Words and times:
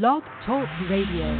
Blog 0.00 0.22
Talk 0.46 0.66
Radio. 0.88 1.36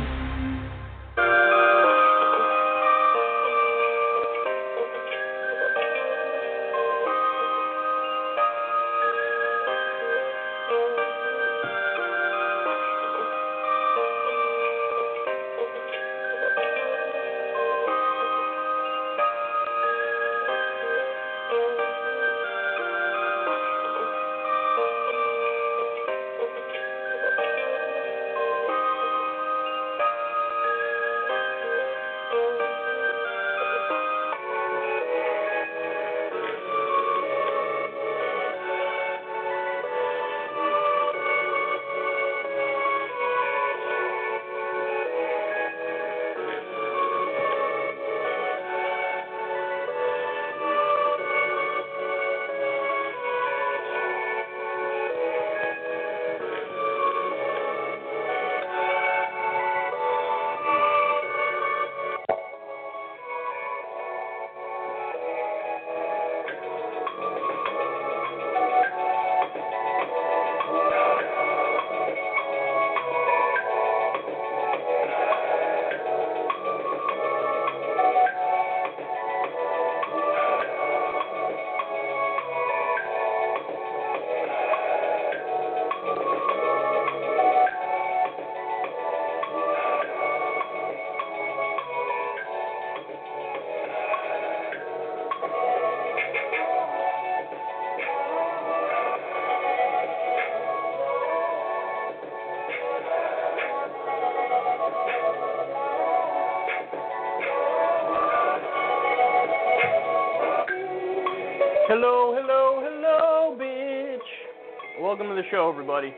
Show, 115.52 115.68
everybody. 115.68 116.14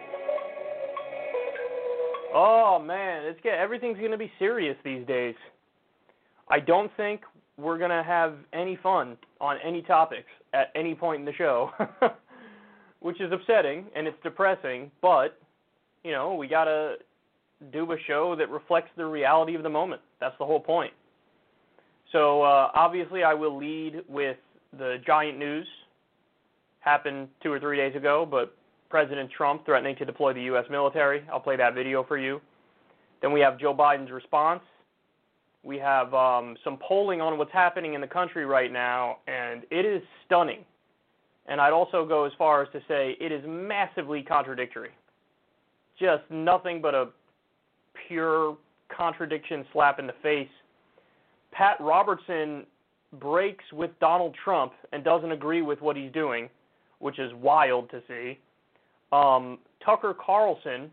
Oh 2.33 2.81
man, 2.81 3.25
it's 3.25 3.41
get 3.43 3.59
everything's 3.59 3.99
gonna 3.99 4.17
be 4.17 4.31
serious 4.39 4.77
these 4.85 5.05
days. 5.09 5.35
I 6.49 6.61
don't 6.61 6.91
think 6.97 7.23
we're 7.59 7.79
gonna 7.79 8.05
have 8.05 8.35
any 8.53 8.79
fun 8.81 9.17
on 9.41 9.57
any 9.65 9.83
topics 9.83 10.29
at 10.53 10.71
any 10.77 10.95
point 10.95 11.19
in 11.19 11.27
the 11.27 11.33
show, 11.33 11.71
which 13.01 13.21
is 13.21 13.33
upsetting 13.33 13.87
and 13.97 14.07
it's 14.07 14.17
depressing. 14.23 14.93
But 15.03 15.37
you 16.05 16.13
know, 16.13 16.37
we 16.37 16.47
gotta 16.47 16.95
do 17.73 17.91
a 17.91 17.97
show 18.07 18.37
that 18.37 18.49
reflects 18.51 18.91
the 18.97 19.05
reality 19.05 19.57
of 19.57 19.65
the 19.65 19.69
moment. 19.69 20.01
That's 20.21 20.37
the 20.39 20.47
whole 20.47 20.61
point. 20.61 20.93
So 22.13 22.43
uh, 22.43 22.71
obviously, 22.73 23.25
I 23.25 23.35
will 23.35 23.59
lead 23.59 24.03
with 24.09 24.37
the 24.79 24.99
giant 25.05 25.39
news 25.39 25.67
happened 26.79 27.27
two 27.43 27.51
or 27.51 27.59
three 27.59 27.77
days 27.77 27.97
ago, 27.97 28.29
but 28.31 28.57
President 28.95 29.29
Trump 29.37 29.67
threatening 29.67 29.97
to 29.97 30.05
deploy 30.05 30.33
the 30.33 30.43
U.S. 30.43 30.67
military. 30.71 31.25
I'll 31.33 31.41
play 31.41 31.57
that 31.57 31.75
video 31.75 32.05
for 32.05 32.17
you. 32.17 32.41
Then 33.23 33.33
we 33.33 33.41
have 33.41 33.59
Joe 33.59 33.75
Biden's 33.75 34.13
response. 34.13 34.61
We 35.65 35.79
have 35.79 36.15
um, 36.15 36.57
some 36.63 36.79
polling 36.79 37.21
on 37.21 37.37
what's 37.37 37.51
happening 37.53 37.95
in 37.95 38.01
the 38.01 38.07
country 38.07 38.47
right 38.47 38.73
now, 38.73 39.17
and 39.27 39.65
it 39.73 39.85
is 39.85 40.01
stunning. 40.25 40.61
And 41.47 41.61
I'd 41.61 41.73
also 41.73 42.07
go 42.07 42.23
as 42.23 42.31
far 42.39 42.63
as 42.63 42.69
to 42.71 42.79
say 42.87 43.17
it 43.21 43.33
is 43.33 43.43
massively 43.45 44.23
contradictory. 44.23 44.91
Just 45.99 46.23
nothing 46.31 46.81
but 46.81 46.95
a 46.95 47.09
pure 48.07 48.57
contradiction 48.97 49.65
slap 49.73 49.99
in 49.99 50.07
the 50.07 50.15
face. 50.23 50.47
Pat 51.51 51.79
Robertson 51.81 52.65
breaks 53.15 53.65
with 53.73 53.91
Donald 53.99 54.37
Trump 54.45 54.73
and 54.93 55.03
doesn't 55.03 55.33
agree 55.33 55.63
with 55.63 55.83
what 55.83 55.97
he's 55.97 56.13
doing, 56.13 56.49
which 57.01 57.19
is 57.19 57.33
wild 57.35 57.91
to 57.91 58.01
see. 58.07 58.39
Um, 59.15 59.59
Tucker 59.85 60.13
Carlson 60.13 60.91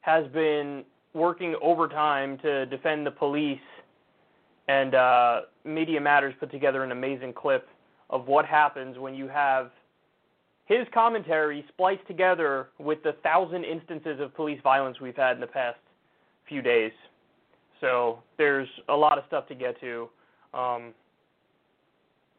has 0.00 0.26
been 0.32 0.84
working 1.14 1.54
overtime 1.62 2.38
to 2.38 2.66
defend 2.66 3.06
the 3.06 3.10
police, 3.12 3.58
and 4.66 4.94
uh, 4.96 5.40
Media 5.64 6.00
Matters 6.00 6.34
put 6.40 6.50
together 6.50 6.82
an 6.82 6.90
amazing 6.90 7.32
clip 7.32 7.68
of 8.08 8.26
what 8.26 8.44
happens 8.44 8.98
when 8.98 9.14
you 9.14 9.28
have 9.28 9.70
his 10.66 10.86
commentary 10.92 11.64
spliced 11.68 12.04
together 12.08 12.70
with 12.80 13.00
the 13.04 13.12
thousand 13.22 13.64
instances 13.64 14.18
of 14.20 14.34
police 14.34 14.60
violence 14.64 15.00
we've 15.00 15.16
had 15.16 15.36
in 15.36 15.40
the 15.40 15.46
past 15.46 15.78
few 16.48 16.62
days. 16.62 16.92
So 17.80 18.24
there's 18.38 18.68
a 18.88 18.94
lot 18.94 19.18
of 19.18 19.24
stuff 19.28 19.46
to 19.48 19.54
get 19.54 19.80
to. 19.80 20.08
Um, 20.52 20.94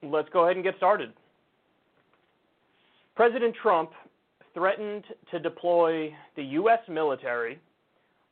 let's 0.04 0.28
go 0.34 0.44
ahead 0.44 0.58
and 0.58 0.66
get 0.66 0.76
started. 0.76 1.14
President 3.16 3.56
Trump 3.62 3.92
threatened 4.54 5.04
to 5.32 5.40
deploy 5.40 6.14
the 6.36 6.44
U.S. 6.44 6.80
military 6.90 7.60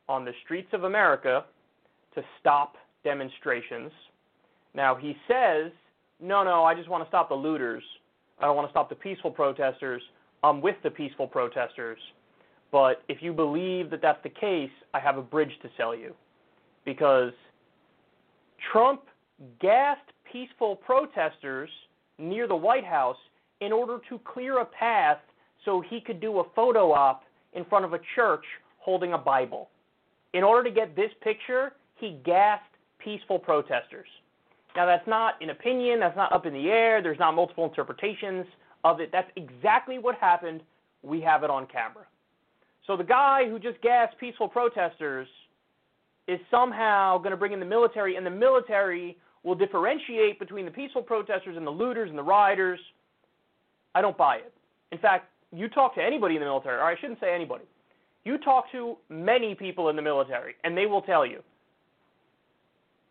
on 0.08 0.24
the 0.24 0.32
streets 0.44 0.68
of 0.72 0.84
America 0.84 1.44
to 2.14 2.22
stop 2.40 2.74
demonstrations. 3.04 3.92
Now, 4.74 4.94
he 4.94 5.16
says, 5.28 5.72
no, 6.20 6.42
no, 6.44 6.64
I 6.64 6.74
just 6.74 6.88
want 6.88 7.02
to 7.04 7.08
stop 7.08 7.28
the 7.28 7.34
looters. 7.34 7.82
I 8.38 8.44
don't 8.44 8.56
want 8.56 8.68
to 8.68 8.72
stop 8.72 8.88
the 8.88 8.94
peaceful 8.94 9.30
protesters. 9.30 10.02
I'm 10.42 10.60
with 10.60 10.76
the 10.82 10.90
peaceful 10.90 11.26
protesters. 11.26 11.98
But 12.72 13.02
if 13.08 13.18
you 13.20 13.32
believe 13.32 13.90
that 13.90 14.00
that's 14.02 14.22
the 14.22 14.30
case, 14.30 14.70
I 14.94 15.00
have 15.00 15.16
a 15.16 15.22
bridge 15.22 15.52
to 15.62 15.68
sell 15.76 15.94
you. 15.94 16.14
Because 16.84 17.32
Trump 18.72 19.02
gassed 19.60 20.00
peaceful 20.30 20.76
protesters 20.76 21.70
near 22.18 22.46
the 22.46 22.56
White 22.56 22.84
House 22.84 23.16
in 23.60 23.72
order 23.72 23.98
to 24.08 24.20
clear 24.20 24.60
a 24.60 24.64
path 24.64 25.18
so 25.64 25.82
he 25.88 26.00
could 26.00 26.20
do 26.20 26.40
a 26.40 26.44
photo 26.54 26.92
op 26.92 27.24
in 27.52 27.64
front 27.64 27.84
of 27.84 27.92
a 27.92 28.00
church 28.14 28.44
holding 28.78 29.12
a 29.12 29.18
Bible. 29.18 29.68
In 30.32 30.44
order 30.44 30.68
to 30.68 30.74
get 30.74 30.94
this 30.96 31.10
picture, 31.22 31.72
he 31.96 32.18
gassed 32.24 32.62
peaceful 32.98 33.38
protesters. 33.38 34.06
Now, 34.76 34.86
that's 34.86 35.06
not 35.06 35.34
an 35.42 35.50
opinion, 35.50 36.00
that's 36.00 36.16
not 36.16 36.32
up 36.32 36.46
in 36.46 36.52
the 36.52 36.68
air, 36.68 37.02
there's 37.02 37.18
not 37.18 37.34
multiple 37.34 37.64
interpretations 37.64 38.46
of 38.84 39.00
it. 39.00 39.10
That's 39.12 39.30
exactly 39.36 39.98
what 39.98 40.14
happened. 40.16 40.62
We 41.02 41.20
have 41.22 41.42
it 41.42 41.50
on 41.50 41.66
camera. 41.66 42.04
So, 42.86 42.96
the 42.96 43.04
guy 43.04 43.48
who 43.48 43.58
just 43.58 43.80
gassed 43.82 44.16
peaceful 44.18 44.48
protesters 44.48 45.26
is 46.28 46.38
somehow 46.50 47.18
going 47.18 47.32
to 47.32 47.36
bring 47.36 47.52
in 47.52 47.60
the 47.60 47.66
military, 47.66 48.16
and 48.16 48.24
the 48.24 48.30
military 48.30 49.16
will 49.42 49.54
differentiate 49.54 50.38
between 50.38 50.64
the 50.64 50.70
peaceful 50.70 51.02
protesters 51.02 51.56
and 51.56 51.66
the 51.66 51.70
looters 51.70 52.08
and 52.08 52.18
the 52.18 52.22
rioters. 52.22 52.78
I 53.94 54.00
don't 54.00 54.16
buy 54.16 54.36
it. 54.36 54.52
In 54.92 54.98
fact, 54.98 55.28
you 55.52 55.68
talk 55.68 55.94
to 55.96 56.02
anybody 56.02 56.36
in 56.36 56.40
the 56.40 56.46
military, 56.46 56.76
or 56.76 56.84
I 56.84 56.98
shouldn't 57.00 57.20
say 57.20 57.34
anybody. 57.34 57.64
You 58.24 58.38
talk 58.38 58.70
to 58.72 58.96
many 59.08 59.54
people 59.54 59.88
in 59.88 59.96
the 59.96 60.02
military, 60.02 60.54
and 60.64 60.76
they 60.76 60.86
will 60.86 61.02
tell 61.02 61.24
you, 61.24 61.42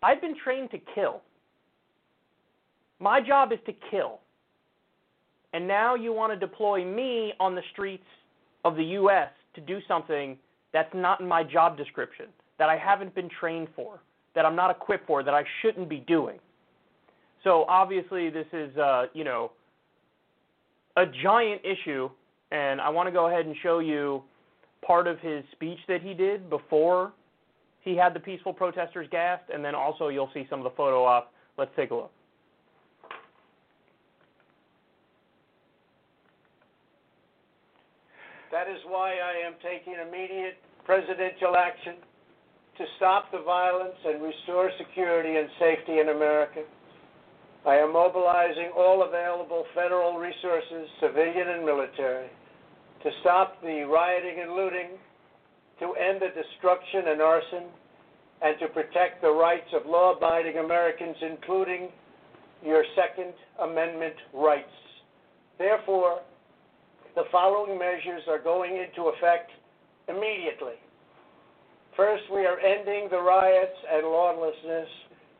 I've 0.01 0.21
been 0.21 0.36
trained 0.41 0.71
to 0.71 0.80
kill. 0.95 1.21
My 3.00 3.19
job 3.21 3.51
is 3.51 3.59
to 3.65 3.74
kill. 3.91 4.19
And 5.53 5.68
now 5.68 5.95
you 5.95 6.13
want 6.13 6.31
to 6.31 6.39
deploy 6.39 6.86
me 6.86 7.33
on 7.39 7.56
the 7.56 7.63
streets 7.71 8.06
of 8.63 8.75
the 8.75 8.83
U.S. 8.83 9.30
to 9.56 9.62
do 9.62 9.80
something 9.88 10.38
that's 10.74 10.94
not 10.94 11.21
in 11.21 11.27
my 11.27 11.44
job 11.44 11.77
description, 11.77 12.27
that 12.59 12.69
I 12.69 12.77
haven't 12.77 13.15
been 13.15 13.30
trained 13.39 13.68
for, 13.75 14.00
that 14.36 14.45
I'm 14.45 14.56
not 14.56 14.69
equipped 14.69 15.07
for, 15.07 15.24
that 15.24 15.33
I 15.33 15.44
shouldn't 15.62 15.89
be 15.89 16.03
doing. 16.07 16.39
So 17.44 17.65
obviously, 17.68 18.30
this 18.30 18.45
is, 18.53 18.75
uh, 18.77 19.06
you 19.13 19.24
know, 19.24 19.51
a 20.97 21.06
giant 21.24 21.62
issue, 21.63 22.09
and 22.51 22.81
I 22.81 22.90
want 22.90 23.07
to 23.07 23.12
go 23.12 23.28
ahead 23.28 23.46
and 23.46 23.56
show 23.62 23.80
you 23.80 24.24
part 24.86 25.07
of 25.07 25.19
his 25.19 25.44
speech 25.51 25.80
that 25.88 26.01
he 26.01 26.13
did 26.13 26.50
before 26.50 27.13
he 27.81 27.96
had 27.96 28.13
the 28.13 28.19
peaceful 28.19 28.54
protesters 28.54 29.07
gassed, 29.12 29.50
and 29.54 29.63
then 29.63 29.75
also 29.75 30.10
you'll 30.10 30.31
see 30.34 30.46
some 30.50 30.60
of 30.60 30.63
the 30.63 30.75
photo 30.75 31.04
op. 31.06 31.34
Let's 31.57 31.72
take 31.75 31.92
a 31.92 31.96
look. 31.96 32.12
That 38.51 38.68
is 38.68 38.80
why 38.88 39.13
I 39.13 39.46
am 39.46 39.54
taking 39.62 39.94
immediate 39.94 40.57
presidential 40.84 41.56
action 41.56 41.96
to 42.78 42.86
stop 42.98 43.31
the 43.31 43.42
violence 43.44 43.96
and 44.06 44.24
restore 44.24 44.72
security 44.78 45.38
and 45.38 45.48
safety 45.60 46.00
in 46.00 46.10
America. 46.10 46.63
I 47.66 47.75
am 47.75 47.94
mobilizing 47.94 48.72
all 48.75 49.04
available 49.04 49.66
federal 49.75 50.18
resources, 50.18 50.90
civilian 51.00 51.50
and 51.50 51.66
military, 51.66 52.30
to 53.04 53.10
stop 53.22 53.62
the 53.62 53.84
rioting 53.84 54.42
and 54.42 54.54
looting, 54.54 54.90
to 55.80 55.94
end 55.96 56.22
the 56.22 56.30
destruction 56.36 57.07
and 57.07 57.22
arson, 57.22 57.63
and 58.42 58.60
to 58.60 58.68
protect 58.68 59.22
the 59.22 59.31
rights 59.31 59.68
of 59.74 59.86
law 59.86 60.16
abiding 60.16 60.57
Americans, 60.57 61.16
including 61.22 61.90
your 62.63 62.84
Second 62.96 63.34
Amendment 63.62 64.16
rights. 64.34 64.68
Therefore, 65.57 66.22
the 67.16 67.24
following 67.31 67.78
measures 67.78 68.22
are 68.30 68.40
going 68.40 68.78
into 68.78 69.10
effect 69.10 69.51
immediately. 70.07 70.75
First, 71.96 72.24
we 72.34 72.46
are 72.46 72.60
ending 72.60 73.07
the 73.10 73.22
riots 73.22 73.75
and 73.92 74.07
lawlessness 74.07 74.88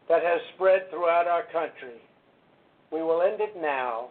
that 0.10 0.24
has 0.24 0.42
spread 0.56 0.90
throughout 0.90 1.28
our 1.28 1.44
country. 1.54 2.02
We 2.92 3.02
will 3.02 3.22
end 3.22 3.40
it 3.40 3.56
now. 3.62 4.10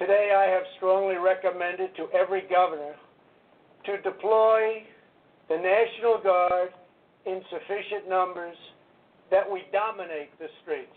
Today, 0.00 0.32
I 0.32 0.48
have 0.48 0.64
strongly 0.78 1.16
recommended 1.20 1.94
to 1.96 2.08
every 2.16 2.48
governor 2.48 2.96
to 3.84 4.00
deploy 4.00 4.80
the 5.50 5.60
National 5.60 6.16
Guard 6.24 6.70
in 7.26 7.42
sufficient 7.52 8.08
numbers 8.08 8.56
that 9.30 9.44
we 9.44 9.60
dominate 9.76 10.32
the 10.38 10.48
streets. 10.62 10.96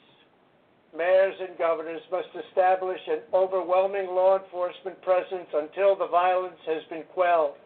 Mayors 0.95 1.35
and 1.35 1.57
governors 1.57 1.99
must 2.15 2.31
establish 2.47 3.01
an 3.11 3.27
overwhelming 3.33 4.07
law 4.07 4.39
enforcement 4.39 4.95
presence 5.01 5.51
until 5.51 5.99
the 5.99 6.07
violence 6.07 6.63
has 6.65 6.87
been 6.89 7.03
quelled. 7.13 7.59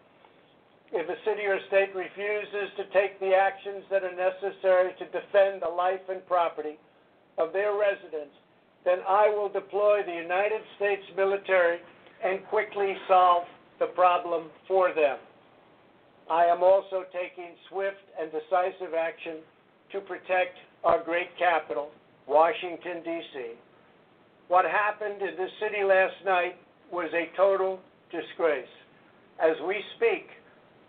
If 0.91 1.05
a 1.05 1.21
city 1.21 1.45
or 1.45 1.59
state 1.67 1.93
refuses 1.93 2.73
to 2.81 2.89
take 2.97 3.19
the 3.19 3.37
actions 3.37 3.85
that 3.91 4.01
are 4.01 4.15
necessary 4.17 4.89
to 4.97 5.05
defend 5.13 5.61
the 5.61 5.69
life 5.69 6.01
and 6.09 6.25
property 6.25 6.79
of 7.37 7.53
their 7.53 7.77
residents, 7.77 8.33
then 8.85 9.00
I 9.07 9.29
will 9.29 9.50
deploy 9.50 10.01
the 10.06 10.13
United 10.13 10.62
States 10.77 11.03
military 11.15 11.79
and 12.24 12.45
quickly 12.47 12.95
solve 13.07 13.44
the 13.79 13.88
problem 13.88 14.50
for 14.68 14.94
them. 14.94 15.18
I 16.29 16.45
am 16.45 16.63
also 16.63 17.03
taking 17.13 17.51
swift 17.69 18.03
and 18.19 18.31
decisive 18.31 18.94
action 18.94 19.38
to 19.91 20.01
protect 20.01 20.57
our 20.83 21.03
great 21.03 21.29
capital, 21.38 21.89
Washington, 22.27 23.01
D.C. 23.03 23.51
What 24.47 24.65
happened 24.65 25.21
in 25.21 25.38
this 25.38 25.51
city 25.62 25.83
last 25.83 26.15
night 26.25 26.56
was 26.91 27.09
a 27.13 27.35
total 27.38 27.80
disgrace. 28.12 28.68
As 29.39 29.56
we 29.68 29.75
speak, 29.95 30.27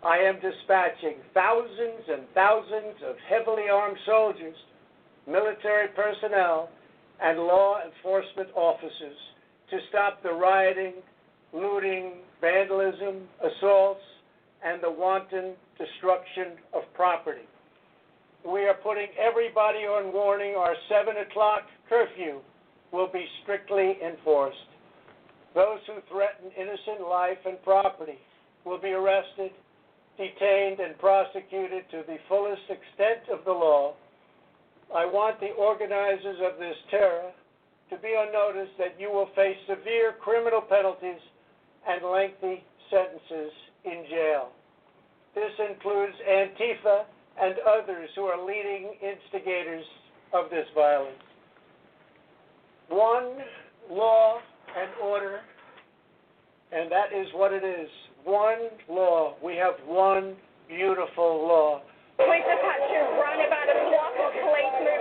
I 0.03 0.17
am 0.17 0.39
dispatching 0.39 1.15
thousands 1.33 2.03
and 2.07 2.23
thousands 2.33 2.95
of 3.05 3.15
heavily 3.29 3.69
armed 3.71 3.97
soldiers, 4.05 4.55
military 5.27 5.89
personnel, 5.89 6.69
and 7.21 7.39
law 7.39 7.79
enforcement 7.85 8.49
officers 8.55 9.17
to 9.69 9.77
stop 9.89 10.23
the 10.23 10.31
rioting, 10.31 10.93
looting, 11.53 12.13
vandalism, 12.41 13.27
assaults, 13.43 14.01
and 14.63 14.81
the 14.81 14.91
wanton 14.91 15.53
destruction 15.77 16.57
of 16.73 16.83
property. 16.93 17.47
We 18.45 18.61
are 18.67 18.75
putting 18.75 19.07
everybody 19.19 19.79
on 19.79 20.13
warning. 20.13 20.55
Our 20.55 20.75
7 20.87 21.15
o'clock 21.29 21.63
curfew 21.89 22.39
will 22.91 23.11
be 23.11 23.25
strictly 23.43 23.97
enforced. 24.05 24.57
Those 25.55 25.79
who 25.87 25.95
threaten 26.09 26.51
innocent 26.57 27.07
life 27.07 27.39
and 27.45 27.61
property 27.63 28.19
will 28.65 28.79
be 28.79 28.89
arrested, 28.91 29.51
detained, 30.17 30.79
and 30.79 30.97
prosecuted 30.99 31.89
to 31.91 32.03
the 32.07 32.17
fullest 32.27 32.63
extent 32.69 33.29
of 33.31 33.43
the 33.45 33.51
law. 33.51 33.93
I 34.95 35.05
want 35.05 35.39
the 35.39 35.53
organizers 35.53 36.37
of 36.41 36.57
this 36.57 36.75
terror 36.89 37.31
to 37.89 37.97
be 37.97 38.09
on 38.09 38.33
notice 38.33 38.69
that 38.77 38.99
you 38.99 39.11
will 39.11 39.29
face 39.35 39.57
severe 39.67 40.13
criminal 40.19 40.61
penalties 40.61 41.21
and 41.87 42.03
lengthy 42.05 42.63
sentences 42.89 43.53
in 43.85 44.05
jail. 44.09 44.49
This 45.35 45.53
includes 45.69 46.13
Antifa 46.27 47.05
and 47.41 47.55
others 47.65 48.09
who 48.15 48.23
are 48.23 48.43
leading 48.43 48.93
instigators 49.01 49.85
of 50.33 50.49
this 50.49 50.65
violence. 50.73 51.21
One 52.89 53.37
law 53.89 54.39
and 54.75 54.89
order, 55.03 55.41
and 56.71 56.91
that 56.91 57.13
is 57.15 57.27
what 57.33 57.53
it 57.53 57.63
is. 57.63 57.89
One 58.23 58.69
law. 58.89 59.35
We 59.43 59.55
have 59.55 59.75
one 59.85 60.35
beautiful 60.67 61.47
law. 61.47 61.81
Police 62.17 62.43
have 62.45 62.59
to 62.59 62.99
run 63.15 63.39
about 63.45 63.69
a 63.69 63.89
block 63.89 64.08
of 64.51 64.98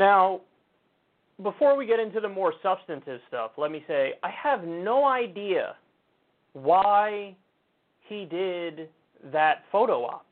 Now, 0.00 0.40
before 1.42 1.76
we 1.76 1.84
get 1.84 2.00
into 2.00 2.20
the 2.20 2.28
more 2.28 2.54
substantive 2.62 3.20
stuff, 3.28 3.50
let 3.58 3.70
me 3.70 3.84
say 3.86 4.14
I 4.22 4.30
have 4.30 4.64
no 4.64 5.04
idea 5.04 5.76
why 6.54 7.36
he 8.08 8.24
did 8.24 8.88
that 9.30 9.64
photo 9.70 10.06
op. 10.06 10.24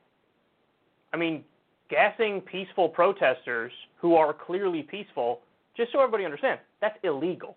I 1.13 1.19
mean, 1.19 1.45
gassing 1.91 2.41
peaceful 2.41 2.89
protesters 2.89 3.71
who 3.99 4.15
are 4.15 4.33
clearly 4.33 4.83
peaceful, 4.83 5.41
just 5.77 5.93
so 5.93 6.01
everybody 6.01 6.25
understands, 6.25 6.63
that's 6.81 6.99
illegal. 7.03 7.55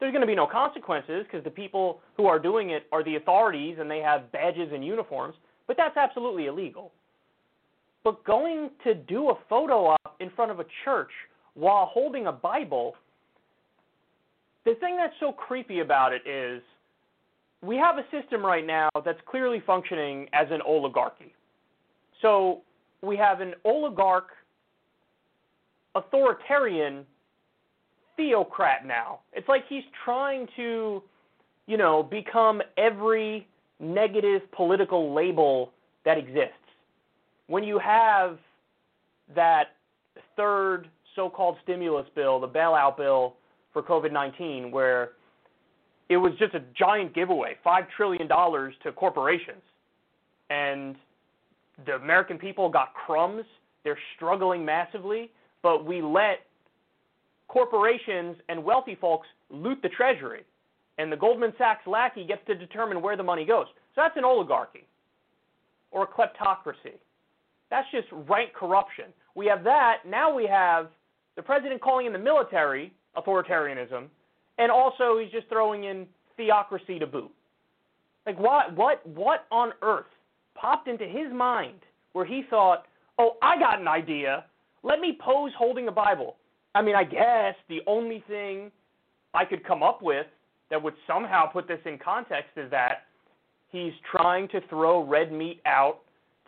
There's 0.00 0.12
going 0.12 0.22
to 0.22 0.26
be 0.26 0.34
no 0.34 0.46
consequences 0.46 1.26
because 1.30 1.44
the 1.44 1.50
people 1.50 2.00
who 2.16 2.24
are 2.24 2.38
doing 2.38 2.70
it 2.70 2.86
are 2.92 3.04
the 3.04 3.16
authorities 3.16 3.76
and 3.78 3.90
they 3.90 4.00
have 4.00 4.32
badges 4.32 4.70
and 4.72 4.82
uniforms, 4.82 5.34
but 5.66 5.76
that's 5.76 5.98
absolutely 5.98 6.46
illegal. 6.46 6.92
But 8.04 8.24
going 8.24 8.70
to 8.84 8.94
do 8.94 9.28
a 9.28 9.34
photo 9.50 9.88
op 9.88 9.95
in 10.26 10.32
front 10.34 10.50
of 10.50 10.60
a 10.60 10.66
church 10.84 11.10
while 11.54 11.86
holding 11.86 12.26
a 12.26 12.32
Bible, 12.32 12.94
the 14.64 14.74
thing 14.74 14.96
that's 14.96 15.14
so 15.20 15.32
creepy 15.32 15.80
about 15.80 16.12
it 16.12 16.26
is 16.26 16.62
we 17.62 17.76
have 17.76 17.96
a 17.98 18.04
system 18.10 18.44
right 18.44 18.66
now 18.66 18.88
that's 19.04 19.20
clearly 19.26 19.62
functioning 19.66 20.28
as 20.32 20.48
an 20.50 20.60
oligarchy. 20.66 21.32
So 22.20 22.62
we 23.02 23.16
have 23.16 23.40
an 23.40 23.54
oligarch, 23.64 24.28
authoritarian 25.94 27.06
theocrat 28.16 28.84
now. 28.84 29.20
It's 29.32 29.48
like 29.48 29.64
he's 29.68 29.84
trying 30.04 30.48
to, 30.56 31.02
you 31.66 31.76
know, 31.76 32.02
become 32.02 32.60
every 32.76 33.46
negative 33.78 34.42
political 34.52 35.14
label 35.14 35.72
that 36.04 36.18
exists. 36.18 36.52
When 37.46 37.62
you 37.62 37.78
have 37.78 38.38
that 39.34 39.75
third 40.36 40.88
so 41.14 41.28
called 41.30 41.56
stimulus 41.62 42.06
bill, 42.14 42.38
the 42.38 42.48
bailout 42.48 42.96
bill 42.96 43.34
for 43.72 43.82
COVID 43.82 44.12
19, 44.12 44.70
where 44.70 45.12
it 46.08 46.16
was 46.16 46.32
just 46.38 46.54
a 46.54 46.62
giant 46.78 47.14
giveaway 47.14 47.56
$5 47.64 47.86
trillion 47.96 48.28
to 48.28 48.92
corporations. 48.94 49.62
And 50.50 50.96
the 51.84 51.94
American 51.94 52.38
people 52.38 52.68
got 52.68 52.94
crumbs. 52.94 53.44
They're 53.82 53.98
struggling 54.14 54.64
massively, 54.64 55.30
but 55.62 55.84
we 55.84 56.00
let 56.00 56.40
corporations 57.48 58.36
and 58.48 58.62
wealthy 58.62 58.96
folks 59.00 59.26
loot 59.50 59.78
the 59.82 59.88
treasury. 59.88 60.44
And 60.98 61.12
the 61.12 61.16
Goldman 61.16 61.52
Sachs 61.58 61.86
lackey 61.86 62.24
gets 62.24 62.40
to 62.46 62.54
determine 62.54 63.02
where 63.02 63.16
the 63.16 63.22
money 63.22 63.44
goes. 63.44 63.66
So 63.94 64.00
that's 64.00 64.16
an 64.16 64.24
oligarchy 64.24 64.86
or 65.90 66.04
a 66.04 66.06
kleptocracy. 66.06 66.94
That's 67.70 67.86
just 67.90 68.06
rank 68.28 68.52
corruption. 68.54 69.06
We 69.36 69.46
have 69.46 69.62
that. 69.64 69.98
Now 70.08 70.34
we 70.34 70.46
have 70.46 70.88
the 71.36 71.42
president 71.42 71.80
calling 71.80 72.06
in 72.06 72.12
the 72.12 72.18
military 72.18 72.92
authoritarianism, 73.16 74.06
and 74.58 74.72
also 74.72 75.18
he's 75.18 75.30
just 75.30 75.48
throwing 75.48 75.84
in 75.84 76.06
theocracy 76.36 76.98
to 76.98 77.06
boot. 77.06 77.30
Like 78.26 78.38
what 78.40 78.74
what 78.74 79.06
what 79.06 79.46
on 79.52 79.72
earth 79.82 80.06
popped 80.54 80.88
into 80.88 81.04
his 81.04 81.30
mind 81.32 81.80
where 82.14 82.24
he 82.24 82.44
thought, 82.48 82.86
"Oh, 83.18 83.36
I 83.42 83.58
got 83.58 83.78
an 83.78 83.86
idea. 83.86 84.46
Let 84.82 85.00
me 85.00 85.18
pose 85.20 85.52
holding 85.56 85.86
a 85.86 85.92
Bible." 85.92 86.36
I 86.74 86.82
mean, 86.82 86.96
I 86.96 87.04
guess 87.04 87.54
the 87.68 87.80
only 87.86 88.24
thing 88.26 88.72
I 89.34 89.44
could 89.44 89.64
come 89.64 89.82
up 89.82 90.02
with 90.02 90.26
that 90.70 90.82
would 90.82 90.94
somehow 91.06 91.46
put 91.46 91.68
this 91.68 91.80
in 91.84 91.98
context 91.98 92.52
is 92.56 92.70
that 92.70 93.04
he's 93.68 93.92
trying 94.10 94.48
to 94.48 94.60
throw 94.68 95.04
red 95.04 95.30
meat 95.30 95.60
out 95.66 95.98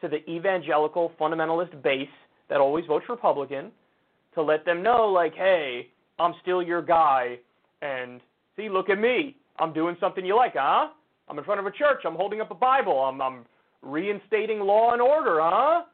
to 0.01 0.09
the 0.09 0.29
evangelical 0.29 1.13
fundamentalist 1.21 1.83
base 1.83 2.09
that 2.49 2.61
always 2.61 2.87
votes 2.87 3.07
Republican 3.09 3.71
to 4.35 4.43
let 4.43 4.65
them 4.65 4.83
know, 4.83 5.07
like, 5.07 5.35
hey, 5.35 5.89
I'm 6.19 6.35
still 6.43 6.63
your 6.63 6.83
guy, 6.83 7.39
and 7.83 8.21
see, 8.57 8.69
look 8.69 8.91
at 8.91 8.99
me. 8.99 9.37
I'm 9.59 9.73
doing 9.73 9.97
something 10.01 10.25
you 10.25 10.37
like, 10.37 10.55
huh? 10.57 10.89
I'm 11.29 11.39
in 11.39 11.45
front 11.45 11.61
of 11.61 11.67
a 11.67 11.71
church. 11.71 12.03
I'm 12.05 12.15
holding 12.15 12.41
up 12.41 12.51
a 12.51 12.55
Bible. 12.55 12.99
I'm, 13.01 13.21
I'm 13.21 13.45
reinstating 13.83 14.61
law 14.61 14.93
and 14.93 15.03
order, 15.03 15.39
huh? 15.41 15.85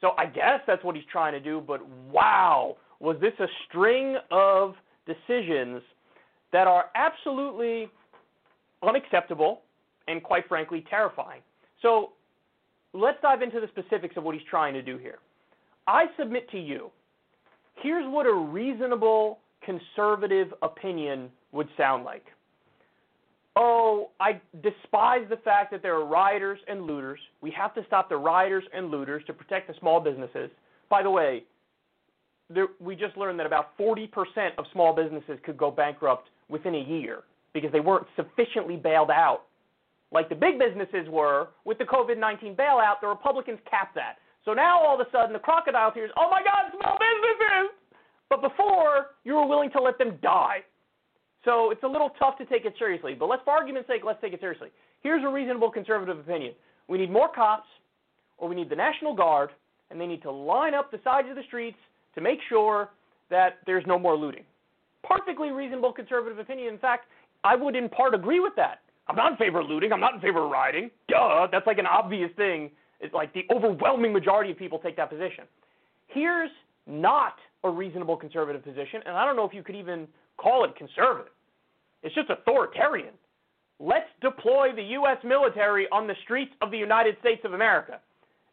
So 0.00 0.10
I 0.18 0.26
guess 0.26 0.60
that's 0.66 0.84
what 0.84 0.94
he's 0.96 1.04
trying 1.10 1.32
to 1.32 1.40
do, 1.40 1.62
but 1.66 1.80
wow, 2.10 2.76
was 3.00 3.16
this 3.20 3.32
a 3.38 3.46
string 3.68 4.16
of 4.30 4.74
decisions 5.06 5.80
that 6.52 6.66
are 6.66 6.86
absolutely 6.94 7.88
unacceptable 8.82 9.62
and 10.08 10.22
quite 10.22 10.46
frankly 10.48 10.84
terrifying. 10.90 11.40
So 11.80 12.12
let's 12.92 13.18
dive 13.22 13.42
into 13.42 13.60
the 13.60 13.68
specifics 13.68 14.16
of 14.16 14.24
what 14.24 14.34
he's 14.34 14.44
trying 14.48 14.74
to 14.74 14.82
do 14.82 14.98
here. 14.98 15.18
I 15.86 16.06
submit 16.18 16.50
to 16.50 16.58
you, 16.58 16.90
here's 17.82 18.06
what 18.10 18.26
a 18.26 18.32
reasonable 18.32 19.38
conservative 19.62 20.52
opinion 20.62 21.30
would 21.52 21.68
sound 21.76 22.04
like. 22.04 22.24
Oh, 23.56 24.10
I 24.20 24.40
despise 24.62 25.26
the 25.30 25.36
fact 25.36 25.70
that 25.70 25.80
there 25.82 25.94
are 25.94 26.04
rioters 26.04 26.58
and 26.66 26.82
looters. 26.82 27.20
We 27.40 27.52
have 27.52 27.74
to 27.74 27.84
stop 27.86 28.08
the 28.08 28.16
rioters 28.16 28.64
and 28.74 28.90
looters 28.90 29.22
to 29.26 29.32
protect 29.32 29.68
the 29.68 29.74
small 29.78 30.00
businesses. 30.00 30.50
By 30.90 31.02
the 31.02 31.10
way, 31.10 31.44
there, 32.50 32.66
we 32.80 32.96
just 32.96 33.16
learned 33.16 33.38
that 33.38 33.46
about 33.46 33.78
40% 33.78 34.08
of 34.58 34.64
small 34.72 34.94
businesses 34.94 35.38
could 35.44 35.56
go 35.56 35.70
bankrupt 35.70 36.30
within 36.48 36.74
a 36.74 36.80
year 36.80 37.20
because 37.52 37.70
they 37.70 37.80
weren't 37.80 38.06
sufficiently 38.16 38.76
bailed 38.76 39.10
out 39.10 39.42
like 40.14 40.28
the 40.28 40.34
big 40.34 40.58
businesses 40.58 41.08
were 41.10 41.48
with 41.64 41.76
the 41.78 41.84
COVID 41.84 42.18
19 42.18 42.54
bailout. 42.54 43.00
The 43.02 43.08
Republicans 43.08 43.58
capped 43.68 43.96
that. 43.96 44.16
So 44.44 44.52
now 44.52 44.80
all 44.80 45.00
of 45.00 45.06
a 45.06 45.10
sudden 45.10 45.32
the 45.32 45.38
crocodile 45.38 45.92
tears, 45.92 46.10
oh 46.16 46.28
my 46.30 46.42
God, 46.42 46.70
small 46.78 46.98
businesses! 46.98 47.72
But 48.28 48.42
before, 48.42 49.16
you 49.24 49.34
were 49.34 49.46
willing 49.46 49.70
to 49.72 49.80
let 49.80 49.98
them 49.98 50.18
die. 50.22 50.64
So 51.44 51.70
it's 51.70 51.82
a 51.82 51.88
little 51.88 52.10
tough 52.18 52.38
to 52.38 52.46
take 52.46 52.64
it 52.64 52.74
seriously. 52.78 53.14
But 53.14 53.26
let's, 53.26 53.42
for 53.44 53.52
argument's 53.52 53.88
sake, 53.88 54.02
let's 54.04 54.20
take 54.20 54.32
it 54.32 54.40
seriously. 54.40 54.68
Here's 55.02 55.22
a 55.22 55.28
reasonable 55.28 55.70
conservative 55.70 56.18
opinion 56.18 56.54
we 56.88 56.98
need 56.98 57.10
more 57.10 57.28
cops, 57.32 57.68
or 58.38 58.48
we 58.48 58.54
need 58.54 58.68
the 58.68 58.76
National 58.76 59.14
Guard, 59.14 59.50
and 59.90 60.00
they 60.00 60.06
need 60.06 60.22
to 60.22 60.30
line 60.30 60.74
up 60.74 60.90
the 60.90 61.00
sides 61.04 61.28
of 61.30 61.36
the 61.36 61.42
streets 61.46 61.78
to 62.14 62.20
make 62.20 62.38
sure 62.48 62.90
that 63.30 63.58
there's 63.66 63.84
no 63.86 63.98
more 63.98 64.16
looting. 64.16 64.44
Perfectly 65.02 65.50
reasonable 65.50 65.92
conservative 65.92 66.38
opinion. 66.38 66.72
In 66.72 66.78
fact, 66.78 67.06
I 67.42 67.56
would 67.56 67.76
in 67.76 67.88
part 67.88 68.14
agree 68.14 68.40
with 68.40 68.54
that. 68.56 68.80
I'm 69.06 69.16
not 69.16 69.32
in 69.32 69.38
favor 69.38 69.60
of 69.60 69.68
looting. 69.68 69.92
I'm 69.92 70.00
not 70.00 70.14
in 70.14 70.20
favor 70.20 70.44
of 70.44 70.50
rioting. 70.50 70.90
Duh. 71.08 71.46
That's 71.52 71.66
like 71.66 71.78
an 71.78 71.86
obvious 71.86 72.30
thing. 72.36 72.70
It's 73.00 73.14
like 73.14 73.32
the 73.34 73.44
overwhelming 73.54 74.12
majority 74.12 74.50
of 74.50 74.58
people 74.58 74.78
take 74.78 74.96
that 74.96 75.10
position. 75.10 75.44
Here's 76.08 76.50
not 76.86 77.34
a 77.64 77.70
reasonable 77.70 78.16
conservative 78.16 78.62
position, 78.62 79.00
and 79.06 79.16
I 79.16 79.24
don't 79.24 79.36
know 79.36 79.46
if 79.46 79.54
you 79.54 79.62
could 79.62 79.76
even 79.76 80.06
call 80.36 80.64
it 80.64 80.76
conservative. 80.76 81.32
It's 82.02 82.14
just 82.14 82.30
authoritarian. 82.30 83.14
Let's 83.80 84.08
deploy 84.20 84.68
the 84.74 84.82
U.S. 84.82 85.18
military 85.24 85.86
on 85.90 86.06
the 86.06 86.14
streets 86.22 86.52
of 86.60 86.70
the 86.70 86.78
United 86.78 87.16
States 87.20 87.40
of 87.44 87.54
America. 87.54 88.00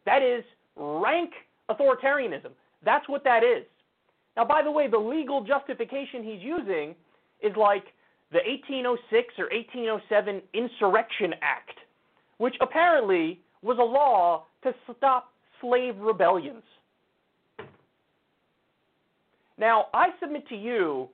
That 0.06 0.22
is 0.22 0.42
rank 0.76 1.30
authoritarianism. 1.70 2.50
That's 2.84 3.08
what 3.08 3.22
that 3.24 3.44
is. 3.44 3.64
Now, 4.36 4.44
by 4.44 4.62
the 4.62 4.70
way, 4.70 4.88
the 4.88 4.98
legal 4.98 5.44
justification 5.44 6.24
he's 6.24 6.42
using 6.42 6.94
is 7.40 7.54
like 7.56 7.84
the 8.32 8.40
1806 8.46 9.34
or 9.38 9.48
1807 9.52 10.42
Insurrection 10.54 11.34
Act, 11.42 11.78
which 12.38 12.54
apparently 12.60 13.40
was 13.62 13.78
a 13.78 13.82
law 13.82 14.44
to 14.62 14.74
stop 14.96 15.32
slave 15.60 15.96
rebellions. 15.98 16.62
Now, 19.58 19.86
I 19.94 20.08
submit 20.20 20.48
to 20.48 20.56
you 20.56 21.08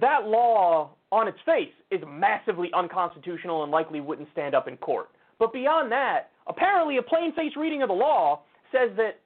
that 0.00 0.24
law 0.26 0.90
on 1.12 1.28
its 1.28 1.38
face 1.46 1.72
is 1.90 2.00
massively 2.06 2.70
unconstitutional 2.74 3.62
and 3.62 3.70
likely 3.70 4.00
wouldn't 4.00 4.28
stand 4.32 4.54
up 4.54 4.66
in 4.66 4.76
court. 4.78 5.08
But 5.38 5.52
beyond 5.52 5.92
that, 5.92 6.30
apparently 6.46 6.96
a 6.96 7.02
plain 7.02 7.32
faced 7.34 7.56
reading 7.56 7.82
of 7.82 7.88
the 7.88 7.94
law 7.94 8.40
says 8.72 8.90
that 8.96 9.20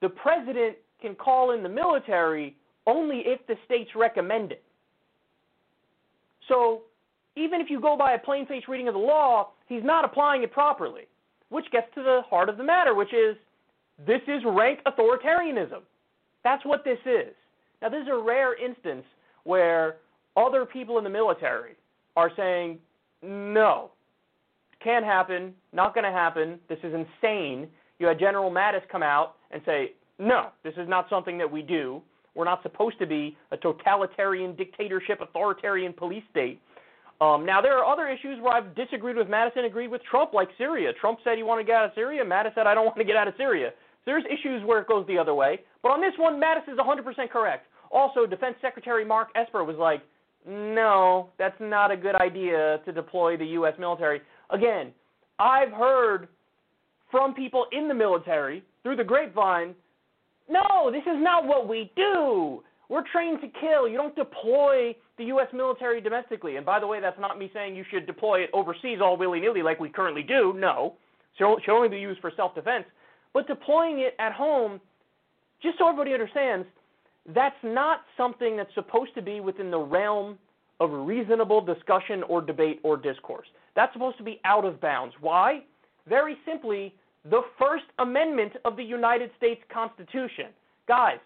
the 0.00 0.08
president 0.08 0.76
can 1.02 1.14
call 1.14 1.52
in 1.52 1.62
the 1.62 1.68
military 1.68 2.56
only 2.86 3.18
if 3.26 3.46
the 3.46 3.56
states 3.66 3.90
recommend 3.94 4.52
it. 4.52 4.62
So 6.48 6.82
even 7.36 7.60
if 7.60 7.68
you 7.68 7.80
go 7.80 7.96
by 7.96 8.14
a 8.14 8.18
plain 8.18 8.46
faced 8.46 8.68
reading 8.68 8.88
of 8.88 8.94
the 8.94 9.00
law, 9.00 9.50
he's 9.66 9.84
not 9.84 10.04
applying 10.04 10.42
it 10.42 10.52
properly, 10.52 11.02
which 11.50 11.70
gets 11.70 11.86
to 11.94 12.02
the 12.02 12.22
heart 12.28 12.48
of 12.48 12.56
the 12.56 12.64
matter, 12.64 12.94
which 12.94 13.12
is 13.12 13.36
this 14.06 14.20
is 14.26 14.42
rank 14.44 14.80
authoritarianism. 14.86 15.80
That's 16.44 16.64
what 16.64 16.84
this 16.84 16.98
is. 17.04 17.34
Now, 17.82 17.88
this 17.88 18.02
is 18.02 18.08
a 18.10 18.16
rare 18.16 18.54
instance 18.62 19.04
where 19.44 19.96
other 20.36 20.64
people 20.64 20.98
in 20.98 21.04
the 21.04 21.10
military 21.10 21.72
are 22.16 22.30
saying, 22.36 22.78
no, 23.22 23.90
can't 24.82 25.04
happen, 25.04 25.54
not 25.72 25.94
going 25.94 26.04
to 26.04 26.10
happen, 26.10 26.58
this 26.68 26.78
is 26.82 26.94
insane. 26.94 27.68
You 27.98 28.06
had 28.06 28.18
General 28.18 28.50
Mattis 28.50 28.82
come 28.90 29.02
out 29.02 29.36
and 29.50 29.60
say, 29.66 29.92
no, 30.18 30.48
this 30.62 30.74
is 30.76 30.88
not 30.88 31.08
something 31.08 31.38
that 31.38 31.50
we 31.50 31.62
do. 31.62 32.02
We're 32.34 32.44
not 32.44 32.62
supposed 32.62 32.98
to 33.00 33.06
be 33.06 33.36
a 33.50 33.56
totalitarian 33.56 34.54
dictatorship, 34.54 35.20
authoritarian 35.20 35.92
police 35.92 36.22
state. 36.30 36.60
Um, 37.20 37.44
now, 37.44 37.60
there 37.60 37.76
are 37.76 37.84
other 37.84 38.08
issues 38.08 38.40
where 38.40 38.52
I've 38.54 38.74
disagreed 38.76 39.16
with 39.16 39.26
Mattis, 39.26 39.64
agreed 39.64 39.88
with 39.88 40.02
Trump, 40.08 40.32
like 40.32 40.48
Syria. 40.56 40.92
Trump 41.00 41.18
said 41.24 41.36
he 41.36 41.42
wanted 41.42 41.62
to 41.62 41.66
get 41.66 41.76
out 41.76 41.84
of 41.86 41.90
Syria. 41.94 42.24
Mattis 42.24 42.54
said, 42.54 42.66
I 42.66 42.74
don't 42.74 42.84
want 42.84 42.96
to 42.98 43.04
get 43.04 43.16
out 43.16 43.26
of 43.26 43.34
Syria. 43.36 43.70
So 43.70 44.12
There's 44.12 44.24
issues 44.26 44.62
where 44.64 44.80
it 44.80 44.88
goes 44.88 45.06
the 45.08 45.18
other 45.18 45.34
way. 45.34 45.60
But 45.82 45.90
on 45.90 46.00
this 46.00 46.12
one, 46.16 46.40
Mattis 46.40 46.72
is 46.72 46.78
100% 46.78 47.30
correct. 47.30 47.66
Also, 47.90 48.24
Defense 48.26 48.56
Secretary 48.62 49.04
Mark 49.04 49.28
Esper 49.34 49.64
was 49.64 49.76
like, 49.76 50.02
no, 50.46 51.30
that's 51.38 51.56
not 51.60 51.90
a 51.90 51.96
good 51.96 52.14
idea 52.14 52.80
to 52.84 52.92
deploy 52.92 53.36
the 53.36 53.46
U.S. 53.46 53.74
military. 53.78 54.20
Again, 54.50 54.92
I've 55.38 55.72
heard 55.72 56.28
from 57.10 57.34
people 57.34 57.66
in 57.72 57.88
the 57.88 57.94
military 57.94 58.62
through 58.82 58.96
the 58.96 59.04
grapevine 59.04 59.74
no, 60.48 60.90
this 60.90 61.02
is 61.02 61.22
not 61.22 61.46
what 61.46 61.68
we 61.68 61.92
do. 61.94 62.62
We're 62.88 63.04
trained 63.12 63.40
to 63.42 63.48
kill. 63.60 63.86
You 63.86 63.96
don't 63.96 64.16
deploy 64.16 64.94
the 65.18 65.24
U.S. 65.24 65.48
military 65.52 66.00
domestically. 66.00 66.56
And 66.56 66.64
by 66.64 66.80
the 66.80 66.86
way, 66.86 67.00
that's 67.00 67.18
not 67.18 67.38
me 67.38 67.50
saying 67.52 67.76
you 67.76 67.84
should 67.90 68.06
deploy 68.06 68.40
it 68.40 68.50
overseas 68.52 68.98
all 69.02 69.16
willy 69.16 69.40
nilly 69.40 69.62
like 69.62 69.78
we 69.80 69.88
currently 69.88 70.22
do. 70.22 70.54
No. 70.56 70.94
It 71.38 71.62
should 71.64 71.74
only 71.74 71.88
be 71.88 71.98
used 71.98 72.20
for 72.20 72.32
self 72.34 72.54
defense. 72.54 72.84
But 73.32 73.46
deploying 73.46 74.00
it 74.00 74.14
at 74.18 74.32
home, 74.32 74.80
just 75.62 75.78
so 75.78 75.88
everybody 75.88 76.12
understands, 76.12 76.66
that's 77.34 77.56
not 77.62 78.00
something 78.16 78.56
that's 78.56 78.72
supposed 78.74 79.14
to 79.14 79.22
be 79.22 79.40
within 79.40 79.70
the 79.70 79.78
realm 79.78 80.38
of 80.80 80.90
reasonable 80.90 81.60
discussion 81.60 82.22
or 82.24 82.40
debate 82.40 82.80
or 82.82 82.96
discourse. 82.96 83.46
That's 83.76 83.92
supposed 83.92 84.16
to 84.18 84.24
be 84.24 84.40
out 84.44 84.64
of 84.64 84.80
bounds. 84.80 85.14
Why? 85.20 85.62
Very 86.08 86.36
simply, 86.46 86.94
the 87.30 87.42
First 87.58 87.84
Amendment 87.98 88.52
of 88.64 88.76
the 88.76 88.82
United 88.82 89.30
States 89.36 89.60
Constitution. 89.72 90.46
Guys, 90.86 91.18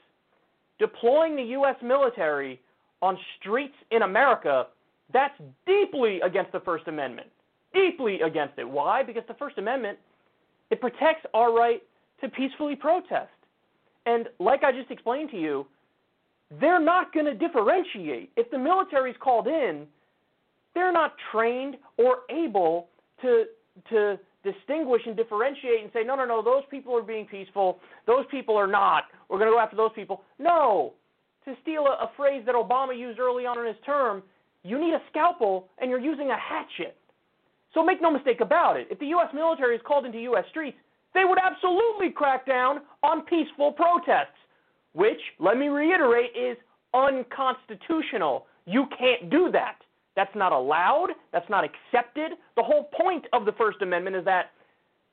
deploying 0.79 1.37
the 1.37 1.43
U.S. 1.43 1.77
military 1.83 2.61
on 3.03 3.19
streets 3.39 3.75
in 3.91 4.03
America, 4.03 4.69
that's 5.13 5.35
deeply 5.67 6.21
against 6.21 6.53
the 6.53 6.61
First 6.61 6.89
Amendment. 6.89 7.29
Deeply 7.75 8.21
against 8.21 8.59
it. 8.59 8.69
Why? 8.69 9.03
Because 9.03 9.25
the 9.29 9.35
First 9.35 9.59
Amendment, 9.59 9.99
it 10.71 10.81
protects 10.81 11.27
our 11.35 11.53
right 11.55 11.83
to 12.21 12.29
peacefully 12.29 12.77
protest. 12.77 13.31
And 14.07 14.29
like 14.39 14.65
I 14.65 14.73
just 14.73 14.91
explained 14.91 15.31
to 15.31 15.37
you, 15.37 15.67
they're 16.61 16.81
not 16.81 17.13
going 17.13 17.27
to 17.27 17.35
differentiate. 17.35 18.31
If 18.37 18.51
the 18.51 18.59
military 18.59 19.11
is 19.11 19.17
called 19.21 19.47
in, 19.47 19.87
they're 20.75 20.93
not 20.93 21.15
trained 21.31 21.77
or 21.99 22.19
able 22.31 22.89
to 23.23 23.45
to 23.89 24.19
distinguish 24.45 25.03
and 25.07 25.17
differentiate 25.17 25.83
and 25.83 25.91
say, 25.93 26.03
no, 26.05 26.15
no, 26.15 26.27
no, 26.27 26.43
those 26.43 26.63
people 26.71 26.97
are 26.97 27.03
being 27.03 27.27
peaceful, 27.27 27.79
those 28.07 28.25
people 28.31 28.57
are 28.57 28.67
not. 28.67 29.05
We're 29.29 29.39
going 29.39 29.51
to 29.51 29.55
go 29.55 29.61
after 29.61 29.77
those 29.77 29.93
people. 29.95 30.23
No. 30.39 30.95
To 31.45 31.55
steal 31.63 31.87
a, 31.87 32.05
a 32.05 32.11
phrase 32.17 32.43
that 32.47 32.55
Obama 32.55 32.97
used 32.97 33.19
early 33.19 33.47
on 33.47 33.59
in 33.59 33.67
his 33.67 33.77
term, 33.85 34.23
you 34.63 34.79
need 34.79 34.95
a 34.95 35.01
scalpel 35.11 35.69
and 35.79 35.91
you're 35.91 36.01
using 36.01 36.31
a 36.31 36.37
hatchet. 36.39 36.97
So 37.75 37.83
make 37.83 38.03
no 38.03 38.11
mistake 38.11 38.41
about 38.41 38.77
it. 38.77 38.89
If 38.91 38.99
the 38.99 39.07
U.S. 39.07 39.29
military 39.35 39.75
is 39.77 39.83
called 39.87 40.05
into 40.05 40.19
U.S. 40.21 40.45
streets, 40.51 40.77
they 41.15 41.25
would 41.25 41.39
absolutely 41.39 42.11
crack 42.11 42.47
down 42.47 42.81
on 43.03 43.23
peaceful 43.23 43.73
protests, 43.73 44.39
which, 44.93 45.21
let 45.39 45.57
me 45.57 45.69
reiterate, 45.69 46.31
is 46.37 46.57
unconstitutional. 46.95 48.47
You 48.67 48.87
can't 48.99 49.31
do 49.31 49.51
that. 49.53 49.77
That's 50.15 50.35
not 50.35 50.53
allowed. 50.53 51.09
That's 51.33 51.49
not 51.49 51.65
accepted. 51.65 52.33
The 52.57 52.63
whole 52.63 52.91
point 53.01 53.27
of 53.33 53.47
the 53.47 53.53
First 53.53 53.81
Amendment 53.81 54.17
is 54.17 54.25
that 54.27 54.51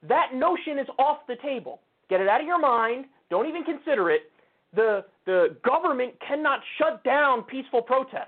that 0.08 0.34
notion 0.34 0.78
is 0.80 0.88
off 0.98 1.20
the 1.28 1.36
table. 1.42 1.80
Get 2.10 2.22
it 2.22 2.28
out 2.28 2.42
of 2.42 2.48
your 2.48 2.60
mind. 2.60 3.06
Don't 3.30 3.48
even 3.48 3.64
consider 3.64 4.10
it. 4.10 4.32
The, 4.76 5.06
the 5.26 5.58
government 5.66 6.14
cannot 6.26 6.60
shut 6.78 7.04
down 7.04 7.44
peaceful 7.44 7.82
protests. 7.82 8.28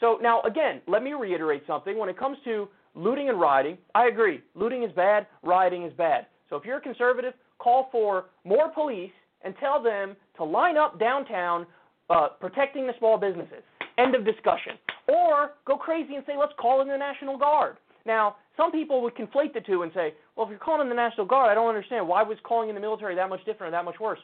So, 0.00 0.18
now, 0.20 0.42
again, 0.42 0.80
let 0.88 1.02
me 1.02 1.12
reiterate 1.12 1.62
something. 1.66 1.96
When 1.96 2.08
it 2.08 2.18
comes 2.18 2.36
to 2.44 2.68
looting 2.94 3.28
and 3.28 3.40
rioting, 3.40 3.78
I 3.94 4.06
agree. 4.06 4.42
Looting 4.54 4.82
is 4.82 4.92
bad, 4.92 5.26
rioting 5.42 5.84
is 5.84 5.92
bad. 5.94 6.26
So, 6.50 6.56
if 6.56 6.64
you're 6.64 6.78
a 6.78 6.80
conservative, 6.80 7.34
call 7.58 7.88
for 7.92 8.26
more 8.44 8.68
police 8.70 9.12
and 9.42 9.54
tell 9.60 9.82
them 9.82 10.16
to 10.36 10.44
line 10.44 10.76
up 10.76 10.98
downtown 10.98 11.66
uh, 12.10 12.28
protecting 12.40 12.86
the 12.86 12.92
small 12.98 13.16
businesses. 13.16 13.62
End 13.98 14.14
of 14.14 14.24
discussion. 14.24 14.72
Or 15.08 15.52
go 15.66 15.76
crazy 15.76 16.16
and 16.16 16.24
say, 16.26 16.32
let's 16.38 16.52
call 16.58 16.80
in 16.82 16.88
the 16.88 16.96
National 16.96 17.38
Guard. 17.38 17.76
Now, 18.04 18.36
some 18.56 18.72
people 18.72 19.02
would 19.02 19.14
conflate 19.14 19.54
the 19.54 19.60
two 19.60 19.82
and 19.82 19.92
say, 19.94 20.14
well, 20.36 20.46
if 20.46 20.50
you're 20.50 20.58
calling 20.58 20.82
in 20.82 20.88
the 20.88 20.94
National 20.94 21.26
Guard, 21.26 21.50
I 21.50 21.54
don't 21.54 21.68
understand. 21.68 22.06
Why 22.06 22.22
was 22.22 22.38
calling 22.42 22.68
in 22.68 22.74
the 22.74 22.80
military 22.80 23.14
that 23.14 23.28
much 23.28 23.44
different 23.44 23.72
or 23.72 23.76
that 23.76 23.84
much 23.84 24.00
worse? 24.00 24.18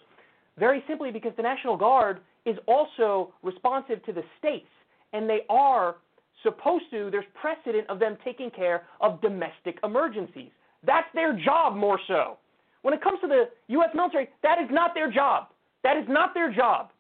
Very 0.59 0.83
simply 0.89 1.11
because 1.11 1.33
the 1.37 1.43
National 1.43 1.77
Guard 1.77 2.21
is 2.45 2.57
also 2.67 3.33
responsive 3.43 4.05
to 4.07 4.13
the 4.13 4.23
states, 4.39 4.69
and 5.13 5.29
they 5.29 5.41
are 5.49 5.97
supposed 6.43 6.85
to, 6.91 7.11
there's 7.11 7.25
precedent 7.41 7.89
of 7.89 7.99
them 7.99 8.17
taking 8.25 8.51
care 8.51 8.83
of 9.01 9.21
domestic 9.21 9.79
emergencies. 9.85 10.51
That's 10.85 11.07
their 11.15 11.39
job 11.39 11.77
more 11.77 11.99
so. 12.07 12.39
When 12.83 12.95
it 12.95 13.03
comes 13.03 13.21
to 13.21 13.27
the 13.27 13.49
U.S. 13.69 13.91
military, 13.95 14.29
that 14.43 14.59
is 14.61 14.69
not 14.71 14.95
their 14.95 15.11
job. 15.11 15.49
That 15.83 15.97
is 15.97 16.05
not 16.09 16.35
their 16.35 16.53
job. 16.53 16.91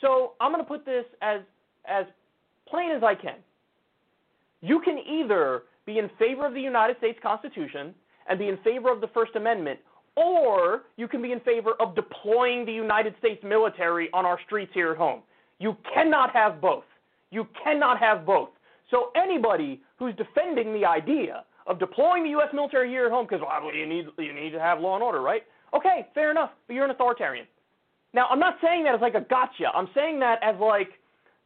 So 0.00 0.32
I'm 0.40 0.52
going 0.52 0.62
to 0.62 0.68
put 0.68 0.84
this 0.84 1.04
as, 1.22 1.40
as 1.86 2.06
plain 2.68 2.90
as 2.90 3.02
I 3.02 3.14
can. 3.14 3.36
You 4.60 4.80
can 4.80 4.98
either 4.98 5.62
be 5.86 5.98
in 5.98 6.10
favor 6.18 6.46
of 6.46 6.54
the 6.54 6.60
United 6.60 6.96
States 6.98 7.18
Constitution 7.22 7.94
and 8.28 8.38
be 8.38 8.48
in 8.48 8.56
favor 8.58 8.90
of 8.90 9.00
the 9.00 9.08
First 9.08 9.36
Amendment, 9.36 9.78
or 10.16 10.82
you 10.96 11.08
can 11.08 11.22
be 11.22 11.32
in 11.32 11.40
favor 11.40 11.72
of 11.80 11.94
deploying 11.94 12.64
the 12.64 12.72
United 12.72 13.14
States 13.18 13.42
military 13.44 14.08
on 14.12 14.24
our 14.24 14.38
streets 14.46 14.70
here 14.74 14.92
at 14.92 14.96
home. 14.98 15.22
You 15.58 15.76
cannot 15.92 16.30
have 16.32 16.60
both. 16.60 16.84
You 17.30 17.46
cannot 17.62 17.98
have 17.98 18.24
both. 18.24 18.50
So 18.90 19.10
anybody 19.16 19.82
who's 19.98 20.14
defending 20.16 20.72
the 20.72 20.84
idea 20.84 21.44
of 21.66 21.78
deploying 21.78 22.24
the 22.24 22.30
U.S. 22.30 22.48
military 22.52 22.88
here 22.90 23.06
at 23.06 23.12
home 23.12 23.26
because 23.28 23.40
well, 23.40 23.74
you 23.74 23.86
need 23.86 24.06
you 24.18 24.32
need 24.32 24.50
to 24.50 24.60
have 24.60 24.80
law 24.80 24.94
and 24.94 25.02
order, 25.02 25.20
right? 25.20 25.42
Okay, 25.74 26.06
fair 26.14 26.30
enough, 26.30 26.50
but 26.66 26.74
you're 26.74 26.84
an 26.84 26.90
authoritarian. 26.90 27.46
Now, 28.12 28.28
I'm 28.30 28.38
not 28.38 28.56
saying 28.62 28.84
that 28.84 28.94
as 28.94 29.00
like 29.00 29.14
a 29.14 29.26
gotcha. 29.28 29.66
I'm 29.74 29.88
saying 29.94 30.20
that 30.20 30.38
as 30.42 30.54
like 30.60 30.90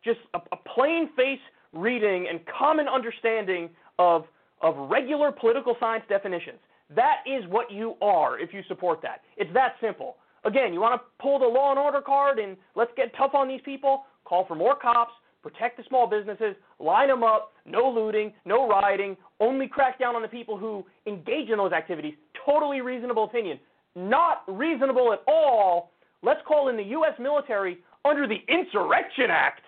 just 0.04 0.18
a, 0.35 0.38
a 0.52 0.57
plain 0.74 1.09
face 1.16 1.40
reading 1.72 2.26
and 2.28 2.40
common 2.46 2.88
understanding 2.88 3.70
of 3.98 4.24
of 4.61 4.90
regular 4.90 5.31
political 5.33 5.76
science 5.78 6.04
definitions. 6.09 6.59
That 6.94 7.18
is 7.27 7.44
what 7.48 7.70
you 7.70 7.94
are 8.01 8.38
if 8.38 8.53
you 8.53 8.62
support 8.68 9.03
that. 9.03 9.22
It's 9.37 9.53
that 9.55 9.74
simple. 9.81 10.16
Again, 10.44 10.72
you 10.72 10.81
want 10.81 11.01
to 11.01 11.07
pull 11.22 11.38
the 11.38 11.46
law 11.46 11.70
and 11.70 11.79
order 11.79 12.01
card 12.01 12.38
and 12.38 12.57
let's 12.74 12.90
get 12.96 13.14
tough 13.16 13.35
on 13.35 13.48
these 13.48 13.61
people? 13.64 14.05
Call 14.24 14.46
for 14.46 14.55
more 14.55 14.77
cops, 14.77 15.12
protect 15.42 15.77
the 15.77 15.85
small 15.88 16.07
businesses, 16.07 16.55
line 16.79 17.09
them 17.09 17.22
up, 17.22 17.53
no 17.66 17.88
looting, 17.90 18.33
no 18.44 18.68
rioting, 18.68 19.16
only 19.40 19.68
crack 19.68 19.98
down 19.98 20.16
on 20.16 20.22
the 20.22 20.29
people 20.29 20.57
who 20.57 20.85
engage 21.07 21.51
in 21.51 21.59
those 21.59 21.72
activities. 21.72 22.14
Totally 22.46 22.81
reasonable 22.81 23.24
opinion. 23.24 23.59
Not 23.94 24.42
reasonable 24.46 25.12
at 25.12 25.20
all. 25.27 25.92
Let's 26.22 26.40
call 26.46 26.68
in 26.68 26.77
the 26.77 26.85
U.S. 26.85 27.14
military 27.18 27.79
under 28.05 28.27
the 28.27 28.38
Insurrection 28.48 29.27
Act 29.31 29.62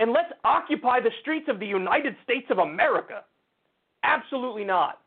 and 0.00 0.12
let's 0.12 0.32
occupy 0.44 0.98
the 1.00 1.10
streets 1.20 1.46
of 1.48 1.60
the 1.60 1.66
United 1.66 2.16
States 2.24 2.46
of 2.50 2.58
America. 2.58 3.22
Absolutely 4.02 4.64
not. 4.64 5.00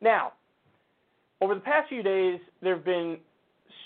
Now, 0.00 0.32
over 1.40 1.54
the 1.54 1.60
past 1.60 1.88
few 1.88 2.02
days, 2.02 2.40
there 2.62 2.76
have 2.76 2.84
been 2.84 3.18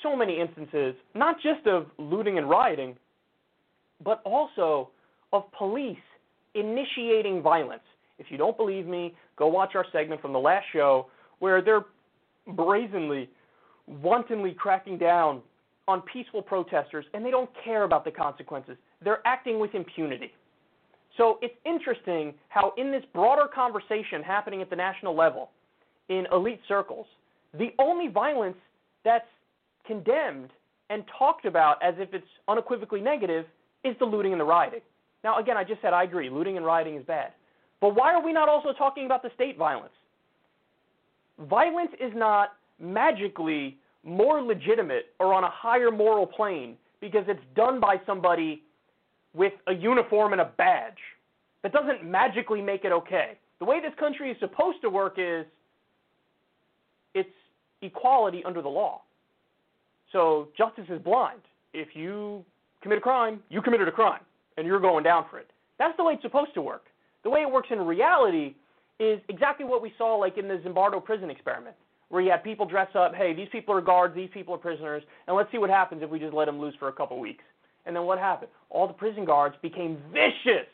so 0.02 0.16
many 0.16 0.40
instances, 0.40 0.94
not 1.14 1.36
just 1.40 1.66
of 1.66 1.86
looting 1.98 2.38
and 2.38 2.48
rioting, 2.48 2.96
but 4.02 4.22
also 4.24 4.90
of 5.32 5.44
police 5.56 5.98
initiating 6.54 7.42
violence. 7.42 7.82
If 8.18 8.26
you 8.30 8.36
don't 8.36 8.56
believe 8.56 8.86
me, 8.86 9.14
go 9.36 9.48
watch 9.48 9.74
our 9.74 9.86
segment 9.92 10.20
from 10.20 10.32
the 10.32 10.38
last 10.38 10.66
show 10.72 11.06
where 11.38 11.62
they're 11.62 11.86
brazenly, 12.54 13.28
wantonly 13.86 14.52
cracking 14.52 14.98
down 14.98 15.42
on 15.88 16.02
peaceful 16.02 16.42
protesters 16.42 17.04
and 17.14 17.24
they 17.24 17.30
don't 17.30 17.50
care 17.64 17.82
about 17.84 18.04
the 18.04 18.10
consequences 18.10 18.76
they're 19.02 19.26
acting 19.26 19.58
with 19.58 19.74
impunity. 19.74 20.32
So 21.16 21.38
it's 21.42 21.54
interesting 21.64 22.34
how, 22.48 22.72
in 22.76 22.92
this 22.92 23.02
broader 23.12 23.46
conversation 23.52 24.22
happening 24.22 24.62
at 24.62 24.70
the 24.70 24.76
national 24.76 25.16
level, 25.16 25.50
in 26.08 26.26
elite 26.32 26.60
circles, 26.68 27.06
the 27.58 27.70
only 27.78 28.08
violence 28.08 28.56
that's 29.04 29.26
condemned 29.86 30.50
and 30.88 31.04
talked 31.18 31.44
about 31.44 31.82
as 31.82 31.94
if 31.98 32.12
it's 32.14 32.26
unequivocally 32.48 33.00
negative 33.00 33.46
is 33.84 33.96
the 33.98 34.04
looting 34.04 34.32
and 34.32 34.40
the 34.40 34.44
rioting. 34.44 34.80
Now, 35.22 35.38
again, 35.38 35.56
I 35.56 35.64
just 35.64 35.80
said 35.82 35.92
I 35.92 36.04
agree, 36.04 36.30
looting 36.30 36.56
and 36.56 36.64
rioting 36.66 36.96
is 36.96 37.04
bad. 37.04 37.32
But 37.80 37.94
why 37.94 38.12
are 38.12 38.22
we 38.22 38.32
not 38.32 38.48
also 38.48 38.72
talking 38.72 39.06
about 39.06 39.22
the 39.22 39.30
state 39.34 39.56
violence? 39.56 39.92
Violence 41.48 41.92
is 42.00 42.12
not 42.14 42.50
magically 42.78 43.78
more 44.04 44.42
legitimate 44.42 45.06
or 45.18 45.32
on 45.34 45.44
a 45.44 45.50
higher 45.50 45.90
moral 45.90 46.26
plane 46.26 46.76
because 47.00 47.24
it's 47.28 47.40
done 47.54 47.80
by 47.80 47.96
somebody 48.06 48.62
with 49.34 49.52
a 49.66 49.72
uniform 49.72 50.32
and 50.32 50.40
a 50.40 50.50
badge. 50.56 50.98
That 51.62 51.72
doesn't 51.72 52.04
magically 52.04 52.62
make 52.62 52.84
it 52.84 52.92
okay. 52.92 53.38
The 53.58 53.64
way 53.64 53.80
this 53.80 53.92
country 53.98 54.30
is 54.30 54.36
supposed 54.40 54.80
to 54.82 54.90
work 54.90 55.14
is 55.18 55.44
equality 57.82 58.42
under 58.44 58.62
the 58.62 58.68
law. 58.68 59.02
So 60.12 60.48
justice 60.56 60.86
is 60.88 61.00
blind. 61.00 61.40
If 61.72 61.94
you 61.94 62.44
commit 62.82 62.98
a 62.98 63.00
crime, 63.00 63.40
you 63.48 63.62
committed 63.62 63.88
a 63.88 63.92
crime, 63.92 64.20
and 64.56 64.66
you're 64.66 64.80
going 64.80 65.04
down 65.04 65.26
for 65.30 65.38
it. 65.38 65.50
That's 65.78 65.96
the 65.96 66.04
way 66.04 66.14
it's 66.14 66.22
supposed 66.22 66.54
to 66.54 66.62
work. 66.62 66.84
The 67.22 67.30
way 67.30 67.42
it 67.42 67.50
works 67.50 67.68
in 67.70 67.80
reality 67.80 68.54
is 68.98 69.20
exactly 69.28 69.64
what 69.64 69.82
we 69.82 69.92
saw 69.96 70.16
like 70.16 70.36
in 70.36 70.48
the 70.48 70.56
Zimbardo 70.56 71.02
prison 71.02 71.30
experiment, 71.30 71.76
where 72.08 72.20
you 72.20 72.30
had 72.30 72.42
people 72.42 72.66
dress 72.66 72.88
up, 72.94 73.14
hey, 73.14 73.32
these 73.32 73.48
people 73.52 73.74
are 73.74 73.80
guards, 73.80 74.14
these 74.14 74.30
people 74.32 74.54
are 74.54 74.58
prisoners, 74.58 75.02
and 75.26 75.36
let's 75.36 75.50
see 75.52 75.58
what 75.58 75.70
happens 75.70 76.02
if 76.02 76.10
we 76.10 76.18
just 76.18 76.34
let 76.34 76.46
them 76.46 76.58
loose 76.58 76.74
for 76.78 76.88
a 76.88 76.92
couple 76.92 77.18
weeks. 77.18 77.44
And 77.86 77.96
then 77.96 78.04
what 78.04 78.18
happened? 78.18 78.50
All 78.68 78.86
the 78.86 78.92
prison 78.92 79.24
guards 79.24 79.54
became 79.62 79.98
vicious, 80.12 80.66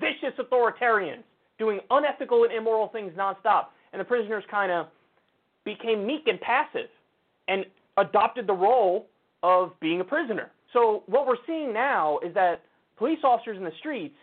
vicious 0.00 0.34
authoritarians, 0.38 1.22
doing 1.58 1.80
unethical 1.90 2.44
and 2.44 2.52
immoral 2.52 2.88
things 2.88 3.12
nonstop. 3.16 3.66
And 3.92 4.00
the 4.00 4.04
prisoners 4.04 4.44
kind 4.50 4.70
of 4.70 4.88
became 5.66 6.06
meek 6.06 6.26
and 6.26 6.40
passive 6.40 6.88
and 7.48 7.66
adopted 7.98 8.46
the 8.46 8.54
role 8.54 9.08
of 9.42 9.78
being 9.80 10.00
a 10.00 10.04
prisoner. 10.04 10.50
So 10.72 11.02
what 11.06 11.26
we're 11.26 11.36
seeing 11.46 11.74
now 11.74 12.18
is 12.24 12.32
that 12.34 12.62
police 12.96 13.18
officers 13.22 13.58
in 13.58 13.64
the 13.64 13.72
streets, 13.78 14.16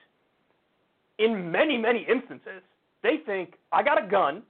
in 1.19 1.51
many, 1.51 1.77
many 1.77 2.05
instances, 2.09 2.63
they 3.03 3.17
think, 3.25 3.53
I 3.71 3.83
got 3.83 4.03
a 4.03 4.07
gun, 4.07 4.41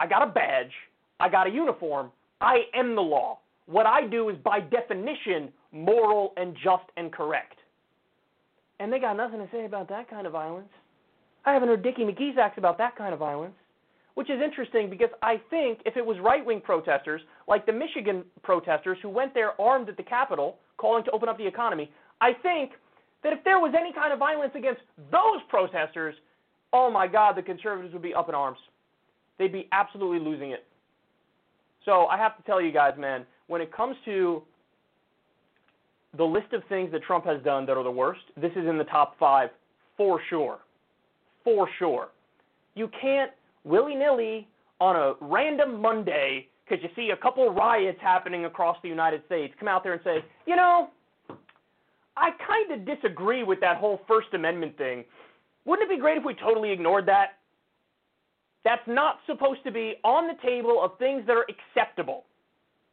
I 0.00 0.08
got 0.08 0.22
a 0.22 0.26
badge, 0.26 0.72
I 1.20 1.28
got 1.28 1.46
a 1.46 1.50
uniform, 1.50 2.10
I 2.40 2.62
am 2.74 2.96
the 2.96 3.02
law. 3.02 3.38
What 3.66 3.86
I 3.86 4.06
do 4.06 4.30
is 4.30 4.36
by 4.42 4.60
definition 4.60 5.50
moral 5.70 6.32
and 6.36 6.56
just 6.56 6.84
and 6.96 7.12
correct. 7.12 7.58
And 8.80 8.92
they 8.92 8.98
got 8.98 9.16
nothing 9.16 9.38
to 9.38 9.48
say 9.52 9.66
about 9.66 9.88
that 9.90 10.08
kind 10.08 10.26
of 10.26 10.32
violence. 10.32 10.70
I 11.44 11.52
haven't 11.52 11.68
heard 11.68 11.82
Dickie 11.82 12.02
McGee's 12.02 12.38
acts 12.38 12.58
about 12.58 12.78
that 12.78 12.96
kind 12.96 13.12
of 13.12 13.18
violence, 13.18 13.54
which 14.14 14.30
is 14.30 14.40
interesting 14.42 14.90
because 14.90 15.10
I 15.22 15.40
think 15.50 15.80
if 15.86 15.96
it 15.96 16.04
was 16.04 16.16
right 16.20 16.44
wing 16.44 16.60
protesters, 16.60 17.20
like 17.48 17.66
the 17.66 17.72
Michigan 17.72 18.24
protesters 18.42 18.98
who 19.02 19.08
went 19.08 19.34
there 19.34 19.60
armed 19.60 19.88
at 19.88 19.96
the 19.96 20.02
Capitol 20.02 20.58
calling 20.76 21.04
to 21.04 21.10
open 21.10 21.28
up 21.28 21.38
the 21.38 21.46
economy, 21.46 21.90
I 22.20 22.32
think 22.42 22.72
that 23.22 23.32
if 23.32 23.44
there 23.44 23.58
was 23.58 23.74
any 23.78 23.92
kind 23.92 24.12
of 24.12 24.18
violence 24.18 24.52
against 24.56 24.80
those 25.10 25.40
protesters, 25.48 26.14
oh 26.72 26.90
my 26.90 27.06
God, 27.06 27.36
the 27.36 27.42
conservatives 27.42 27.92
would 27.92 28.02
be 28.02 28.14
up 28.14 28.28
in 28.28 28.34
arms. 28.34 28.58
They'd 29.38 29.52
be 29.52 29.68
absolutely 29.72 30.18
losing 30.18 30.50
it. 30.50 30.64
So 31.84 32.06
I 32.06 32.18
have 32.18 32.36
to 32.36 32.42
tell 32.42 32.60
you 32.60 32.72
guys, 32.72 32.94
man, 32.98 33.24
when 33.46 33.60
it 33.60 33.74
comes 33.74 33.96
to 34.04 34.42
the 36.16 36.24
list 36.24 36.52
of 36.52 36.62
things 36.68 36.92
that 36.92 37.02
Trump 37.02 37.24
has 37.24 37.42
done 37.42 37.66
that 37.66 37.76
are 37.76 37.84
the 37.84 37.90
worst, 37.90 38.20
this 38.36 38.52
is 38.52 38.66
in 38.68 38.76
the 38.76 38.84
top 38.84 39.18
five 39.18 39.50
for 39.96 40.20
sure. 40.28 40.58
For 41.44 41.68
sure. 41.78 42.08
You 42.74 42.90
can't 43.00 43.30
willy 43.64 43.94
nilly 43.94 44.48
on 44.80 44.96
a 44.96 45.14
random 45.20 45.80
Monday 45.80 46.48
because 46.64 46.82
you 46.82 46.88
see 46.94 47.10
a 47.10 47.16
couple 47.16 47.48
riots 47.52 47.98
happening 48.00 48.44
across 48.44 48.76
the 48.82 48.88
United 48.88 49.22
States 49.26 49.52
come 49.58 49.68
out 49.68 49.82
there 49.82 49.92
and 49.92 50.00
say, 50.04 50.24
you 50.46 50.56
know, 50.56 50.90
I 52.16 52.30
kind 52.46 52.70
of 52.72 52.86
disagree 52.86 53.42
with 53.42 53.60
that 53.60 53.78
whole 53.78 54.00
First 54.06 54.28
Amendment 54.34 54.76
thing. 54.78 55.04
Wouldn't 55.64 55.90
it 55.90 55.94
be 55.94 56.00
great 56.00 56.18
if 56.18 56.24
we 56.24 56.34
totally 56.34 56.70
ignored 56.70 57.06
that? 57.06 57.38
That's 58.64 58.82
not 58.86 59.18
supposed 59.26 59.64
to 59.64 59.72
be 59.72 59.94
on 60.04 60.26
the 60.26 60.34
table 60.46 60.80
of 60.82 60.98
things 60.98 61.22
that 61.26 61.36
are 61.36 61.46
acceptable. 61.48 62.24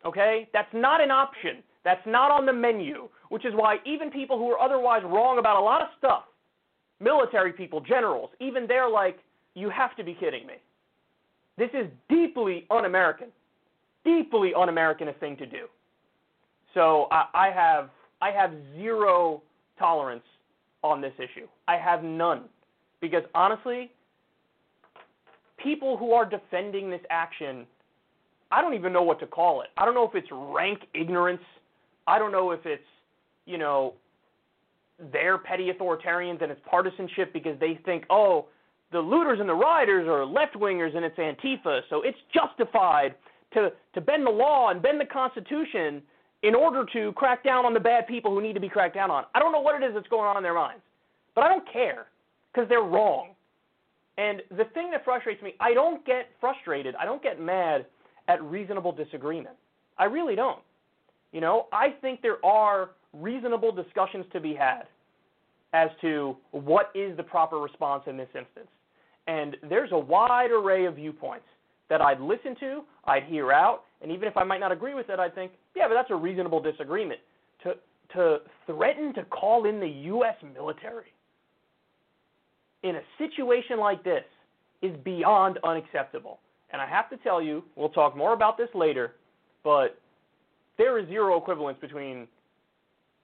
Okay? 0.06 0.50
That's 0.54 0.74
not 0.74 1.02
an 1.02 1.12
option. 1.12 1.64
That's 1.84 2.06
not 2.06 2.32
on 2.32 2.46
the 2.46 2.54
menu, 2.54 3.10
which 3.30 3.46
is 3.46 3.54
why 3.56 3.78
even 3.86 4.10
people 4.12 4.38
who 4.38 4.50
are 4.52 4.60
otherwise 4.60 5.04
wrong 5.06 5.40
about 5.40 5.58
a 5.58 5.64
lot 5.64 5.82
of 5.82 5.88
stuff, 5.98 6.24
military 7.00 7.54
people, 7.54 7.80
generals, 7.80 8.30
even 8.40 8.66
they're 8.68 8.90
like, 8.90 9.20
you 9.58 9.72
have 9.72 9.96
to 9.96 10.04
be 10.04 10.14
kidding 10.14 10.46
me. 10.46 10.54
This 11.58 11.70
is 11.74 11.88
deeply 12.10 12.68
un 12.70 12.86
American. 12.86 13.30
Deeply 14.06 14.54
un 14.54 14.70
American 14.70 15.08
a 15.08 15.14
thing 15.14 15.36
to 15.38 15.48
do. 15.48 15.66
So 16.76 17.08
I, 17.10 17.26
I 17.34 17.50
have 17.50 17.90
I 18.22 18.30
have 18.30 18.52
zero 18.76 19.42
tolerance 19.80 20.24
on 20.84 21.02
this 21.02 21.14
issue. 21.18 21.48
I 21.68 21.78
have 21.78 22.04
none. 22.04 22.44
Because 23.02 23.24
honestly, 23.34 23.92
people 25.58 25.98
who 25.98 26.14
are 26.14 26.26
defending 26.26 26.92
this 26.92 27.02
action, 27.10 27.66
I 28.52 28.62
don't 28.62 28.76
even 28.76 28.94
know 28.94 29.04
what 29.04 29.20
to 29.22 29.28
call 29.28 29.62
it. 29.62 29.70
I 29.76 29.86
don't 29.86 29.96
know 29.96 30.08
if 30.08 30.14
it's 30.14 30.30
rank 30.32 30.82
ignorance. 30.94 31.42
I 32.06 32.20
don't 32.20 32.32
know 32.32 32.52
if 32.52 32.66
it's, 32.66 32.84
you 33.46 33.58
know, 33.58 33.96
they're 35.12 35.40
petty 35.40 35.72
authoritarians 35.72 36.44
and 36.44 36.52
it's 36.52 36.62
partisanship 36.70 37.34
because 37.34 37.60
they 37.60 37.80
think, 37.86 38.06
oh, 38.10 38.46
the 38.92 39.00
looters 39.00 39.40
and 39.40 39.50
the 39.50 39.54
rioters 39.54 40.08
are 40.08 40.26
left 40.26 40.56
wingers 40.56 40.96
and 40.96 41.04
it's 41.04 41.18
Antifa, 41.18 41.82
so 41.90 42.02
it's 42.04 42.18
justified 42.34 43.16
to, 43.54 43.72
to 43.94 44.02
bend 44.02 44.26
the 44.26 44.32
law 44.32 44.70
and 44.70 44.82
bend 44.82 45.00
the 45.00 45.06
Constitution 45.06 46.02
in 46.44 46.56
order 46.56 46.86
to 46.94 47.12
crack 47.14 47.44
down 47.44 47.66
on 47.66 47.74
the 47.74 47.80
bad 47.80 48.08
people 48.08 48.32
who 48.32 48.42
need 48.42 48.54
to 48.54 48.60
be 48.60 48.70
cracked 48.70 48.96
down 48.96 49.12
on. 49.12 49.26
I 49.34 49.40
don't 49.40 49.52
know 49.52 49.60
what 49.60 49.82
it 49.82 49.86
is 49.86 49.94
that's 49.94 50.08
going 50.08 50.26
on 50.26 50.38
in 50.38 50.44
their 50.44 50.54
minds, 50.54 50.82
but 51.36 51.44
I 51.44 51.50
don't 51.50 51.72
care 51.72 52.08
because 52.54 52.70
they're 52.70 52.82
wrong. 52.82 53.30
And 54.18 54.42
the 54.50 54.66
thing 54.74 54.90
that 54.92 55.04
frustrates 55.04 55.42
me, 55.44 55.54
I 55.60 55.74
don't 55.74 56.06
get 56.06 56.30
frustrated. 56.40 56.96
I 56.96 57.06
don't 57.06 57.22
get 57.22 57.40
mad 57.40 57.86
at 58.28 58.42
reasonable 58.44 58.92
disagreement. 58.92 59.56
I 59.98 60.06
really 60.06 60.36
don't. 60.36 60.62
You 61.32 61.42
know, 61.42 61.68
I 61.72 61.90
think 62.02 62.22
there 62.22 62.44
are 62.46 62.92
reasonable 63.14 63.72
discussions 63.72 64.26
to 64.34 64.40
be 64.40 64.56
had 64.56 64.84
as 65.74 65.90
to 66.02 66.36
what 66.52 66.92
is 66.96 67.16
the 67.18 67.24
proper 67.24 67.58
response 67.58 68.04
in 68.08 68.18
this 68.18 68.30
instance. 68.34 68.70
And 69.28 69.58
there's 69.70 69.92
a 69.92 70.00
wide 70.00 70.52
array 70.52 70.86
of 70.86 70.96
viewpoints 70.96 71.46
that 71.90 72.02
I'd 72.02 72.20
listen 72.20 72.56
to, 72.60 72.82
I'd 73.06 73.24
hear 73.24 73.52
out, 73.52 73.84
and 74.02 74.12
even 74.12 74.28
if 74.28 74.38
I 74.38 74.44
might 74.44 74.60
not 74.60 74.72
agree 74.72 74.94
with 74.94 75.10
it, 75.10 75.20
I'd 75.20 75.36
think, 75.36 75.52
yeah, 75.76 75.88
but 75.88 75.96
that's 75.96 76.12
a 76.12 76.16
reasonable 76.16 76.62
disagreement. 76.62 77.20
To 77.64 77.74
to 78.14 78.38
threaten 78.66 79.14
to 79.16 79.24
call 79.26 79.66
in 79.66 79.82
the 79.82 79.88
US 79.88 80.36
military 80.54 81.12
in 82.84 82.96
a 82.96 83.02
situation 83.18 83.80
like 83.80 84.04
this 84.04 84.24
is 84.82 84.96
beyond 85.04 85.60
unacceptable. 85.64 86.40
And 86.72 86.82
I 86.82 86.88
have 86.88 87.10
to 87.10 87.18
tell 87.18 87.42
you, 87.42 87.64
we'll 87.76 87.90
talk 87.90 88.16
more 88.16 88.34
about 88.34 88.58
this 88.58 88.70
later, 88.74 89.16
but 89.64 90.00
there 90.78 91.00
is 91.00 91.08
zero 91.08 91.38
equivalence 91.38 91.78
between 91.82 92.28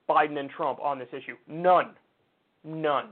Biden 0.10 0.38
and 0.38 0.50
Trump 0.50 0.80
on 0.82 1.00
this 1.00 1.10
issue. 1.12 1.36
None. 1.48 1.92
None. 2.64 3.10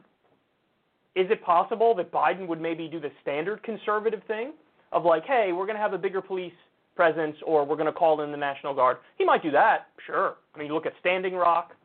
Is 1.16 1.30
it 1.30 1.44
possible 1.44 1.94
that 1.96 2.12
Biden 2.12 2.48
would 2.48 2.62
maybe 2.62 2.88
do 2.88 3.00
the 3.00 3.12
standard 3.22 3.64
conservative 3.64 4.22
thing 4.28 4.54
of 4.92 5.04
like, 5.04 5.26
hey, 5.26 5.52
we're 5.52 5.66
going 5.66 5.76
to 5.76 5.82
have 5.82 5.94
a 5.94 5.98
bigger 5.98 6.22
police 6.22 6.54
presence 6.96 7.36
or 7.46 7.66
we're 7.66 7.76
going 7.76 7.86
to 7.88 7.92
call 7.92 8.22
in 8.22 8.32
the 8.32 8.38
National 8.38 8.74
Guard? 8.74 8.98
He 9.18 9.26
might 9.26 9.44
do 9.44 9.52
that, 9.52 9.88
sure. 10.06 10.36
I 10.56 10.60
mean, 10.60 10.72
look 10.72 10.86
at 10.86 10.94
Standing 11.00 11.34
Rock, 11.34 11.76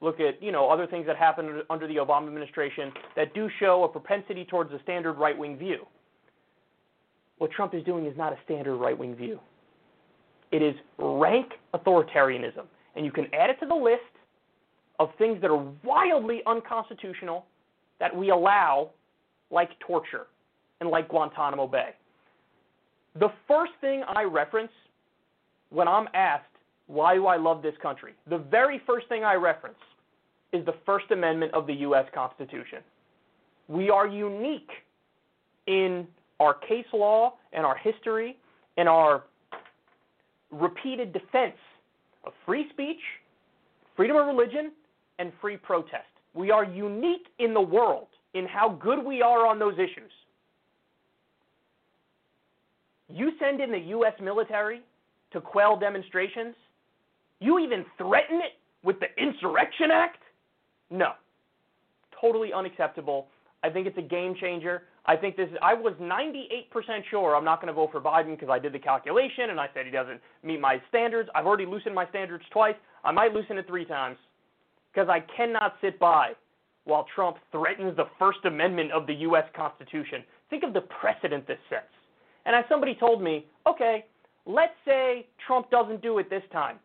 look 0.00 0.20
at 0.20 0.40
you 0.42 0.52
know 0.52 0.70
other 0.70 0.86
things 0.86 1.06
that 1.06 1.16
happened 1.16 1.62
under 1.68 1.88
the 1.88 1.96
Obama 1.96 2.28
administration 2.28 2.92
that 3.16 3.34
do 3.34 3.48
show 3.58 3.84
a 3.84 3.88
propensity 3.88 4.44
towards 4.44 4.72
a 4.72 4.80
standard 4.82 5.14
right-wing 5.14 5.56
view. 5.56 5.86
What 7.38 7.50
Trump 7.50 7.74
is 7.74 7.84
doing 7.84 8.06
is 8.06 8.16
not 8.16 8.32
a 8.32 8.36
standard 8.44 8.76
right-wing 8.76 9.16
view. 9.16 9.40
It 10.52 10.62
is 10.62 10.74
rank 10.98 11.52
authoritarianism, 11.74 12.66
and 12.94 13.04
you 13.04 13.10
can 13.10 13.26
add 13.34 13.50
it 13.50 13.58
to 13.60 13.66
the 13.66 13.74
list 13.74 14.00
of 14.98 15.10
things 15.18 15.40
that 15.42 15.50
are 15.50 15.72
wildly 15.84 16.42
unconstitutional 16.46 17.46
that 18.00 18.14
we 18.14 18.30
allow, 18.30 18.90
like 19.50 19.70
torture 19.80 20.26
and 20.80 20.90
like 20.90 21.08
Guantanamo 21.08 21.66
Bay. 21.66 21.90
The 23.18 23.28
first 23.48 23.72
thing 23.80 24.02
I 24.14 24.24
reference 24.24 24.72
when 25.70 25.88
I'm 25.88 26.08
asked 26.14 26.44
why 26.86 27.14
do 27.14 27.26
I 27.26 27.36
love 27.36 27.62
this 27.62 27.74
country? 27.82 28.12
The 28.30 28.38
very 28.38 28.80
first 28.86 29.08
thing 29.08 29.24
I 29.24 29.34
reference 29.34 29.78
is 30.52 30.64
the 30.64 30.74
First 30.84 31.10
Amendment 31.10 31.52
of 31.52 31.66
the 31.66 31.74
U.S. 31.74 32.06
Constitution. 32.14 32.78
We 33.68 33.90
are 33.90 34.06
unique 34.06 34.70
in 35.66 36.06
our 36.38 36.54
case 36.54 36.86
law 36.92 37.34
and 37.52 37.66
our 37.66 37.76
history 37.76 38.36
and 38.76 38.88
our 38.88 39.24
repeated 40.52 41.12
defense 41.12 41.56
of 42.24 42.32
free 42.44 42.68
speech, 42.72 43.00
freedom 43.96 44.16
of 44.16 44.26
religion, 44.26 44.70
and 45.18 45.32
free 45.40 45.56
protest. 45.56 46.04
We 46.36 46.50
are 46.50 46.64
unique 46.64 47.28
in 47.38 47.54
the 47.54 47.60
world 47.60 48.08
in 48.34 48.46
how 48.46 48.68
good 48.68 49.02
we 49.02 49.22
are 49.22 49.46
on 49.46 49.58
those 49.58 49.74
issues. 49.74 50.12
You 53.08 53.32
send 53.40 53.60
in 53.60 53.72
the 53.72 53.78
U.S. 53.78 54.12
military 54.20 54.82
to 55.32 55.40
quell 55.40 55.78
demonstrations, 55.78 56.54
you 57.40 57.58
even 57.58 57.86
threaten 57.96 58.36
it 58.36 58.52
with 58.84 58.96
the 59.00 59.06
Insurrection 59.20 59.90
Act? 59.90 60.18
No. 60.90 61.12
Totally 62.20 62.52
unacceptable. 62.52 63.28
I 63.62 63.70
think 63.70 63.86
it's 63.86 63.98
a 63.98 64.02
game 64.02 64.34
changer. 64.38 64.82
I 65.06 65.16
think 65.16 65.36
this. 65.36 65.48
I 65.62 65.72
was 65.72 65.94
98% 66.00 66.68
sure 67.10 67.34
I'm 67.34 67.44
not 67.44 67.60
going 67.60 67.68
to 67.68 67.72
vote 67.72 67.92
for 67.92 68.00
Biden 68.00 68.34
because 68.34 68.48
I 68.50 68.58
did 68.58 68.72
the 68.72 68.78
calculation 68.78 69.50
and 69.50 69.60
I 69.60 69.68
said 69.72 69.86
he 69.86 69.92
doesn't 69.92 70.20
meet 70.42 70.60
my 70.60 70.82
standards. 70.88 71.28
I've 71.34 71.46
already 71.46 71.66
loosened 71.66 71.94
my 71.94 72.08
standards 72.08 72.44
twice. 72.50 72.74
I 73.04 73.12
might 73.12 73.32
loosen 73.32 73.56
it 73.56 73.66
three 73.66 73.84
times 73.84 74.18
because 74.96 75.10
I 75.10 75.20
cannot 75.36 75.74
sit 75.82 75.98
by 75.98 76.32
while 76.84 77.06
Trump 77.14 77.36
threatens 77.52 77.96
the 77.96 78.06
First 78.18 78.38
Amendment 78.44 78.92
of 78.92 79.06
the 79.06 79.12
U.S. 79.14 79.44
Constitution. 79.54 80.24
Think 80.48 80.62
of 80.62 80.72
the 80.72 80.80
precedent 80.80 81.46
this 81.46 81.58
sets. 81.68 81.84
And 82.46 82.56
as 82.56 82.64
somebody 82.68 82.94
told 82.94 83.22
me, 83.22 83.44
okay, 83.68 84.06
let's 84.46 84.72
say 84.86 85.26
Trump 85.46 85.70
doesn't 85.70 86.00
do 86.00 86.18
it 86.18 86.30
this 86.30 86.44
time 86.50 86.78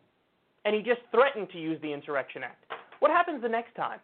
and 0.66 0.76
he 0.76 0.82
just 0.82 1.00
threatened 1.12 1.50
to 1.52 1.58
use 1.58 1.80
the 1.82 1.94
Insurrection 1.94 2.44
Act. 2.44 2.66
What 3.00 3.12
happens 3.12 3.42
the 3.42 3.50
next 3.50 3.76
time? 3.76 4.00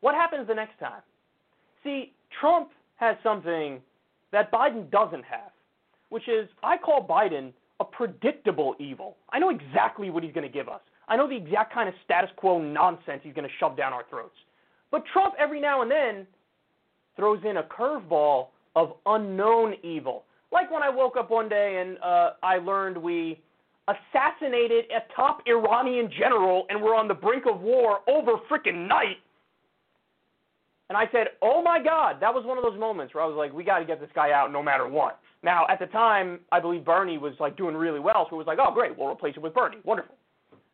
What 0.00 0.14
happens 0.14 0.48
the 0.48 0.54
next 0.54 0.78
time? 0.80 1.02
See, 1.84 2.12
Trump 2.40 2.70
has 2.96 3.16
something 3.22 3.80
that 4.32 4.50
Biden 4.50 4.90
doesn't 4.90 5.24
have, 5.24 5.52
which 6.08 6.28
is 6.28 6.48
I 6.64 6.78
call 6.78 7.06
Biden 7.06 7.52
a 7.78 7.84
predictable 7.84 8.74
evil. 8.80 9.16
I 9.30 9.38
know 9.38 9.50
exactly 9.50 10.10
what 10.10 10.24
he's 10.24 10.32
going 10.32 10.46
to 10.46 10.52
give 10.52 10.68
us. 10.68 10.80
I 11.10 11.16
know 11.16 11.28
the 11.28 11.36
exact 11.36 11.74
kind 11.74 11.88
of 11.88 11.94
status 12.04 12.30
quo 12.36 12.60
nonsense 12.60 13.20
he's 13.22 13.34
going 13.34 13.46
to 13.46 13.54
shove 13.58 13.76
down 13.76 13.92
our 13.92 14.04
throats. 14.08 14.36
But 14.90 15.02
Trump, 15.12 15.34
every 15.38 15.60
now 15.60 15.82
and 15.82 15.90
then, 15.90 16.26
throws 17.16 17.40
in 17.44 17.58
a 17.58 17.64
curveball 17.64 18.46
of 18.76 18.92
unknown 19.06 19.74
evil. 19.82 20.24
Like 20.52 20.70
when 20.70 20.82
I 20.82 20.88
woke 20.88 21.16
up 21.16 21.30
one 21.30 21.48
day 21.48 21.84
and 21.84 21.98
uh, 22.02 22.30
I 22.42 22.58
learned 22.58 22.96
we 22.96 23.40
assassinated 23.88 24.84
a 24.86 25.12
top 25.14 25.42
Iranian 25.46 26.10
general 26.16 26.64
and 26.70 26.80
we're 26.80 26.94
on 26.94 27.08
the 27.08 27.14
brink 27.14 27.44
of 27.46 27.60
war 27.60 28.00
over 28.08 28.32
freaking 28.50 28.88
night. 28.88 29.18
And 30.88 30.96
I 30.96 31.04
said, 31.12 31.28
"Oh 31.40 31.62
my 31.62 31.80
God!" 31.80 32.16
That 32.20 32.34
was 32.34 32.44
one 32.44 32.58
of 32.58 32.64
those 32.64 32.78
moments 32.78 33.14
where 33.14 33.22
I 33.22 33.26
was 33.26 33.36
like, 33.36 33.52
"We 33.52 33.62
got 33.62 33.78
to 33.78 33.84
get 33.84 34.00
this 34.00 34.10
guy 34.12 34.32
out, 34.32 34.50
no 34.50 34.60
matter 34.60 34.88
what." 34.88 35.20
Now, 35.42 35.66
at 35.68 35.78
the 35.78 35.86
time, 35.86 36.40
I 36.50 36.58
believe 36.60 36.84
Bernie 36.84 37.16
was 37.16 37.34
like 37.38 37.56
doing 37.56 37.76
really 37.76 38.00
well, 38.00 38.26
so 38.28 38.34
it 38.34 38.38
was 38.38 38.46
like, 38.46 38.58
oh, 38.60 38.74
great, 38.74 38.98
we'll 38.98 39.08
replace 39.08 39.36
him 39.36 39.42
with 39.42 39.54
Bernie. 39.54 39.78
Wonderful. 39.84 40.16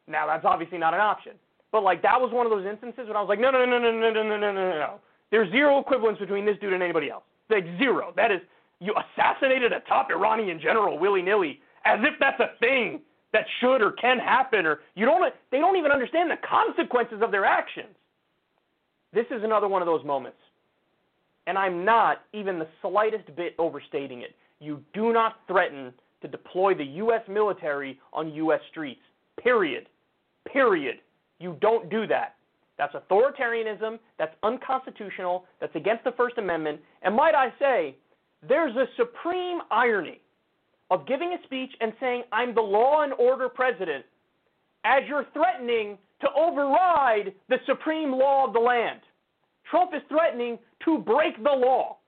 Now, 0.09 0.27
that's 0.27 0.45
obviously 0.45 0.79
not 0.79 0.95
an 0.95 1.01
option. 1.01 1.33
But 1.73 1.83
like 1.83 2.03
that 2.03 2.21
was 2.21 2.33
one 2.33 2.47
of 2.47 2.51
those 2.51 2.67
instances 2.67 3.09
when 3.09 3.17
I 3.17 3.21
was 3.21 3.29
like, 3.29 3.41
no, 3.41 3.51
no, 3.51 3.65
no, 3.65 3.79
no, 3.79 3.91
no, 3.91 4.11
no, 4.11 4.23
no, 4.23 4.37
no, 4.37 4.53
no, 4.53 4.71
no. 4.79 5.01
There's 5.31 5.51
zero 5.51 5.79
equivalence 5.81 6.19
between 6.19 6.47
this 6.47 6.57
dude 6.61 6.73
and 6.73 6.83
anybody 6.83 7.11
else. 7.11 7.25
Like 7.51 7.65
zero. 7.79 8.13
That 8.17 8.31
is, 8.31 8.41
you 8.81 8.95
assassinated 8.95 9.73
a 9.73 9.81
top 9.81 10.09
Iranian 10.11 10.61
general 10.61 10.99
willy 10.99 11.23
nilly, 11.23 11.61
as 11.85 11.99
if 12.03 12.15
that's 12.21 12.41
a 12.41 12.59
thing 12.61 13.01
that 13.33 13.45
should 13.61 13.83
or 13.83 13.93
can 13.93 14.19
happen, 14.19 14.67
or 14.67 14.81
you 14.95 15.05
don't. 15.05 15.33
They 15.51 15.59
don't 15.59 15.77
even 15.77 15.91
understand 15.91 16.31
the 16.31 16.39
consequences 16.49 17.21
of 17.23 17.31
their 17.31 17.45
actions. 17.45 17.95
This 19.13 19.27
is 19.31 19.43
another 19.43 19.69
one 19.69 19.83
of 19.83 19.87
those 19.87 20.05
moments, 20.05 20.39
and 21.47 21.59
I'm 21.59 21.85
not 21.85 22.23
even 22.33 22.59
the 22.59 22.69
slightest 22.81 23.35
bit 23.37 23.55
overstating 23.59 24.23
it. 24.23 24.35
You 24.61 24.83
do 24.95 25.13
not 25.13 25.41
threaten 25.47 25.93
to 26.23 26.29
deploy 26.29 26.75
the 26.75 26.85
U.S. 26.85 27.23
military 27.29 27.99
on 28.13 28.33
U.S. 28.33 28.61
streets. 28.71 29.01
Period. 29.43 29.89
Period. 30.53 30.97
You 31.39 31.57
don't 31.61 31.91
do 31.91 32.07
that. 32.07 32.37
That's 32.79 32.95
authoritarianism. 32.95 33.99
That's 34.19 34.35
unconstitutional. 34.43 35.45
That's 35.61 35.75
against 35.75 36.05
the 36.05 36.13
First 36.13 36.39
Amendment. 36.39 36.81
And 37.03 37.15
might 37.15 37.35
I 37.35 37.53
say, 37.59 37.97
there's 38.47 38.77
a 38.77 38.87
supreme 38.97 39.59
irony 39.71 40.21
of 40.91 41.07
giving 41.07 41.33
a 41.33 41.43
speech 41.45 41.71
and 41.81 41.93
saying, 42.01 42.23
I'm 42.33 42.55
the 42.55 42.61
law 42.61 43.03
and 43.03 43.13
order 43.15 43.49
president, 43.49 44.05
as 44.85 45.03
you're 45.09 45.27
threatening 45.33 45.99
to 46.21 46.29
override 46.37 47.35
the 47.49 47.57
supreme 47.67 48.13
law 48.13 48.47
of 48.47 48.53
the 48.53 48.61
land. 48.61 49.01
Trump 49.71 49.93
is 49.95 50.03
threatening 50.09 50.59
to 50.85 50.99
break 50.99 51.43
the 51.43 51.51
law 51.51 51.99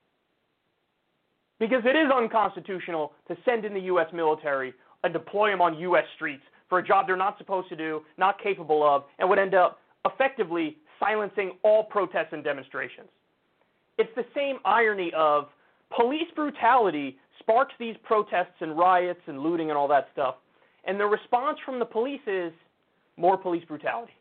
because 1.59 1.83
it 1.85 1.97
is 1.97 2.11
unconstitutional 2.15 3.13
to 3.27 3.37
send 3.45 3.65
in 3.65 3.75
the 3.75 3.81
U.S. 3.81 4.07
military 4.13 4.73
and 5.03 5.13
deploy 5.13 5.51
them 5.51 5.61
on 5.61 5.79
U.S. 5.79 6.05
streets 6.15 6.43
for 6.69 6.79
a 6.79 6.87
job 6.87 7.07
they're 7.07 7.17
not 7.17 7.39
supposed 7.39 7.69
to 7.69 7.77
do, 7.77 8.03
not 8.17 8.41
capable 8.43 8.87
of, 8.87 9.05
and 9.19 9.29
would 9.29 9.39
end 9.39 9.55
up 9.55 9.79
effectively 10.05 10.77
silencing 11.01 11.53
all 11.63 11.85
protests 11.85 12.33
and 12.33 12.45
demonstrations. 12.45 13.09
It's 13.99 14.11
the 14.15 14.25
same 14.35 14.57
irony 14.65 15.13
of 15.17 15.49
police 15.97 16.29
brutality 16.35 17.19
sparks 17.41 17.75
these 17.79 17.97
protests 18.05 18.61
and 18.61 18.77
riots 18.77 19.21
and 19.27 19.41
looting 19.41 19.71
and 19.71 19.79
all 19.79 19.89
that 19.89 20.09
stuff, 20.13 20.37
and 20.85 20.99
the 20.99 21.07
response 21.07 21.59
from 21.65 21.79
the 21.79 21.85
police 21.85 22.21
is 22.27 22.53
more 23.17 23.37
police 23.37 23.65
brutality. 23.65 24.13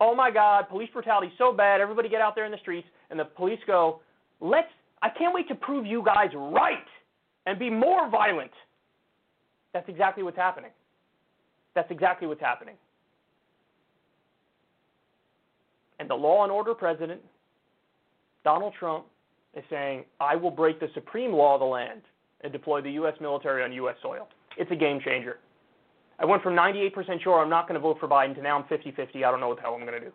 Oh 0.00 0.14
my 0.14 0.30
God, 0.30 0.68
police 0.68 0.88
brutality 0.92 1.28
is 1.28 1.32
so 1.36 1.52
bad. 1.52 1.80
Everybody 1.80 2.08
get 2.08 2.20
out 2.20 2.34
there 2.34 2.46
in 2.46 2.52
the 2.52 2.58
streets, 2.58 2.88
and 3.10 3.18
the 3.18 3.24
police 3.24 3.60
go, 3.66 4.00
"Let's. 4.40 4.68
I 5.02 5.10
can't 5.10 5.34
wait 5.34 5.48
to 5.48 5.54
prove 5.54 5.86
you 5.86 6.02
guys 6.02 6.30
right 6.34 6.86
and 7.46 7.58
be 7.58 7.70
more 7.70 8.08
violent." 8.08 8.52
That's 9.72 9.88
exactly 9.88 10.22
what's 10.22 10.36
happening. 10.36 10.70
That's 11.74 11.90
exactly 11.90 12.26
what's 12.26 12.40
happening. 12.40 12.74
And 15.98 16.08
the 16.08 16.14
law 16.14 16.42
and 16.42 16.50
order 16.50 16.74
president, 16.74 17.20
Donald 18.42 18.72
Trump, 18.78 19.04
is 19.54 19.64
saying, 19.68 20.04
I 20.18 20.34
will 20.34 20.50
break 20.50 20.80
the 20.80 20.88
supreme 20.94 21.32
law 21.32 21.54
of 21.54 21.60
the 21.60 21.66
land 21.66 22.02
and 22.40 22.52
deploy 22.52 22.80
the 22.80 22.90
U.S. 22.92 23.14
military 23.20 23.62
on 23.62 23.72
U.S. 23.72 23.96
soil. 24.02 24.28
It's 24.56 24.70
a 24.70 24.76
game 24.76 25.00
changer. 25.04 25.38
I 26.18 26.24
went 26.24 26.42
from 26.42 26.54
98% 26.54 27.22
sure 27.22 27.40
I'm 27.40 27.50
not 27.50 27.66
going 27.66 27.74
to 27.74 27.80
vote 27.80 27.98
for 27.98 28.08
Biden 28.08 28.34
to 28.34 28.42
now 28.42 28.58
I'm 28.58 28.68
50 28.68 28.92
50. 28.92 29.24
I 29.24 29.30
don't 29.30 29.40
know 29.40 29.48
what 29.48 29.56
the 29.56 29.62
hell 29.62 29.74
I'm 29.74 29.86
going 29.86 30.00
to 30.00 30.06
do. 30.06 30.12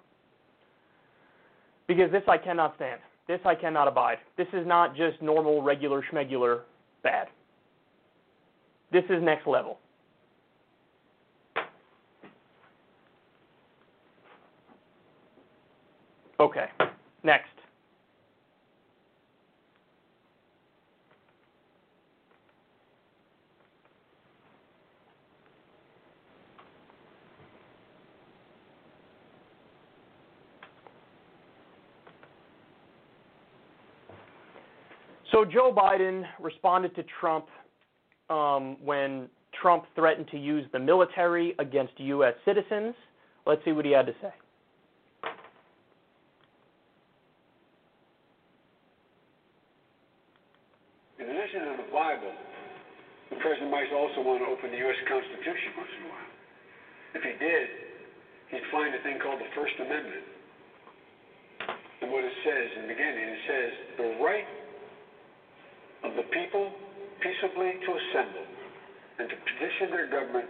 Because 1.87 2.11
this 2.11 2.23
I 2.27 2.37
cannot 2.37 2.75
stand. 2.75 2.99
This 3.27 3.39
I 3.45 3.55
cannot 3.55 3.87
abide. 3.87 4.17
This 4.37 4.47
is 4.53 4.67
not 4.67 4.95
just 4.95 5.21
normal, 5.21 5.61
regular, 5.61 6.03
schmegular 6.11 6.61
bad. 7.03 7.27
This 8.95 9.03
is 9.09 9.21
next 9.21 9.45
level. 9.45 9.77
Okay, 16.39 16.67
next. 17.21 17.49
So 35.33 35.43
Joe 35.43 35.75
Biden 35.77 36.23
responded 36.39 36.95
to 36.95 37.03
Trump 37.19 37.47
um, 38.29 38.77
when 38.83 39.29
Trump 39.61 39.85
threatened 39.95 40.27
to 40.31 40.37
use 40.37 40.65
the 40.71 40.79
military 40.79 41.55
against 41.59 41.93
U.S. 41.97 42.33
citizens. 42.43 42.95
Let's 43.45 43.63
see 43.63 43.71
what 43.71 43.85
he 43.85 43.91
had 43.91 44.05
to 44.07 44.15
say. 44.21 44.33
In 51.19 51.29
addition 51.29 51.61
to 51.61 51.77
the 51.77 51.89
Bible, 51.93 52.33
the 53.29 53.37
president 53.37 53.71
might 53.71 53.87
also 53.93 54.21
want 54.21 54.43
to 54.43 54.47
open 54.51 54.71
the 54.71 54.77
U.S. 54.77 54.99
Constitution 55.07 55.69
once 55.77 55.89
in 55.97 56.01
a 56.05 56.09
while. 56.09 56.31
If 57.15 57.21
he 57.23 57.33
did, 57.39 57.67
he'd 58.51 58.67
find 58.71 58.93
a 58.93 59.01
thing 59.01 59.17
called 59.23 59.39
the 59.39 59.49
First 59.55 59.73
Amendment. 59.79 60.25
And 62.01 62.11
what 62.11 62.23
it 62.25 62.35
says 62.43 62.67
in 62.75 62.81
the 62.83 62.91
beginning, 62.91 63.25
it 63.31 63.43
says, 63.47 63.71
the 63.97 64.09
right 64.21 64.49
of 66.03 66.13
the 66.19 66.27
people 66.29 66.69
peaceably 67.25 67.73
to 67.81 67.89
assemble 67.97 68.45
and 69.17 69.29
to 69.29 69.35
petition 69.35 69.89
their 69.89 70.05
government 70.05 70.49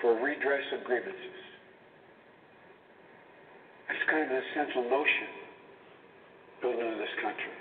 for 0.00 0.16
redress 0.24 0.64
of 0.72 0.84
grievances. 0.84 1.36
That's 3.88 4.00
kind 4.08 4.24
of 4.24 4.30
an 4.32 4.40
essential 4.40 4.88
notion 4.88 5.28
built 6.62 6.80
into 6.80 6.96
this 6.96 7.14
country. 7.20 7.56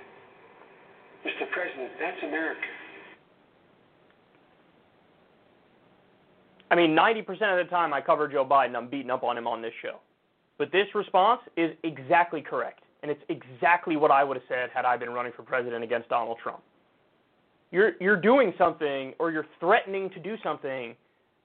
Mr. 1.27 1.51
President, 1.51 1.91
that's 1.99 2.23
America. 2.23 2.71
I 6.71 6.75
mean, 6.75 6.95
90% 6.95 7.27
of 7.59 7.65
the 7.65 7.69
time 7.69 7.93
I 7.93 8.01
cover 8.01 8.27
Joe 8.27 8.45
Biden, 8.45 8.75
I'm 8.75 8.87
beating 8.89 9.11
up 9.11 9.23
on 9.23 9.37
him 9.37 9.47
on 9.47 9.61
this 9.61 9.73
show. 9.81 9.99
But 10.57 10.71
this 10.71 10.87
response 10.95 11.41
is 11.55 11.71
exactly 11.83 12.41
correct. 12.41 12.83
And 13.03 13.11
it's 13.11 13.21
exactly 13.29 13.95
what 13.95 14.11
I 14.11 14.23
would 14.23 14.37
have 14.37 14.45
said 14.49 14.69
had 14.73 14.83
I 14.83 14.97
been 14.97 15.11
running 15.11 15.31
for 15.35 15.43
president 15.43 15.83
against 15.83 16.09
Donald 16.09 16.37
Trump. 16.41 16.61
You're, 17.71 17.91
you're 17.99 18.19
doing 18.19 18.53
something 18.57 19.13
or 19.19 19.31
you're 19.31 19.45
threatening 19.59 20.09
to 20.11 20.19
do 20.19 20.35
something 20.43 20.95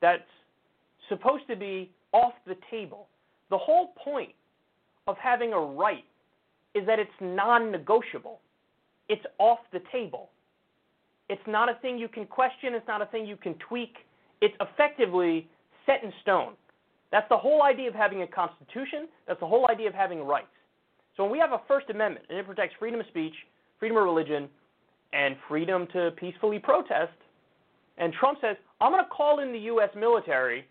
that's 0.01 0.23
supposed 1.09 1.47
to 1.49 1.57
be 1.57 1.91
off 2.13 2.33
the 2.47 2.57
table. 2.71 3.09
The 3.51 3.59
whole 3.59 3.93
point 4.03 4.33
of 5.07 5.17
having 5.19 5.53
a 5.53 5.59
right 5.59 6.05
is 6.75 6.87
that 6.87 6.99
it's 6.99 7.11
non 7.21 7.71
negotiable, 7.71 8.41
it's 9.09 9.25
off 9.39 9.59
the 9.73 9.81
table. 9.91 10.31
It's 11.29 11.43
not 11.47 11.69
a 11.69 11.75
thing 11.81 11.99
you 11.99 12.09
can 12.09 12.27
question, 12.27 12.75
it's 12.75 12.87
not 12.87 13.01
a 13.01 13.07
thing 13.07 13.27
you 13.27 13.37
can 13.37 13.55
tweak. 13.69 13.95
It's 14.41 14.55
effectively 14.61 15.49
set 15.87 16.03
in 16.03 16.13
stone. 16.23 16.55
That's 17.11 17.29
the 17.29 17.37
whole 17.37 17.63
idea 17.63 17.89
of 17.89 17.95
having 17.95 18.23
a 18.23 18.27
constitution, 18.27 19.09
that's 19.27 19.41
the 19.41 19.47
whole 19.47 19.69
idea 19.71 19.89
of 19.89 19.95
having 19.95 20.23
rights. 20.23 20.47
So 21.17 21.23
when 21.23 21.33
we 21.33 21.39
have 21.39 21.53
a 21.53 21.61
First 21.69 21.91
Amendment 21.91 22.27
and 22.29 22.39
it 22.39 22.47
protects 22.47 22.75
freedom 22.79 23.01
of 23.01 23.07
speech, 23.07 23.35
freedom 23.79 23.99
of 23.99 24.05
religion, 24.05 24.49
and 25.13 25.37
freedom 25.49 25.87
to 25.93 26.11
peacefully 26.13 26.59
protest, 26.59 27.13
and 27.99 28.13
Trump 28.13 28.39
says, 28.41 28.57
I'm 28.81 28.93
going 28.93 29.05
to 29.05 29.11
call 29.11 29.41
in 29.41 29.53
the 29.53 29.59
U.S. 29.59 29.91
military 29.97 30.67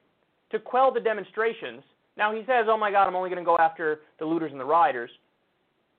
to 0.51 0.59
quell 0.59 0.91
the 0.91 0.99
demonstrations. 0.99 1.81
Now 2.17 2.33
he 2.33 2.41
says, 2.41 2.65
oh 2.67 2.77
my 2.77 2.91
God, 2.91 3.07
I'm 3.07 3.15
only 3.15 3.29
going 3.29 3.41
to 3.41 3.45
go 3.45 3.57
after 3.57 4.01
the 4.19 4.25
looters 4.25 4.51
and 4.51 4.59
the 4.59 4.65
rioters. 4.65 5.11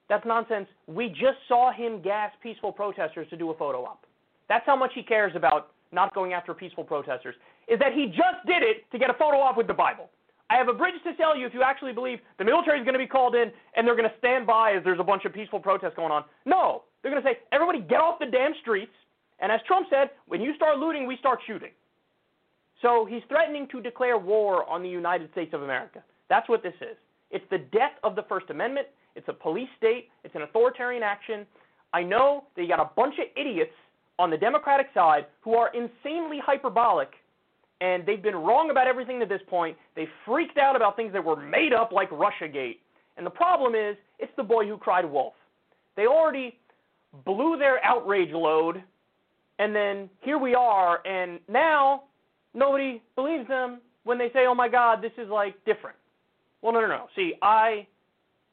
That's 0.08 0.26
nonsense. 0.26 0.66
We 0.86 1.08
just 1.08 1.38
saw 1.48 1.72
him 1.72 2.02
gas 2.02 2.32
peaceful 2.42 2.72
protesters 2.72 3.28
to 3.30 3.36
do 3.36 3.50
a 3.50 3.56
photo 3.56 3.84
op. 3.84 4.04
That's 4.48 4.66
how 4.66 4.76
much 4.76 4.90
he 4.94 5.02
cares 5.02 5.32
about 5.34 5.70
not 5.92 6.14
going 6.14 6.32
after 6.32 6.52
peaceful 6.52 6.84
protesters, 6.84 7.34
is 7.68 7.78
that 7.78 7.92
he 7.94 8.06
just 8.06 8.44
did 8.46 8.62
it 8.62 8.90
to 8.90 8.98
get 8.98 9.10
a 9.10 9.14
photo 9.14 9.38
op 9.38 9.56
with 9.56 9.66
the 9.66 9.74
Bible. 9.74 10.10
I 10.50 10.56
have 10.56 10.68
a 10.68 10.74
bridge 10.74 10.94
to 11.04 11.12
sell 11.16 11.36
you 11.36 11.46
if 11.46 11.54
you 11.54 11.62
actually 11.62 11.92
believe 11.92 12.18
the 12.38 12.44
military 12.44 12.78
is 12.78 12.84
going 12.84 12.94
to 12.94 12.98
be 12.98 13.06
called 13.06 13.34
in 13.34 13.50
and 13.74 13.86
they're 13.86 13.96
going 13.96 14.08
to 14.08 14.14
stand 14.18 14.46
by 14.46 14.72
as 14.72 14.84
there's 14.84 15.00
a 15.00 15.04
bunch 15.04 15.24
of 15.24 15.32
peaceful 15.32 15.60
protests 15.60 15.94
going 15.96 16.12
on. 16.12 16.24
No, 16.44 16.82
they're 17.02 17.10
going 17.10 17.22
to 17.22 17.28
say, 17.28 17.38
everybody 17.52 17.80
get 17.80 18.00
off 18.00 18.18
the 18.18 18.26
damn 18.26 18.52
streets. 18.60 18.92
And 19.40 19.50
as 19.50 19.60
Trump 19.66 19.86
said, 19.90 20.10
when 20.26 20.40
you 20.40 20.54
start 20.54 20.78
looting, 20.78 21.06
we 21.06 21.16
start 21.16 21.40
shooting. 21.46 21.70
So 22.82 23.06
he's 23.08 23.22
threatening 23.28 23.66
to 23.72 23.80
declare 23.80 24.18
war 24.18 24.68
on 24.68 24.82
the 24.82 24.88
United 24.88 25.30
States 25.32 25.54
of 25.54 25.62
America. 25.62 26.02
That's 26.28 26.48
what 26.48 26.62
this 26.62 26.74
is. 26.80 26.96
It's 27.30 27.44
the 27.50 27.58
death 27.58 27.92
of 28.04 28.14
the 28.14 28.24
First 28.28 28.50
Amendment. 28.50 28.88
It's 29.16 29.28
a 29.28 29.32
police 29.32 29.68
state. 29.78 30.08
It's 30.24 30.34
an 30.34 30.42
authoritarian 30.42 31.02
action. 31.02 31.46
I 31.92 32.02
know 32.02 32.44
that 32.56 32.62
you 32.62 32.68
got 32.68 32.80
a 32.80 32.90
bunch 32.96 33.14
of 33.18 33.26
idiots 33.36 33.72
on 34.18 34.30
the 34.30 34.36
Democratic 34.36 34.88
side 34.94 35.26
who 35.40 35.54
are 35.54 35.70
insanely 35.74 36.38
hyperbolic 36.44 37.10
and 37.82 38.06
they've 38.06 38.22
been 38.22 38.36
wrong 38.36 38.70
about 38.70 38.86
everything 38.86 39.18
to 39.18 39.26
this 39.26 39.40
point. 39.48 39.76
They 39.96 40.08
freaked 40.24 40.56
out 40.56 40.76
about 40.76 40.94
things 40.94 41.12
that 41.12 41.24
were 41.24 41.36
made 41.36 41.72
up, 41.72 41.90
like 41.90 42.08
Russiagate. 42.10 42.78
And 43.16 43.26
the 43.26 43.30
problem 43.30 43.74
is, 43.74 43.96
it's 44.20 44.32
the 44.36 44.44
boy 44.44 44.68
who 44.68 44.78
cried 44.78 45.04
wolf. 45.04 45.34
They 45.96 46.06
already 46.06 46.56
blew 47.24 47.58
their 47.58 47.84
outrage 47.84 48.32
load, 48.32 48.82
and 49.58 49.74
then 49.74 50.08
here 50.20 50.38
we 50.38 50.54
are, 50.54 51.04
and 51.04 51.40
now 51.48 52.04
nobody 52.54 53.02
believes 53.16 53.48
them 53.48 53.80
when 54.04 54.16
they 54.16 54.30
say, 54.30 54.46
"Oh 54.46 54.54
my 54.54 54.68
God, 54.68 55.02
this 55.02 55.12
is 55.18 55.28
like 55.28 55.62
different." 55.64 55.96
Well, 56.62 56.72
no, 56.72 56.80
no, 56.80 56.86
no. 56.86 57.08
See, 57.16 57.34
I 57.42 57.86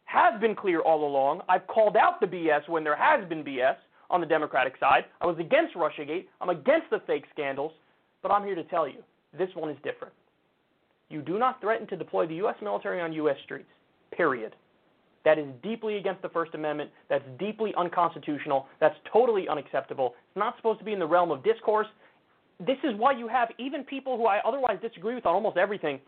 have 0.06 0.42
been 0.42 0.56
clear 0.56 0.82
all 0.82 1.06
along. 1.06 1.44
I've 1.48 1.68
called 1.68 1.96
out 1.96 2.20
the 2.20 2.28
BS 2.28 2.68
when 2.68 2.84
there 2.84 2.96
has 2.96 3.24
been 3.30 3.44
BS 3.44 3.78
on 4.10 4.22
the 4.22 4.28
Democratic 4.28 4.76
side. 4.80 5.06
I 5.22 5.28
was 5.28 5.38
against 5.38 5.76
Russiagate. 5.76 6.26
I'm 6.42 6.50
against 6.50 6.90
the 6.90 7.00
fake 7.02 7.26
scandals, 7.32 7.74
but 8.24 8.32
I'm 8.32 8.44
here 8.44 8.56
to 8.56 8.64
tell 8.64 8.88
you 8.88 9.04
this 9.38 9.50
one 9.56 9.70
is 9.70 9.78
different. 9.84 10.14
You 11.10 11.22
do 11.22 11.40
not 11.40 11.60
threaten 11.62 11.88
to 11.88 11.98
deploy 11.98 12.28
the 12.28 12.36
U.S. 12.36 12.56
military 12.62 13.02
on 13.02 13.14
U.S. 13.14 13.38
streets. 13.44 13.70
Period. 14.16 14.56
That 15.26 15.38
is 15.38 15.48
deeply 15.62 15.98
against 15.98 16.22
the 16.22 16.30
First 16.30 16.54
Amendment. 16.56 16.92
That's 17.10 17.24
deeply 17.40 17.74
unconstitutional. 17.78 18.68
That's 18.80 18.96
totally 19.12 19.48
unacceptable. 19.50 20.16
It's 20.30 20.38
not 20.38 20.56
supposed 20.58 20.80
to 20.80 20.86
be 20.86 20.94
in 20.94 21.00
the 21.00 21.08
realm 21.08 21.32
of 21.32 21.44
discourse. 21.44 21.88
This 22.60 22.78
is 22.84 22.94
why 22.98 23.14
you 23.14 23.28
have 23.28 23.50
even 23.58 23.84
people 23.84 24.18
who 24.18 24.26
I 24.26 24.40
otherwise 24.46 24.78
disagree 24.82 25.16
with 25.16 25.26
on 25.26 25.34
almost 25.34 25.58
everything, 25.58 26.00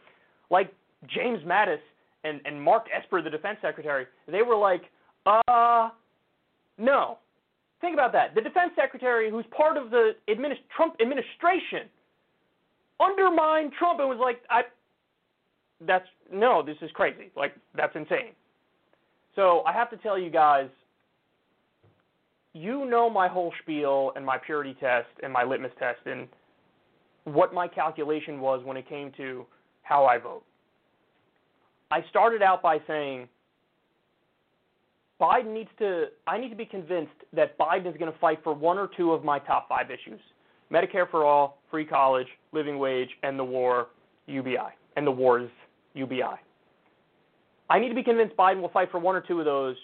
like 0.50 0.74
James 1.08 1.40
Mattis 1.44 1.80
and, 2.24 2.42
and 2.46 2.62
Mark 2.62 2.86
Esper, 2.96 3.22
the 3.22 3.30
defense 3.30 3.58
secretary. 3.62 4.06
They 4.28 4.42
were 4.42 4.56
like, 4.56 4.84
uh, 5.26 5.90
no. 6.78 7.18
Think 7.80 7.94
about 7.96 8.12
that. 8.14 8.36
The 8.36 8.42
defense 8.42 8.72
secretary, 8.76 9.30
who's 9.32 9.46
part 9.56 9.78
of 9.78 9.90
the 9.90 10.12
administ- 10.30 10.60
Trump 10.76 10.96
administration, 11.02 11.90
undermined 13.02 13.74
Trump 13.78 14.00
and 14.00 14.10
was 14.10 14.20
like, 14.22 14.42
I, 14.50 14.62
that's, 15.86 16.08
no, 16.32 16.64
this 16.64 16.78
is 16.82 16.92
crazy. 16.94 17.32
Like, 17.36 17.54
that's 17.76 17.96
insane. 17.96 18.34
So 19.36 19.64
I 19.66 19.74
have 19.74 19.90
to 19.92 19.98
tell 19.98 20.18
you 20.18 20.30
guys, 20.30 20.70
you 22.54 22.86
know 22.86 23.10
my 23.10 23.28
whole 23.28 23.54
spiel 23.62 24.12
and 24.16 24.26
my 24.26 24.38
purity 24.38 24.76
test 24.80 25.08
and 25.24 25.32
my 25.32 25.44
litmus 25.44 25.72
test 25.80 26.00
and 26.06 26.28
what 27.24 27.54
my 27.54 27.68
calculation 27.68 28.40
was 28.40 28.64
when 28.66 28.76
it 28.76 28.88
came 28.90 29.12
to 29.18 29.46
how 29.84 30.06
I 30.06 30.18
vote. 30.18 30.44
I 31.92 32.04
started 32.10 32.42
out 32.42 32.62
by 32.62 32.80
saying 32.88 33.28
Biden 35.20 35.54
needs 35.54 35.70
to, 35.80 36.08
I 36.28 36.38
need 36.38 36.50
to 36.50 36.56
be 36.56 36.66
convinced 36.66 37.12
that 37.34 37.58
Biden 37.58 37.88
is 37.88 37.98
going 37.98 38.12
to 38.12 38.20
fight 38.20 38.40
for 38.44 38.54
one 38.54 38.78
or 38.78 38.90
two 38.98 39.12
of 39.12 39.24
my 39.24 39.40
top 39.40 39.70
five 39.70 39.92
issues 39.92 40.20
Medicare 40.72 41.10
for 41.10 41.26
all, 41.26 41.60
free 41.70 41.86
college, 41.86 42.28
living 42.52 42.80
wage, 42.80 43.10
and 43.24 43.38
the 43.38 43.44
war 43.44 43.88
UBI, 44.28 44.58
and 44.96 45.06
the 45.06 45.12
wars 45.12 45.50
UBI. 45.94 46.40
I 47.70 47.80
need 47.80 47.90
to 47.90 47.96
be 47.96 48.04
convinced 48.04 48.36
Biden 48.36 48.62
will 48.62 48.70
fight 48.70 48.92
for 48.92 49.00
one 49.00 49.16
or 49.16 49.22
two 49.22 49.40
of 49.40 49.46
those 49.46 49.76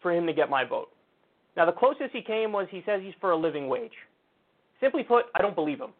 for 0.00 0.12
him 0.12 0.26
to 0.26 0.32
get 0.32 0.50
my 0.50 0.64
vote. 0.64 0.88
Now, 1.56 1.66
the 1.66 1.72
closest 1.72 2.10
he 2.12 2.20
came 2.20 2.52
was 2.52 2.66
he 2.70 2.82
says 2.84 3.00
he's 3.02 3.14
for 3.20 3.30
a 3.30 3.36
living 3.36 3.68
wage. 3.68 3.92
Simply 4.80 5.02
put, 5.02 5.26
I 5.34 5.40
don't 5.40 5.54
believe 5.54 5.78
him. 5.78 5.90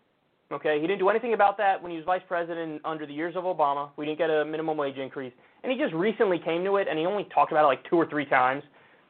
Okay, 0.52 0.80
he 0.80 0.86
didn't 0.86 0.98
do 0.98 1.08
anything 1.08 1.32
about 1.32 1.56
that 1.58 1.82
when 1.82 1.90
he 1.90 1.96
was 1.96 2.04
vice 2.04 2.22
president 2.28 2.80
under 2.84 3.06
the 3.06 3.14
years 3.14 3.34
of 3.34 3.44
Obama. 3.44 3.90
We 3.96 4.04
didn't 4.04 4.18
get 4.18 4.30
a 4.30 4.44
minimum 4.44 4.76
wage 4.76 4.98
increase, 4.98 5.32
and 5.62 5.72
he 5.72 5.78
just 5.78 5.94
recently 5.94 6.38
came 6.38 6.64
to 6.64 6.76
it, 6.76 6.86
and 6.88 6.98
he 6.98 7.06
only 7.06 7.26
talked 7.34 7.50
about 7.50 7.64
it 7.64 7.68
like 7.68 7.88
two 7.88 7.96
or 7.96 8.06
three 8.06 8.26
times. 8.26 8.62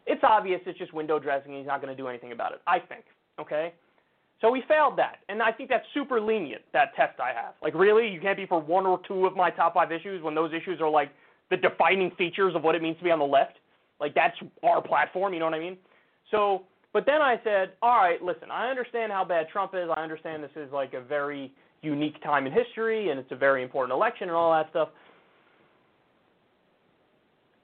It's 0.06 0.22
obvious 0.22 0.60
it's 0.66 0.78
just 0.78 0.92
window 0.92 1.18
dressing, 1.18 1.52
and 1.52 1.58
he's 1.58 1.66
not 1.66 1.82
going 1.82 1.94
to 1.94 2.00
do 2.00 2.08
anything 2.08 2.32
about 2.32 2.52
it. 2.52 2.60
I 2.66 2.78
think. 2.78 3.04
Okay, 3.40 3.72
so 4.44 4.50
we 4.50 4.62
failed 4.68 4.98
that, 4.98 5.20
and 5.30 5.42
I 5.42 5.50
think 5.50 5.70
that's 5.70 5.86
super 5.94 6.20
lenient. 6.20 6.62
That 6.74 6.94
test 6.94 7.18
I 7.18 7.32
have. 7.32 7.54
Like, 7.62 7.74
really, 7.74 8.08
you 8.08 8.20
can't 8.20 8.36
be 8.36 8.44
for 8.46 8.60
one 8.60 8.84
or 8.84 9.00
two 9.08 9.26
of 9.26 9.34
my 9.34 9.50
top 9.50 9.74
five 9.74 9.90
issues 9.90 10.22
when 10.22 10.34
those 10.34 10.52
issues 10.52 10.80
are 10.80 10.90
like 10.90 11.10
the 11.50 11.56
defining 11.56 12.10
features 12.18 12.54
of 12.54 12.62
what 12.62 12.74
it 12.74 12.82
means 12.82 12.98
to 12.98 13.04
be 13.04 13.10
on 13.10 13.18
the 13.18 13.24
left. 13.24 13.56
Like, 14.00 14.14
that's 14.14 14.36
our 14.62 14.82
platform. 14.82 15.32
You 15.32 15.38
know 15.38 15.46
what 15.46 15.54
I 15.54 15.60
mean? 15.60 15.78
So 16.30 16.64
but 16.94 17.06
then 17.06 17.20
I 17.20 17.40
said, 17.42 17.72
all 17.82 17.96
right, 17.96 18.22
listen, 18.22 18.52
I 18.52 18.70
understand 18.70 19.10
how 19.10 19.24
bad 19.24 19.48
Trump 19.52 19.72
is. 19.74 19.88
I 19.94 20.00
understand 20.02 20.44
this 20.44 20.50
is 20.54 20.70
like 20.72 20.94
a 20.94 21.00
very 21.00 21.52
unique 21.82 22.22
time 22.22 22.46
in 22.46 22.52
history 22.52 23.10
and 23.10 23.18
it's 23.18 23.32
a 23.32 23.36
very 23.36 23.64
important 23.64 23.92
election 23.92 24.28
and 24.28 24.36
all 24.36 24.52
that 24.52 24.70
stuff. 24.70 24.88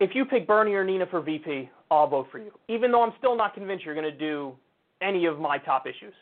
If 0.01 0.11
you 0.15 0.25
pick 0.25 0.49
Bernie 0.49 0.73
or 0.73 0.85
Nina 0.85 1.07
for 1.07 1.21
VP, 1.21 1.71
I'll 1.93 2.09
vote 2.09 2.27
for 2.33 2.39
you, 2.39 2.51
even 2.69 2.91
though 2.91 3.03
I'm 3.03 3.13
still 3.19 3.37
not 3.37 3.55
convinced 3.55 3.85
you're 3.85 3.95
going 3.95 4.11
to 4.11 4.19
do 4.19 4.53
any 5.01 5.27
of 5.27 5.39
my 5.39 5.59
top 5.59 5.87
issues. 5.87 6.15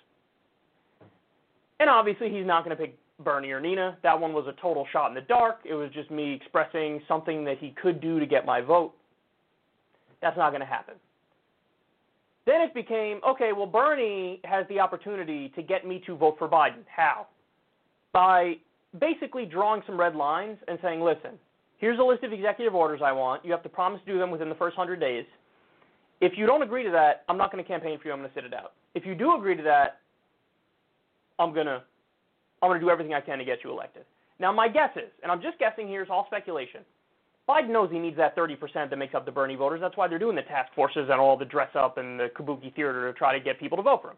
And 1.81 1.88
obviously, 1.88 2.31
he's 2.31 2.47
not 2.47 2.64
going 2.64 2.77
to 2.77 2.83
pick 2.83 2.99
Bernie 3.23 3.51
or 3.51 3.61
Nina. 3.61 3.97
That 4.03 4.19
one 4.19 4.33
was 4.33 4.47
a 4.47 4.61
total 4.61 4.87
shot 4.93 5.09
in 5.09 5.14
the 5.14 5.21
dark. 5.23 5.61
It 5.64 5.75
was 5.75 5.91
just 5.93 6.11
me 6.11 6.35
expressing 6.35 7.01
something 7.09 7.45
that 7.45 7.59
he 7.59 7.75
could 7.81 8.01
do 8.01 8.19
to 8.21 8.27
get 8.27 8.45
my 8.47 8.61
vote. 8.61 8.95
That's 10.21 10.37
not 10.37 10.51
going 10.51 10.61
to 10.61 10.67
happen. 10.67 10.95
Then 12.47 12.62
it 12.62 12.73
became 12.75 13.21
okay, 13.29 13.51
well, 13.55 13.67
Bernie 13.67 14.41
has 14.45 14.67
the 14.69 14.81
opportunity 14.81 15.51
to 15.51 15.62
get 15.62 15.87
me 15.87 16.03
to 16.07 16.17
vote 16.17 16.37
for 16.38 16.49
Biden. 16.49 16.83
How? 16.95 17.27
By 18.12 18.55
basically 18.99 19.45
drawing 19.45 19.83
some 19.87 20.01
red 20.01 20.17
lines 20.17 20.57
and 20.67 20.79
saying, 20.81 21.01
listen, 21.01 21.33
here's 21.77 21.99
a 21.99 22.03
list 22.03 22.25
of 22.25 22.33
executive 22.33 22.75
orders 22.75 23.01
I 23.05 23.12
want. 23.12 23.45
You 23.45 23.53
have 23.53 23.62
to 23.64 23.69
promise 23.69 24.01
to 24.07 24.12
do 24.12 24.19
them 24.19 24.31
within 24.31 24.49
the 24.49 24.55
first 24.55 24.79
100 24.79 24.99
days. 24.99 25.27
If 26.21 26.33
you 26.37 26.47
don't 26.47 26.62
agree 26.62 26.83
to 26.85 26.91
that, 26.91 27.25
I'm 27.29 27.37
not 27.37 27.53
going 27.53 27.62
to 27.62 27.69
campaign 27.69 27.99
for 28.01 28.09
you. 28.09 28.14
I'm 28.14 28.21
going 28.21 28.31
to 28.31 28.35
sit 28.35 28.45
it 28.45 28.55
out. 28.55 28.73
If 28.95 29.05
you 29.05 29.14
do 29.14 29.37
agree 29.37 29.57
to 29.57 29.62
that, 29.64 30.01
I'm 31.38 31.55
to 31.66 31.83
I'm 32.62 32.70
to 32.81 32.85
do 32.85 32.90
everything 32.90 33.14
I 33.14 33.20
can 33.20 33.38
to 33.38 33.44
get 33.44 33.59
you 33.62 33.70
elected. 33.70 34.05
Now, 34.40 34.53
my 34.53 34.68
guess 34.68 34.90
is, 34.96 35.11
and 35.22 35.31
I'm 35.31 35.42
just 35.42 35.59
guessing 35.59 35.88
here, 35.88 36.03
it's 36.03 36.11
all 36.11 36.27
speculation. 36.27 36.81
Biden 37.48 37.70
knows 37.70 37.90
he 37.90 37.98
needs 37.98 38.16
that 38.18 38.37
30% 38.37 38.90
that 38.90 38.96
makes 38.96 39.14
up 39.14 39.24
the 39.24 39.33
Bernie 39.33 39.55
voters. 39.55 39.81
That's 39.81 39.96
why 39.96 40.07
they're 40.07 40.18
doing 40.18 40.37
the 40.37 40.42
task 40.42 40.72
forces 40.74 41.09
and 41.11 41.18
all 41.20 41.37
the 41.37 41.46
dress 41.46 41.70
up 41.74 41.96
and 41.96 42.20
the 42.20 42.29
kabuki 42.37 42.74
theater 42.74 43.11
to 43.11 43.18
try 43.18 43.37
to 43.37 43.42
get 43.42 43.59
people 43.59 43.77
to 43.77 43.83
vote 43.83 44.03
for 44.03 44.11
him. 44.11 44.16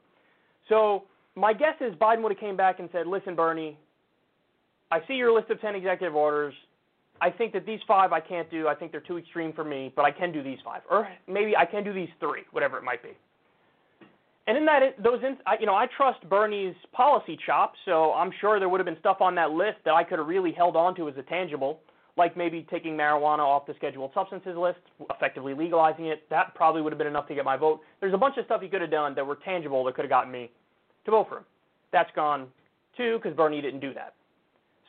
So 0.69 1.05
my 1.37 1.53
guess 1.53 1.75
is 1.81 1.95
Biden 1.95 2.23
would 2.23 2.33
have 2.33 2.41
came 2.41 2.57
back 2.57 2.81
and 2.81 2.89
said, 2.91 3.07
"Listen, 3.07 3.37
Bernie, 3.37 3.79
I 4.91 5.01
see 5.07 5.15
your 5.15 5.33
list 5.33 5.49
of 5.51 5.61
10 5.61 5.77
executive 5.77 6.17
orders. 6.17 6.55
I 7.21 7.31
think 7.31 7.53
that 7.53 7.65
these 7.67 7.81
five 7.87 8.13
I 8.13 8.21
can't 8.21 8.51
do. 8.51 8.67
I 8.67 8.75
think 8.75 8.91
they're 8.91 9.01
too 9.01 9.19
extreme 9.19 9.53
for 9.53 9.63
me, 9.63 9.93
but 9.95 10.05
I 10.05 10.11
can 10.11 10.33
do 10.33 10.43
these 10.43 10.59
five, 10.65 10.83
or 10.91 11.09
maybe 11.29 11.57
I 11.57 11.67
can 11.67 11.85
do 11.85 11.93
these 11.93 12.09
three, 12.19 12.43
whatever 12.51 12.79
it 12.79 12.83
might 12.83 13.03
be." 13.03 13.11
And 14.47 14.57
in 14.57 14.65
that, 14.67 14.81
those, 15.03 15.23
in- 15.23 15.37
you 15.61 15.67
know, 15.67 15.75
I 15.75 15.87
trust 15.97 16.29
Bernie's 16.29 16.75
policy 16.93 17.39
chops, 17.47 17.79
so 17.85 18.13
I'm 18.15 18.33
sure 18.41 18.59
there 18.59 18.69
would 18.69 18.81
have 18.81 18.87
been 18.87 18.99
stuff 18.99 19.21
on 19.21 19.35
that 19.37 19.51
list 19.51 19.79
that 19.85 19.95
I 19.95 20.03
could 20.03 20.19
have 20.19 20.27
really 20.27 20.53
held 20.53 20.77
on 20.77 20.95
to 20.97 21.09
as 21.09 21.17
a 21.17 21.23
tangible 21.23 21.81
like 22.17 22.37
maybe 22.37 22.67
taking 22.71 22.97
marijuana 22.97 23.39
off 23.39 23.67
the 23.67 23.75
scheduled 23.77 24.11
substances 24.13 24.57
list, 24.57 24.81
effectively 25.11 25.55
legalizing 25.55 26.07
it. 26.07 26.29
That 26.29 26.55
probably 26.55 26.83
would 26.83 26.93
have 26.93 26.99
been 26.99 27.07
enough 27.07 27.27
to 27.29 27.35
get 27.35 27.45
my 27.45 27.57
vote. 27.57 27.81
There's 28.01 28.15
a 28.15 28.19
bunch 28.19 28.37
of 28.37 28.45
stuff 28.45 28.61
he 28.61 28.69
could 28.69 28.83
have 28.83 28.91
done 28.91 29.15
that 29.15 29.27
were 29.27 29.37
tangible 29.37 29.83
that 29.85 29.95
could 29.95 30.05
have 30.05 30.11
gotten 30.11 30.31
me 30.31 30.51
to 31.07 31.11
vote 31.11 31.29
for 31.29 31.39
him. 31.39 31.45
That's 31.93 32.11
gone 32.15 32.49
too 32.97 33.19
because 33.23 33.37
Bernie 33.37 33.63
didn't 33.63 33.81
do 33.81 33.95
that. 33.95 34.15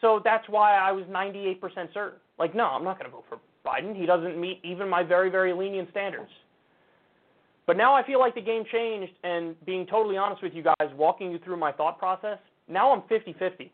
So 0.01 0.19
that's 0.23 0.47
why 0.49 0.75
I 0.75 0.91
was 0.91 1.05
98% 1.05 1.61
certain. 1.93 2.19
Like, 2.39 2.53
no, 2.55 2.65
I'm 2.65 2.83
not 2.83 2.99
going 2.99 3.09
to 3.09 3.15
vote 3.15 3.25
for 3.29 3.39
Biden. 3.65 3.95
He 3.95 4.05
doesn't 4.05 4.39
meet 4.39 4.59
even 4.63 4.89
my 4.89 5.03
very, 5.03 5.29
very 5.29 5.53
lenient 5.53 5.89
standards. 5.91 6.31
But 7.67 7.77
now 7.77 7.93
I 7.93 8.05
feel 8.05 8.19
like 8.19 8.35
the 8.35 8.41
game 8.41 8.63
changed, 8.71 9.13
and 9.23 9.55
being 9.65 9.85
totally 9.85 10.17
honest 10.17 10.41
with 10.41 10.53
you 10.53 10.63
guys, 10.63 10.89
walking 10.95 11.31
you 11.31 11.39
through 11.39 11.57
my 11.57 11.71
thought 11.71 11.99
process, 11.99 12.37
now 12.67 12.91
I'm 12.91 13.03
50 13.07 13.33
50 13.37 13.71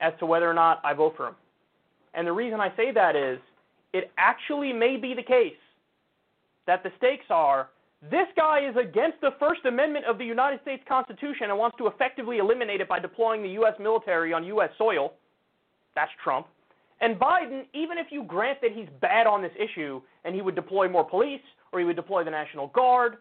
as 0.00 0.12
to 0.18 0.26
whether 0.26 0.48
or 0.48 0.54
not 0.54 0.80
I 0.84 0.92
vote 0.92 1.14
for 1.16 1.28
him. 1.28 1.34
And 2.14 2.26
the 2.26 2.32
reason 2.32 2.60
I 2.60 2.74
say 2.76 2.92
that 2.92 3.16
is 3.16 3.38
it 3.92 4.10
actually 4.18 4.72
may 4.72 4.96
be 4.96 5.14
the 5.14 5.22
case 5.22 5.54
that 6.66 6.82
the 6.82 6.90
stakes 6.98 7.26
are 7.30 7.68
this 8.02 8.26
guy 8.36 8.68
is 8.68 8.76
against 8.76 9.20
the 9.20 9.30
First 9.38 9.64
Amendment 9.64 10.04
of 10.04 10.18
the 10.18 10.24
United 10.24 10.60
States 10.60 10.82
Constitution 10.86 11.48
and 11.48 11.58
wants 11.58 11.76
to 11.78 11.86
effectively 11.86 12.38
eliminate 12.38 12.80
it 12.80 12.88
by 12.88 13.00
deploying 13.00 13.42
the 13.42 13.48
U.S. 13.50 13.74
military 13.80 14.32
on 14.32 14.44
U.S. 14.44 14.70
soil. 14.76 15.14
That's 15.94 16.10
Trump. 16.22 16.46
And 17.00 17.18
Biden, 17.18 17.64
even 17.72 17.98
if 17.98 18.08
you 18.10 18.22
grant 18.22 18.60
that 18.60 18.72
he's 18.72 18.88
bad 19.00 19.26
on 19.26 19.42
this 19.42 19.52
issue 19.58 20.00
and 20.24 20.34
he 20.34 20.42
would 20.42 20.54
deploy 20.54 20.88
more 20.88 21.04
police 21.04 21.40
or 21.72 21.80
he 21.80 21.84
would 21.84 21.96
deploy 21.96 22.24
the 22.24 22.30
National 22.30 22.68
Guard, 22.68 23.16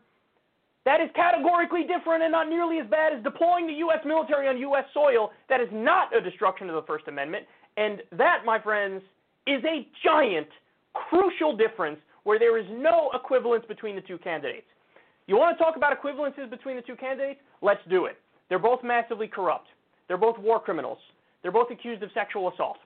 that 0.86 1.02
is 1.02 1.10
categorically 1.16 1.82
different 1.82 2.24
and 2.24 2.32
not 2.32 2.48
nearly 2.48 2.80
as 2.80 2.88
bad 2.88 3.12
as 3.14 3.24
deploying 3.24 3.66
the 3.66 3.74
U.S. 3.74 4.00
military 4.06 4.48
on 4.48 4.58
U.S. 4.60 4.86
soil. 4.94 5.32
That 5.50 5.60
is 5.60 5.68
not 5.72 6.16
a 6.16 6.22
destruction 6.22 6.70
of 6.70 6.76
the 6.76 6.84
First 6.84 7.08
Amendment. 7.08 7.46
And 7.76 8.02
that, 8.18 8.44
my 8.46 8.60
friends, 8.60 9.02
is 9.48 9.64
a 9.66 9.88
giant, 10.04 10.48
crucial 10.94 11.58
difference 11.58 12.00
where 12.24 12.38
there 12.38 12.58
is 12.58 12.66
no 12.70 13.10
equivalence 13.14 13.66
between 13.68 13.96
the 13.96 14.02
two 14.02 14.18
candidates. 14.20 14.68
You 15.28 15.38
want 15.38 15.58
to 15.58 15.64
talk 15.64 15.76
about 15.76 16.00
equivalences 16.00 16.50
between 16.50 16.76
the 16.76 16.82
two 16.84 16.96
candidates? 16.96 17.40
Let's 17.62 17.82
do 17.90 18.06
it. 18.06 18.18
They're 18.50 18.60
both 18.60 18.84
massively 18.84 19.28
corrupt. 19.28 19.68
They're 20.08 20.18
both 20.18 20.38
war 20.38 20.60
criminals. 20.60 21.00
They're 21.42 21.52
both 21.52 21.72
accused 21.72 22.04
of 22.04 22.10
sexual 22.14 22.52
assault. 22.52 22.78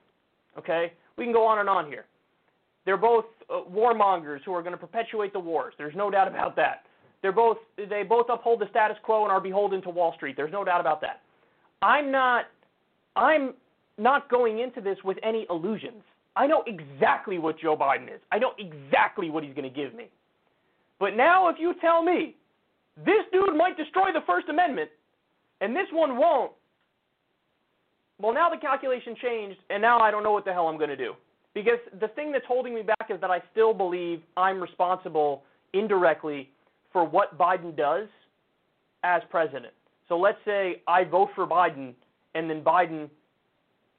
Okay? 0.58 0.92
We 1.18 1.24
can 1.24 1.34
go 1.34 1.46
on 1.46 1.58
and 1.58 1.68
on 1.68 1.86
here. 1.86 2.06
They're 2.84 2.96
both 2.96 3.26
uh, 3.48 3.60
warmongers 3.70 4.40
who 4.44 4.54
are 4.54 4.62
going 4.62 4.72
to 4.72 4.78
perpetuate 4.78 5.32
the 5.32 5.40
wars. 5.40 5.74
There's 5.78 5.94
no 5.94 6.10
doubt 6.10 6.28
about 6.28 6.56
that. 6.56 6.84
They're 7.22 7.32
both 7.32 7.58
they 7.76 8.02
both 8.02 8.26
uphold 8.30 8.60
the 8.60 8.68
status 8.70 8.96
quo 9.02 9.24
and 9.24 9.32
are 9.32 9.40
beholden 9.40 9.82
to 9.82 9.90
Wall 9.90 10.14
Street. 10.16 10.36
There's 10.36 10.52
no 10.52 10.64
doubt 10.64 10.80
about 10.80 11.00
that. 11.02 11.20
I'm 11.82 12.10
not 12.10 12.46
I'm 13.14 13.54
not 13.98 14.30
going 14.30 14.60
into 14.60 14.80
this 14.80 14.96
with 15.04 15.18
any 15.22 15.46
illusions. 15.50 16.02
I 16.36 16.46
know 16.46 16.64
exactly 16.66 17.38
what 17.38 17.58
Joe 17.58 17.76
Biden 17.76 18.04
is. 18.04 18.20
I 18.32 18.38
know 18.38 18.52
exactly 18.58 19.28
what 19.28 19.44
he's 19.44 19.52
going 19.54 19.68
to 19.68 19.74
give 19.74 19.94
me. 19.94 20.08
But 20.98 21.16
now, 21.16 21.48
if 21.48 21.56
you 21.58 21.74
tell 21.80 22.02
me 22.02 22.36
this 23.04 23.24
dude 23.32 23.56
might 23.56 23.76
destroy 23.76 24.12
the 24.12 24.20
First 24.26 24.48
Amendment, 24.48 24.90
and 25.60 25.74
this 25.74 25.86
one 25.92 26.16
won't. 26.16 26.52
Well, 28.20 28.34
now 28.34 28.50
the 28.50 28.58
calculation 28.58 29.16
changed, 29.20 29.58
and 29.70 29.80
now 29.80 29.98
I 29.98 30.10
don't 30.10 30.22
know 30.22 30.32
what 30.32 30.44
the 30.44 30.52
hell 30.52 30.68
I'm 30.68 30.76
going 30.76 30.90
to 30.90 30.96
do. 30.96 31.14
Because 31.54 31.78
the 32.00 32.08
thing 32.08 32.32
that's 32.32 32.44
holding 32.46 32.74
me 32.74 32.82
back 32.82 33.10
is 33.10 33.20
that 33.20 33.30
I 33.30 33.42
still 33.50 33.74
believe 33.74 34.22
I'm 34.36 34.60
responsible 34.60 35.42
indirectly 35.72 36.50
for 36.92 37.04
what 37.04 37.36
Biden 37.36 37.76
does 37.76 38.08
as 39.02 39.22
president. 39.30 39.72
So 40.08 40.18
let's 40.18 40.38
say 40.44 40.82
I 40.86 41.04
vote 41.04 41.30
for 41.34 41.46
Biden, 41.46 41.94
and 42.34 42.48
then 42.48 42.62
Biden 42.62 43.08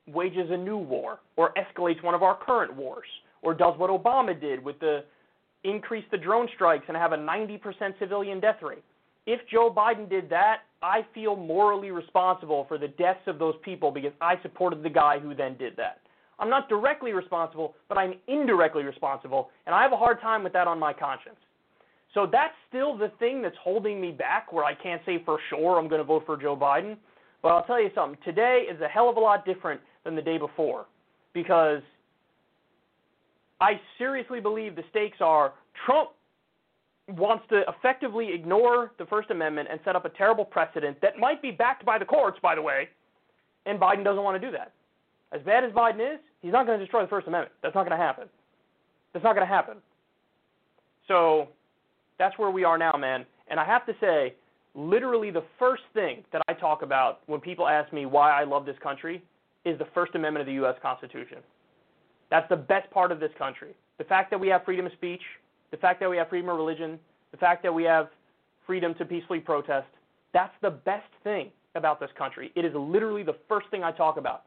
wages 0.07 0.49
a 0.49 0.57
new 0.57 0.77
war 0.77 1.19
or 1.37 1.53
escalates 1.53 2.03
one 2.03 2.15
of 2.15 2.23
our 2.23 2.37
current 2.37 2.75
wars 2.75 3.07
or 3.41 3.53
does 3.53 3.77
what 3.77 3.89
Obama 3.89 4.39
did 4.39 4.63
with 4.63 4.79
the 4.79 5.03
increase 5.63 6.03
the 6.11 6.17
drone 6.17 6.47
strikes 6.55 6.85
and 6.87 6.97
have 6.97 7.11
a 7.11 7.17
90% 7.17 7.59
civilian 7.99 8.39
death 8.39 8.61
rate. 8.61 8.83
If 9.27 9.39
Joe 9.51 9.71
Biden 9.75 10.09
did 10.09 10.29
that, 10.29 10.61
I 10.81 11.05
feel 11.13 11.35
morally 11.35 11.91
responsible 11.91 12.65
for 12.67 12.77
the 12.77 12.87
deaths 12.87 13.21
of 13.27 13.37
those 13.37 13.55
people 13.63 13.91
because 13.91 14.13
I 14.19 14.41
supported 14.41 14.81
the 14.81 14.89
guy 14.89 15.19
who 15.19 15.35
then 15.35 15.55
did 15.57 15.75
that. 15.77 15.99
I'm 16.39 16.49
not 16.49 16.69
directly 16.69 17.13
responsible, 17.13 17.75
but 17.87 17.97
I'm 17.97 18.15
indirectly 18.27 18.83
responsible, 18.83 19.49
and 19.65 19.75
I 19.75 19.83
have 19.83 19.91
a 19.91 19.97
hard 19.97 20.19
time 20.21 20.43
with 20.43 20.53
that 20.53 20.67
on 20.67 20.79
my 20.79 20.93
conscience. 20.93 21.37
So 22.13 22.27
that's 22.29 22.53
still 22.67 22.97
the 22.97 23.11
thing 23.19 23.41
that's 23.41 23.55
holding 23.63 24.01
me 24.01 24.11
back 24.11 24.51
where 24.51 24.65
I 24.65 24.73
can't 24.73 25.01
say 25.05 25.21
for 25.23 25.39
sure 25.49 25.79
I'm 25.79 25.87
going 25.87 26.01
to 26.01 26.05
vote 26.05 26.23
for 26.25 26.35
Joe 26.35 26.57
Biden. 26.57 26.97
But 27.41 27.49
I'll 27.49 27.63
tell 27.63 27.81
you 27.81 27.89
something. 27.95 28.19
Today 28.23 28.65
is 28.69 28.79
a 28.81 28.87
hell 28.87 29.09
of 29.09 29.17
a 29.17 29.19
lot 29.19 29.45
different 29.45 29.81
than 30.03 30.15
the 30.15 30.21
day 30.21 30.37
before 30.37 30.85
because 31.33 31.81
I 33.59 33.79
seriously 33.97 34.39
believe 34.39 34.75
the 34.75 34.83
stakes 34.89 35.17
are 35.21 35.53
Trump 35.85 36.09
wants 37.07 37.43
to 37.49 37.63
effectively 37.67 38.29
ignore 38.33 38.91
the 38.97 39.05
First 39.05 39.31
Amendment 39.31 39.69
and 39.71 39.79
set 39.83 39.95
up 39.95 40.05
a 40.05 40.09
terrible 40.09 40.45
precedent 40.45 40.99
that 41.01 41.17
might 41.17 41.41
be 41.41 41.51
backed 41.51 41.85
by 41.85 41.97
the 41.97 42.05
courts, 42.05 42.37
by 42.41 42.55
the 42.55 42.61
way, 42.61 42.89
and 43.65 43.79
Biden 43.79 44.03
doesn't 44.03 44.23
want 44.23 44.39
to 44.39 44.45
do 44.45 44.51
that. 44.55 44.73
As 45.31 45.41
bad 45.43 45.63
as 45.63 45.71
Biden 45.71 46.15
is, 46.15 46.19
he's 46.41 46.51
not 46.51 46.65
going 46.65 46.77
to 46.77 46.83
destroy 46.83 47.01
the 47.01 47.07
First 47.07 47.27
Amendment. 47.27 47.53
That's 47.63 47.75
not 47.75 47.87
going 47.87 47.97
to 47.97 48.03
happen. 48.03 48.27
That's 49.13 49.23
not 49.23 49.33
going 49.35 49.47
to 49.47 49.53
happen. 49.53 49.77
So 51.07 51.49
that's 52.19 52.37
where 52.37 52.49
we 52.49 52.63
are 52.63 52.77
now, 52.77 52.93
man. 52.97 53.25
And 53.49 53.59
I 53.59 53.65
have 53.65 53.85
to 53.85 53.93
say, 53.99 54.35
literally 54.75 55.31
the 55.31 55.43
first 55.59 55.83
thing 55.93 56.23
that 56.31 56.41
I 56.47 56.53
talk 56.53 56.81
about 56.81 57.19
when 57.27 57.39
people 57.39 57.67
ask 57.67 57.91
me 57.91 58.05
why 58.05 58.31
I 58.31 58.43
love 58.43 58.65
this 58.65 58.77
country 58.81 59.23
is 59.65 59.77
the 59.77 59.87
First 59.93 60.15
Amendment 60.15 60.41
of 60.41 60.47
the 60.47 60.53
U.S. 60.53 60.75
Constitution. 60.81 61.37
That's 62.29 62.47
the 62.49 62.55
best 62.55 62.89
part 62.91 63.11
of 63.11 63.19
this 63.19 63.31
country. 63.37 63.75
The 63.97 64.05
fact 64.05 64.31
that 64.31 64.39
we 64.39 64.47
have 64.47 64.63
freedom 64.63 64.85
of 64.85 64.91
speech, 64.93 65.21
the 65.71 65.77
fact 65.77 65.99
that 65.99 66.09
we 66.09 66.17
have 66.17 66.29
freedom 66.29 66.49
of 66.49 66.57
religion, 66.57 66.97
the 67.31 67.37
fact 67.37 67.61
that 67.63 67.73
we 67.73 67.83
have 67.83 68.07
freedom 68.65 68.93
to 68.95 69.05
peacefully 69.05 69.39
protest, 69.39 69.87
that's 70.33 70.53
the 70.61 70.69
best 70.69 71.09
thing 71.23 71.51
about 71.75 71.99
this 71.99 72.09
country. 72.17 72.51
It 72.55 72.65
is 72.65 72.71
literally 72.75 73.23
the 73.23 73.35
first 73.47 73.67
thing 73.69 73.83
I 73.83 73.91
talk 73.91 74.17
about 74.17 74.43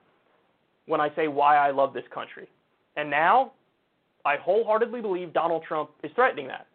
when 0.86 1.00
I 1.00 1.14
say 1.14 1.28
why 1.28 1.56
I 1.56 1.70
love 1.70 1.92
this 1.92 2.04
country. 2.12 2.48
And 2.96 3.10
now, 3.10 3.52
I 4.24 4.36
wholeheartedly 4.36 5.00
believe 5.00 5.32
Donald 5.32 5.64
Trump 5.66 5.90
is 6.02 6.10
threatening 6.14 6.46
that. 6.48 6.66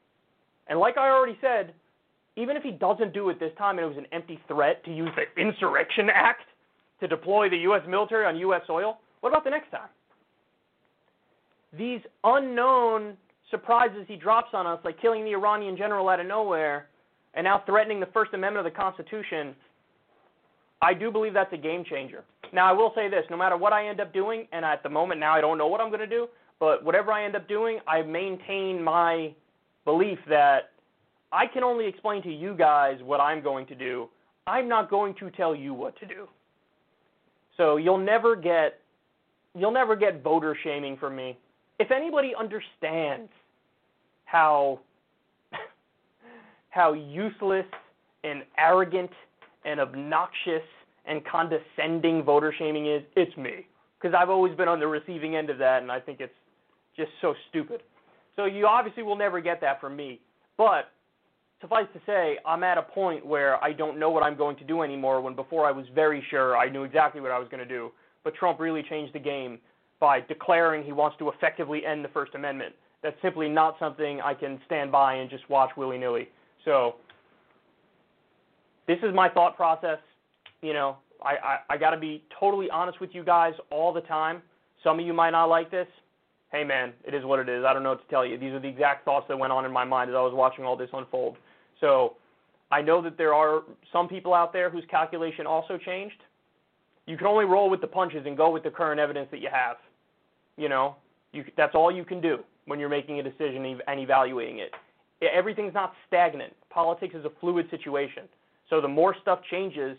And 0.68 0.80
like 0.80 0.98
I 0.98 1.10
already 1.10 1.38
said, 1.42 1.74
even 2.36 2.56
if 2.56 2.64
he 2.64 2.72
doesn't 2.72 3.14
do 3.14 3.30
it 3.30 3.40
this 3.40 3.52
time 3.58 3.78
and 3.78 3.86
it 3.86 3.90
was 3.90 3.98
an 3.98 4.08
empty 4.12 4.40
threat 4.48 4.84
to 4.86 4.94
use 4.94 5.10
the 5.16 5.42
Insurrection 5.42 6.10
Act 6.14 6.44
to 7.00 7.08
deploy 7.08 7.50
the 7.50 7.58
U.S. 7.58 7.82
military 7.88 8.26
on 8.26 8.38
U.S. 8.38 8.62
soil, 8.68 9.00
what 9.22 9.30
about 9.30 9.44
the 9.44 9.50
next 9.50 9.72
time? 9.72 9.90
These 11.78 12.02
unknown 12.24 13.18
surprises 13.52 14.06
he 14.08 14.16
drops 14.16 14.50
on 14.54 14.68
us, 14.68 14.80
like 14.84 15.02
killing 15.02 15.24
the 15.24 15.32
Iranian 15.32 15.76
general 15.76 16.10
out 16.10 16.20
of 16.20 16.28
nowhere 16.28 16.88
and 17.34 17.44
now 17.44 17.64
threatening 17.66 18.00
the 18.00 18.08
First 18.08 18.34
Amendment 18.34 18.66
of 18.66 18.74
the 18.74 18.78
Constitution, 18.78 19.56
I 20.82 20.94
do 20.94 21.12
believe 21.12 21.34
that's 21.34 21.54
a 21.54 21.58
game 21.58 21.84
changer. 21.84 22.24
Now, 22.54 22.68
I 22.70 22.72
will 22.72 22.92
say 22.96 23.10
this 23.10 23.26
no 23.30 23.38
matter 23.38 23.58
what 23.58 23.74
I 23.74 23.88
end 23.88 24.00
up 24.00 24.14
doing, 24.14 24.48
and 24.52 24.64
at 24.64 24.82
the 24.82 24.90
moment 24.90 25.20
now 25.20 25.34
I 25.34 25.42
don't 25.42 25.58
know 25.58 25.68
what 25.68 25.82
I'm 25.82 25.90
going 25.90 26.00
to 26.00 26.08
do, 26.08 26.28
but 26.60 26.84
whatever 26.84 27.12
I 27.12 27.26
end 27.26 27.36
up 27.36 27.48
doing, 27.48 27.80
I 27.88 28.02
maintain 28.02 28.84
my 28.84 29.34
belief 29.86 30.20
that 30.28 30.72
I 31.32 31.46
can 31.46 31.64
only 31.64 31.86
explain 31.86 32.24
to 32.24 32.32
you 32.32 32.56
guys 32.56 33.00
what 33.04 33.20
I'm 33.20 33.42
going 33.44 33.68
to 33.68 33.76
do. 33.76 34.10
I'm 34.48 34.68
not 34.68 34.90
going 34.90 35.14
to 35.20 35.30
tell 35.32 35.56
you 35.56 35.74
what 35.74 35.98
to 36.00 36.06
do. 36.06 36.28
So 37.58 37.78
you'll 37.78 37.98
never 37.98 38.36
get 38.36 38.80
you'll 39.56 39.72
never 39.72 39.96
get 39.96 40.24
voter 40.24 40.58
shaming 40.64 40.96
from 40.98 41.16
me. 41.16 41.38
If 41.80 41.92
anybody 41.92 42.34
understands 42.38 43.30
how 44.26 44.80
how 46.70 46.94
useless 46.94 47.66
and 48.24 48.44
arrogant 48.58 49.12
and 49.66 49.80
obnoxious 49.80 50.64
and 51.06 51.22
condescending 51.26 52.24
voter 52.24 52.54
shaming 52.58 52.88
is, 52.88 53.02
it's 53.16 53.36
me. 53.38 53.68
Because 54.00 54.16
I've 54.18 54.30
always 54.30 54.56
been 54.56 54.68
on 54.68 54.80
the 54.80 54.88
receiving 54.88 55.36
end 55.36 55.50
of 55.50 55.58
that, 55.58 55.82
and 55.82 55.92
I 55.92 56.00
think 56.00 56.22
it's 56.22 56.34
just 56.96 57.12
so 57.22 57.34
stupid. 57.50 57.82
So 58.36 58.46
you 58.46 58.68
obviously 58.68 59.04
will 59.04 59.18
never 59.18 59.42
get 59.42 59.60
that 59.62 59.82
from 59.82 59.96
me. 59.96 60.22
But 60.58 60.92
suffice 61.62 61.88
to 61.94 62.00
say, 62.06 62.38
I'm 62.46 62.64
at 62.64 62.78
a 62.78 62.82
point 62.82 63.26
where 63.26 63.62
I 63.64 63.74
don't 63.74 64.00
know 64.00 64.10
what 64.10 64.24
I'm 64.24 64.38
going 64.38 64.56
to 64.58 64.64
do 64.64 64.82
anymore 64.82 65.22
when 65.22 65.36
before 65.36 65.66
I 65.66 65.72
was 65.72 65.86
very 65.94 66.24
sure 66.30 66.56
I 66.56 66.70
knew 66.70 66.84
exactly 66.84 67.22
what 67.22 67.32
I 67.32 67.40
was 67.40 67.48
going 67.50 67.64
to 67.64 67.68
do. 67.68 67.92
But 68.24 68.36
Trump 68.36 68.60
really 68.60 68.84
changed 68.84 69.14
the 69.14 69.20
game 69.20 69.60
by 70.00 70.22
declaring 70.22 70.84
he 70.84 70.94
wants 70.94 71.18
to 71.20 71.30
effectively 71.30 71.86
end 71.86 72.04
the 72.04 72.10
First 72.10 72.36
Amendment. 72.36 72.74
That's 73.04 73.16
simply 73.22 73.50
not 73.50 73.76
something 73.80 74.22
I 74.22 74.34
can 74.34 74.60
stand 74.66 74.92
by 74.92 75.16
and 75.16 75.30
just 75.30 75.50
watch 75.50 75.72
willy 75.78 75.98
nilly. 75.98 76.30
So, 76.66 76.96
this 78.90 78.98
is 79.04 79.14
my 79.14 79.30
thought 79.30 79.56
process. 79.56 80.00
You 80.64 80.74
know, 80.74 80.98
I, 81.24 81.36
I, 81.70 81.76
I 81.76 81.78
got 81.78 81.92
to 81.92 82.00
be 82.00 82.24
totally 82.40 82.72
honest 82.72 83.00
with 83.00 83.12
you 83.14 83.24
guys 83.24 83.54
all 83.70 83.94
the 83.94 84.02
time. 84.02 84.42
Some 84.84 85.00
of 85.00 85.06
you 85.06 85.14
might 85.14 85.30
not 85.30 85.46
like 85.46 85.70
this. 85.70 85.88
Hey, 86.52 86.64
man, 86.64 86.94
it 87.08 87.14
is 87.14 87.24
what 87.24 87.38
it 87.40 87.48
is. 87.48 87.64
I 87.64 87.72
don't 87.72 87.84
know 87.84 87.90
what 87.90 88.02
to 88.02 88.10
tell 88.10 88.26
you. 88.26 88.40
These 88.40 88.52
are 88.54 88.60
the 88.60 88.68
exact 88.68 89.06
thoughts 89.06 89.28
that 89.30 89.38
went 89.38 89.54
on 89.54 89.64
in 89.64 89.72
my 89.72 89.86
mind 89.86 90.10
as 90.10 90.16
I 90.16 90.22
was 90.22 90.34
watching 90.34 90.66
all 90.66 90.76
this 90.76 90.90
unfold. 90.92 91.38
So, 91.80 92.16
I 92.72 92.82
know 92.82 93.02
that 93.04 93.16
there 93.16 93.34
are 93.34 93.62
some 93.94 94.08
people 94.08 94.34
out 94.34 94.54
there 94.54 94.72
whose 94.72 94.84
calculation 94.90 95.46
also 95.46 95.78
changed. 95.78 96.22
You 97.06 97.16
can 97.16 97.28
only 97.28 97.46
roll 97.46 97.70
with 97.70 97.82
the 97.82 97.88
punches 97.88 98.26
and 98.26 98.36
go 98.36 98.50
with 98.50 98.64
the 98.64 98.72
current 98.72 99.00
evidence 99.00 99.28
that 99.30 99.40
you 99.40 99.50
have. 99.52 99.78
You 100.58 100.70
know, 100.70 100.96
you, 101.32 101.44
that's 101.58 101.76
all 101.76 101.92
you 101.92 102.04
can 102.04 102.22
do 102.22 102.40
when 102.66 102.80
you're 102.80 102.90
making 102.90 103.20
a 103.20 103.24
decision 103.24 103.80
and 103.88 104.00
evaluating 104.00 104.60
it. 104.60 104.72
Everything's 105.22 105.74
not 105.74 105.94
stagnant. 106.08 106.54
Politics 106.72 107.14
is 107.16 107.26
a 107.26 107.32
fluid 107.40 107.68
situation. 107.70 108.24
So 108.70 108.82
the 108.82 108.88
more 108.88 109.16
stuff 109.22 109.40
changes, 109.50 109.98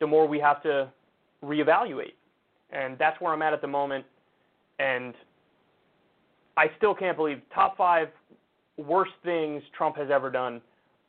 the 0.00 0.06
more 0.06 0.26
we 0.26 0.38
have 0.38 0.62
to 0.62 0.90
reevaluate. 1.44 2.14
And 2.70 2.98
that's 2.98 3.20
where 3.20 3.32
I'm 3.32 3.42
at 3.42 3.52
at 3.52 3.60
the 3.60 3.68
moment. 3.68 4.04
And 4.78 5.14
I 6.56 6.66
still 6.76 6.94
can't 6.94 7.16
believe 7.16 7.40
top 7.54 7.76
five 7.76 8.08
worst 8.76 9.12
things 9.24 9.62
Trump 9.76 9.96
has 9.96 10.08
ever 10.10 10.30
done. 10.30 10.60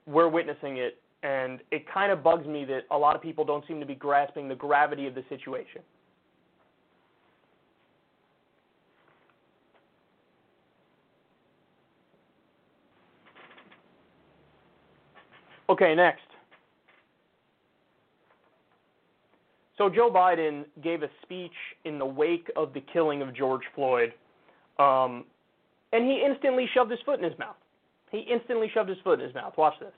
We're 0.05 0.29
witnessing 0.29 0.77
it. 0.77 0.99
And 1.23 1.59
it 1.71 1.91
kind 1.91 2.11
of 2.11 2.23
bugs 2.23 2.45
me 2.45 2.65
that 2.65 2.81
a 2.91 2.97
lot 2.97 3.15
of 3.15 3.21
people 3.21 3.45
don't 3.45 3.65
seem 3.67 3.79
to 3.79 3.85
be 3.85 3.95
grasping 3.95 4.47
the 4.47 4.55
gravity 4.55 5.07
of 5.07 5.15
the 5.15 5.23
situation. 5.29 5.81
Okay, 15.69 15.95
next. 15.95 16.21
So 19.77 19.89
Joe 19.89 20.09
Biden 20.09 20.65
gave 20.83 21.03
a 21.03 21.09
speech 21.21 21.51
in 21.83 21.99
the 21.99 22.05
wake 22.05 22.49
of 22.55 22.73
the 22.73 22.81
killing 22.93 23.21
of 23.21 23.35
George 23.35 23.63
Floyd, 23.73 24.13
um, 24.79 25.25
and 25.91 26.05
he 26.05 26.23
instantly 26.25 26.69
shoved 26.73 26.91
his 26.91 26.99
foot 27.05 27.19
in 27.19 27.29
his 27.29 27.37
mouth. 27.37 27.57
He 28.11 28.19
instantly 28.19 28.69
shoved 28.73 28.89
his 28.89 28.99
foot 29.03 29.19
in 29.19 29.25
his 29.25 29.35
mouth. 29.35 29.53
Watch 29.57 29.73
this. 29.79 29.91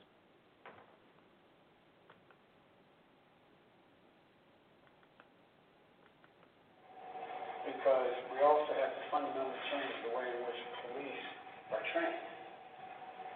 Because 7.68 8.16
we 8.34 8.42
also 8.42 8.74
have 8.82 8.96
to 8.96 9.04
fundamentally 9.12 9.62
change 9.70 9.94
the 10.10 10.18
way 10.18 10.26
in 10.26 10.40
which 10.42 10.62
police 10.90 11.26
are 11.70 11.84
trained. 11.94 12.18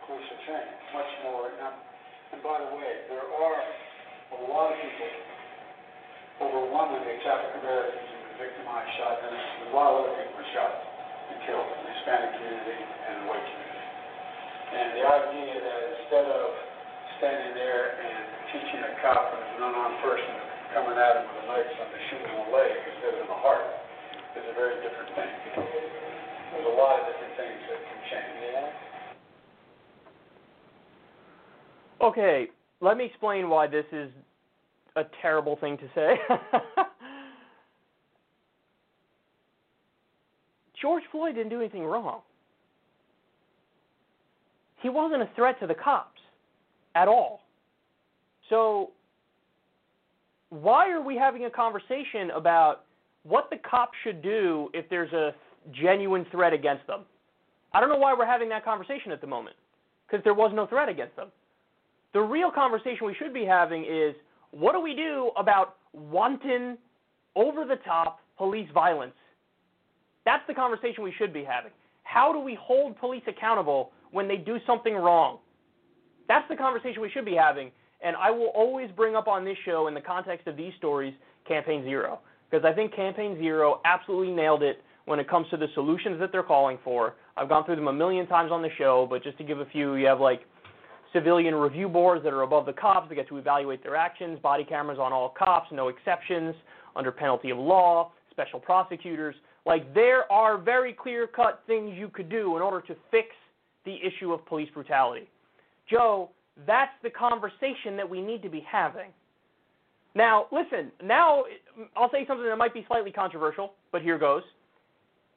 Police 0.07 0.25
are 0.25 0.41
trained 0.47 0.71
much 0.95 1.11
more. 1.21 1.51
Now, 1.59 1.75
and 2.30 2.30
by 2.41 2.57
the 2.57 2.73
way, 2.73 3.05
there 3.05 3.21
are 3.21 3.61
a 4.33 4.39
lot 4.49 4.73
of 4.73 4.77
people, 4.81 5.13
overwhelmingly 6.41 7.21
it's 7.21 7.25
African 7.29 7.61
Americans 7.61 8.01
who 8.01 8.17
were 8.17 8.37
victimized, 8.41 8.89
shot, 8.97 9.21
and 9.21 9.33
a 9.69 9.73
lot 9.77 9.93
of 9.93 10.09
other 10.09 10.13
people 10.17 10.41
were 10.41 10.49
shot 10.57 10.73
and 11.29 11.37
killed 11.45 11.69
in 11.69 11.79
the 11.85 11.91
Hispanic 12.01 12.33
community 12.41 12.81
and 12.81 13.13
the 13.21 13.25
white 13.29 13.45
community. 13.45 13.89
And 14.73 14.87
the 14.97 15.05
idea 15.05 15.53
that 15.53 15.79
instead 16.01 16.27
of 16.33 16.45
standing 17.21 17.53
there 17.53 18.01
and 18.01 18.17
teaching 18.49 18.81
a 18.89 18.91
cop 19.05 19.37
and 19.37 19.61
an 19.61 19.69
unarmed 19.69 20.01
person 20.01 20.33
coming 20.73 20.97
at 20.97 21.21
him 21.21 21.29
with 21.29 21.45
a 21.45 21.45
knife 21.45 21.69
and 21.77 21.93
shooting 22.09 22.25
in 22.25 22.37
the 22.41 22.49
leg 22.49 22.73
instead 22.89 23.21
of 23.21 23.21
in 23.21 23.29
the 23.29 23.41
heart 23.45 23.69
is 24.33 24.45
a 24.49 24.55
very 24.57 24.81
different 24.81 25.13
thing. 25.13 25.33
There's 25.61 26.65
a 26.65 26.73
lot 26.73 27.05
of 27.05 27.05
different 27.05 27.37
things 27.37 27.59
that 27.69 27.79
can 27.85 27.99
change. 28.09 28.33
Yeah. 28.49 28.90
Okay, 32.01 32.47
let 32.79 32.97
me 32.97 33.05
explain 33.05 33.49
why 33.49 33.67
this 33.67 33.85
is 33.91 34.09
a 34.95 35.03
terrible 35.21 35.55
thing 35.57 35.77
to 35.77 35.83
say. 35.93 36.15
George 40.81 41.03
Floyd 41.11 41.35
didn't 41.35 41.49
do 41.49 41.59
anything 41.59 41.83
wrong. 41.83 42.21
He 44.81 44.89
wasn't 44.89 45.21
a 45.21 45.29
threat 45.35 45.59
to 45.59 45.67
the 45.67 45.75
cops 45.75 46.19
at 46.95 47.07
all. 47.07 47.41
So, 48.49 48.89
why 50.49 50.89
are 50.89 51.01
we 51.01 51.15
having 51.15 51.45
a 51.45 51.51
conversation 51.51 52.31
about 52.35 52.83
what 53.23 53.51
the 53.51 53.57
cops 53.57 53.95
should 54.03 54.23
do 54.23 54.69
if 54.73 54.89
there's 54.89 55.13
a 55.13 55.35
genuine 55.71 56.25
threat 56.31 56.51
against 56.51 56.87
them? 56.87 57.01
I 57.73 57.79
don't 57.79 57.89
know 57.89 57.97
why 57.97 58.13
we're 58.17 58.25
having 58.25 58.49
that 58.49 58.65
conversation 58.65 59.11
at 59.11 59.21
the 59.21 59.27
moment, 59.27 59.55
because 60.07 60.23
there 60.23 60.33
was 60.33 60.51
no 60.53 60.65
threat 60.65 60.89
against 60.89 61.15
them. 61.15 61.27
The 62.13 62.21
real 62.21 62.51
conversation 62.51 63.05
we 63.05 63.15
should 63.15 63.33
be 63.33 63.45
having 63.45 63.85
is 63.85 64.15
what 64.51 64.73
do 64.73 64.81
we 64.81 64.93
do 64.95 65.31
about 65.37 65.75
wanton, 65.93 66.77
over 67.35 67.65
the 67.65 67.77
top 67.85 68.19
police 68.37 68.67
violence? 68.73 69.13
That's 70.25 70.43
the 70.47 70.53
conversation 70.53 71.03
we 71.03 71.13
should 71.17 71.33
be 71.33 71.43
having. 71.43 71.71
How 72.03 72.33
do 72.33 72.39
we 72.39 72.57
hold 72.59 72.99
police 72.99 73.23
accountable 73.27 73.91
when 74.11 74.27
they 74.27 74.37
do 74.37 74.57
something 74.67 74.93
wrong? 74.93 75.39
That's 76.27 76.47
the 76.49 76.55
conversation 76.55 77.01
we 77.01 77.09
should 77.09 77.25
be 77.25 77.35
having. 77.35 77.71
And 78.03 78.15
I 78.15 78.31
will 78.31 78.51
always 78.55 78.89
bring 78.95 79.15
up 79.15 79.27
on 79.27 79.45
this 79.45 79.57
show, 79.63 79.87
in 79.87 79.93
the 79.93 80.01
context 80.01 80.47
of 80.47 80.57
these 80.57 80.73
stories, 80.77 81.13
Campaign 81.47 81.83
Zero. 81.83 82.19
Because 82.49 82.65
I 82.65 82.73
think 82.73 82.93
Campaign 82.95 83.37
Zero 83.37 83.79
absolutely 83.85 84.33
nailed 84.33 84.63
it 84.63 84.81
when 85.05 85.19
it 85.19 85.29
comes 85.29 85.47
to 85.51 85.57
the 85.57 85.67
solutions 85.73 86.19
that 86.19 86.31
they're 86.31 86.43
calling 86.43 86.77
for. 86.83 87.15
I've 87.37 87.47
gone 87.47 87.65
through 87.65 87.77
them 87.77 87.87
a 87.87 87.93
million 87.93 88.27
times 88.27 88.51
on 88.51 88.61
the 88.61 88.69
show, 88.77 89.07
but 89.09 89.23
just 89.23 89.37
to 89.37 89.43
give 89.43 89.59
a 89.59 89.65
few, 89.65 89.95
you 89.95 90.07
have 90.07 90.19
like 90.19 90.41
civilian 91.13 91.55
review 91.55 91.89
boards 91.89 92.23
that 92.23 92.33
are 92.33 92.43
above 92.43 92.65
the 92.65 92.73
cops 92.73 93.09
that 93.09 93.15
get 93.15 93.27
to 93.27 93.37
evaluate 93.37 93.83
their 93.83 93.95
actions, 93.95 94.39
body 94.39 94.63
cameras 94.63 94.99
on 94.99 95.11
all 95.11 95.29
cops, 95.37 95.67
no 95.71 95.87
exceptions, 95.89 96.55
under 96.95 97.11
penalty 97.11 97.49
of 97.49 97.57
law, 97.57 98.11
special 98.31 98.59
prosecutors. 98.59 99.35
Like, 99.65 99.93
there 99.93 100.31
are 100.31 100.57
very 100.57 100.93
clear 100.93 101.27
cut 101.27 101.61
things 101.67 101.93
you 101.97 102.09
could 102.09 102.29
do 102.29 102.55
in 102.55 102.61
order 102.61 102.81
to 102.87 102.95
fix 103.11 103.27
the 103.85 103.95
issue 103.95 104.31
of 104.31 104.45
police 104.45 104.69
brutality. 104.73 105.27
Joe, 105.89 106.29
that's 106.65 106.91
the 107.03 107.09
conversation 107.09 107.95
that 107.97 108.09
we 108.09 108.21
need 108.21 108.41
to 108.43 108.49
be 108.49 108.65
having. 108.69 109.09
Now, 110.15 110.47
listen, 110.51 110.91
now 111.03 111.43
I'll 111.95 112.11
say 112.11 112.25
something 112.27 112.45
that 112.45 112.57
might 112.57 112.73
be 112.73 112.83
slightly 112.87 113.11
controversial, 113.11 113.73
but 113.91 114.01
here 114.01 114.17
goes. 114.17 114.43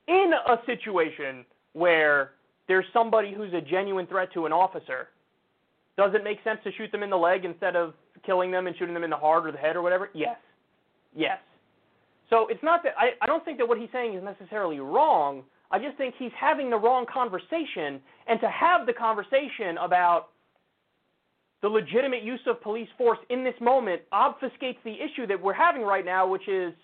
In 0.09 0.33
a 0.47 0.57
situation 0.67 1.45
where 1.73 2.33
there's 2.69 2.85
somebody 2.93 3.33
who's 3.33 3.53
a 3.55 3.61
genuine 3.61 4.07
threat 4.07 4.33
to 4.35 4.47
an 4.47 4.53
officer, 4.53 5.09
does 5.97 6.13
it 6.15 6.25
make 6.25 6.39
sense 6.43 6.59
to 6.65 6.73
shoot 6.73 6.91
them 6.91 7.03
in 7.03 7.11
the 7.11 7.17
leg 7.17 7.45
instead 7.45 7.77
of 7.77 7.95
killing 8.25 8.51
them 8.51 8.67
and 8.67 8.77
shooting 8.77 8.95
them 8.95 9.05
in 9.05 9.11
the 9.11 9.17
heart 9.17 9.47
or 9.47 9.53
the 9.53 9.59
head 9.59 9.77
or 9.77 9.83
whatever? 9.83 10.11
Yes. 10.15 10.37
Yes. 11.15 11.39
So 12.31 12.47
it's 12.49 12.63
not 12.63 12.83
that 12.83 12.95
I, 12.99 13.11
I 13.23 13.27
don't 13.27 13.45
think 13.45 13.59
that 13.59 13.69
what 13.69 13.79
he's 13.79 13.91
saying 13.93 14.15
is 14.15 14.25
necessarily 14.25 14.81
wrong. 14.81 15.45
I 15.71 15.79
just 15.79 15.97
think 15.97 16.15
he's 16.19 16.33
having 16.39 16.71
the 16.71 16.77
wrong 16.77 17.07
conversation. 17.13 18.01
And 18.27 18.41
to 18.41 18.49
have 18.49 18.87
the 18.87 18.93
conversation 18.93 19.79
about 19.81 20.29
the 21.63 21.69
legitimate 21.69 22.23
use 22.23 22.41
of 22.47 22.61
police 22.63 22.89
force 22.99 23.19
in 23.31 23.45
this 23.45 23.55
moment 23.61 24.03
obfuscates 24.13 24.77
the 24.85 24.93
issue 24.93 25.27
that 25.27 25.41
we're 25.41 25.55
having 25.55 25.83
right 25.83 26.05
now, 26.05 26.27
which 26.27 26.49
is 26.49 26.75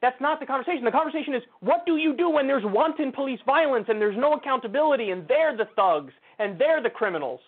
that's 0.00 0.20
not 0.20 0.40
the 0.40 0.46
conversation. 0.46 0.84
The 0.84 0.90
conversation 0.90 1.34
is 1.34 1.42
what 1.60 1.84
do 1.84 1.96
you 1.96 2.16
do 2.16 2.30
when 2.30 2.46
there's 2.46 2.64
wanton 2.64 3.12
police 3.12 3.40
violence 3.44 3.86
and 3.88 4.00
there's 4.00 4.16
no 4.16 4.32
accountability 4.34 5.10
and 5.10 5.26
they're 5.28 5.56
the 5.56 5.66
thugs 5.76 6.12
and 6.38 6.58
they're 6.58 6.82
the 6.82 6.90
criminals? 6.90 7.40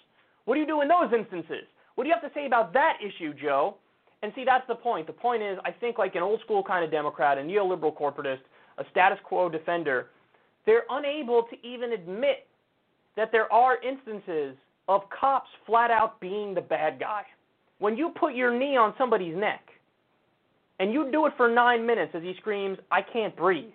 What 0.44 0.54
do 0.54 0.60
you 0.60 0.66
do 0.66 0.80
in 0.80 0.88
those 0.88 1.12
instances? 1.12 1.64
What 1.94 2.04
do 2.04 2.08
you 2.08 2.14
have 2.14 2.28
to 2.28 2.34
say 2.34 2.46
about 2.46 2.72
that 2.72 2.98
issue, 3.04 3.34
Joe? 3.34 3.76
And 4.22 4.32
see, 4.34 4.44
that's 4.44 4.66
the 4.68 4.74
point. 4.74 5.06
The 5.06 5.12
point 5.12 5.42
is, 5.42 5.58
I 5.64 5.72
think 5.72 5.98
like 5.98 6.14
an 6.14 6.22
old 6.22 6.40
school 6.40 6.62
kind 6.62 6.84
of 6.84 6.90
Democrat, 6.90 7.38
a 7.38 7.40
neoliberal 7.40 7.96
corporatist, 7.96 8.40
a 8.78 8.84
status 8.90 9.18
quo 9.24 9.48
defender, 9.48 10.08
they're 10.64 10.84
unable 10.90 11.42
to 11.44 11.66
even 11.66 11.92
admit 11.92 12.46
that 13.16 13.30
there 13.32 13.52
are 13.52 13.82
instances 13.82 14.56
of 14.88 15.02
cops 15.10 15.48
flat 15.66 15.90
out 15.90 16.20
being 16.20 16.54
the 16.54 16.60
bad 16.60 16.98
guy. 16.98 17.22
When 17.78 17.96
you 17.96 18.12
put 18.18 18.34
your 18.34 18.56
knee 18.56 18.76
on 18.76 18.94
somebody's 18.96 19.36
neck 19.36 19.68
and 20.78 20.92
you 20.92 21.10
do 21.10 21.26
it 21.26 21.32
for 21.36 21.48
nine 21.48 21.84
minutes 21.84 22.12
as 22.14 22.22
he 22.22 22.34
screams, 22.38 22.78
I 22.90 23.02
can't 23.02 23.36
breathe, 23.36 23.72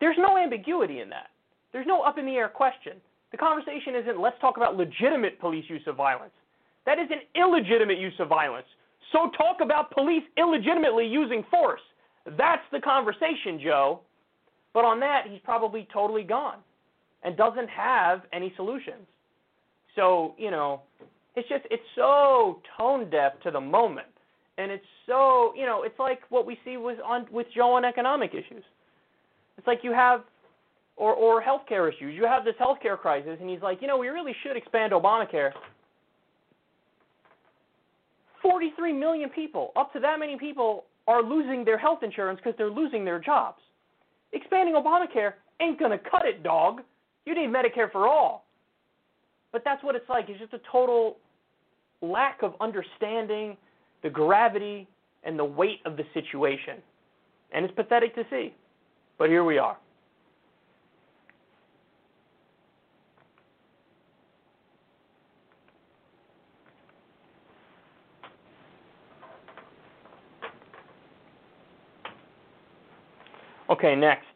there's 0.00 0.16
no 0.18 0.38
ambiguity 0.38 1.00
in 1.00 1.10
that. 1.10 1.28
There's 1.72 1.86
no 1.86 2.02
up 2.02 2.18
in 2.18 2.26
the 2.26 2.36
air 2.36 2.48
question. 2.48 2.94
The 3.34 3.38
conversation 3.38 3.96
isn't 3.96 4.20
let's 4.20 4.38
talk 4.40 4.58
about 4.58 4.76
legitimate 4.76 5.40
police 5.40 5.64
use 5.68 5.82
of 5.88 5.96
violence. 5.96 6.30
That 6.86 7.00
is 7.00 7.08
an 7.10 7.18
illegitimate 7.34 7.98
use 7.98 8.14
of 8.20 8.28
violence. 8.28 8.66
So 9.10 9.28
talk 9.36 9.56
about 9.60 9.90
police 9.90 10.22
illegitimately 10.36 11.08
using 11.08 11.44
force. 11.50 11.80
That's 12.38 12.62
the 12.70 12.78
conversation, 12.78 13.58
Joe. 13.60 14.02
But 14.72 14.84
on 14.84 15.00
that, 15.00 15.24
he's 15.28 15.40
probably 15.42 15.88
totally 15.92 16.22
gone 16.22 16.58
and 17.24 17.36
doesn't 17.36 17.68
have 17.70 18.20
any 18.32 18.52
solutions. 18.54 19.04
So, 19.96 20.36
you 20.38 20.52
know, 20.52 20.82
it's 21.34 21.48
just 21.48 21.64
it's 21.72 21.82
so 21.96 22.60
tone 22.78 23.10
deaf 23.10 23.32
to 23.42 23.50
the 23.50 23.60
moment. 23.60 24.06
And 24.58 24.70
it's 24.70 24.86
so, 25.06 25.52
you 25.56 25.66
know, 25.66 25.82
it's 25.82 25.98
like 25.98 26.20
what 26.28 26.46
we 26.46 26.56
see 26.64 26.76
with 26.76 27.00
on 27.04 27.26
with 27.32 27.48
Joe 27.52 27.72
on 27.72 27.84
economic 27.84 28.30
issues. 28.30 28.62
It's 29.58 29.66
like 29.66 29.80
you 29.82 29.90
have 29.92 30.22
or 30.96 31.12
or 31.14 31.42
healthcare 31.42 31.92
issues. 31.92 32.14
You 32.14 32.24
have 32.24 32.44
this 32.44 32.54
healthcare 32.60 32.98
crisis 32.98 33.38
and 33.40 33.48
he's 33.48 33.62
like, 33.62 33.80
"You 33.80 33.88
know, 33.88 33.98
we 33.98 34.08
really 34.08 34.34
should 34.42 34.56
expand 34.56 34.92
Obamacare." 34.92 35.52
43 38.42 38.92
million 38.92 39.30
people, 39.30 39.72
up 39.74 39.90
to 39.94 40.00
that 40.00 40.18
many 40.18 40.36
people 40.36 40.84
are 41.06 41.22
losing 41.22 41.64
their 41.64 41.78
health 41.78 42.02
insurance 42.02 42.38
because 42.42 42.56
they're 42.58 42.70
losing 42.70 43.04
their 43.04 43.18
jobs. 43.18 43.60
Expanding 44.32 44.74
Obamacare 44.74 45.34
ain't 45.60 45.78
to 45.78 45.98
cut 46.10 46.26
it, 46.26 46.42
dog. 46.42 46.82
You 47.24 47.34
need 47.34 47.48
Medicare 47.48 47.90
for 47.90 48.06
all. 48.06 48.44
But 49.52 49.62
that's 49.64 49.82
what 49.82 49.94
it's 49.94 50.08
like. 50.08 50.28
It's 50.28 50.40
just 50.40 50.52
a 50.52 50.60
total 50.70 51.16
lack 52.02 52.42
of 52.42 52.54
understanding 52.60 53.56
the 54.02 54.10
gravity 54.10 54.86
and 55.22 55.38
the 55.38 55.44
weight 55.44 55.80
of 55.86 55.96
the 55.96 56.04
situation. 56.12 56.82
And 57.52 57.64
it's 57.64 57.74
pathetic 57.74 58.14
to 58.16 58.24
see. 58.30 58.54
But 59.16 59.30
here 59.30 59.44
we 59.44 59.58
are. 59.58 59.78
Okay, 73.74 73.96
next. 73.96 74.33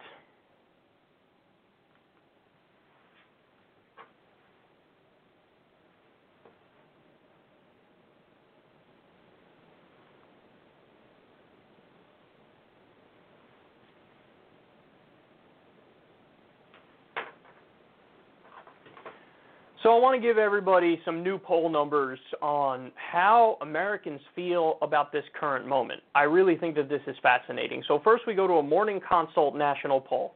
So 19.89 19.97
I 19.97 20.01
want 20.01 20.21
to 20.21 20.21
give 20.21 20.37
everybody 20.37 21.01
some 21.07 21.23
new 21.23 21.39
poll 21.39 21.71
numbers 21.71 22.19
on 22.43 22.93
how 22.97 23.57
Americans 23.63 24.21
feel 24.37 24.77
about 24.83 25.13
this 25.13 25.25
current 25.41 25.67
moment. 25.67 26.03
I 26.15 26.25
really 26.25 26.57
think 26.57 26.75
that 26.75 26.91
this 26.91 27.01
is 27.07 27.17
fascinating. 27.23 27.83
So 27.89 27.99
first 28.05 28.25
we 28.27 28.35
go 28.35 28.47
to 28.47 28.53
a 28.57 28.63
Morning 28.63 29.01
Consult 29.09 29.57
national 29.57 30.03
poll. 30.03 30.35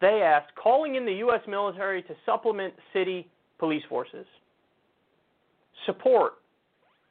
They 0.00 0.22
asked, 0.22 0.54
calling 0.54 0.94
in 0.94 1.04
the 1.04 1.12
U.S. 1.16 1.42
military 1.46 2.02
to 2.04 2.14
supplement 2.24 2.72
city 2.94 3.28
police 3.58 3.82
forces. 3.90 4.24
Support 5.84 6.36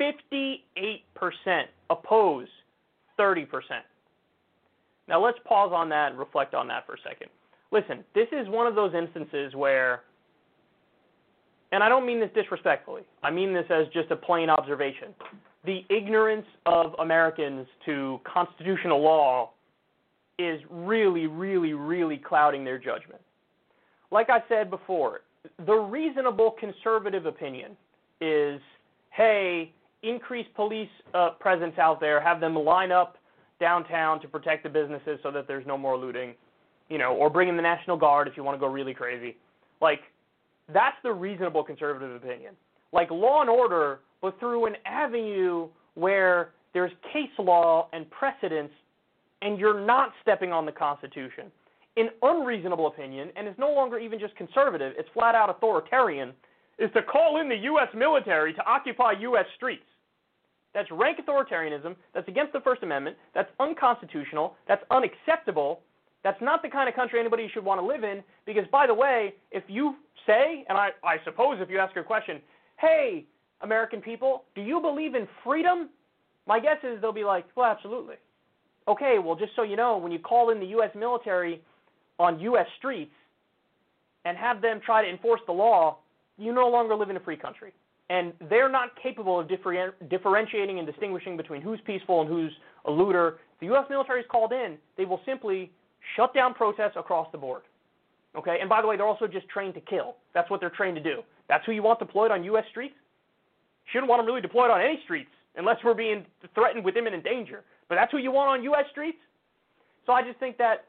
58%, 0.01 0.63
oppose 1.91 2.47
30%. 3.19 3.45
Now 5.07 5.23
let's 5.23 5.37
pause 5.47 5.71
on 5.75 5.89
that 5.89 6.09
and 6.09 6.17
reflect 6.17 6.55
on 6.55 6.67
that 6.69 6.87
for 6.87 6.93
a 6.93 7.01
second. 7.07 7.29
Listen, 7.71 8.03
this 8.15 8.27
is 8.31 8.49
one 8.49 8.65
of 8.65 8.73
those 8.73 8.95
instances 8.95 9.53
where 9.53 10.01
and 11.71 11.83
I 11.83 11.89
don't 11.89 12.05
mean 12.05 12.19
this 12.19 12.31
disrespectfully. 12.33 13.03
I 13.23 13.31
mean 13.31 13.53
this 13.53 13.65
as 13.69 13.87
just 13.93 14.11
a 14.11 14.15
plain 14.15 14.49
observation. 14.49 15.13
The 15.65 15.81
ignorance 15.89 16.45
of 16.65 16.93
Americans 16.99 17.67
to 17.85 18.19
constitutional 18.23 19.01
law 19.01 19.51
is 20.37 20.61
really, 20.69 21.27
really, 21.27 21.73
really 21.73 22.17
clouding 22.17 22.63
their 22.63 22.77
judgment. 22.77 23.21
Like 24.09 24.29
I 24.29 24.39
said 24.47 24.69
before, 24.69 25.21
the 25.65 25.75
reasonable 25.75 26.55
conservative 26.59 27.25
opinion 27.25 27.77
is 28.21 28.61
hey, 29.11 29.73
increase 30.03 30.47
police 30.55 30.89
uh, 31.13 31.31
presence 31.39 31.77
out 31.77 31.99
there, 31.99 32.21
have 32.21 32.39
them 32.39 32.55
line 32.55 32.91
up 32.91 33.17
downtown 33.59 34.21
to 34.21 34.27
protect 34.27 34.63
the 34.63 34.69
businesses 34.69 35.19
so 35.21 35.31
that 35.31 35.47
there's 35.47 35.67
no 35.67 35.77
more 35.77 35.97
looting, 35.97 36.33
you 36.89 36.97
know, 36.97 37.13
or 37.15 37.29
bring 37.29 37.49
in 37.49 37.57
the 37.57 37.61
National 37.61 37.97
Guard 37.97 38.27
if 38.27 38.37
you 38.37 38.43
want 38.43 38.55
to 38.55 38.59
go 38.59 38.67
really 38.67 38.93
crazy. 38.93 39.35
Like, 39.81 39.99
that's 40.73 40.97
the 41.03 41.11
reasonable 41.11 41.63
conservative 41.63 42.15
opinion. 42.15 42.55
like 42.91 43.09
law 43.11 43.41
and 43.41 43.49
order, 43.49 43.99
but 44.21 44.39
through 44.39 44.65
an 44.65 44.75
avenue 44.85 45.67
where 45.93 46.51
there's 46.73 46.91
case 47.13 47.29
law 47.37 47.87
and 47.93 48.09
precedence, 48.09 48.71
and 49.41 49.59
you're 49.59 49.79
not 49.85 50.11
stepping 50.21 50.51
on 50.51 50.65
the 50.65 50.71
Constitution. 50.71 51.51
An 51.97 52.09
unreasonable 52.21 52.87
opinion, 52.87 53.29
and 53.35 53.47
it's 53.47 53.59
no 53.59 53.71
longer 53.71 53.99
even 53.99 54.19
just 54.19 54.35
conservative, 54.35 54.93
it's 54.97 55.09
flat 55.13 55.35
out 55.35 55.49
authoritarian, 55.49 56.33
is 56.77 56.89
to 56.93 57.01
call 57.03 57.41
in 57.41 57.49
the 57.49 57.55
U.S. 57.55 57.89
military 57.95 58.53
to 58.53 58.65
occupy 58.65 59.13
U.S. 59.19 59.45
streets. 59.55 59.83
That's 60.73 60.89
rank 60.91 61.19
authoritarianism. 61.19 61.95
That's 62.13 62.27
against 62.27 62.53
the 62.53 62.61
First 62.61 62.83
Amendment. 62.83 63.17
That's 63.33 63.49
unconstitutional. 63.59 64.55
That's 64.67 64.83
unacceptable. 64.91 65.81
That's 66.23 66.41
not 66.41 66.61
the 66.61 66.69
kind 66.69 66.89
of 66.89 66.95
country 66.95 67.19
anybody 67.19 67.49
should 67.53 67.63
want 67.63 67.79
to 67.79 67.85
live 67.85 68.03
in 68.03 68.23
because, 68.45 68.65
by 68.71 68.87
the 68.87 68.93
way, 68.93 69.33
if 69.51 69.63
you 69.67 69.95
say, 70.27 70.65
and 70.67 70.77
I, 70.77 70.89
I 71.03 71.17
suppose 71.23 71.57
if 71.61 71.69
you 71.69 71.79
ask 71.79 71.95
a 71.95 72.03
question, 72.03 72.41
hey, 72.77 73.25
American 73.61 74.01
people, 74.01 74.43
do 74.55 74.61
you 74.61 74.81
believe 74.81 75.15
in 75.15 75.27
freedom? 75.43 75.89
My 76.47 76.59
guess 76.59 76.77
is 76.83 76.99
they'll 77.01 77.13
be 77.13 77.23
like, 77.23 77.45
well, 77.55 77.71
absolutely. 77.71 78.15
Okay, 78.87 79.17
well, 79.23 79.35
just 79.35 79.51
so 79.55 79.63
you 79.63 79.75
know, 79.75 79.97
when 79.97 80.11
you 80.11 80.19
call 80.19 80.49
in 80.49 80.59
the 80.59 80.65
U.S. 80.67 80.89
military 80.95 81.61
on 82.17 82.39
U.S. 82.39 82.65
streets 82.77 83.11
and 84.25 84.37
have 84.37 84.61
them 84.61 84.81
try 84.85 85.03
to 85.03 85.09
enforce 85.09 85.41
the 85.45 85.53
law, 85.53 85.99
you 86.37 86.53
no 86.53 86.67
longer 86.67 86.95
live 86.95 87.09
in 87.09 87.17
a 87.17 87.19
free 87.19 87.37
country. 87.37 87.71
And 88.09 88.33
they're 88.49 88.69
not 88.69 88.89
capable 89.01 89.39
of 89.39 89.47
differ- 89.47 89.93
differentiating 90.09 90.79
and 90.79 90.87
distinguishing 90.87 91.37
between 91.37 91.61
who's 91.61 91.79
peaceful 91.85 92.21
and 92.21 92.29
who's 92.29 92.51
a 92.85 92.91
looter. 92.91 93.39
If 93.53 93.59
the 93.59 93.65
U.S. 93.67 93.85
military 93.89 94.21
is 94.21 94.25
called 94.29 94.51
in, 94.51 94.77
they 94.97 95.05
will 95.05 95.21
simply 95.25 95.71
shut 96.15 96.33
down 96.33 96.53
protests 96.53 96.95
across 96.95 97.27
the 97.31 97.37
board. 97.37 97.63
Okay, 98.37 98.57
and 98.59 98.69
by 98.69 98.81
the 98.81 98.87
way, 98.87 98.95
they're 98.95 99.07
also 99.07 99.27
just 99.27 99.49
trained 99.49 99.73
to 99.73 99.81
kill. 99.81 100.15
That's 100.33 100.49
what 100.49 100.59
they're 100.59 100.69
trained 100.69 100.95
to 100.97 101.03
do. 101.03 101.21
That's 101.47 101.65
who 101.65 101.71
you 101.71 101.81
want 101.81 101.99
deployed 101.99 102.31
on 102.31 102.43
U.S. 102.43 102.65
streets. 102.69 102.93
Shouldn't 103.91 104.07
want 104.07 104.19
them 104.19 104.27
really 104.27 104.41
deployed 104.41 104.69
on 104.69 104.81
any 104.81 104.99
streets 105.03 105.31
unless 105.55 105.77
we're 105.83 105.95
being 105.95 106.25
threatened 106.53 106.85
with 106.85 106.95
imminent 106.95 107.23
danger. 107.23 107.63
But 107.87 107.95
that's 107.95 108.11
who 108.11 108.19
you 108.19 108.31
want 108.31 108.49
on 108.49 108.63
U.S. 108.63 108.85
streets. 108.91 109.17
So 110.05 110.13
I 110.13 110.21
just 110.21 110.39
think 110.39 110.57
that 110.57 110.85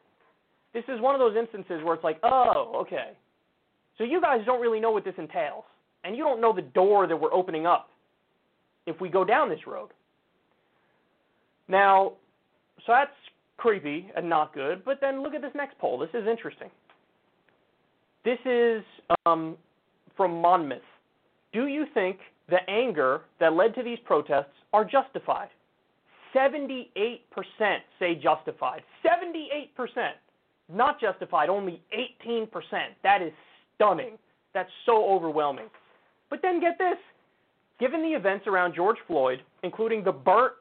this 0.74 0.84
is 0.88 1.00
one 1.00 1.14
of 1.14 1.18
those 1.18 1.36
instances 1.36 1.82
where 1.82 1.94
it's 1.94 2.04
like, 2.04 2.18
oh, 2.22 2.72
okay. 2.82 3.12
So 3.96 4.04
you 4.04 4.20
guys 4.20 4.40
don't 4.44 4.60
really 4.60 4.80
know 4.80 4.90
what 4.90 5.04
this 5.04 5.14
entails, 5.18 5.64
and 6.04 6.16
you 6.16 6.22
don't 6.22 6.40
know 6.40 6.54
the 6.54 6.62
door 6.62 7.06
that 7.06 7.16
we're 7.16 7.32
opening 7.32 7.66
up 7.66 7.90
if 8.86 9.00
we 9.00 9.08
go 9.08 9.24
down 9.24 9.48
this 9.48 9.66
road. 9.66 9.90
Now, 11.68 12.12
so 12.86 12.92
that's 12.92 13.10
creepy 13.60 14.10
and 14.16 14.28
not 14.28 14.54
good. 14.54 14.84
But 14.84 14.98
then 15.00 15.22
look 15.22 15.34
at 15.34 15.42
this 15.42 15.52
next 15.54 15.78
poll. 15.78 15.98
This 15.98 16.10
is 16.14 16.26
interesting. 16.26 16.70
This 18.24 18.38
is 18.46 18.82
um, 19.26 19.56
from 20.16 20.40
Monmouth. 20.40 20.78
Do 21.52 21.66
you 21.66 21.84
think 21.92 22.18
the 22.48 22.58
anger 22.68 23.22
that 23.38 23.52
led 23.52 23.74
to 23.74 23.82
these 23.82 23.98
protests 24.04 24.54
are 24.72 24.84
justified? 24.84 25.48
78% 26.34 27.18
say 27.98 28.14
justified. 28.14 28.82
78%. 29.04 30.10
Not 30.72 31.00
justified, 31.00 31.48
only 31.48 31.82
18%. 32.28 32.48
That 33.02 33.22
is 33.22 33.32
stunning. 33.74 34.16
That's 34.54 34.70
so 34.86 35.04
overwhelming. 35.04 35.66
But 36.30 36.40
then 36.42 36.60
get 36.60 36.78
this. 36.78 36.96
Given 37.80 38.02
the 38.02 38.10
events 38.10 38.46
around 38.46 38.74
George 38.74 38.98
Floyd, 39.06 39.42
including 39.64 40.04
the 40.04 40.12
burnt, 40.12 40.52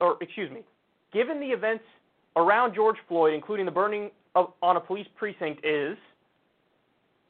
or 0.00 0.16
excuse 0.20 0.50
me, 0.50 0.60
given 1.12 1.40
the 1.40 1.48
events 1.48 1.84
around 2.36 2.74
George 2.74 2.96
Floyd, 3.08 3.34
including 3.34 3.66
the 3.66 3.72
burning 3.72 4.10
of, 4.34 4.52
on 4.62 4.76
a 4.76 4.80
police 4.80 5.06
precinct, 5.16 5.64
is 5.64 5.96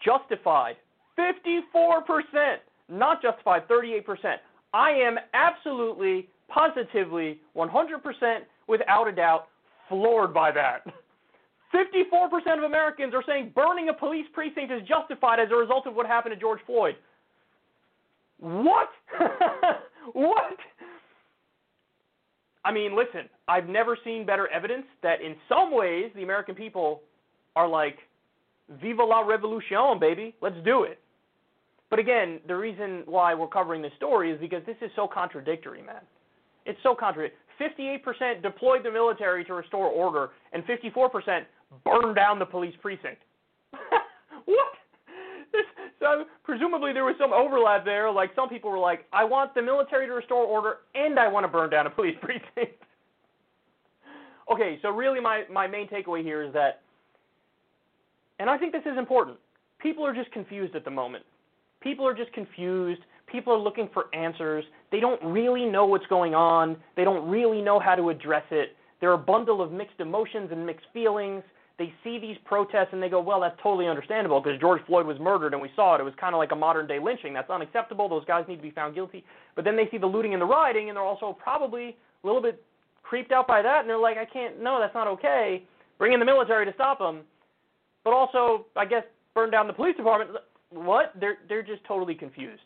justified 0.04 0.76
54%, 1.18 2.56
not 2.88 3.22
justified 3.22 3.68
38%. 3.68 4.36
I 4.72 4.90
am 4.90 5.18
absolutely, 5.34 6.28
positively, 6.48 7.40
100%, 7.56 8.38
without 8.68 9.08
a 9.08 9.12
doubt, 9.12 9.48
floored 9.88 10.32
by 10.32 10.52
that. 10.52 10.86
54% 11.74 12.58
of 12.58 12.64
Americans 12.64 13.14
are 13.14 13.22
saying 13.26 13.52
burning 13.54 13.88
a 13.88 13.94
police 13.94 14.26
precinct 14.32 14.72
is 14.72 14.82
justified 14.88 15.38
as 15.38 15.48
a 15.52 15.56
result 15.56 15.86
of 15.86 15.94
what 15.94 16.06
happened 16.06 16.34
to 16.34 16.40
George 16.40 16.60
Floyd. 16.66 16.96
What? 18.38 18.88
what? 20.12 20.56
I 22.64 22.72
mean, 22.72 22.94
listen, 22.96 23.28
I've 23.48 23.68
never 23.68 23.96
seen 24.04 24.26
better 24.26 24.48
evidence 24.48 24.84
that 25.02 25.22
in 25.22 25.34
some 25.48 25.74
ways 25.74 26.10
the 26.14 26.22
American 26.22 26.54
people 26.54 27.02
are 27.56 27.68
like, 27.68 27.98
Viva 28.80 29.02
la 29.02 29.20
revolution, 29.20 29.98
baby. 29.98 30.34
Let's 30.40 30.56
do 30.64 30.84
it. 30.84 31.00
But 31.88 31.98
again, 31.98 32.38
the 32.46 32.54
reason 32.54 33.02
why 33.06 33.34
we're 33.34 33.48
covering 33.48 33.82
this 33.82 33.92
story 33.96 34.30
is 34.30 34.40
because 34.40 34.62
this 34.64 34.76
is 34.80 34.90
so 34.94 35.08
contradictory, 35.08 35.82
man. 35.82 36.02
It's 36.66 36.78
so 36.82 36.94
contradictory. 36.94 37.36
58% 37.60 38.42
deployed 38.42 38.84
the 38.84 38.90
military 38.90 39.44
to 39.44 39.54
restore 39.54 39.88
order, 39.88 40.30
and 40.52 40.62
54% 40.64 41.44
burned 41.84 42.16
down 42.16 42.38
the 42.38 42.46
police 42.46 42.74
precinct. 42.80 43.22
what? 44.44 44.72
So 46.00 46.24
presumably 46.44 46.92
there 46.92 47.04
was 47.04 47.14
some 47.18 47.32
overlap 47.32 47.84
there. 47.84 48.10
Like 48.10 48.30
some 48.34 48.48
people 48.48 48.70
were 48.70 48.78
like, 48.78 49.04
I 49.12 49.24
want 49.24 49.54
the 49.54 49.62
military 49.62 50.06
to 50.06 50.12
restore 50.14 50.44
order, 50.44 50.78
and 50.94 51.18
I 51.18 51.28
want 51.28 51.44
to 51.44 51.48
burn 51.48 51.70
down 51.70 51.86
a 51.86 51.90
police 51.90 52.16
precinct. 52.22 52.82
okay, 54.52 54.78
so 54.82 54.88
really 54.90 55.20
my, 55.20 55.44
my 55.52 55.66
main 55.66 55.86
takeaway 55.88 56.22
here 56.22 56.42
is 56.42 56.52
that, 56.54 56.80
and 58.38 58.48
I 58.48 58.56
think 58.56 58.72
this 58.72 58.86
is 58.90 58.98
important, 58.98 59.36
people 59.78 60.04
are 60.04 60.14
just 60.14 60.32
confused 60.32 60.74
at 60.74 60.84
the 60.84 60.90
moment. 60.90 61.24
People 61.80 62.06
are 62.06 62.14
just 62.14 62.32
confused. 62.32 63.00
People 63.26 63.52
are 63.52 63.58
looking 63.58 63.88
for 63.92 64.14
answers. 64.14 64.64
They 64.90 65.00
don't 65.00 65.22
really 65.22 65.66
know 65.66 65.86
what's 65.86 66.06
going 66.06 66.34
on. 66.34 66.76
They 66.96 67.04
don't 67.04 67.28
really 67.28 67.62
know 67.62 67.78
how 67.78 67.94
to 67.94 68.10
address 68.10 68.44
it. 68.50 68.76
They're 69.00 69.12
a 69.12 69.18
bundle 69.18 69.62
of 69.62 69.72
mixed 69.72 70.00
emotions 70.00 70.50
and 70.52 70.66
mixed 70.66 70.86
feelings. 70.92 71.42
They 71.80 71.94
see 72.04 72.18
these 72.18 72.36
protests 72.44 72.88
and 72.92 73.02
they 73.02 73.08
go, 73.08 73.22
well, 73.22 73.40
that's 73.40 73.56
totally 73.62 73.88
understandable 73.88 74.42
because 74.42 74.60
George 74.60 74.82
Floyd 74.86 75.06
was 75.06 75.18
murdered 75.18 75.54
and 75.54 75.62
we 75.62 75.70
saw 75.74 75.94
it. 75.94 76.00
It 76.02 76.04
was 76.04 76.12
kind 76.20 76.34
of 76.34 76.38
like 76.38 76.52
a 76.52 76.56
modern 76.56 76.86
day 76.86 76.98
lynching. 77.02 77.32
That's 77.32 77.48
unacceptable. 77.48 78.06
Those 78.06 78.26
guys 78.26 78.44
need 78.46 78.56
to 78.56 78.62
be 78.62 78.70
found 78.70 78.94
guilty. 78.94 79.24
But 79.56 79.64
then 79.64 79.76
they 79.76 79.88
see 79.90 79.96
the 79.96 80.06
looting 80.06 80.34
and 80.34 80.42
the 80.42 80.46
rioting 80.46 80.90
and 80.90 80.96
they're 80.96 81.02
also 81.02 81.32
probably 81.42 81.96
a 82.22 82.26
little 82.26 82.42
bit 82.42 82.62
creeped 83.02 83.32
out 83.32 83.48
by 83.48 83.62
that 83.62 83.80
and 83.80 83.88
they're 83.88 83.98
like, 83.98 84.18
I 84.18 84.26
can't, 84.26 84.62
no, 84.62 84.78
that's 84.78 84.92
not 84.92 85.08
okay. 85.08 85.62
Bring 85.98 86.12
in 86.12 86.20
the 86.20 86.26
military 86.26 86.66
to 86.66 86.74
stop 86.74 86.98
them. 86.98 87.22
But 88.04 88.12
also, 88.12 88.66
I 88.76 88.84
guess, 88.84 89.04
burn 89.34 89.50
down 89.50 89.66
the 89.66 89.72
police 89.72 89.96
department. 89.96 90.38
What? 90.70 91.12
They're 91.18 91.38
they're 91.48 91.62
just 91.62 91.82
totally 91.84 92.14
confused. 92.14 92.62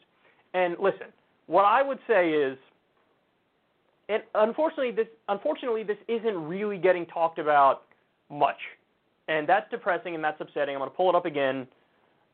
And 0.54 0.76
listen, 0.80 1.06
what 1.46 1.64
I 1.64 1.82
would 1.82 1.98
say 2.08 2.30
is, 2.30 2.58
and 4.08 4.22
unfortunately 4.34 4.90
this 4.90 5.06
unfortunately 5.28 5.84
this 5.84 5.96
isn't 6.08 6.36
really 6.36 6.78
getting 6.78 7.06
talked 7.06 7.38
about 7.38 7.82
much, 8.30 8.58
and 9.28 9.48
that's 9.48 9.70
depressing 9.70 10.14
and 10.14 10.22
that's 10.22 10.40
upsetting. 10.40 10.74
I'm 10.74 10.80
going 10.80 10.90
to 10.90 10.96
pull 10.96 11.08
it 11.10 11.14
up 11.14 11.26
again 11.26 11.66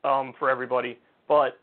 um, 0.03 0.33
for 0.39 0.49
everybody, 0.49 0.97
but 1.27 1.59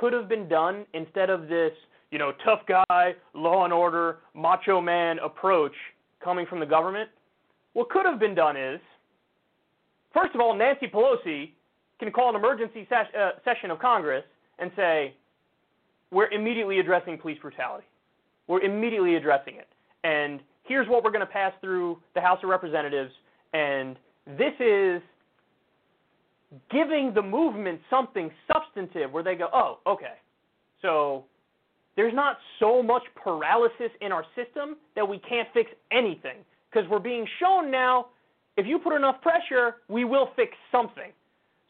could 0.00 0.12
have 0.12 0.28
been 0.28 0.48
done 0.48 0.86
instead 0.94 1.30
of 1.30 1.48
this, 1.48 1.72
you 2.10 2.18
know, 2.18 2.32
tough 2.44 2.60
guy, 2.66 3.14
law 3.34 3.64
and 3.64 3.72
order, 3.72 4.18
macho 4.34 4.80
man 4.80 5.18
approach 5.20 5.74
coming 6.22 6.46
from 6.46 6.60
the 6.60 6.66
government. 6.66 7.08
What 7.74 7.90
could 7.90 8.06
have 8.06 8.18
been 8.18 8.34
done 8.34 8.56
is, 8.56 8.80
first 10.12 10.34
of 10.34 10.40
all, 10.40 10.56
Nancy 10.56 10.86
Pelosi 10.86 11.50
can 11.98 12.10
call 12.10 12.30
an 12.30 12.36
emergency 12.36 12.86
ses- 12.88 13.14
uh, 13.18 13.30
session 13.44 13.70
of 13.70 13.78
Congress 13.78 14.24
and 14.58 14.70
say, 14.76 15.14
we're 16.10 16.30
immediately 16.30 16.78
addressing 16.78 17.18
police 17.18 17.38
brutality. 17.40 17.86
We're 18.46 18.60
immediately 18.60 19.16
addressing 19.16 19.56
it. 19.56 19.68
And 20.04 20.40
here's 20.62 20.88
what 20.88 21.02
we're 21.02 21.10
going 21.10 21.26
to 21.26 21.32
pass 21.32 21.52
through 21.60 21.98
the 22.14 22.20
House 22.20 22.38
of 22.42 22.48
Representatives. 22.48 23.10
And 23.52 23.96
this 24.26 24.52
is 24.60 25.02
giving 26.70 27.12
the 27.14 27.22
movement 27.22 27.80
something 27.90 28.30
substantive 28.52 29.12
where 29.12 29.22
they 29.22 29.34
go, 29.34 29.48
oh, 29.52 29.78
okay. 29.86 30.14
So 30.82 31.24
there's 31.96 32.14
not 32.14 32.36
so 32.60 32.82
much 32.82 33.02
paralysis 33.22 33.90
in 34.00 34.12
our 34.12 34.24
system 34.34 34.76
that 34.96 35.08
we 35.08 35.18
can't 35.18 35.48
fix 35.52 35.70
anything. 35.92 36.38
Because 36.70 36.88
we're 36.90 36.98
being 36.98 37.26
shown 37.40 37.70
now 37.70 38.06
if 38.56 38.66
you 38.66 38.78
put 38.78 38.94
enough 38.94 39.20
pressure, 39.20 39.76
we 39.88 40.04
will 40.04 40.28
fix 40.36 40.52
something. 40.70 41.12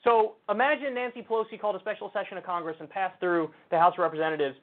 So 0.03 0.35
imagine 0.51 0.95
Nancy 0.95 1.23
Pelosi 1.23 1.59
called 1.59 1.77
a 1.77 1.81
special 1.81 2.11
session 2.13 2.37
of 2.37 2.45
Congress 2.45 2.77
and 2.79 2.91
passed 2.91 3.19
through 3.21 3.51
the 3.71 3.79
House 3.79 3.95
of 3.97 4.03
Representatives 4.03 4.57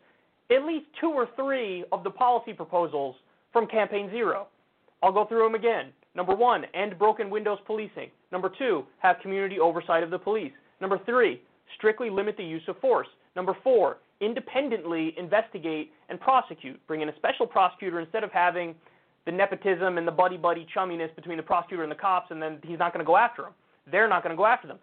at 0.52 0.66
least 0.66 0.86
two 1.00 1.10
or 1.10 1.30
three 1.36 1.86
of 1.92 2.04
the 2.04 2.10
policy 2.10 2.54
proposals 2.54 3.16
from 3.54 3.68
Campaign 3.68 4.10
Zero. 4.12 4.48
I'll 5.02 5.14
go 5.14 5.26
through 5.26 5.44
them 5.44 5.56
again. 5.56 5.94
Number 6.16 6.36
one, 6.36 6.66
end 6.74 6.98
broken 7.00 7.30
windows 7.30 7.60
policing. 7.66 8.10
Number 8.32 8.52
two, 8.58 8.84
have 9.00 9.18
community 9.22 9.60
oversight 9.60 10.04
of 10.04 10.10
the 10.10 10.20
police. 10.20 10.52
Number 10.82 11.00
three, 11.06 11.42
strictly 11.78 12.10
limit 12.10 12.36
the 12.38 12.44
use 12.44 12.64
of 12.68 12.78
force. 12.80 13.08
Number 13.36 13.56
four, 13.64 13.98
independently 14.20 15.16
investigate 15.18 15.92
and 16.10 16.20
prosecute. 16.20 16.80
Bring 16.88 17.02
in 17.02 17.10
a 17.10 17.16
special 17.16 17.48
prosecutor 17.48 18.00
instead 18.00 18.24
of 18.24 18.32
having 18.32 18.76
the 19.26 19.32
nepotism 19.32 19.98
and 19.98 20.08
the 20.08 20.12
buddy 20.12 20.38
buddy 20.38 20.68
chumminess 20.76 21.16
between 21.16 21.38
the 21.38 21.44
prosecutor 21.44 21.84
and 21.84 21.92
the 21.92 21.96
cops, 21.96 22.32
and 22.32 22.42
then 22.42 22.60
he's 22.64 22.80
not 22.80 22.92
going 22.94 23.04
to 23.04 23.08
go 23.08 23.18
after 23.18 23.44
them. 23.44 23.54
They're 23.90 24.10
not 24.10 24.24
going 24.24 24.36
to 24.36 24.38
go 24.38 24.46
after 24.46 24.68
them 24.68 24.80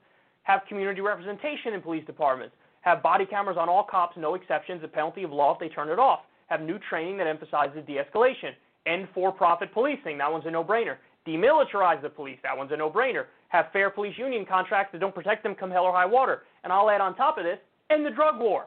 have 0.48 0.62
community 0.66 1.02
representation 1.02 1.74
in 1.74 1.80
police 1.82 2.04
departments, 2.06 2.56
Have 2.80 3.02
body 3.02 3.26
cameras 3.26 3.58
on 3.60 3.68
all 3.68 3.84
cops, 3.84 4.16
no 4.16 4.34
exceptions, 4.34 4.82
a 4.82 4.88
penalty 4.88 5.22
of 5.22 5.30
law 5.30 5.52
if 5.52 5.60
they 5.60 5.68
turn 5.68 5.90
it 5.90 5.98
off. 5.98 6.20
Have 6.46 6.62
new 6.62 6.78
training 6.88 7.18
that 7.18 7.26
emphasizes 7.26 7.84
de 7.86 7.98
escalation. 7.98 8.52
End 8.86 9.08
for 9.12 9.30
profit 9.30 9.74
policing. 9.74 10.16
That 10.16 10.32
one's 10.32 10.46
a 10.46 10.50
no 10.50 10.64
brainer. 10.64 10.96
Demilitarize 11.28 12.00
the 12.00 12.08
police. 12.08 12.38
That 12.42 12.56
one's 12.56 12.72
a 12.72 12.76
no 12.76 12.90
brainer. 12.90 13.26
Have 13.48 13.66
fair 13.72 13.90
police 13.90 14.16
union 14.16 14.46
contracts 14.46 14.92
that 14.92 15.00
don't 15.00 15.14
protect 15.14 15.42
them 15.42 15.54
come 15.54 15.70
hell 15.70 15.84
or 15.84 15.92
high 15.92 16.06
water. 16.06 16.42
And 16.64 16.72
I'll 16.72 16.88
add 16.88 17.00
on 17.00 17.14
top 17.16 17.36
of 17.36 17.44
this, 17.44 17.58
end 17.90 18.06
the 18.06 18.10
drug 18.10 18.40
war. 18.40 18.66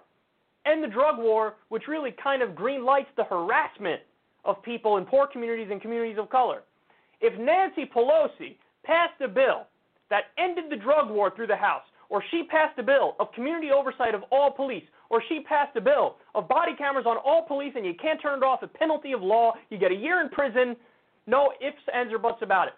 End 0.65 0.83
the 0.83 0.87
drug 0.87 1.17
war, 1.17 1.55
which 1.69 1.87
really 1.87 2.13
kind 2.23 2.43
of 2.43 2.55
green 2.55 2.85
lights 2.85 3.09
the 3.17 3.23
harassment 3.23 4.01
of 4.45 4.61
people 4.61 4.97
in 4.97 5.05
poor 5.05 5.25
communities 5.27 5.69
and 5.71 5.81
communities 5.81 6.17
of 6.19 6.29
color. 6.29 6.61
If 7.19 7.39
Nancy 7.39 7.89
Pelosi 7.93 8.57
passed 8.83 9.19
a 9.21 9.27
bill 9.27 9.67
that 10.09 10.25
ended 10.37 10.65
the 10.69 10.75
drug 10.75 11.09
war 11.09 11.31
through 11.35 11.47
the 11.47 11.55
House, 11.55 11.83
or 12.09 12.23
she 12.29 12.43
passed 12.43 12.77
a 12.77 12.83
bill 12.83 13.15
of 13.19 13.31
community 13.31 13.71
oversight 13.71 14.13
of 14.13 14.23
all 14.31 14.51
police, 14.51 14.83
or 15.09 15.23
she 15.29 15.41
passed 15.41 15.75
a 15.77 15.81
bill 15.81 16.17
of 16.35 16.47
body 16.47 16.73
cameras 16.77 17.05
on 17.07 17.17
all 17.17 17.43
police 17.47 17.73
and 17.75 17.85
you 17.85 17.93
can't 17.99 18.21
turn 18.21 18.37
it 18.37 18.43
off, 18.43 18.61
a 18.63 18.67
penalty 18.67 19.13
of 19.13 19.21
law, 19.21 19.53
you 19.69 19.77
get 19.77 19.91
a 19.91 19.95
year 19.95 20.21
in 20.21 20.29
prison, 20.29 20.75
no 21.27 21.51
ifs, 21.61 21.77
ands, 21.93 22.13
or 22.13 22.19
buts 22.19 22.41
about 22.41 22.67
it. 22.67 22.73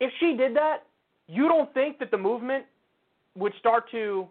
If 0.00 0.12
she 0.20 0.36
did 0.36 0.54
that, 0.56 0.84
you 1.26 1.48
don't 1.48 1.72
think 1.74 1.98
that 1.98 2.10
the 2.10 2.18
movement 2.18 2.64
would 3.36 3.52
start 3.58 3.90
to 3.90 4.26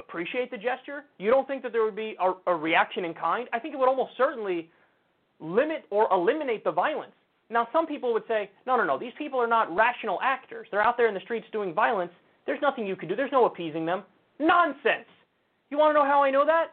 appreciate 0.00 0.50
the 0.50 0.56
gesture? 0.56 1.04
You 1.18 1.30
don't 1.30 1.46
think 1.46 1.62
that 1.62 1.72
there 1.72 1.84
would 1.84 1.96
be 1.96 2.16
a, 2.20 2.50
a 2.50 2.54
reaction 2.54 3.04
in 3.04 3.14
kind? 3.14 3.48
I 3.52 3.58
think 3.58 3.74
it 3.74 3.78
would 3.78 3.88
almost 3.88 4.12
certainly 4.16 4.70
limit 5.40 5.84
or 5.90 6.08
eliminate 6.12 6.64
the 6.64 6.72
violence. 6.72 7.12
Now, 7.50 7.68
some 7.72 7.86
people 7.86 8.12
would 8.12 8.24
say, 8.26 8.50
no, 8.66 8.76
no, 8.76 8.84
no, 8.84 8.98
these 8.98 9.12
people 9.18 9.38
are 9.38 9.46
not 9.46 9.74
rational 9.74 10.18
actors. 10.22 10.66
They're 10.70 10.82
out 10.82 10.96
there 10.96 11.08
in 11.08 11.14
the 11.14 11.20
streets 11.20 11.46
doing 11.52 11.74
violence. 11.74 12.12
There's 12.46 12.60
nothing 12.62 12.86
you 12.86 12.96
can 12.96 13.08
do. 13.08 13.16
There's 13.16 13.32
no 13.32 13.44
appeasing 13.44 13.84
them. 13.84 14.04
Nonsense. 14.38 15.06
You 15.70 15.78
want 15.78 15.90
to 15.90 16.00
know 16.00 16.04
how 16.04 16.22
I 16.22 16.30
know 16.30 16.44
that? 16.46 16.68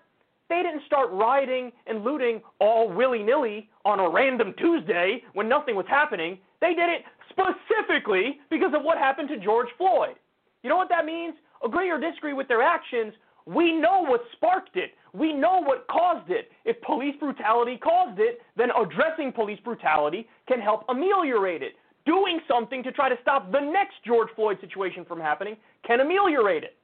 They 0.50 0.64
didn't 0.64 0.82
start 0.86 1.12
rioting 1.12 1.72
and 1.86 2.04
looting 2.04 2.42
all 2.60 2.92
willy 2.92 3.24
nilly 3.24 3.70
on 3.86 4.00
a 4.00 4.10
random 4.10 4.54
Tuesday 4.58 5.24
when 5.34 5.48
nothing 5.48 5.76
was 5.76 5.86
happening. 5.88 6.40
They 6.60 6.74
did 6.74 6.90
it 6.90 7.04
specifically 7.30 8.40
because 8.50 8.74
of 8.76 8.84
what 8.84 8.98
happened 8.98 9.30
to 9.30 9.38
George 9.38 9.70
Floyd. 9.78 10.16
You 10.64 10.70
know 10.70 10.78
what 10.78 10.90
that 10.90 11.06
means? 11.06 11.36
Agree 11.64 11.90
or 11.92 12.00
disagree 12.00 12.34
with 12.34 12.48
their 12.48 12.62
actions, 12.62 13.14
we 13.46 13.74
know 13.74 14.06
what 14.06 14.22
sparked 14.34 14.76
it. 14.76 14.92
We 15.14 15.34
know 15.34 15.62
what 15.64 15.88
caused 15.88 16.30
it. 16.30 16.52
If 16.66 16.80
police 16.82 17.16
brutality 17.20 17.78
caused 17.78 18.20
it, 18.20 18.42
then 18.56 18.70
addressing 18.72 19.32
police 19.32 19.60
brutality 19.64 20.28
can 20.48 20.60
help 20.60 20.86
ameliorate 20.88 21.64
it. 21.64 21.74
Doing 22.06 22.40
something 22.48 22.84
to 22.84 22.92
try 22.92 23.10
to 23.10 23.16
stop 23.22 23.52
the 23.52 23.60
next 23.60 23.96
George 24.06 24.30
Floyd 24.36 24.58
situation 24.62 25.06
from 25.06 25.20
happening 25.20 25.58
can 25.86 26.00
ameliorate 26.00 26.64
it. 26.64 26.76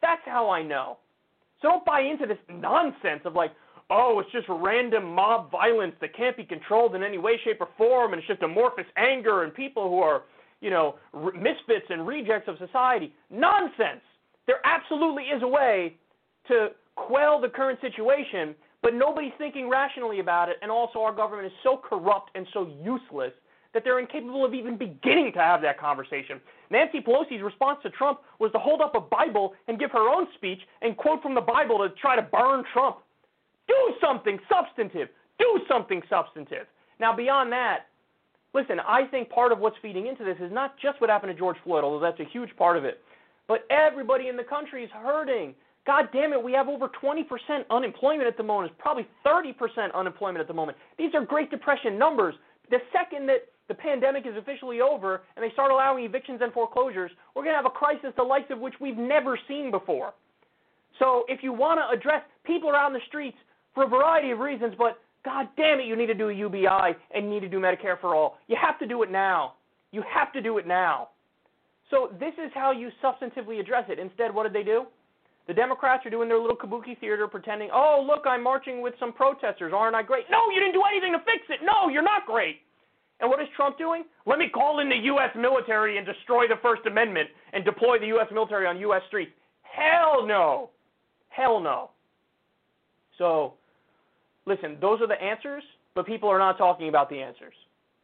That's 0.00 0.22
how 0.24 0.50
I 0.50 0.62
know. 0.62 0.98
Don't 1.64 1.82
buy 1.86 2.00
into 2.02 2.26
this 2.26 2.36
nonsense 2.50 3.22
of 3.24 3.32
like, 3.32 3.50
oh, 3.88 4.20
it's 4.20 4.30
just 4.32 4.44
random 4.50 5.14
mob 5.14 5.50
violence 5.50 5.94
that 6.02 6.14
can't 6.14 6.36
be 6.36 6.44
controlled 6.44 6.94
in 6.94 7.02
any 7.02 7.16
way, 7.16 7.40
shape, 7.42 7.56
or 7.58 7.68
form, 7.78 8.12
and 8.12 8.20
it's 8.20 8.28
just 8.28 8.42
amorphous 8.42 8.84
anger 8.98 9.44
and 9.44 9.54
people 9.54 9.88
who 9.88 10.00
are, 10.00 10.24
you 10.60 10.68
know, 10.68 10.96
misfits 11.34 11.86
and 11.88 12.06
rejects 12.06 12.48
of 12.48 12.58
society. 12.58 13.14
Nonsense. 13.30 14.02
There 14.46 14.60
absolutely 14.64 15.22
is 15.24 15.42
a 15.42 15.48
way 15.48 15.96
to 16.48 16.68
quell 16.96 17.40
the 17.40 17.48
current 17.48 17.80
situation, 17.80 18.54
but 18.82 18.92
nobody's 18.92 19.32
thinking 19.38 19.70
rationally 19.70 20.20
about 20.20 20.50
it, 20.50 20.56
and 20.60 20.70
also 20.70 20.98
our 20.98 21.14
government 21.14 21.46
is 21.46 21.52
so 21.62 21.80
corrupt 21.82 22.30
and 22.34 22.46
so 22.52 22.70
useless 22.82 23.32
that 23.74 23.84
they're 23.84 23.98
incapable 23.98 24.44
of 24.44 24.54
even 24.54 24.78
beginning 24.78 25.32
to 25.32 25.40
have 25.40 25.60
that 25.62 25.78
conversation. 25.78 26.40
Nancy 26.70 27.00
Pelosi's 27.00 27.42
response 27.42 27.78
to 27.82 27.90
Trump 27.90 28.20
was 28.38 28.50
to 28.52 28.58
hold 28.58 28.80
up 28.80 28.94
a 28.94 29.00
Bible 29.00 29.54
and 29.68 29.78
give 29.78 29.90
her 29.90 30.08
own 30.08 30.26
speech 30.34 30.60
and 30.80 30.96
quote 30.96 31.20
from 31.22 31.34
the 31.34 31.40
Bible 31.40 31.78
to 31.78 31.90
try 32.00 32.16
to 32.16 32.22
burn 32.22 32.64
Trump. 32.72 32.98
Do 33.68 33.94
something 34.00 34.38
substantive. 34.48 35.08
Do 35.38 35.60
something 35.68 36.02
substantive. 36.08 36.66
Now, 37.00 37.14
beyond 37.14 37.52
that, 37.52 37.86
listen, 38.54 38.78
I 38.80 39.04
think 39.06 39.28
part 39.30 39.52
of 39.52 39.58
what's 39.58 39.76
feeding 39.82 40.06
into 40.06 40.24
this 40.24 40.36
is 40.40 40.52
not 40.52 40.78
just 40.78 41.00
what 41.00 41.10
happened 41.10 41.32
to 41.32 41.38
George 41.38 41.56
Floyd, 41.64 41.84
although 41.84 42.00
that's 42.00 42.20
a 42.20 42.30
huge 42.32 42.54
part 42.56 42.76
of 42.76 42.84
it, 42.84 43.00
but 43.48 43.66
everybody 43.70 44.28
in 44.28 44.36
the 44.36 44.44
country 44.44 44.84
is 44.84 44.90
hurting. 44.90 45.54
God 45.86 46.08
damn 46.12 46.32
it, 46.32 46.42
we 46.42 46.52
have 46.52 46.68
over 46.68 46.88
20% 46.88 47.24
unemployment 47.68 48.26
at 48.26 48.36
the 48.36 48.42
moment. 48.42 48.72
It's 48.72 48.80
probably 48.80 49.06
30% 49.26 49.92
unemployment 49.92 50.40
at 50.40 50.48
the 50.48 50.54
moment. 50.54 50.78
These 50.96 51.14
are 51.14 51.24
Great 51.24 51.50
Depression 51.50 51.98
numbers. 51.98 52.34
The 52.70 52.78
second 52.92 53.26
that 53.26 53.48
the 53.68 53.74
pandemic 53.74 54.26
is 54.26 54.36
officially 54.36 54.80
over 54.80 55.22
and 55.36 55.44
they 55.44 55.52
start 55.52 55.70
allowing 55.70 56.04
evictions 56.04 56.40
and 56.42 56.52
foreclosures, 56.52 57.10
we're 57.34 57.42
going 57.42 57.54
to 57.54 57.56
have 57.56 57.66
a 57.66 57.70
crisis 57.70 58.12
the 58.16 58.22
likes 58.22 58.50
of 58.50 58.58
which 58.58 58.74
we've 58.80 58.96
never 58.96 59.38
seen 59.48 59.70
before. 59.70 60.12
So 60.98 61.24
if 61.28 61.42
you 61.42 61.52
want 61.52 61.80
to 61.80 61.96
address 61.96 62.22
people 62.44 62.70
around 62.70 62.92
the 62.92 63.00
streets 63.08 63.36
for 63.74 63.84
a 63.84 63.88
variety 63.88 64.30
of 64.30 64.38
reasons, 64.38 64.74
but 64.78 64.98
God 65.24 65.48
damn 65.56 65.80
it, 65.80 65.86
you 65.86 65.96
need 65.96 66.06
to 66.06 66.14
do 66.14 66.28
a 66.28 66.34
UBI 66.34 66.94
and 67.14 67.24
you 67.24 67.30
need 67.30 67.40
to 67.40 67.48
do 67.48 67.58
Medicare 67.58 67.98
for 68.00 68.14
all. 68.14 68.38
You 68.46 68.56
have 68.60 68.78
to 68.78 68.86
do 68.86 69.02
it 69.02 69.10
now. 69.10 69.54
You 69.90 70.02
have 70.12 70.32
to 70.34 70.42
do 70.42 70.58
it 70.58 70.66
now. 70.66 71.08
So 71.90 72.10
this 72.18 72.34
is 72.34 72.50
how 72.54 72.72
you 72.72 72.90
substantively 73.02 73.60
address 73.60 73.84
it. 73.88 73.98
Instead, 73.98 74.34
what 74.34 74.44
did 74.44 74.52
they 74.52 74.62
do? 74.62 74.84
The 75.46 75.54
Democrats 75.54 76.06
are 76.06 76.10
doing 76.10 76.28
their 76.28 76.40
little 76.40 76.56
kabuki 76.56 76.98
theater 76.98 77.28
pretending, 77.28 77.68
oh, 77.72 78.04
look, 78.06 78.24
I'm 78.26 78.42
marching 78.42 78.80
with 78.80 78.94
some 78.98 79.12
protesters. 79.12 79.72
Aren't 79.74 79.94
I 79.94 80.02
great? 80.02 80.24
No, 80.30 80.38
you 80.52 80.60
didn't 80.60 80.72
do 80.72 80.82
anything 80.90 81.12
to 81.12 81.18
fix 81.18 81.44
it. 81.50 81.60
No, 81.62 81.88
you're 81.90 82.02
not 82.02 82.24
great. 82.26 82.60
And 83.20 83.30
what 83.30 83.40
is 83.40 83.48
Trump 83.56 83.78
doing? 83.78 84.04
Let 84.26 84.38
me 84.38 84.48
call 84.48 84.80
in 84.80 84.88
the 84.88 84.96
U.S. 84.96 85.30
military 85.36 85.98
and 85.98 86.06
destroy 86.06 86.48
the 86.48 86.56
First 86.62 86.82
Amendment 86.86 87.28
and 87.52 87.64
deploy 87.64 87.98
the 87.98 88.06
U.S. 88.08 88.26
military 88.32 88.66
on 88.66 88.78
U.S. 88.80 89.02
streets. 89.08 89.32
Hell 89.62 90.26
no. 90.26 90.70
Hell 91.28 91.60
no. 91.60 91.90
So, 93.18 93.54
listen, 94.46 94.76
those 94.80 95.00
are 95.00 95.06
the 95.06 95.20
answers, 95.22 95.62
but 95.94 96.06
people 96.06 96.28
are 96.28 96.38
not 96.38 96.58
talking 96.58 96.88
about 96.88 97.08
the 97.08 97.20
answers. 97.20 97.54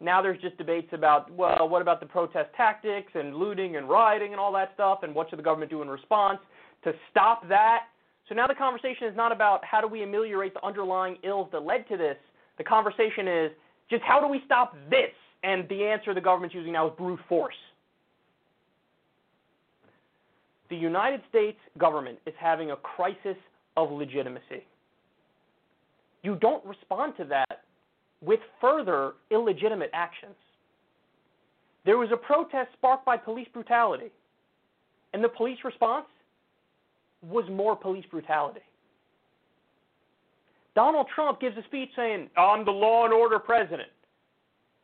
Now 0.00 0.22
there's 0.22 0.40
just 0.40 0.56
debates 0.56 0.88
about, 0.92 1.30
well, 1.30 1.68
what 1.68 1.82
about 1.82 2.00
the 2.00 2.06
protest 2.06 2.48
tactics 2.56 3.12
and 3.14 3.36
looting 3.36 3.76
and 3.76 3.88
rioting 3.88 4.32
and 4.32 4.40
all 4.40 4.52
that 4.54 4.70
stuff, 4.74 5.00
and 5.02 5.14
what 5.14 5.28
should 5.28 5.38
the 5.38 5.42
government 5.42 5.70
do 5.70 5.82
in 5.82 5.88
response 5.88 6.38
to 6.84 6.92
stop 7.10 7.46
that? 7.48 7.82
So 8.28 8.34
now 8.34 8.46
the 8.46 8.54
conversation 8.54 9.08
is 9.08 9.16
not 9.16 9.32
about 9.32 9.64
how 9.64 9.80
do 9.80 9.88
we 9.88 10.02
ameliorate 10.02 10.54
the 10.54 10.64
underlying 10.64 11.18
ills 11.22 11.48
that 11.52 11.64
led 11.64 11.86
to 11.88 11.96
this. 11.96 12.16
The 12.56 12.64
conversation 12.64 13.28
is 13.28 13.50
just 13.90 14.02
how 14.02 14.20
do 14.20 14.28
we 14.28 14.40
stop 14.46 14.74
this? 14.88 15.10
And 15.42 15.68
the 15.68 15.84
answer 15.84 16.14
the 16.14 16.20
government's 16.20 16.54
using 16.54 16.72
now 16.72 16.88
is 16.88 16.92
brute 16.96 17.20
force. 17.28 17.54
The 20.68 20.76
United 20.76 21.22
States 21.28 21.58
government 21.78 22.18
is 22.26 22.34
having 22.38 22.70
a 22.70 22.76
crisis 22.76 23.36
of 23.76 23.90
legitimacy. 23.90 24.64
You 26.22 26.36
don't 26.36 26.64
respond 26.64 27.14
to 27.16 27.24
that 27.24 27.62
with 28.22 28.40
further 28.60 29.14
illegitimate 29.30 29.90
actions. 29.92 30.36
There 31.84 31.96
was 31.96 32.10
a 32.12 32.16
protest 32.16 32.68
sparked 32.74 33.06
by 33.06 33.16
police 33.16 33.48
brutality, 33.52 34.12
and 35.12 35.24
the 35.24 35.28
police 35.28 35.58
response 35.64 36.06
was 37.22 37.44
more 37.50 37.74
police 37.74 38.04
brutality. 38.10 38.60
Donald 40.80 41.08
Trump 41.14 41.42
gives 41.42 41.58
a 41.58 41.62
speech 41.64 41.90
saying, 41.94 42.30
I'm 42.38 42.64
the 42.64 42.70
law 42.70 43.04
and 43.04 43.12
order 43.12 43.38
president. 43.38 43.90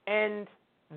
And 0.07 0.47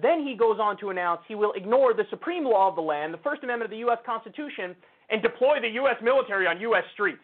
then 0.02 0.28
he 0.28 0.36
goes 0.36 0.60
on 0.60 0.78
to 0.80 0.90
announce 0.90 1.22
he 1.26 1.36
will 1.36 1.54
ignore 1.54 1.94
the 1.94 2.04
supreme 2.10 2.44
law 2.44 2.68
of 2.68 2.76
the 2.76 2.82
land, 2.82 3.14
the 3.14 3.20
First 3.20 3.42
Amendment 3.42 3.68
of 3.68 3.72
the 3.72 3.78
U.S. 3.78 4.00
Constitution, 4.06 4.76
and 5.10 5.22
deploy 5.22 5.62
the 5.62 5.70
U.S. 5.70 5.96
military 6.04 6.48
on 6.48 6.60
U.S. 6.60 6.84
streets. 6.92 7.24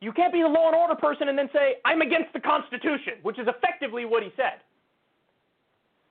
You 0.00 0.10
can't 0.10 0.32
be 0.32 0.40
the 0.40 0.48
law 0.48 0.68
and 0.68 0.74
order 0.74 0.94
person 0.94 1.28
and 1.28 1.36
then 1.36 1.50
say, 1.52 1.74
I'm 1.84 2.00
against 2.00 2.32
the 2.32 2.40
Constitution, 2.40 3.20
which 3.22 3.38
is 3.38 3.46
effectively 3.46 4.06
what 4.06 4.22
he 4.22 4.30
said. 4.36 4.64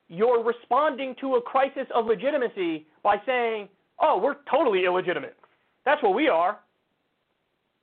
You're 0.07 0.43
responding 0.43 1.15
to 1.19 1.37
a 1.37 1.41
crisis 1.41 1.87
of 1.95 2.05
legitimacy 2.05 2.85
by 3.01 3.15
saying, 3.25 3.69
oh, 3.99 4.19
we're 4.21 4.35
totally 4.51 4.85
illegitimate. 4.85 5.35
That's 5.83 6.03
what 6.03 6.13
we 6.13 6.27
are. 6.27 6.59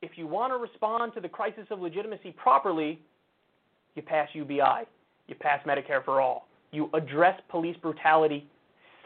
If 0.03 0.13
you 0.17 0.27
want 0.27 0.53
to 0.53 0.57
respond 0.57 1.15
to 1.15 1.21
the 1.21 1.29
crisis 1.29 1.67
of 1.71 1.81
legitimacy 1.81 2.33
properly, 2.33 3.01
you 3.95 4.03
pass 4.03 4.29
UBI, 4.33 4.87
you 5.29 5.35
pass 5.35 5.65
Medicare 5.67 6.05
for 6.05 6.21
all, 6.21 6.49
you 6.73 6.91
address 6.93 7.41
police 7.49 7.77
brutality 7.81 8.47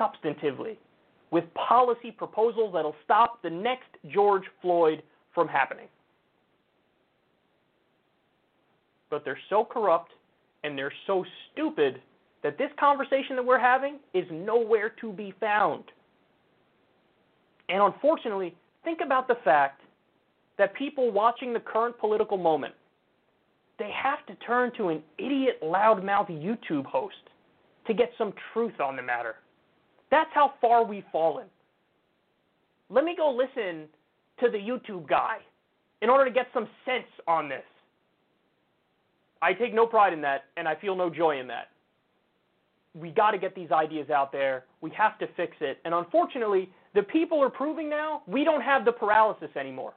substantively 0.01 0.77
with 1.31 1.45
policy 1.55 2.11
proposals 2.11 2.73
that'll 2.75 2.95
stop 3.05 3.43
the 3.43 3.51
next 3.51 3.89
George 4.13 4.45
Floyd 4.63 5.03
from 5.35 5.49
happening. 5.49 5.89
but 9.11 9.25
they're 9.25 9.39
so 9.49 9.65
corrupt 9.65 10.13
and 10.65 10.77
they're 10.77 10.93
so 11.07 11.25
stupid 11.53 12.01
that 12.43 12.59
this 12.59 12.71
conversation 12.79 13.37
that 13.37 13.45
we're 13.45 13.59
having 13.59 13.99
is 14.15 14.25
nowhere 14.31 14.93
to 15.01 15.13
be 15.13 15.35
found. 15.41 15.85
And 17.69 17.83
unfortunately, 17.83 18.55
think 18.85 19.01
about 19.05 19.29
the 19.29 19.37
fact 19.45 19.81
that 20.59 20.75
people 20.75 21.11
watching 21.11 21.53
the 21.53 21.61
current 21.61 21.99
political 21.99 22.37
moment, 22.37 22.75
they 23.79 23.91
have 23.91 24.25
to 24.27 24.35
turn 24.47 24.73
to 24.77 24.89
an 24.89 25.03
idiot 25.19 25.61
loudmouth 25.63 26.31
YouTube 26.31 26.87
host 26.87 27.15
to 27.87 27.95
get 27.95 28.11
some 28.17 28.33
truth 28.53 28.81
on 28.81 28.97
the 28.97 29.03
matter. 29.03 29.37
That's 30.11 30.31
how 30.33 30.55
far 30.61 30.85
we've 30.85 31.05
fallen. 31.13 31.47
Let 32.89 33.05
me 33.05 33.15
go 33.17 33.31
listen 33.31 33.87
to 34.41 34.51
the 34.51 34.59
YouTube 34.59 35.09
guy 35.09 35.39
in 36.03 36.11
order 36.11 36.25
to 36.25 36.31
get 36.31 36.47
some 36.55 36.69
sense 36.85 37.07
on 37.27 37.49
this. 37.49 37.65
I 39.43 39.53
take 39.53 39.75
no 39.75 39.87
pride 39.87 40.13
in 40.13 40.21
that, 40.23 40.45
and 40.57 40.67
I 40.67 40.75
feel 40.77 40.97
no 40.97 41.11
joy 41.11 41.39
in 41.39 41.47
that. 41.49 41.69
We 42.95 43.11
got 43.11 43.33
to 43.33 43.39
get 43.39 43.55
these 43.55 43.71
ideas 43.71 44.09
out 44.09 44.33
there. 44.33 44.65
We 44.81 44.91
have 44.97 45.19
to 45.19 45.27
fix 45.37 45.57
it. 45.61 45.79
And 45.85 45.93
unfortunately, 45.93 46.71
the 46.95 47.03
people 47.03 47.43
are 47.43 47.51
proving 47.51 47.91
now 47.91 48.23
we 48.27 48.45
don't 48.45 48.63
have 48.63 48.85
the 48.85 48.93
paralysis 48.93 49.51
anymore. 49.59 49.93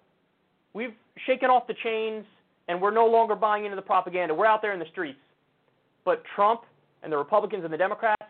We've 0.74 0.94
shaken 1.26 1.50
off 1.50 1.68
the 1.68 1.76
chains, 1.84 2.26
and 2.68 2.82
we're 2.82 2.92
no 2.92 3.06
longer 3.06 3.36
buying 3.36 3.66
into 3.66 3.76
the 3.76 3.82
propaganda. 3.82 4.34
We're 4.34 4.46
out 4.46 4.62
there 4.62 4.74
in 4.74 4.80
the 4.80 4.88
streets. 4.92 5.20
But 6.06 6.24
Trump 6.36 6.62
and 7.04 7.12
the 7.12 7.18
Republicans 7.18 7.64
and 7.64 7.74
the 7.74 7.78
Democrats, 7.78 8.22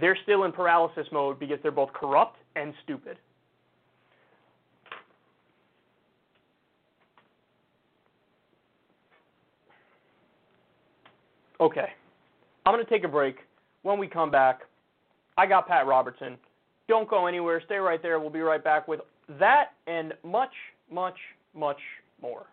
they're 0.00 0.18
still 0.22 0.44
in 0.44 0.52
paralysis 0.52 1.06
mode 1.12 1.38
because 1.38 1.58
they're 1.62 1.70
both 1.70 1.92
corrupt 1.92 2.36
and 2.56 2.72
stupid. 2.84 3.16
Okay. 11.60 11.88
I'm 12.64 12.74
going 12.74 12.84
to 12.84 12.90
take 12.90 13.04
a 13.04 13.08
break. 13.08 13.36
When 13.82 13.98
we 13.98 14.06
come 14.06 14.30
back, 14.30 14.60
I 15.36 15.46
got 15.46 15.66
Pat 15.68 15.86
Robertson. 15.86 16.36
Don't 16.88 17.08
go 17.08 17.26
anywhere. 17.26 17.62
Stay 17.64 17.76
right 17.76 18.02
there. 18.02 18.18
We'll 18.18 18.30
be 18.30 18.40
right 18.40 18.62
back 18.62 18.88
with 18.88 19.00
that 19.38 19.72
and 19.86 20.12
much, 20.24 20.52
much, 20.90 21.18
much 21.54 21.80
more. 22.20 22.46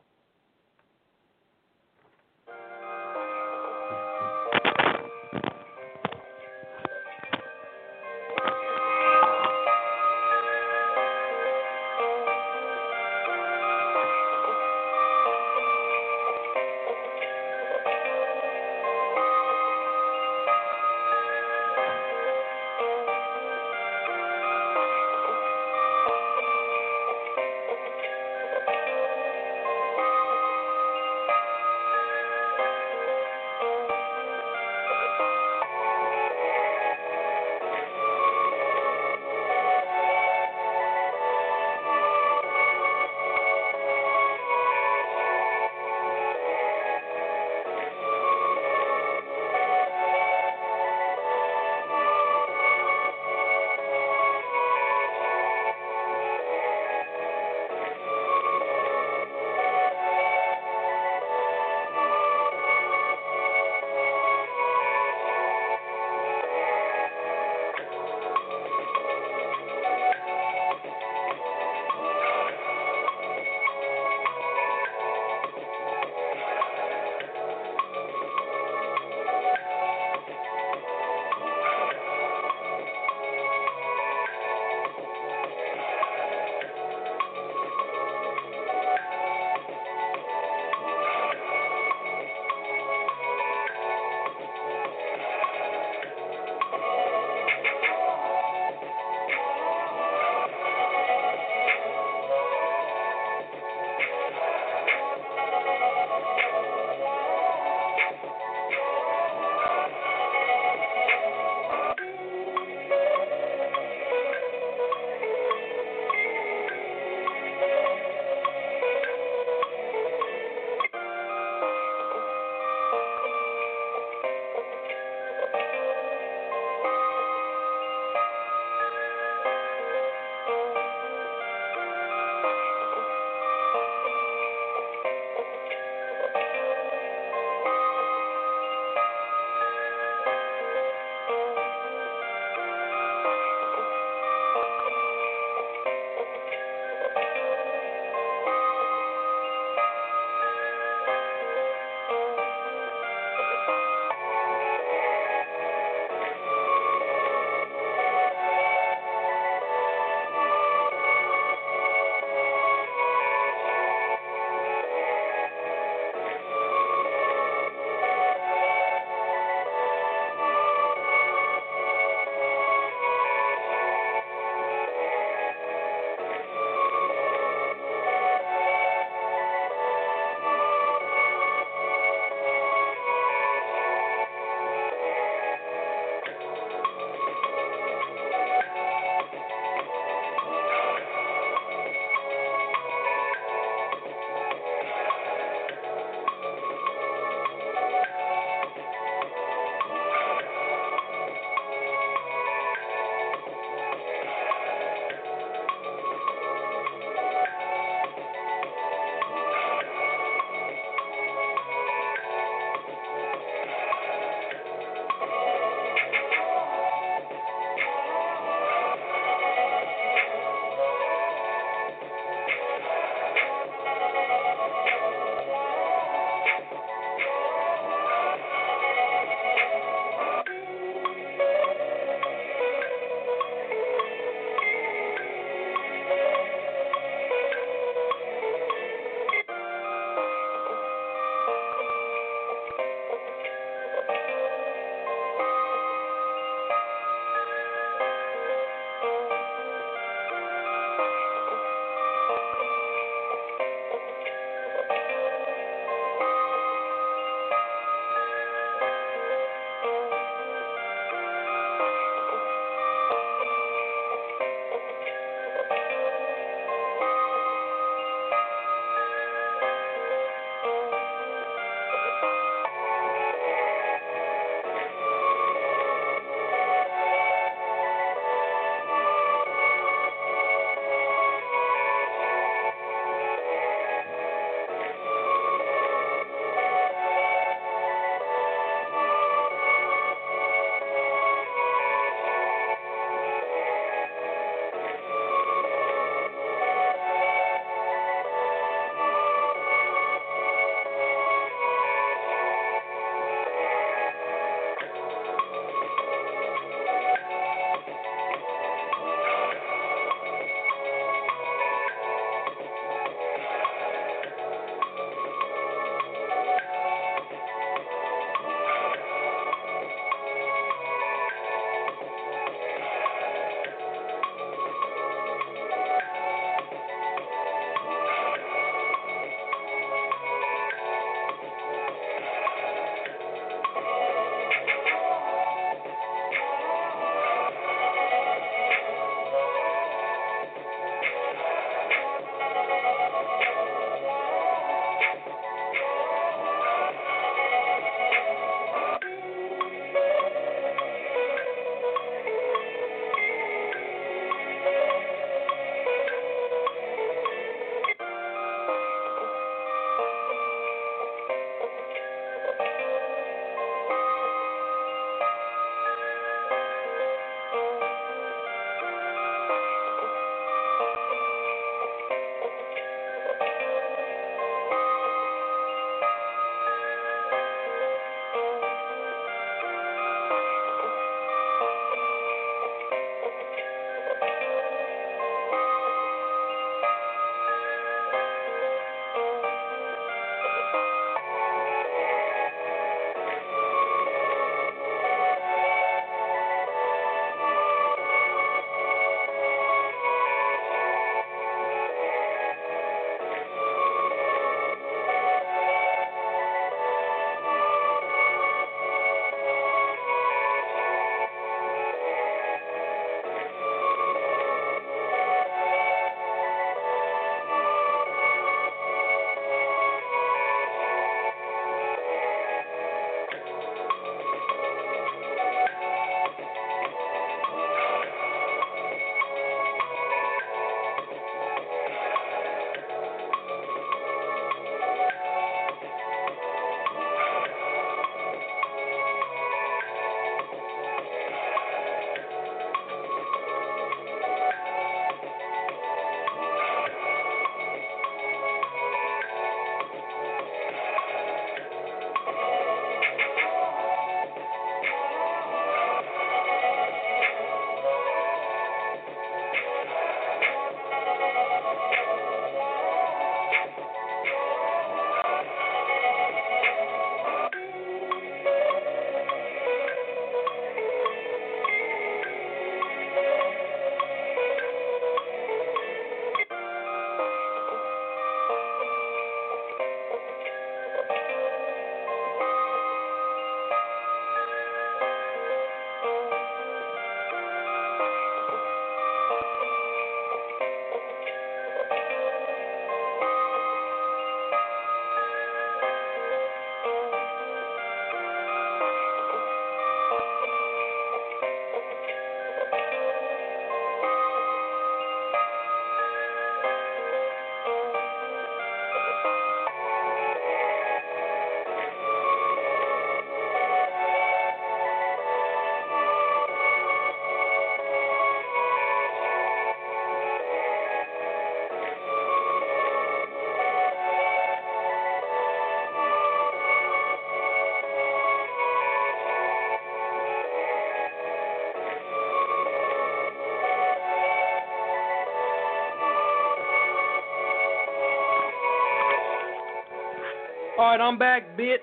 Right, 540.97 541.07
I'm 541.07 541.17
back, 541.17 541.57
bitch. 541.57 541.77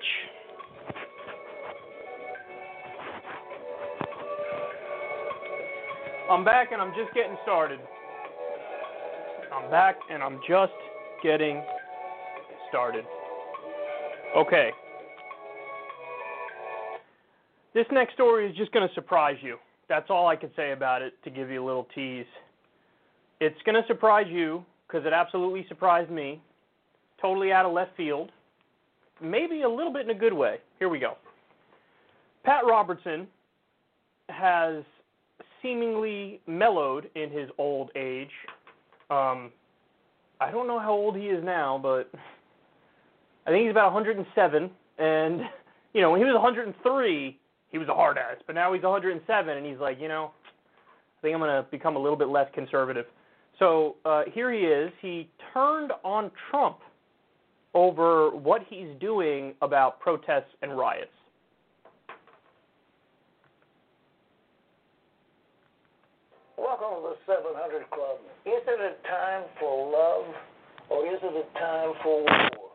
I'm 6.29 6.43
back 6.43 6.71
and 6.71 6.81
I'm 6.81 6.91
just 6.95 7.13
getting 7.13 7.37
started. 7.43 7.79
I'm 9.53 9.69
back 9.69 9.95
and 10.11 10.23
I'm 10.23 10.39
just 10.47 10.73
getting 11.23 11.63
started. 12.69 13.05
Okay. 14.35 14.71
This 17.73 17.85
next 17.91 18.13
story 18.13 18.49
is 18.49 18.57
just 18.57 18.71
going 18.71 18.87
to 18.87 18.93
surprise 18.95 19.37
you. 19.41 19.57
That's 19.87 20.09
all 20.09 20.27
I 20.27 20.35
can 20.35 20.49
say 20.55 20.71
about 20.71 21.01
it 21.01 21.13
to 21.23 21.29
give 21.29 21.49
you 21.49 21.63
a 21.63 21.65
little 21.65 21.87
tease. 21.93 22.25
It's 23.39 23.61
going 23.65 23.75
to 23.75 23.87
surprise 23.87 24.27
you 24.29 24.65
because 24.87 25.05
it 25.05 25.13
absolutely 25.13 25.65
surprised 25.67 26.09
me. 26.09 26.41
Totally 27.21 27.51
out 27.51 27.65
of 27.65 27.73
left 27.73 27.95
field. 27.95 28.31
Maybe 29.21 29.61
a 29.61 29.69
little 29.69 29.93
bit 29.93 30.03
in 30.03 30.15
a 30.15 30.19
good 30.19 30.33
way. 30.33 30.57
Here 30.79 30.89
we 30.89 30.99
go. 30.99 31.17
Pat 32.43 32.65
Robertson 32.65 33.27
has 34.29 34.83
seemingly 35.61 36.41
mellowed 36.47 37.09
in 37.15 37.31
his 37.31 37.49
old 37.57 37.89
age. 37.95 38.29
Um, 39.09 39.51
I 40.39 40.51
don't 40.51 40.67
know 40.67 40.79
how 40.79 40.91
old 40.91 41.15
he 41.15 41.23
is 41.23 41.43
now, 41.43 41.79
but 41.81 42.11
I 43.47 43.51
think 43.51 43.63
he's 43.63 43.71
about 43.71 43.93
107. 43.93 44.69
And 44.97 45.41
you 45.93 46.01
know, 46.01 46.11
when 46.11 46.19
he 46.19 46.25
was 46.25 46.33
103, 46.33 47.39
he 47.71 47.77
was 47.77 47.87
a 47.87 47.93
hard 47.93 48.17
ass. 48.17 48.37
But 48.45 48.55
now 48.55 48.73
he's 48.73 48.83
107, 48.83 49.57
and 49.57 49.65
he's 49.65 49.79
like, 49.79 49.99
you 49.99 50.07
know, 50.07 50.31
I 51.17 51.21
think 51.21 51.33
I'm 51.33 51.39
going 51.39 51.63
to 51.63 51.69
become 51.71 51.95
a 51.95 51.99
little 51.99 52.17
bit 52.17 52.27
less 52.27 52.47
conservative. 52.53 53.05
So 53.59 53.95
uh, 54.05 54.23
here 54.31 54.51
he 54.51 54.59
is. 54.59 54.91
He 55.01 55.29
turned 55.53 55.91
on 56.03 56.31
Trump 56.49 56.79
over 57.75 58.31
what 58.31 58.63
he's 58.69 58.87
doing 58.99 59.53
about 59.61 59.99
protests 59.99 60.55
and 60.63 60.75
riots. 60.77 61.11
Welcome 66.57 67.03
to 67.03 67.13
the 67.13 67.15
700 67.27 67.91
Club. 67.91 68.17
Is 68.47 68.63
it 68.63 68.79
a 68.79 68.95
time 69.05 69.43
for 69.59 69.91
love 69.91 70.33
or 70.89 71.05
is 71.05 71.19
it 71.21 71.35
a 71.35 71.59
time 71.59 71.93
for 72.01 72.23
war? 72.23 72.71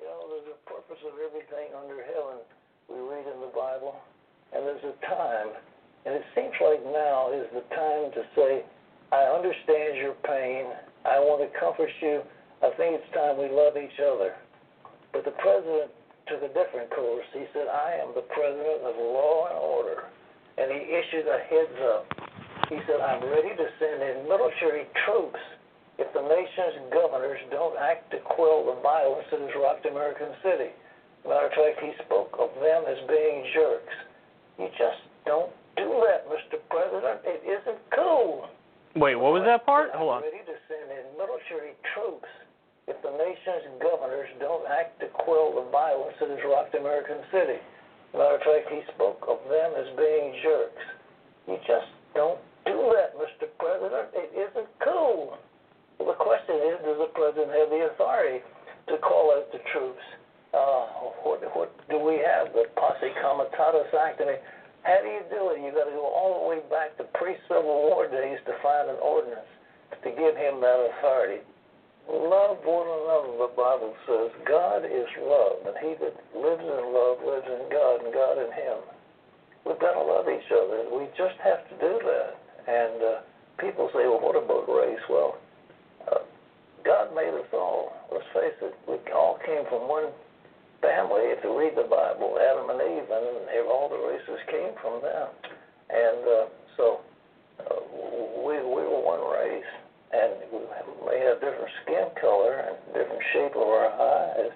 You 0.00 0.08
know, 0.08 0.32
there's 0.32 0.56
a 0.56 0.58
purpose 0.64 0.98
of 1.04 1.20
everything 1.20 1.76
under 1.76 2.00
heaven 2.00 2.40
we 2.88 2.98
read 3.04 3.28
in 3.28 3.38
the 3.38 3.52
Bible, 3.54 3.94
and 4.52 4.66
there's 4.66 4.82
a 4.82 4.96
time, 5.06 5.54
and 6.04 6.14
it 6.16 6.24
seems 6.34 6.56
like 6.58 6.82
now 6.82 7.30
is 7.32 7.46
the 7.52 7.62
time 7.76 8.10
to 8.16 8.22
say, 8.34 8.64
I 9.12 9.28
understand 9.28 10.00
your 10.00 10.16
pain. 10.24 10.72
I 11.04 11.20
want 11.20 11.44
to 11.44 11.58
comfort 11.60 11.90
you. 12.00 12.22
I 12.62 12.70
think 12.78 12.94
it's 12.94 13.10
time 13.10 13.42
we 13.42 13.50
love 13.50 13.74
each 13.74 13.98
other. 13.98 14.38
But 15.10 15.26
the 15.26 15.34
president 15.42 15.90
took 16.30 16.46
a 16.46 16.52
different 16.54 16.94
course. 16.94 17.26
He 17.34 17.42
said, 17.50 17.66
I 17.66 17.98
am 17.98 18.14
the 18.14 18.22
president 18.30 18.86
of 18.86 18.94
law 18.94 19.50
and 19.50 19.58
order. 19.58 20.06
And 20.56 20.70
he 20.70 20.78
issued 20.78 21.26
a 21.26 21.42
heads 21.50 21.78
up. 21.90 22.06
He 22.70 22.78
said, 22.86 23.02
I'm 23.02 23.26
ready 23.26 23.50
to 23.50 23.66
send 23.82 23.98
in 23.98 24.30
military 24.30 24.86
troops 25.04 25.42
if 25.98 26.06
the 26.14 26.22
nation's 26.22 26.86
governors 26.94 27.42
don't 27.50 27.74
act 27.76 28.14
to 28.14 28.22
quell 28.22 28.62
the 28.64 28.78
violence 28.78 29.26
that 29.34 29.42
has 29.42 29.50
rocked 29.58 29.84
American 29.84 30.30
City. 30.46 30.70
Matter 31.26 31.50
of 31.50 31.54
fact, 31.58 31.82
he 31.82 31.92
spoke 32.06 32.30
of 32.38 32.54
them 32.62 32.86
as 32.86 32.98
being 33.10 33.42
jerks. 33.52 33.96
You 34.58 34.70
just 34.78 35.02
don't 35.26 35.50
do 35.76 35.90
that, 36.06 36.30
Mr. 36.30 36.62
President. 36.70 37.26
It 37.26 37.42
isn't 37.42 37.82
cool. 37.90 38.46
Wait, 38.94 39.18
what 39.18 39.34
was 39.34 39.42
that 39.50 39.66
part? 39.66 39.90
Hold 39.98 40.14
on. 40.14 40.16
I'm 40.22 40.30
ready 40.30 40.46
to 40.46 40.56
send 40.70 40.86
in 40.94 41.04
military 41.18 41.74
troops 41.94 42.30
if 42.90 42.98
the 43.02 43.14
nation's 43.14 43.78
governors 43.78 44.28
don't 44.42 44.66
act 44.66 44.98
to 45.00 45.06
quell 45.22 45.54
the 45.54 45.70
violence 45.70 46.16
that 46.18 46.30
has 46.30 46.42
rocked 46.42 46.74
American 46.74 47.22
City. 47.30 47.62
Matter 48.12 48.36
of 48.36 48.44
fact, 48.44 48.68
he 48.68 48.82
spoke 48.94 49.22
of 49.30 49.38
them 49.48 49.70
as 49.78 49.88
being 49.96 50.34
jerks. 50.42 50.84
You 51.46 51.56
just 51.64 51.88
don't 52.14 52.42
do 52.66 52.92
that, 52.98 53.14
Mr. 53.16 53.48
President. 53.56 54.10
It 54.12 54.30
isn't 54.34 54.68
cool. 54.82 55.38
Well, 55.98 56.08
the 56.12 56.18
question 56.18 56.58
is, 56.74 56.76
does 56.82 56.98
the 56.98 57.12
president 57.14 57.54
have 57.54 57.70
the 57.70 57.88
authority 57.94 58.42
to 58.90 58.98
call 58.98 59.32
out 59.38 59.46
the 59.54 59.62
troops? 59.72 60.02
Uh, 60.52 61.08
what, 61.24 61.40
what 61.56 61.70
do 61.88 61.96
we 61.96 62.20
have? 62.20 62.52
The 62.52 62.68
Posse 62.76 63.14
Comitatus 63.22 63.88
Act? 63.96 64.20
I 64.20 64.36
mean, 64.36 64.42
how 64.82 64.98
do 65.00 65.08
you 65.08 65.24
do 65.30 65.54
it? 65.54 65.62
You've 65.62 65.78
got 65.78 65.86
to 65.88 65.96
go 65.96 66.04
all 66.04 66.42
the 66.42 66.44
way 66.50 66.60
back 66.68 66.98
to 66.98 67.06
pre-Civil 67.16 67.64
War 67.64 68.10
days 68.10 68.42
to 68.44 68.52
find 68.60 68.90
an 68.90 68.98
ordinance 69.00 69.48
to 70.02 70.10
give 70.10 70.34
him 70.34 70.60
that 70.60 70.78
authority. 70.98 71.40
Love 72.10 72.58
one 72.66 72.88
another, 72.88 73.46
the 73.46 73.52
Bible 73.54 73.94
says. 74.06 74.30
God 74.48 74.84
is 74.84 75.06
love, 75.22 75.62
and 75.66 75.76
he 75.78 75.94
that 76.02 76.16
lives 76.34 76.64
in 76.64 76.82
love 76.90 77.22
lives 77.22 77.46
in 77.46 77.62
God, 77.70 78.04
and 78.04 78.12
God 78.12 78.36
in 78.42 78.50
him. 78.50 78.78
We've 79.64 79.78
got 79.78 79.94
to 79.94 80.02
love 80.02 80.26
each 80.26 80.50
other. 80.50 80.90
We 80.90 81.06
just 81.16 81.38
have 81.38 81.62
to 81.70 81.74
do 81.78 82.00
that. 82.02 82.34
And 82.66 82.98
uh, 83.02 83.14
people 83.58 83.88
say, 83.94 84.06
well, 84.10 84.18
what 84.18 84.34
about 84.34 84.66
race? 84.66 85.02
Well, 85.08 85.38
uh, 86.10 86.26
God 86.84 87.14
made 87.14 87.30
us 87.34 87.46
all. 87.54 87.94
Let's 88.10 88.26
face 88.34 88.58
it, 88.60 88.74
we 88.88 88.98
all 89.14 89.38
came 89.46 89.64
from 89.70 89.88
one 89.88 90.10
family. 90.82 91.30
If 91.30 91.44
you 91.44 91.54
read 91.54 91.78
the 91.78 91.86
Bible, 91.86 92.36
Adam 92.42 92.74
and 92.74 92.82
Eve, 92.82 93.06
and 93.06 93.66
all 93.70 93.88
the 93.88 94.02
races 94.02 94.42
came 94.50 94.74
from 94.82 95.00
them. 95.02 95.30
And 95.90 96.22
uh, 96.26 96.46
so 96.76 97.00
uh, 97.62 97.78
we, 98.42 98.58
we 98.58 98.82
were 98.82 99.02
one 99.02 99.22
race. 99.30 99.72
And 100.12 100.32
we 100.52 100.60
may 101.08 101.20
have 101.24 101.40
different 101.40 101.72
skin 101.82 102.08
color 102.20 102.68
and 102.68 102.76
different 102.92 103.22
shape 103.32 103.56
of 103.56 103.64
our 103.64 103.88
eyes, 103.88 104.52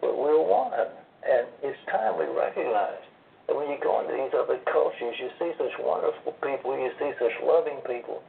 but 0.00 0.18
we're 0.18 0.42
one. 0.42 0.72
And 0.74 1.46
it's 1.62 1.78
time 1.90 2.18
we 2.18 2.26
recognize 2.26 3.02
and 3.48 3.56
when 3.56 3.72
you 3.72 3.80
go 3.80 4.04
into 4.04 4.12
these 4.12 4.36
other 4.36 4.60
cultures, 4.68 5.16
you 5.16 5.32
see 5.40 5.56
such 5.56 5.72
wonderful 5.80 6.36
people, 6.44 6.76
you 6.76 6.92
see 7.00 7.12
such 7.16 7.32
loving 7.42 7.80
people, 7.88 8.20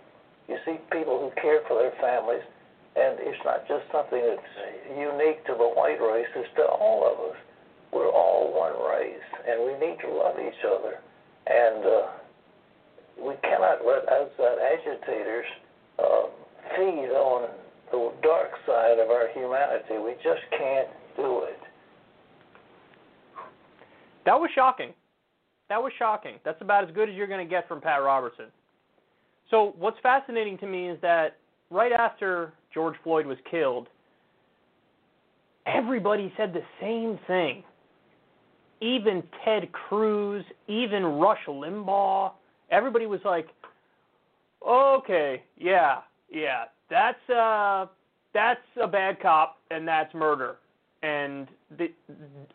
you 0.48 0.56
see 0.64 0.80
people 0.96 1.20
who 1.20 1.30
care 1.42 1.60
for 1.68 1.76
their 1.76 1.92
families, 2.00 2.42
and 2.96 3.20
it's 3.20 3.44
not 3.44 3.68
just 3.68 3.84
something 3.92 4.24
that's 4.24 4.52
unique 4.96 5.44
to 5.46 5.60
the 5.60 5.70
white 5.76 6.00
race, 6.00 6.32
it's 6.36 6.48
to 6.56 6.64
all 6.64 7.04
of 7.04 7.32
us. 7.32 7.38
We're 7.92 8.08
all 8.08 8.56
one 8.56 8.80
race, 8.80 9.28
and 9.44 9.68
we 9.68 9.76
need 9.76 10.00
to 10.08 10.10
love 10.10 10.40
each 10.40 10.64
other. 10.64 11.04
And 11.52 11.84
uh, 11.84 12.08
we 13.20 13.36
cannot 13.44 13.84
let 13.84 14.08
outside 14.08 14.58
agitators 14.72 15.46
uh, 16.00 16.32
feed 16.76 17.10
on 17.12 17.50
the 17.92 18.12
dark 18.22 18.52
side 18.66 19.00
of 19.00 19.10
our 19.10 19.30
humanity. 19.34 19.98
We 20.04 20.14
just 20.24 20.42
can't 20.52 20.88
do 21.16 21.44
it. 21.44 21.60
That 24.26 24.40
was 24.40 24.50
shocking. 24.54 24.94
That 25.70 25.82
was 25.82 25.92
shocking. 25.98 26.36
That's 26.44 26.62
about 26.62 26.88
as 26.88 26.94
good 26.94 27.10
as 27.10 27.16
you're 27.16 27.28
going 27.28 27.46
to 27.46 27.50
get 27.50 27.68
from 27.68 27.82
Pat 27.82 28.02
Robertson. 28.02 28.46
So, 29.50 29.74
what's 29.78 29.98
fascinating 30.02 30.58
to 30.60 30.68
me 30.68 30.90
is 30.90 31.00
that 31.02 31.38
right 31.72 31.92
after 31.92 32.54
George 32.74 32.96
Floyd 33.04 33.26
was 33.26 33.38
killed, 33.50 33.88
everybody 35.66 36.32
said 36.38 36.54
the 36.54 36.62
same 36.80 37.20
thing. 37.28 37.64
Even 38.82 39.24
Ted 39.44 39.72
Cruz, 39.72 40.46
even 40.68 41.04
Rush 41.04 41.46
Limbaugh, 41.48 42.32
everybody 42.72 43.08
was 43.08 43.20
like, 43.26 43.48
"Okay, 44.66 45.44
yeah, 45.58 46.02
yeah, 46.32 46.66
that's 46.90 47.30
uh 47.30 47.88
that's 48.34 48.62
a 48.82 48.88
bad 48.88 49.22
cop 49.22 49.58
and 49.72 49.88
that's 49.88 50.14
murder." 50.14 50.58
And 51.02 51.48
the, 51.78 51.92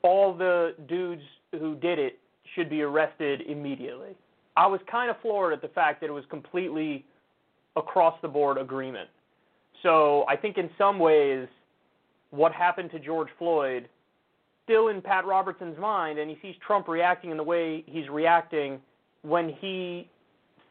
all 0.03 0.35
the 0.35 0.75
dudes 0.87 1.23
who 1.53 1.77
did 1.77 1.99
it 1.99 2.19
should 2.55 2.69
be 2.69 2.83
arrested 2.83 3.43
immediately. 3.49 4.17
I 4.57 4.67
was 4.67 4.81
kind 4.91 5.11
of 5.11 5.17
floored 5.23 5.53
at 5.53 5.63
the 5.63 5.69
fact 5.69 6.01
that 6.01 6.09
it 6.09 6.13
was 6.13 6.25
completely 6.29 7.05
across 7.77 8.15
the 8.23 8.29
board 8.29 8.59
agreement. 8.59 9.09
So 9.83 10.25
I 10.29 10.37
think 10.37 10.59
in 10.59 10.71
some 10.79 10.99
ways, 10.99 11.49
what 12.31 12.53
happened 12.53 12.91
to 12.93 12.99
George 12.99 13.29
Floyd, 13.39 13.89
still 14.65 14.89
in 14.89 15.01
Pat 15.01 15.27
Robertson's 15.27 15.79
mind, 15.79 16.19
and 16.19 16.31
he 16.31 16.39
sees 16.41 16.55
Trump 16.67 16.89
reacting 16.89 17.31
in 17.31 17.37
the 17.37 17.43
way 17.43 17.85
he's 17.87 18.09
reacting 18.09 18.81
when 19.23 19.49
he 19.61 20.09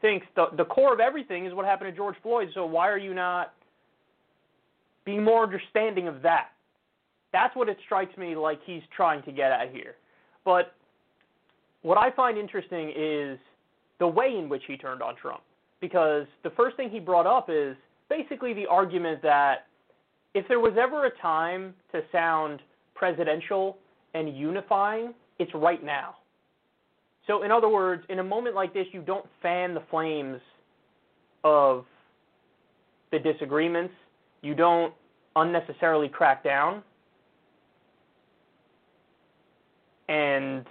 thinks 0.04 0.28
the 0.36 0.48
the 0.58 0.66
core 0.66 0.94
of 0.94 1.00
everything 1.00 1.48
is 1.48 1.54
what 1.54 1.66
happened 1.66 1.90
to 1.92 1.98
George 1.98 2.16
Floyd. 2.22 2.50
So 2.54 2.66
why 2.66 2.90
are 2.90 2.98
you 3.00 3.16
not 3.16 3.54
being 5.06 5.24
more 5.24 5.42
understanding 5.42 6.08
of 6.08 6.22
that? 6.22 6.50
That's 7.32 7.56
what 7.56 7.70
it 7.70 7.78
strikes 7.86 8.16
me 8.18 8.36
like 8.36 8.60
he's 8.64 8.84
trying 8.96 9.24
to 9.24 9.32
get 9.32 9.52
at 9.52 9.72
here. 9.72 9.96
But 10.46 10.76
what 11.82 11.98
I 11.98 12.12
find 12.12 12.38
interesting 12.38 12.94
is 12.96 13.40
the 14.00 14.08
way 14.08 14.36
in 14.38 14.50
which 14.50 14.64
he 14.68 14.78
turned 14.78 15.02
on 15.02 15.16
Trump. 15.16 15.42
Because 15.82 16.26
the 16.44 16.52
first 16.52 16.78
thing 16.78 16.90
he 16.90 17.00
brought 17.00 17.26
up 17.26 17.50
is 17.50 17.76
basically 18.10 18.54
the 18.54 18.68
argument 18.68 19.22
that 19.24 19.68
if 20.34 20.48
there 20.48 20.60
was 20.60 20.74
ever 20.80 21.06
a 21.06 21.18
time 21.18 21.74
to 21.92 22.02
sound 22.12 22.62
presidential 22.94 23.78
and 24.14 24.38
unifying, 24.38 25.14
it's 25.40 25.52
right 25.56 25.84
now. 25.84 26.16
So, 27.28 27.44
in 27.44 27.52
other 27.52 27.70
words, 27.70 28.04
in 28.10 28.20
a 28.20 28.24
moment 28.24 28.56
like 28.56 28.74
this, 28.74 28.86
you 28.92 29.02
don't 29.02 29.26
fan 29.42 29.74
the 29.74 29.84
flames 29.90 30.42
of 31.44 31.86
the 33.12 33.20
disagreements, 33.20 33.94
you 34.42 34.56
don't 34.56 34.94
unnecessarily 35.36 36.10
crack 36.10 36.44
down. 36.44 36.84
And 40.10 40.66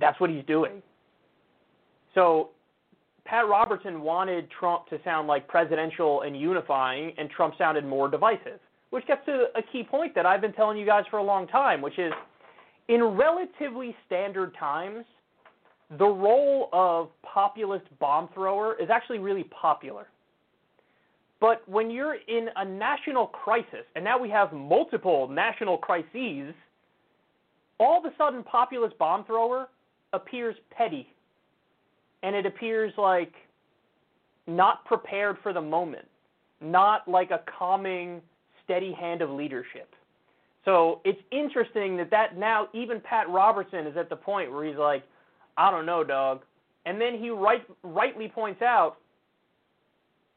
that's 0.00 0.18
what 0.20 0.30
he's 0.30 0.44
doing. 0.46 0.82
So 2.14 2.50
Pat 3.24 3.48
Robertson 3.48 4.00
wanted 4.02 4.48
Trump 4.58 4.86
to 4.88 4.98
sound 5.04 5.28
like 5.28 5.48
presidential 5.48 6.22
and 6.22 6.38
unifying, 6.38 7.12
and 7.18 7.30
Trump 7.30 7.54
sounded 7.58 7.84
more 7.84 8.08
divisive, 8.08 8.60
which 8.90 9.06
gets 9.06 9.24
to 9.26 9.46
a 9.56 9.62
key 9.72 9.82
point 9.82 10.14
that 10.14 10.26
I've 10.26 10.40
been 10.40 10.52
telling 10.52 10.78
you 10.78 10.86
guys 10.86 11.04
for 11.10 11.18
a 11.18 11.22
long 11.22 11.46
time, 11.46 11.80
which 11.80 11.98
is 11.98 12.12
in 12.88 13.02
relatively 13.02 13.94
standard 14.06 14.54
times, 14.58 15.04
the 15.98 16.06
role 16.06 16.68
of 16.72 17.08
populist 17.22 17.86
bomb 17.98 18.28
thrower 18.34 18.76
is 18.80 18.88
actually 18.90 19.18
really 19.18 19.44
popular. 19.44 20.06
But 21.40 21.68
when 21.68 21.90
you're 21.90 22.14
in 22.14 22.48
a 22.56 22.64
national 22.64 23.26
crisis, 23.26 23.84
and 23.94 24.04
now 24.04 24.18
we 24.18 24.30
have 24.30 24.52
multiple 24.52 25.28
national 25.28 25.76
crises, 25.78 26.54
all 27.78 27.98
of 27.98 28.04
a 28.04 28.16
sudden 28.16 28.42
populist 28.42 28.96
bomb 28.98 29.24
thrower 29.24 29.68
appears 30.12 30.56
petty. 30.70 31.06
And 32.22 32.34
it 32.34 32.46
appears 32.46 32.92
like 32.96 33.32
not 34.46 34.84
prepared 34.86 35.36
for 35.42 35.52
the 35.52 35.60
moment, 35.60 36.06
not 36.60 37.06
like 37.06 37.30
a 37.30 37.40
calming, 37.58 38.22
steady 38.64 38.92
hand 38.92 39.20
of 39.20 39.28
leadership. 39.28 39.94
So 40.64 41.00
it's 41.04 41.20
interesting 41.30 41.96
that 41.98 42.10
that 42.10 42.38
now 42.38 42.68
even 42.72 43.00
Pat 43.00 43.28
Robertson 43.28 43.86
is 43.86 43.96
at 43.98 44.08
the 44.08 44.16
point 44.16 44.50
where 44.50 44.64
he's 44.64 44.78
like, 44.78 45.04
I 45.56 45.70
don't 45.70 45.86
know, 45.86 46.04
dog. 46.04 46.42
And 46.86 47.00
then 47.00 47.18
he 47.18 47.30
right, 47.30 47.64
rightly 47.82 48.28
points 48.28 48.62
out, 48.62 48.96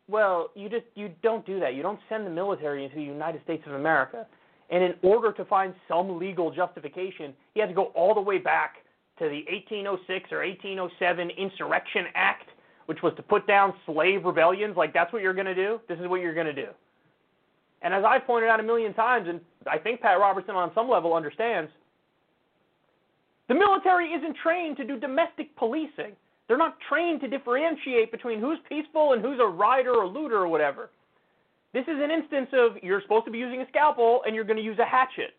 well, 0.07 0.52
you 0.56 0.69
just 0.69 0.85
you 0.95 1.11
don't 1.22 1.45
do 1.45 1.60
that. 1.60 1.76
You 1.76 1.84
don't 1.84 1.99
send 2.07 2.26
the 2.26 2.30
military 2.31 2.85
into 2.85 2.95
the 2.95 3.03
United 3.03 3.44
States 3.44 3.64
of 3.68 3.73
America. 3.73 4.26
And 4.69 4.84
in 4.84 4.94
order 5.02 5.31
to 5.34 5.45
find 5.45 5.73
some 5.88 6.18
legal 6.18 6.52
justification, 6.52 7.34
he 7.53 7.60
had 7.60 7.68
to 7.69 7.76
go 7.76 7.85
all 7.95 8.14
the 8.14 8.22
way 8.22 8.38
back 8.38 8.77
to 9.19 9.26
the 9.26 9.44
1806 9.49 10.31
or 10.31 10.39
1807 10.39 11.30
Insurrection 11.31 12.06
Act, 12.15 12.49
which 12.85 13.02
was 13.02 13.14
to 13.15 13.23
put 13.23 13.48
down 13.48 13.73
slave 13.85 14.23
rebellions. 14.23 14.77
Like 14.77 14.94
that's 14.94 15.11
what 15.11 15.22
you're 15.22 15.34
going 15.34 15.48
to 15.48 15.56
do. 15.56 15.80
This 15.89 15.99
is 15.99 16.07
what 16.07 16.22
you're 16.22 16.34
going 16.34 16.48
to 16.48 16.53
do. 16.53 16.68
And 17.81 17.94
as 17.94 18.03
I've 18.06 18.26
pointed 18.26 18.49
out 18.49 18.60
a 18.60 18.64
million 18.64 18.94
times, 18.94 19.27
and 19.30 19.39
I 19.69 19.77
think 19.77 20.02
Pat 20.02 20.19
Robertson 20.19 20.56
on 20.56 20.72
some 20.73 20.89
level 20.89 21.14
understands, 21.14 21.72
the 23.47 23.55
military 23.55 24.09
isn't 24.13 24.35
trained 24.43 24.77
to 24.77 24.85
do 24.85 24.99
domestic 24.99 25.55
policing. 25.55 26.15
They're 26.47 26.57
not 26.57 26.77
trained 26.87 27.21
to 27.21 27.27
differentiate 27.27 28.11
between 28.11 28.39
who's 28.39 28.59
peaceful 28.69 29.13
and 29.13 29.21
who's 29.21 29.39
a 29.39 29.45
rioter 29.45 29.93
or 29.93 30.07
looter 30.07 30.37
or 30.37 30.47
whatever. 30.47 30.89
This 31.73 31.83
is 31.83 31.97
an 32.01 32.11
instance 32.11 32.49
of 32.53 32.81
you're 32.81 33.01
supposed 33.01 33.25
to 33.25 33.31
be 33.31 33.37
using 33.37 33.61
a 33.61 33.67
scalpel 33.67 34.21
and 34.25 34.33
you're 34.33 34.45
going 34.45 34.57
to 34.57 34.63
use 34.63 34.79
a 34.79 34.85
hatchet. 34.85 35.35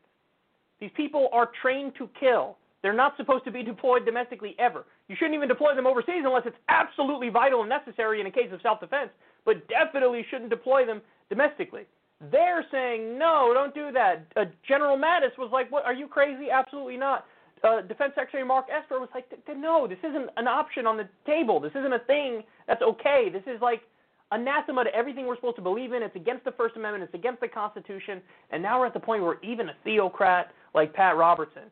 These 0.80 0.90
people 0.96 1.28
are 1.32 1.50
trained 1.60 1.94
to 1.98 2.08
kill. 2.18 2.56
They're 2.82 2.92
not 2.92 3.16
supposed 3.16 3.44
to 3.44 3.50
be 3.50 3.62
deployed 3.64 4.04
domestically 4.04 4.54
ever. 4.58 4.84
You 5.08 5.16
shouldn't 5.16 5.34
even 5.34 5.48
deploy 5.48 5.74
them 5.74 5.86
overseas 5.86 6.22
unless 6.24 6.44
it's 6.46 6.56
absolutely 6.68 7.30
vital 7.30 7.60
and 7.60 7.68
necessary 7.68 8.20
in 8.20 8.26
a 8.26 8.30
case 8.30 8.50
of 8.52 8.60
self 8.62 8.80
defense, 8.80 9.10
but 9.44 9.66
definitely 9.68 10.24
shouldn't 10.30 10.50
deploy 10.50 10.84
them 10.86 11.00
domestically. 11.30 11.86
They're 12.30 12.64
saying, 12.70 13.18
no, 13.18 13.52
don't 13.54 13.74
do 13.74 13.92
that. 13.92 14.26
Uh, 14.36 14.44
General 14.66 14.98
Mattis 14.98 15.38
was 15.38 15.50
like, 15.52 15.70
what, 15.70 15.84
are 15.84 15.94
you 15.94 16.08
crazy? 16.08 16.50
Absolutely 16.50 16.96
not. 16.96 17.24
Uh, 17.64 17.80
Defense 17.82 18.12
Secretary 18.14 18.44
Mark 18.44 18.66
Esper 18.70 19.00
was 19.00 19.08
like, 19.14 19.26
no, 19.56 19.86
this 19.86 19.98
isn't 19.98 20.30
an 20.36 20.46
option 20.46 20.86
on 20.86 20.96
the 20.96 21.08
table. 21.26 21.60
This 21.60 21.72
isn't 21.72 21.92
a 21.92 21.98
thing 22.00 22.42
that's 22.66 22.82
okay. 22.82 23.28
This 23.32 23.42
is 23.46 23.60
like 23.60 23.82
anathema 24.30 24.84
to 24.84 24.94
everything 24.94 25.26
we're 25.26 25.36
supposed 25.36 25.56
to 25.56 25.62
believe 25.62 25.92
in. 25.92 26.02
It's 26.02 26.16
against 26.16 26.44
the 26.44 26.52
First 26.52 26.76
Amendment. 26.76 27.04
It's 27.04 27.14
against 27.14 27.40
the 27.40 27.48
Constitution. 27.48 28.20
And 28.50 28.62
now 28.62 28.78
we're 28.80 28.86
at 28.86 28.94
the 28.94 29.00
point 29.00 29.22
where 29.22 29.38
even 29.42 29.68
a 29.68 29.74
theocrat 29.84 30.52
like 30.74 30.92
Pat 30.92 31.16
Robertson, 31.16 31.64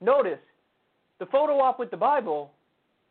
notice 0.00 0.40
the 1.18 1.26
photo 1.26 1.58
op 1.60 1.78
with 1.78 1.90
the 1.90 1.96
Bible 1.96 2.50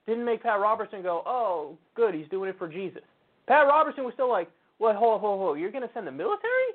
didn't 0.06 0.26
make 0.26 0.44
Pat 0.44 0.60
Robertson 0.60 1.02
go, 1.02 1.24
oh, 1.26 1.78
good, 1.96 2.14
he's 2.14 2.28
doing 2.30 2.50
it 2.50 2.58
for 2.58 2.68
Jesus. 2.68 3.04
Pat 3.48 3.68
Robertson 3.68 4.04
was 4.04 4.14
still 4.14 4.30
like, 4.30 4.50
well, 4.80 4.94
hold, 4.96 5.22
hold, 5.22 5.40
hold. 5.40 5.60
You're 5.60 5.72
going 5.72 5.88
to 5.88 5.94
send 5.94 6.08
the 6.08 6.12
military 6.12 6.74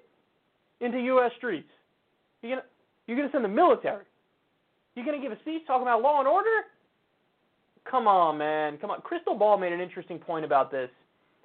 into 0.80 0.98
U.S. 0.98 1.32
streets? 1.36 1.68
You're 2.42 2.62
going 3.08 3.28
to 3.28 3.32
send 3.32 3.44
the 3.44 3.48
military? 3.48 4.04
You're 4.98 5.06
going 5.06 5.20
to 5.20 5.22
give 5.22 5.36
a 5.36 5.40
speech 5.42 5.62
talking 5.64 5.82
about 5.82 6.02
law 6.02 6.18
and 6.18 6.26
order? 6.26 6.64
Come 7.88 8.08
on, 8.08 8.36
man. 8.36 8.78
Come 8.78 8.90
on. 8.90 9.00
Krystal 9.00 9.38
Ball 9.38 9.56
made 9.56 9.72
an 9.72 9.80
interesting 9.80 10.18
point 10.18 10.44
about 10.44 10.72
this 10.72 10.90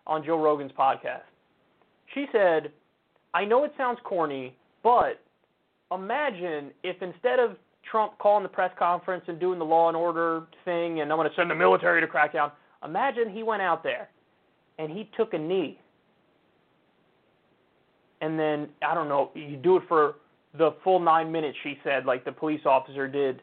on 0.07 0.25
Joe 0.25 0.41
Rogan's 0.41 0.71
podcast. 0.71 1.21
She 2.15 2.25
said, 2.31 2.71
I 3.35 3.45
know 3.45 3.63
it 3.63 3.71
sounds 3.77 3.99
corny, 4.03 4.55
but 4.81 5.21
imagine 5.91 6.71
if 6.83 6.99
instead 7.03 7.37
of 7.37 7.55
Trump 7.89 8.17
calling 8.17 8.41
the 8.41 8.49
press 8.49 8.71
conference 8.79 9.25
and 9.27 9.39
doing 9.39 9.59
the 9.59 9.65
law 9.65 9.87
and 9.87 9.95
order 9.95 10.47
thing 10.65 11.01
and 11.01 11.11
I'm 11.11 11.19
going 11.19 11.29
to 11.29 11.35
send 11.35 11.51
the 11.51 11.55
military 11.55 12.01
to 12.01 12.07
crack 12.07 12.33
down, 12.33 12.51
imagine 12.83 13.29
he 13.29 13.43
went 13.43 13.61
out 13.61 13.83
there 13.83 14.09
and 14.79 14.91
he 14.91 15.11
took 15.15 15.35
a 15.35 15.37
knee. 15.37 15.79
And 18.21 18.39
then, 18.39 18.69
I 18.81 18.95
don't 18.95 19.09
know, 19.09 19.29
you 19.35 19.57
do 19.57 19.77
it 19.77 19.83
for 19.87 20.15
the 20.57 20.71
full 20.83 20.99
nine 20.99 21.31
minutes, 21.31 21.57
she 21.63 21.77
said, 21.83 22.05
like 22.05 22.25
the 22.25 22.31
police 22.31 22.61
officer 22.65 23.07
did 23.07 23.41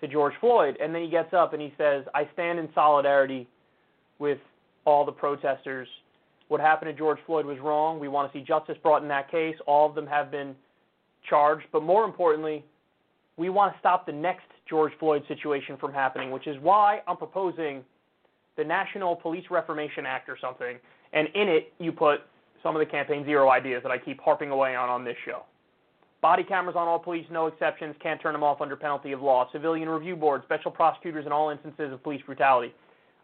to 0.00 0.08
George 0.08 0.34
Floyd. 0.40 0.76
And 0.80 0.94
then 0.94 1.02
he 1.02 1.10
gets 1.10 1.34
up 1.34 1.52
and 1.52 1.60
he 1.60 1.72
says, 1.76 2.04
I 2.14 2.28
stand 2.32 2.58
in 2.58 2.68
solidarity 2.74 3.46
with 4.18 4.38
all 4.84 5.04
the 5.04 5.12
protesters. 5.12 5.88
What 6.48 6.60
happened 6.60 6.90
to 6.90 6.96
George 6.96 7.18
Floyd 7.26 7.44
was 7.44 7.58
wrong. 7.58 8.00
We 8.00 8.08
want 8.08 8.32
to 8.32 8.38
see 8.38 8.44
justice 8.44 8.76
brought 8.82 9.02
in 9.02 9.08
that 9.08 9.30
case. 9.30 9.56
All 9.66 9.88
of 9.88 9.94
them 9.94 10.06
have 10.06 10.30
been 10.30 10.54
charged. 11.28 11.66
But 11.72 11.82
more 11.82 12.04
importantly, 12.04 12.64
we 13.36 13.50
want 13.50 13.74
to 13.74 13.78
stop 13.78 14.06
the 14.06 14.12
next 14.12 14.46
George 14.68 14.92
Floyd 14.98 15.22
situation 15.28 15.76
from 15.78 15.92
happening, 15.92 16.30
which 16.30 16.46
is 16.46 16.56
why 16.62 17.00
I'm 17.06 17.16
proposing 17.16 17.84
the 18.56 18.64
National 18.64 19.14
Police 19.14 19.44
Reformation 19.50 20.06
Act 20.06 20.28
or 20.28 20.38
something. 20.40 20.78
And 21.12 21.28
in 21.34 21.48
it, 21.48 21.72
you 21.78 21.92
put 21.92 22.20
some 22.62 22.74
of 22.74 22.80
the 22.80 22.86
Campaign 22.86 23.24
Zero 23.24 23.50
ideas 23.50 23.82
that 23.82 23.92
I 23.92 23.98
keep 23.98 24.20
harping 24.20 24.50
away 24.50 24.74
on 24.74 24.88
on 24.88 25.04
this 25.04 25.16
show. 25.24 25.42
Body 26.20 26.42
cameras 26.42 26.74
on 26.76 26.88
all 26.88 26.98
police, 26.98 27.26
no 27.30 27.46
exceptions, 27.46 27.94
can't 28.02 28.20
turn 28.20 28.32
them 28.32 28.42
off 28.42 28.60
under 28.60 28.76
penalty 28.76 29.12
of 29.12 29.22
law. 29.22 29.48
Civilian 29.52 29.88
review 29.88 30.16
board, 30.16 30.42
special 30.44 30.70
prosecutors 30.70 31.26
in 31.26 31.32
all 31.32 31.50
instances 31.50 31.92
of 31.92 32.02
police 32.02 32.22
brutality. 32.26 32.74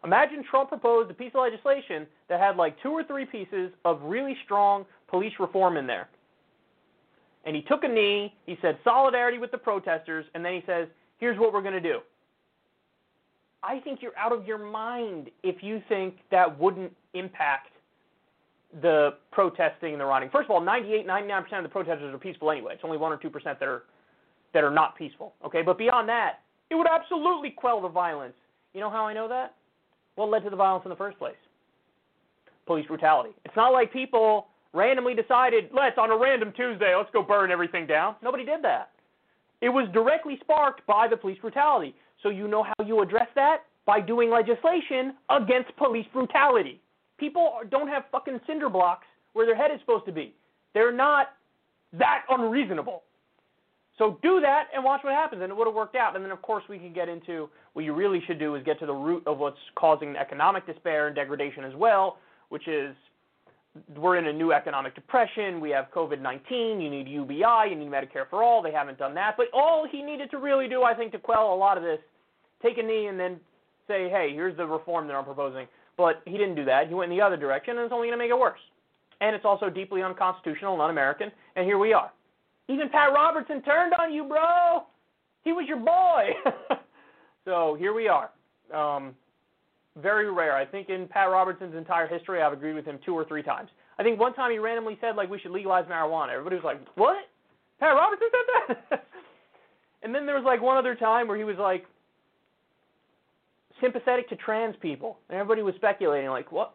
Imagine 0.05 0.43
Trump 0.49 0.69
proposed 0.69 1.09
a 1.11 1.13
piece 1.13 1.31
of 1.33 1.41
legislation 1.41 2.07
that 2.29 2.39
had 2.39 2.55
like 2.55 2.81
two 2.81 2.91
or 2.91 3.03
three 3.03 3.25
pieces 3.25 3.71
of 3.83 4.01
really 4.03 4.37
strong 4.45 4.85
police 5.09 5.33
reform 5.39 5.77
in 5.77 5.87
there. 5.87 6.07
And 7.45 7.55
he 7.55 7.61
took 7.63 7.83
a 7.83 7.87
knee, 7.87 8.33
he 8.45 8.57
said 8.61 8.77
solidarity 8.83 9.39
with 9.39 9.51
the 9.51 9.57
protesters, 9.57 10.25
and 10.33 10.43
then 10.43 10.53
he 10.53 10.63
says, 10.65 10.87
here's 11.17 11.37
what 11.37 11.53
we're 11.53 11.61
going 11.61 11.73
to 11.73 11.81
do. 11.81 11.99
I 13.61 13.79
think 13.79 14.01
you're 14.01 14.17
out 14.17 14.31
of 14.31 14.45
your 14.45 14.57
mind 14.57 15.29
if 15.43 15.63
you 15.63 15.81
think 15.89 16.15
that 16.31 16.59
wouldn't 16.59 16.93
impact 17.13 17.69
the 18.81 19.11
protesting 19.31 19.93
and 19.93 20.01
the 20.01 20.05
rioting. 20.05 20.29
First 20.29 20.45
of 20.45 20.51
all, 20.51 20.61
98, 20.61 21.07
99% 21.07 21.57
of 21.57 21.63
the 21.63 21.69
protesters 21.69 22.13
are 22.13 22.17
peaceful 22.17 22.51
anyway. 22.51 22.73
It's 22.73 22.83
only 22.83 22.97
1 22.97 23.11
or 23.11 23.17
2% 23.17 23.31
that 23.43 23.63
are 23.63 23.83
that 24.53 24.63
are 24.63 24.71
not 24.71 24.97
peaceful. 24.97 25.33
Okay, 25.45 25.61
but 25.61 25.77
beyond 25.77 26.07
that, 26.09 26.39
it 26.71 26.75
would 26.75 26.87
absolutely 26.87 27.51
quell 27.51 27.81
the 27.81 27.89
violence. 27.89 28.33
You 28.73 28.79
know 28.79 28.89
how 28.89 29.05
I 29.05 29.13
know 29.13 29.27
that? 29.27 29.53
What 30.15 30.29
led 30.29 30.43
to 30.45 30.49
the 30.49 30.55
violence 30.55 30.85
in 30.85 30.89
the 30.89 30.95
first 30.95 31.19
place? 31.19 31.35
Police 32.65 32.87
brutality. 32.87 33.31
It's 33.43 33.55
not 33.55 33.73
like 33.73 33.91
people 33.91 34.47
randomly 34.73 35.13
decided, 35.13 35.69
let's 35.73 35.97
on 35.97 36.09
a 36.09 36.17
random 36.17 36.53
Tuesday, 36.55 36.95
let's 36.95 37.09
go 37.11 37.21
burn 37.21 37.51
everything 37.51 37.85
down. 37.85 38.15
Nobody 38.23 38.45
did 38.45 38.63
that. 38.63 38.91
It 39.61 39.69
was 39.69 39.87
directly 39.93 40.37
sparked 40.41 40.85
by 40.87 41.07
the 41.07 41.17
police 41.17 41.37
brutality. 41.39 41.93
So 42.23 42.29
you 42.29 42.47
know 42.47 42.63
how 42.63 42.85
you 42.85 43.01
address 43.01 43.27
that? 43.35 43.63
By 43.85 44.01
doing 44.01 44.29
legislation 44.29 45.15
against 45.29 45.75
police 45.77 46.07
brutality. 46.11 46.81
People 47.17 47.53
don't 47.69 47.87
have 47.87 48.03
fucking 48.11 48.39
cinder 48.47 48.69
blocks 48.69 49.07
where 49.33 49.45
their 49.45 49.55
head 49.55 49.71
is 49.73 49.79
supposed 49.79 50.05
to 50.05 50.11
be. 50.11 50.33
They're 50.73 50.91
not 50.91 51.27
that 51.93 52.23
unreasonable. 52.29 53.03
So 53.97 54.19
do 54.21 54.41
that 54.41 54.65
and 54.73 54.83
watch 54.83 55.01
what 55.03 55.13
happens, 55.13 55.41
and 55.41 55.51
it 55.51 55.55
would 55.55 55.67
have 55.67 55.75
worked 55.75 55.95
out. 55.95 56.15
And 56.15 56.25
then, 56.25 56.31
of 56.31 56.41
course, 56.41 56.63
we 56.67 56.77
can 56.77 56.91
get 56.91 57.07
into 57.07 57.49
what 57.73 57.85
you 57.85 57.93
really 57.93 58.21
should 58.27 58.39
do 58.39 58.55
is 58.55 58.63
get 58.63 58.77
to 58.79 58.85
the 58.85 58.93
root 58.93 59.23
of 59.25 59.37
what's 59.37 59.57
causing 59.75 60.15
economic 60.17 60.65
despair 60.65 61.07
and 61.07 61.15
degradation 61.15 61.63
as 61.63 61.73
well, 61.75 62.17
which 62.49 62.67
is 62.67 62.93
we're 63.95 64.17
in 64.17 64.27
a 64.27 64.33
new 64.33 64.51
economic 64.51 64.95
depression. 64.95 65.61
We 65.61 65.69
have 65.71 65.85
COVID 65.95 66.21
19. 66.21 66.81
You 66.81 66.89
need 66.89 67.07
UBI. 67.07 67.69
You 67.69 67.75
need 67.75 67.89
Medicare 67.89 68.29
for 68.29 68.43
all. 68.43 68.61
They 68.61 68.71
haven't 68.71 68.97
done 68.97 69.13
that. 69.15 69.35
But 69.37 69.47
all 69.53 69.87
he 69.89 70.01
needed 70.01 70.29
to 70.31 70.37
really 70.37 70.67
do, 70.67 70.83
I 70.83 70.93
think, 70.93 71.11
to 71.13 71.19
quell 71.19 71.53
a 71.53 71.55
lot 71.55 71.77
of 71.77 71.83
this, 71.83 71.99
take 72.61 72.77
a 72.77 72.83
knee 72.83 73.07
and 73.07 73.19
then 73.19 73.39
say, 73.87 74.09
hey, 74.09 74.31
here's 74.33 74.57
the 74.57 74.65
reform 74.65 75.07
that 75.07 75.13
I'm 75.13 75.25
proposing. 75.25 75.67
But 75.97 76.21
he 76.25 76.33
didn't 76.33 76.55
do 76.55 76.65
that. 76.65 76.87
He 76.87 76.93
went 76.93 77.11
in 77.11 77.17
the 77.17 77.23
other 77.23 77.37
direction, 77.37 77.77
and 77.77 77.85
it's 77.85 77.93
only 77.93 78.07
going 78.07 78.17
to 78.17 78.23
make 78.23 78.31
it 78.31 78.39
worse. 78.39 78.59
And 79.21 79.35
it's 79.35 79.45
also 79.45 79.69
deeply 79.69 80.01
unconstitutional 80.01 80.73
and 80.73 80.81
un 80.81 80.89
American. 80.89 81.31
And 81.55 81.65
here 81.65 81.77
we 81.77 81.93
are. 81.93 82.11
Even 82.67 82.89
Pat 82.89 83.13
Robertson 83.13 83.61
turned 83.61 83.93
on 83.99 84.13
you, 84.13 84.25
bro. 84.25 84.83
He 85.43 85.53
was 85.53 85.65
your 85.67 85.77
boy. 85.77 86.31
so 87.45 87.75
here 87.79 87.93
we 87.93 88.07
are. 88.07 88.31
Um, 88.73 89.15
very 90.01 90.29
rare. 90.31 90.55
I 90.55 90.65
think 90.65 90.89
in 90.89 91.07
Pat 91.07 91.29
Robertson's 91.29 91.75
entire 91.75 92.07
history, 92.07 92.41
I've 92.41 92.53
agreed 92.53 92.73
with 92.73 92.85
him 92.85 92.99
two 93.05 93.13
or 93.13 93.23
three 93.25 93.43
times. 93.43 93.69
I 93.97 94.03
think 94.03 94.19
one 94.19 94.33
time 94.33 94.51
he 94.51 94.57
randomly 94.57 94.97
said 94.99 95.15
like 95.15 95.29
we 95.29 95.39
should 95.39 95.51
legalize 95.51 95.85
marijuana. 95.85 96.31
Everybody 96.31 96.57
was 96.57 96.65
like, 96.65 96.81
"What? 96.95 97.17
Pat 97.79 97.95
Robertson 97.95 98.27
said 98.31 98.77
that?" 98.89 99.05
And 100.03 100.13
then 100.13 100.27
there 100.27 100.35
was 100.35 100.43
like 100.45 100.61
one 100.61 100.77
other 100.77 100.93
time 100.93 101.27
where 101.27 101.35
he 101.35 101.43
was 101.43 101.55
like 101.57 101.87
sympathetic 103.81 104.29
to 104.29 104.35
trans 104.35 104.75
people, 104.81 105.17
and 105.29 105.37
everybody 105.37 105.61
was 105.61 105.75
speculating 105.75 106.29
like, 106.29 106.51
what, 106.51 106.73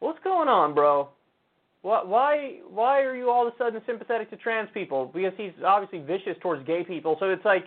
what's 0.00 0.18
going 0.22 0.48
on, 0.48 0.74
bro? 0.74 1.08
What, 1.82 2.08
why, 2.08 2.58
why 2.70 3.02
are 3.02 3.14
you 3.14 3.30
all 3.30 3.46
of 3.46 3.52
a 3.52 3.56
sudden 3.58 3.80
sympathetic 3.86 4.30
to 4.30 4.36
trans 4.36 4.68
people? 4.72 5.10
Because 5.12 5.32
he's 5.36 5.52
obviously 5.64 5.98
vicious 6.00 6.36
towards 6.40 6.66
gay 6.66 6.82
people. 6.82 7.16
So 7.20 7.28
it's 7.28 7.44
like, 7.44 7.64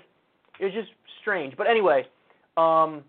it's 0.59 0.73
just 0.73 0.89
strange. 1.21 1.55
But 1.55 1.67
anyway, 1.67 2.07
um, 2.57 3.03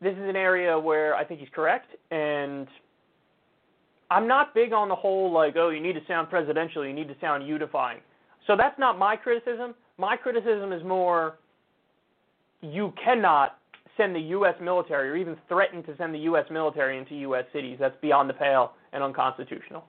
this 0.00 0.12
is 0.12 0.28
an 0.28 0.36
area 0.36 0.78
where 0.78 1.14
I 1.14 1.24
think 1.24 1.40
he's 1.40 1.48
correct, 1.54 1.90
and 2.10 2.68
I'm 4.10 4.26
not 4.26 4.54
big 4.54 4.72
on 4.72 4.88
the 4.88 4.94
whole 4.94 5.32
like, 5.32 5.56
oh, 5.56 5.70
you 5.70 5.80
need 5.80 5.94
to 5.94 6.02
sound 6.06 6.30
presidential, 6.30 6.86
you 6.86 6.92
need 6.92 7.08
to 7.08 7.16
sound 7.20 7.46
unifying. 7.46 8.00
So 8.46 8.56
that's 8.56 8.78
not 8.78 8.98
my 8.98 9.16
criticism. 9.16 9.74
My 9.98 10.16
criticism 10.16 10.72
is 10.72 10.82
more 10.84 11.38
you 12.60 12.92
cannot 13.02 13.57
send 13.98 14.16
the 14.16 14.20
U.S. 14.20 14.54
military 14.62 15.10
or 15.10 15.16
even 15.16 15.36
threaten 15.48 15.82
to 15.82 15.96
send 15.98 16.14
the 16.14 16.20
U.S. 16.20 16.46
military 16.50 16.96
into 16.96 17.14
U.S. 17.16 17.44
cities. 17.52 17.76
That's 17.78 17.96
beyond 18.00 18.30
the 18.30 18.34
pale 18.34 18.72
and 18.94 19.02
unconstitutional. 19.02 19.84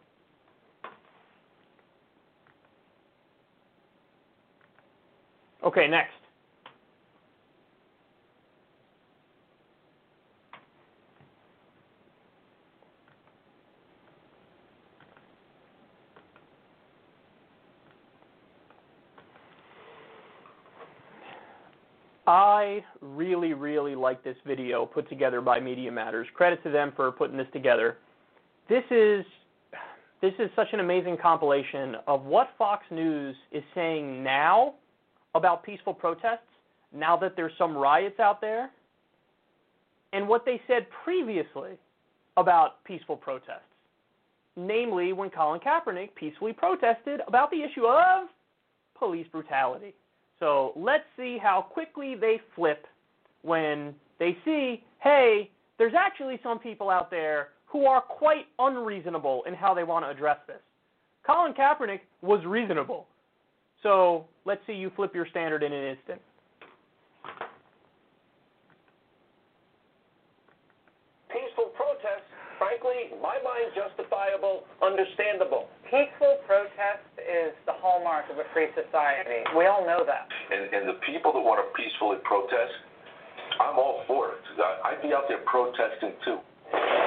Okay, 5.63 5.87
next. 5.87 6.18
I 22.29 22.85
really, 23.01 23.53
really 23.53 23.95
like 23.95 24.23
this 24.23 24.35
video 24.45 24.85
put 24.85 25.09
together 25.09 25.41
by 25.41 25.59
Media 25.59 25.91
Matters. 25.91 26.27
Credit 26.35 26.61
to 26.61 26.69
them 26.69 26.93
for 26.95 27.11
putting 27.11 27.35
this 27.35 27.47
together. 27.51 27.97
This 28.69 28.83
is 28.91 29.25
this 30.21 30.33
is 30.37 30.51
such 30.55 30.67
an 30.73 30.79
amazing 30.79 31.17
compilation 31.19 31.95
of 32.05 32.25
what 32.25 32.49
Fox 32.55 32.85
News 32.91 33.35
is 33.51 33.63
saying 33.73 34.23
now 34.23 34.75
about 35.33 35.63
peaceful 35.63 35.91
protests, 35.91 36.45
now 36.93 37.17
that 37.17 37.35
there's 37.35 37.53
some 37.57 37.75
riots 37.75 38.19
out 38.19 38.41
there, 38.41 38.69
and 40.13 40.27
what 40.27 40.45
they 40.45 40.61
said 40.67 40.85
previously 41.03 41.79
about 42.37 42.83
peaceful 42.83 43.17
protests. 43.17 43.63
Namely, 44.55 45.13
when 45.13 45.31
Colin 45.31 45.59
Kaepernick 45.61 46.13
peacefully 46.13 46.53
protested 46.53 47.21
about 47.27 47.49
the 47.49 47.63
issue 47.63 47.87
of 47.87 48.27
police 48.99 49.25
brutality. 49.31 49.95
So 50.39 50.73
let's 50.75 51.03
see 51.17 51.37
how 51.41 51.61
quickly 51.61 52.15
they 52.15 52.39
flip 52.55 52.85
when 53.41 53.93
they 54.19 54.37
see, 54.45 54.83
hey, 54.99 55.49
there's 55.77 55.93
actually 55.97 56.39
some 56.43 56.59
people 56.59 56.89
out 56.89 57.11
there 57.11 57.49
who 57.65 57.85
are 57.85 58.01
quite 58.01 58.45
unreasonable 58.57 59.43
in 59.47 59.53
how 59.53 59.73
they 59.73 59.83
want 59.83 60.05
to 60.05 60.09
address 60.09 60.37
this. 60.47 60.59
Colin 61.25 61.53
Kaepernick 61.53 62.01
was 62.21 62.43
reasonable. 62.45 63.07
So 63.83 64.25
let's 64.45 64.61
see 64.65 64.73
you 64.73 64.91
flip 64.95 65.13
your 65.13 65.27
standard 65.27 65.63
in 65.63 65.71
an 65.71 65.85
instant. 65.95 66.21
Peaceful 71.31 71.71
protests, 71.77 72.27
frankly, 72.57 73.15
my 73.21 73.37
mind 73.43 73.71
justifiable, 73.75 74.63
understandable. 74.81 75.67
Peaceful 75.89 76.37
protest 76.45 77.01
is 77.17 77.49
the 77.65 77.73
hallmark 77.73 78.29
of 78.29 78.37
a 78.37 78.45
free 78.53 78.69
society. 78.77 79.41
We 79.57 79.65
all 79.65 79.81
know 79.81 80.05
that. 80.05 80.29
And, 80.53 80.69
and 80.69 80.83
the 80.85 81.01
people 81.01 81.33
that 81.33 81.41
want 81.41 81.57
to 81.57 81.65
peacefully 81.73 82.21
protest, 82.21 82.77
I'm 83.57 83.73
all 83.73 84.05
for 84.05 84.37
it. 84.37 84.43
I'd 84.85 85.01
be 85.01 85.17
out 85.17 85.25
there 85.25 85.41
protesting 85.49 86.13
too. 86.21 86.37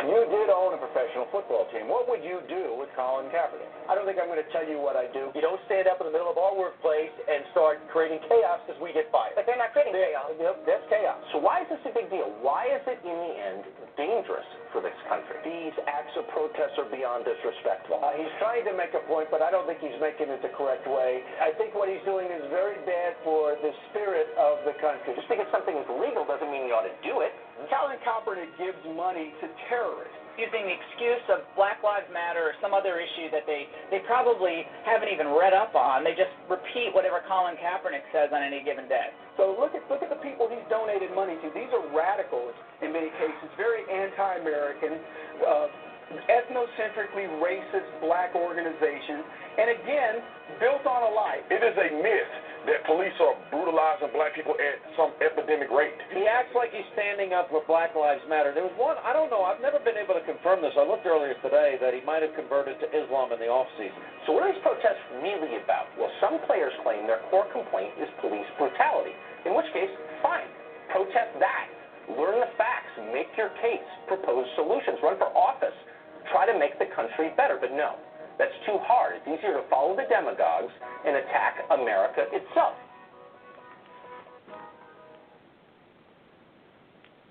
You 0.03 0.27
did 0.27 0.51
own 0.51 0.75
a 0.75 0.81
professional 0.83 1.31
football 1.31 1.71
team. 1.71 1.87
What 1.87 2.11
would 2.11 2.27
you 2.27 2.43
do 2.51 2.75
with 2.75 2.91
Colin 2.99 3.31
Kaepernick? 3.31 3.71
I 3.87 3.95
don't 3.95 4.03
think 4.03 4.19
I'm 4.19 4.27
going 4.27 4.43
to 4.43 4.51
tell 4.51 4.67
you 4.67 4.83
what 4.83 4.99
I 4.99 5.07
do. 5.15 5.31
You 5.31 5.43
don't 5.43 5.63
stand 5.71 5.87
up 5.87 6.03
in 6.03 6.11
the 6.11 6.15
middle 6.15 6.27
of 6.27 6.35
our 6.35 6.59
workplace 6.59 7.15
and 7.31 7.47
start 7.55 7.79
creating 7.95 8.19
chaos 8.27 8.59
because 8.67 8.83
we 8.83 8.91
get 8.91 9.07
fired. 9.15 9.39
But 9.39 9.47
they're 9.47 9.59
not 9.61 9.71
creating 9.71 9.95
chaos. 9.95 10.35
That's 10.67 10.83
chaos. 10.91 11.23
So 11.31 11.39
why 11.39 11.63
is 11.63 11.71
this 11.71 11.83
a 11.87 11.95
big 11.95 12.11
deal? 12.11 12.27
Why 12.43 12.67
is 12.75 12.83
it 12.91 12.99
in 13.07 13.15
the 13.15 13.33
end 13.39 13.63
dangerous 13.95 14.47
for 14.75 14.83
this 14.83 14.97
country? 15.07 15.39
These 15.47 15.77
acts 15.87 16.15
of 16.19 16.27
protest 16.35 16.75
are 16.83 16.91
beyond 16.91 17.23
disrespectful. 17.23 18.03
Uh, 18.03 18.19
he's 18.19 18.35
trying 18.43 18.67
to 18.67 18.75
make 18.75 18.91
a 18.99 19.07
point, 19.07 19.31
but 19.31 19.39
I 19.39 19.55
don't 19.55 19.71
think 19.71 19.79
he's 19.79 19.99
making 20.03 20.35
it 20.35 20.43
the 20.43 20.51
correct 20.59 20.83
way. 20.91 21.23
I 21.39 21.55
think 21.55 21.79
what 21.79 21.87
he's 21.87 22.03
doing 22.03 22.27
is 22.27 22.43
very 22.51 22.83
bad 22.83 23.15
for 23.23 23.55
the 23.63 23.71
spirit 23.91 24.35
of 24.35 24.67
the 24.67 24.75
country. 24.83 25.15
Just 25.15 25.31
because 25.31 25.47
something 25.55 25.79
is 25.79 25.87
legal 26.03 26.27
doesn't 26.27 26.51
mean 26.51 26.67
you 26.67 26.75
ought 26.75 26.91
to 26.91 26.99
do 27.07 27.23
it. 27.23 27.31
Colin 27.69 27.99
Kaepernick 28.03 28.51
gives 28.59 28.79
money 28.97 29.35
to 29.43 29.47
terrorists 29.69 30.17
using 30.41 30.65
the 30.65 30.73
excuse 30.73 31.25
of 31.29 31.45
Black 31.53 31.85
Lives 31.85 32.09
Matter 32.09 32.41
or 32.41 32.55
some 32.65 32.73
other 32.73 32.97
issue 32.97 33.29
that 33.37 33.45
they, 33.45 33.69
they 33.93 34.01
probably 34.09 34.65
haven't 34.89 35.13
even 35.13 35.29
read 35.37 35.53
up 35.53 35.77
on. 35.77 36.05
They 36.05 36.17
just 36.17 36.33
repeat 36.49 36.97
whatever 36.97 37.21
Colin 37.29 37.61
Kaepernick 37.61 38.05
says 38.17 38.33
on 38.33 38.41
any 38.41 38.65
given 38.65 38.89
day. 38.89 39.13
So 39.37 39.53
look 39.61 39.77
at 39.77 39.85
look 39.93 40.01
at 40.01 40.09
the 40.09 40.21
people 40.25 40.49
he's 40.49 40.65
donated 40.73 41.13
money 41.13 41.37
to. 41.45 41.47
These 41.53 41.69
are 41.77 41.85
radicals 41.93 42.57
in 42.81 42.93
many 42.93 43.13
cases, 43.21 43.49
very 43.61 43.85
anti-American, 43.89 44.97
uh, 45.45 45.69
ethnocentrically 46.29 47.29
racist 47.41 47.89
black 48.01 48.35
organizations, 48.35 49.25
and 49.59 49.69
again 49.71 50.15
built 50.61 50.85
on 50.85 51.01
a 51.07 51.13
lie. 51.13 51.41
It 51.49 51.63
is 51.65 51.77
a 51.77 51.89
myth 52.01 52.33
that 52.67 52.87
police 52.87 53.15
are 53.19 53.35
brutalizing 53.51 54.15
black 54.15 54.39
people 54.39 54.55
at 54.55 54.79
some 54.95 55.11
epidemic 55.19 55.67
rate. 55.75 55.99
He 56.15 56.31
acts 56.31 56.55
like 56.55 56.71
he's 56.71 56.87
standing 56.95 57.35
up 57.35 57.51
for 57.51 57.59
Black 57.67 57.99
Lives 57.99 58.23
Matter. 58.31 58.55
There 58.55 58.63
was 58.63 58.75
one, 58.79 58.95
I 59.03 59.11
don't 59.11 59.35
know, 59.35 59.43
I've 59.43 59.59
never 59.59 59.83
been 59.83 59.99
able 59.99 60.15
to 60.15 60.23
confirm 60.23 60.63
this. 60.63 60.71
I 60.79 60.87
looked 60.87 61.03
earlier 61.03 61.35
today 61.43 61.75
that 61.83 61.91
he 61.91 62.07
might 62.07 62.23
have 62.23 62.39
converted 62.39 62.79
to 62.79 62.87
Islam 62.95 63.35
in 63.35 63.43
the 63.43 63.51
off 63.51 63.67
season. 63.75 63.99
So 64.27 64.39
what 64.39 64.47
are 64.47 64.51
these 64.55 64.63
protests 64.63 65.03
really 65.19 65.59
about? 65.59 65.91
Well, 65.99 66.13
some 66.23 66.39
players 66.47 66.71
claim 66.87 67.11
their 67.11 67.25
core 67.35 67.51
complaint 67.51 67.99
is 67.99 68.07
police 68.23 68.47
brutality. 68.55 69.15
In 69.43 69.59
which 69.59 69.67
case, 69.75 69.91
fine, 70.23 70.47
protest 70.95 71.35
that. 71.43 71.67
Learn 72.15 72.39
the 72.39 72.51
facts, 72.59 72.95
make 73.11 73.31
your 73.35 73.51
case, 73.59 73.87
propose 74.07 74.47
solutions, 74.55 74.99
run 75.03 75.19
for 75.19 75.31
office, 75.35 75.75
try 76.33 76.51
to 76.51 76.59
make 76.59 76.79
the 76.79 76.87
country 76.97 77.31
better. 77.37 77.59
But 77.61 77.73
no, 77.73 77.95
that's 78.39 78.53
too 78.67 78.79
hard. 78.83 79.17
It's 79.17 79.29
easier 79.29 79.55
to 79.55 79.69
follow 79.69 79.95
the 79.95 80.03
demagogues 80.09 80.73
and 81.07 81.17
attack 81.17 81.59
America 81.71 82.25
itself. 82.33 82.75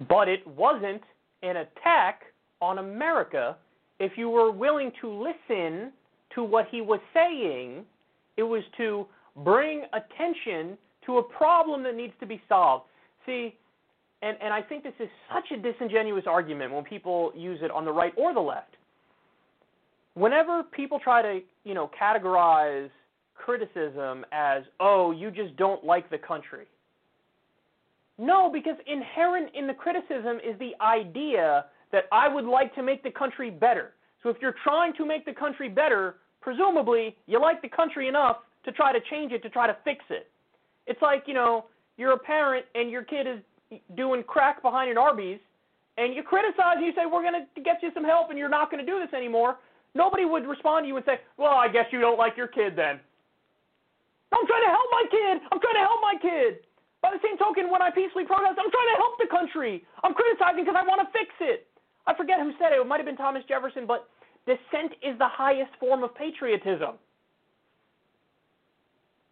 But 0.07 0.27
it 0.27 0.45
wasn't 0.47 1.01
an 1.43 1.57
attack 1.57 2.21
on 2.61 2.77
America 2.77 3.57
if 3.99 4.13
you 4.15 4.29
were 4.29 4.51
willing 4.51 4.91
to 5.01 5.09
listen 5.09 5.91
to 6.35 6.43
what 6.43 6.67
he 6.71 6.81
was 6.81 6.99
saying. 7.13 7.85
It 8.37 8.43
was 8.43 8.63
to 8.77 9.05
bring 9.43 9.83
attention 9.93 10.77
to 11.05 11.17
a 11.17 11.23
problem 11.23 11.83
that 11.83 11.95
needs 11.95 12.13
to 12.19 12.25
be 12.25 12.41
solved. 12.47 12.85
See, 13.25 13.55
and, 14.21 14.37
and 14.41 14.53
I 14.53 14.61
think 14.61 14.83
this 14.83 14.93
is 14.99 15.09
such 15.33 15.57
a 15.57 15.61
disingenuous 15.61 16.25
argument 16.27 16.71
when 16.73 16.83
people 16.83 17.31
use 17.35 17.59
it 17.61 17.71
on 17.71 17.85
the 17.85 17.91
right 17.91 18.13
or 18.17 18.33
the 18.33 18.39
left 18.39 18.75
whenever 20.13 20.63
people 20.63 20.99
try 20.99 21.21
to, 21.21 21.39
you 21.63 21.73
know, 21.73 21.89
categorize 21.99 22.89
criticism 23.35 24.25
as, 24.31 24.63
oh, 24.79 25.11
you 25.11 25.31
just 25.31 25.55
don't 25.57 25.83
like 25.83 26.09
the 26.09 26.17
country. 26.17 26.65
No, 28.17 28.51
because 28.51 28.75
inherent 28.85 29.49
in 29.55 29.65
the 29.67 29.73
criticism 29.73 30.37
is 30.37 30.57
the 30.59 30.73
idea 30.81 31.65
that 31.91 32.05
I 32.11 32.27
would 32.27 32.45
like 32.45 32.73
to 32.75 32.83
make 32.83 33.03
the 33.03 33.11
country 33.11 33.49
better. 33.49 33.93
So 34.21 34.29
if 34.29 34.37
you're 34.41 34.55
trying 34.63 34.93
to 34.97 35.05
make 35.05 35.25
the 35.25 35.33
country 35.33 35.69
better, 35.69 36.17
presumably 36.39 37.15
you 37.25 37.41
like 37.41 37.61
the 37.61 37.69
country 37.69 38.07
enough 38.07 38.37
to 38.65 38.71
try 38.71 38.93
to 38.93 38.99
change 39.09 39.31
it, 39.31 39.41
to 39.41 39.49
try 39.49 39.65
to 39.65 39.75
fix 39.83 40.05
it. 40.09 40.29
It's 40.85 41.01
like, 41.01 41.23
you 41.25 41.33
know, 41.33 41.65
you're 41.97 42.13
a 42.13 42.19
parent 42.19 42.65
and 42.75 42.91
your 42.91 43.03
kid 43.03 43.25
is 43.27 43.79
doing 43.95 44.23
crack 44.23 44.61
behind 44.61 44.91
an 44.91 44.97
Arby's, 44.97 45.39
and 45.97 46.13
you 46.13 46.23
criticize 46.23 46.75
and 46.77 46.85
you 46.85 46.93
say, 46.93 47.05
we're 47.05 47.21
going 47.21 47.45
to 47.55 47.61
get 47.61 47.77
you 47.81 47.89
some 47.93 48.03
help 48.03 48.29
and 48.29 48.37
you're 48.37 48.49
not 48.49 48.69
going 48.71 48.85
to 48.85 48.89
do 48.89 48.99
this 48.99 49.13
anymore. 49.15 49.57
Nobody 49.93 50.25
would 50.25 50.47
respond 50.47 50.85
to 50.85 50.87
you 50.87 50.95
and 50.95 51.05
say, 51.05 51.19
Well, 51.37 51.53
I 51.53 51.67
guess 51.67 51.85
you 51.91 51.99
don't 51.99 52.17
like 52.17 52.37
your 52.37 52.47
kid 52.47 52.75
then. 52.75 52.99
I'm 54.31 54.47
trying 54.47 54.63
to 54.63 54.71
help 54.71 54.89
my 54.91 55.05
kid. 55.11 55.35
I'm 55.51 55.59
trying 55.59 55.75
to 55.75 55.85
help 55.85 55.99
my 56.01 56.15
kid. 56.21 56.63
By 57.01 57.11
the 57.11 57.19
same 57.19 57.37
token, 57.37 57.69
when 57.69 57.81
I 57.81 57.89
peacefully 57.89 58.23
protest, 58.23 58.55
I'm 58.55 58.71
trying 58.71 58.91
to 58.95 58.99
help 59.01 59.17
the 59.19 59.27
country. 59.27 59.83
I'm 60.03 60.13
criticizing 60.13 60.63
because 60.63 60.77
I 60.77 60.87
want 60.87 61.01
to 61.03 61.09
fix 61.11 61.33
it. 61.41 61.67
I 62.07 62.15
forget 62.15 62.39
who 62.39 62.53
said 62.57 62.71
it. 62.71 62.79
It 62.79 62.87
might 62.87 62.97
have 62.97 63.09
been 63.09 63.17
Thomas 63.17 63.43
Jefferson, 63.49 63.85
but 63.85 64.07
dissent 64.45 64.93
is 65.03 65.17
the 65.17 65.27
highest 65.27 65.71
form 65.79 66.03
of 66.03 66.15
patriotism. 66.15 66.95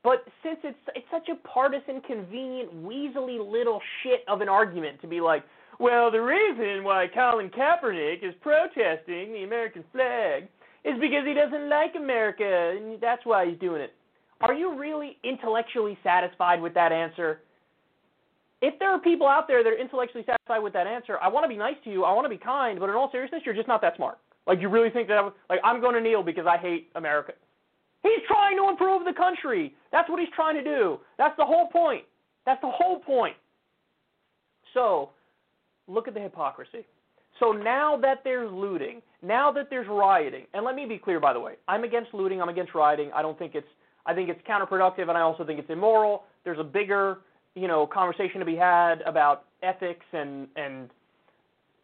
But 0.03 0.25
since 0.43 0.59
it's 0.63 0.79
it's 0.95 1.05
such 1.11 1.27
a 1.29 1.35
partisan, 1.47 2.01
convenient, 2.01 2.73
weaselly 2.83 3.37
little 3.39 3.81
shit 4.01 4.23
of 4.27 4.41
an 4.41 4.49
argument 4.49 5.01
to 5.01 5.07
be 5.07 5.19
like, 5.19 5.43
well, 5.79 6.11
the 6.11 6.21
reason 6.21 6.83
why 6.83 7.07
Colin 7.13 7.49
Kaepernick 7.49 8.23
is 8.23 8.33
protesting 8.41 9.33
the 9.33 9.43
American 9.43 9.83
flag 9.91 10.47
is 10.85 10.93
because 10.99 11.25
he 11.25 11.33
doesn't 11.33 11.69
like 11.69 11.95
America, 11.95 12.75
and 12.77 12.99
that's 13.01 13.25
why 13.25 13.47
he's 13.49 13.59
doing 13.59 13.81
it. 13.81 13.93
Are 14.41 14.53
you 14.53 14.77
really 14.77 15.17
intellectually 15.23 15.97
satisfied 16.03 16.61
with 16.61 16.73
that 16.73 16.91
answer? 16.91 17.41
If 18.61 18.77
there 18.79 18.89
are 18.91 18.99
people 18.99 19.27
out 19.27 19.47
there 19.47 19.63
that 19.63 19.69
are 19.71 19.77
intellectually 19.77 20.23
satisfied 20.25 20.59
with 20.59 20.73
that 20.73 20.87
answer, 20.87 21.17
I 21.21 21.27
want 21.29 21.43
to 21.45 21.49
be 21.49 21.57
nice 21.57 21.75
to 21.85 21.89
you. 21.89 22.03
I 22.03 22.13
want 22.13 22.25
to 22.25 22.29
be 22.29 22.37
kind, 22.37 22.79
but 22.79 22.89
in 22.89 22.95
all 22.95 23.09
seriousness, 23.11 23.41
you're 23.45 23.55
just 23.55 23.67
not 23.67 23.81
that 23.81 23.95
smart. 23.95 24.17
Like 24.47 24.59
you 24.59 24.69
really 24.69 24.89
think 24.89 25.07
that? 25.07 25.17
I, 25.17 25.21
was- 25.21 25.33
like 25.49 25.59
I'm 25.63 25.79
going 25.81 25.95
to 25.95 26.01
kneel 26.01 26.23
because 26.23 26.45
I 26.45 26.57
hate 26.57 26.89
America. 26.95 27.33
He's 28.03 28.19
trying 28.27 28.57
to 28.57 28.69
improve 28.69 29.05
the 29.05 29.13
country. 29.13 29.75
That's 29.91 30.09
what 30.09 30.19
he's 30.19 30.29
trying 30.35 30.55
to 30.55 30.63
do. 30.63 30.99
That's 31.17 31.35
the 31.37 31.45
whole 31.45 31.67
point. 31.67 32.03
That's 32.45 32.61
the 32.61 32.69
whole 32.71 32.99
point. 32.99 33.35
So, 34.73 35.09
look 35.89 36.07
at 36.07 36.13
the 36.13 36.19
hypocrisy. 36.19 36.85
So 37.39 37.51
now 37.51 37.97
that 37.97 38.21
there's 38.23 38.51
looting, 38.51 39.01
now 39.21 39.51
that 39.53 39.69
there's 39.69 39.87
rioting, 39.87 40.45
and 40.53 40.65
let 40.65 40.75
me 40.75 40.85
be 40.85 40.97
clear 40.97 41.19
by 41.19 41.33
the 41.33 41.39
way, 41.39 41.53
I'm 41.67 41.83
against 41.83 42.13
looting, 42.13 42.41
I'm 42.41 42.49
against 42.49 42.75
rioting. 42.75 43.11
I 43.13 43.21
don't 43.21 43.37
think 43.37 43.55
it's 43.55 43.67
I 44.05 44.13
think 44.13 44.29
it's 44.29 44.41
counterproductive 44.47 45.07
and 45.09 45.11
I 45.11 45.21
also 45.21 45.45
think 45.45 45.59
it's 45.59 45.69
immoral. 45.69 46.23
There's 46.43 46.59
a 46.59 46.63
bigger, 46.63 47.19
you 47.55 47.67
know, 47.67 47.87
conversation 47.87 48.39
to 48.39 48.45
be 48.45 48.55
had 48.55 49.01
about 49.01 49.45
ethics 49.63 50.05
and 50.13 50.47
and 50.55 50.89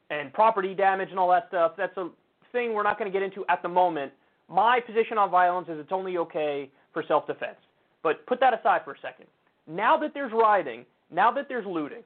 and 0.09 0.31
property 0.33 0.73
damage 0.75 1.09
and 1.09 1.19
all 1.19 1.29
that 1.31 1.45
stuff. 1.47 1.73
That's 1.77 1.95
a 1.97 2.09
thing 2.51 2.73
we're 2.73 2.83
not 2.83 2.99
going 2.99 3.11
to 3.11 3.17
get 3.17 3.23
into 3.23 3.45
at 3.49 3.61
the 3.61 3.69
moment. 3.69 4.11
My 4.47 4.79
position 4.79 5.17
on 5.17 5.31
violence 5.31 5.67
is 5.69 5.79
it's 5.79 5.91
only 5.91 6.17
okay 6.17 6.69
for 6.93 7.03
self-defense. 7.07 7.57
But 8.03 8.25
put 8.27 8.39
that 8.39 8.53
aside 8.57 8.81
for 8.85 8.91
a 8.91 8.99
second. 9.01 9.25
Now 9.67 9.97
that 9.97 10.11
there's 10.13 10.31
rioting, 10.31 10.85
now 11.11 11.31
that 11.31 11.47
there's 11.49 11.65
looting, 11.65 12.03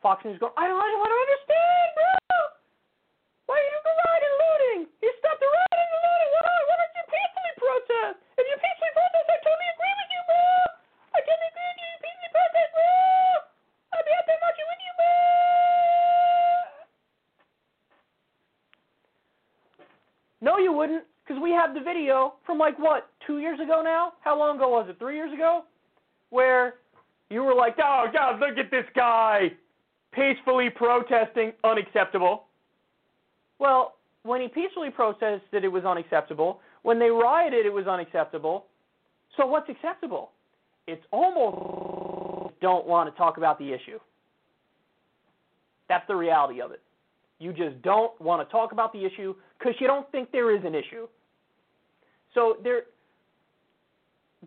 Fox 0.00 0.24
News 0.24 0.40
going, 0.40 0.56
I 0.56 0.64
don't, 0.64 0.80
I 0.80 0.88
don't, 0.88 1.04
understand, 1.04 1.88
bro. 1.92 2.40
Why 3.52 3.60
are 3.60 3.68
you 3.68 3.80
rioting 3.84 4.32
and 4.32 4.40
looting? 4.40 4.80
You 5.04 5.12
stop 5.20 5.36
the 5.36 5.44
rioting 5.44 5.92
and 5.92 6.00
looting. 6.08 6.30
Why, 6.40 6.40
why 6.40 6.76
don't 6.80 6.94
you 6.96 7.04
peacefully 7.04 7.54
protest? 7.60 8.16
If 8.40 8.44
you 8.48 8.56
peacefully 8.64 8.92
protest, 8.96 9.28
I 9.28 9.36
totally 9.44 9.68
agree 9.76 9.94
with 10.00 10.08
you, 10.08 10.22
bro. 10.24 10.40
I 11.12 11.18
totally 11.20 11.48
agree 11.52 11.68
with 11.68 11.80
you. 11.84 11.88
You 11.92 12.00
peacefully 12.00 12.32
protest, 12.32 12.70
bro. 12.72 12.88
I'd 13.92 14.06
be 14.08 14.12
out 14.16 14.24
there 14.24 14.40
marching 14.40 14.68
with 14.72 14.80
you, 14.80 14.92
bro. 14.96 15.12
No, 20.40 20.52
you 20.56 20.72
wouldn't, 20.72 21.04
because 21.20 21.36
we 21.44 21.52
have 21.52 21.76
the 21.76 21.84
video 21.84 22.40
from 22.48 22.56
like 22.56 22.80
what, 22.80 23.12
two 23.28 23.44
years 23.44 23.60
ago 23.60 23.84
now? 23.84 24.16
How 24.24 24.32
long 24.32 24.56
ago 24.56 24.72
was 24.72 24.88
it? 24.88 24.96
Three 24.96 25.20
years 25.20 25.28
ago, 25.36 25.68
where 26.32 26.80
you 27.28 27.44
were 27.44 27.52
like, 27.54 27.76
"Oh 27.76 28.08
God, 28.08 28.40
look 28.40 28.56
at 28.56 28.70
this 28.72 28.88
guy, 28.96 29.52
peacefully 30.12 30.70
protesting, 30.70 31.52
unacceptable." 31.64 32.46
Well, 33.58 33.96
when 34.22 34.40
he 34.40 34.48
peacefully 34.48 34.90
protested, 34.90 35.64
it 35.64 35.68
was 35.68 35.84
unacceptable. 35.84 36.60
When 36.82 36.98
they 36.98 37.10
rioted, 37.10 37.66
it 37.66 37.72
was 37.72 37.86
unacceptable. 37.86 38.66
So 39.36 39.46
what's 39.46 39.68
acceptable? 39.68 40.32
It's 40.86 41.04
almost 41.10 42.54
don't 42.60 42.86
want 42.86 43.12
to 43.12 43.16
talk 43.16 43.36
about 43.36 43.58
the 43.58 43.72
issue. 43.72 43.98
That's 45.88 46.06
the 46.06 46.16
reality 46.16 46.60
of 46.60 46.72
it. 46.72 46.80
You 47.38 47.52
just 47.52 47.80
don't 47.82 48.18
want 48.20 48.46
to 48.46 48.52
talk 48.52 48.72
about 48.72 48.92
the 48.92 49.04
issue 49.04 49.34
because 49.58 49.74
you 49.80 49.86
don't 49.86 50.10
think 50.12 50.30
there 50.30 50.54
is 50.54 50.62
an 50.64 50.74
issue. 50.74 51.08
So 52.34 52.58
they're 52.62 52.84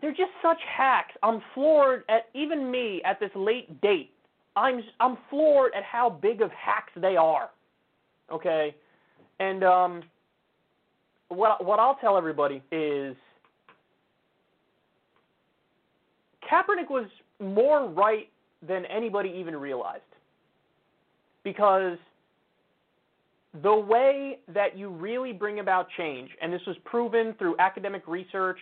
they're 0.00 0.10
just 0.10 0.32
such 0.42 0.58
hacks. 0.76 1.12
I'm 1.22 1.40
floored 1.54 2.04
at 2.08 2.28
even 2.34 2.70
me 2.70 3.00
at 3.04 3.20
this 3.20 3.30
late 3.34 3.80
date. 3.80 4.12
I'm 4.56 4.80
I'm 5.00 5.18
floored 5.30 5.72
at 5.74 5.82
how 5.82 6.10
big 6.10 6.40
of 6.40 6.50
hacks 6.52 6.92
they 6.96 7.16
are. 7.16 7.50
Okay, 8.32 8.74
and 9.40 9.64
um, 9.64 10.02
what 11.28 11.64
what 11.64 11.78
I'll 11.78 11.96
tell 11.96 12.16
everybody 12.16 12.62
is 12.70 13.16
Kaepernick 16.50 16.90
was 16.90 17.06
more 17.40 17.88
right 17.88 18.28
than 18.66 18.84
anybody 18.86 19.30
even 19.36 19.56
realized 19.56 20.02
because 21.42 21.98
the 23.62 23.74
way 23.74 24.38
that 24.52 24.76
you 24.76 24.88
really 24.88 25.32
bring 25.32 25.60
about 25.60 25.86
change, 25.96 26.30
and 26.42 26.52
this 26.52 26.62
was 26.66 26.76
proven 26.84 27.34
through 27.38 27.56
academic 27.58 28.02
research, 28.08 28.58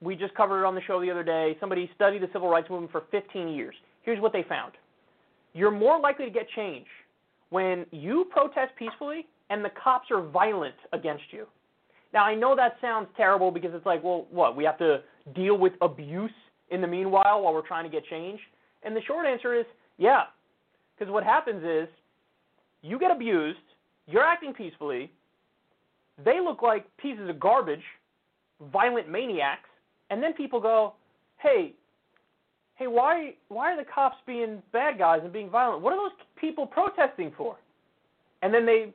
we 0.00 0.14
just 0.14 0.34
covered 0.34 0.62
it 0.62 0.66
on 0.66 0.74
the 0.74 0.82
show 0.82 1.00
the 1.00 1.10
other 1.10 1.22
day. 1.22 1.56
Somebody 1.58 1.90
studied 1.94 2.22
the 2.22 2.28
civil 2.32 2.48
rights 2.48 2.68
movement 2.68 2.92
for 2.92 3.04
15 3.10 3.48
years. 3.48 3.74
Here's 4.02 4.20
what 4.20 4.32
they 4.32 4.42
found 4.42 4.72
you're 5.56 5.70
more 5.70 5.98
likely 5.98 6.26
to 6.26 6.30
get 6.30 6.46
change 6.54 6.86
when 7.48 7.86
you 7.90 8.26
protest 8.30 8.72
peacefully 8.78 9.26
and 9.48 9.64
the 9.64 9.70
cops 9.82 10.10
are 10.10 10.20
violent 10.20 10.74
against 10.92 11.24
you. 11.30 11.46
Now, 12.12 12.24
I 12.24 12.34
know 12.34 12.54
that 12.54 12.76
sounds 12.80 13.08
terrible 13.16 13.50
because 13.50 13.70
it's 13.72 13.86
like, 13.86 14.04
well, 14.04 14.26
what? 14.30 14.54
We 14.54 14.64
have 14.64 14.78
to 14.78 15.00
deal 15.34 15.56
with 15.56 15.72
abuse 15.80 16.30
in 16.70 16.80
the 16.80 16.86
meanwhile 16.86 17.42
while 17.42 17.54
we're 17.54 17.66
trying 17.66 17.84
to 17.84 17.90
get 17.90 18.04
change? 18.06 18.38
And 18.82 18.94
the 18.94 19.02
short 19.06 19.26
answer 19.26 19.58
is 19.58 19.64
yeah. 19.98 20.24
Because 20.98 21.12
what 21.12 21.24
happens 21.24 21.62
is 21.64 21.88
you 22.82 22.98
get 22.98 23.10
abused, 23.10 23.58
you're 24.06 24.24
acting 24.24 24.52
peacefully, 24.52 25.10
they 26.22 26.40
look 26.40 26.62
like 26.62 26.84
pieces 26.96 27.28
of 27.28 27.40
garbage, 27.40 27.82
violent 28.72 29.08
maniacs, 29.08 29.68
and 30.10 30.22
then 30.22 30.32
people 30.32 30.60
go, 30.60 30.94
"Hey, 31.38 31.74
hey, 32.76 32.86
why 32.86 33.34
why 33.48 33.72
are 33.72 33.76
the 33.76 33.90
cops 33.92 34.16
being 34.26 34.62
bad 34.72 34.98
guys 34.98 35.20
and 35.22 35.32
being 35.32 35.50
violent? 35.50 35.82
What 35.82 35.92
are 35.92 36.08
those 36.08 36.18
people 36.36 36.66
protesting 36.66 37.32
for?" 37.36 37.56
And 38.42 38.54
then 38.54 38.64
they 38.64 38.94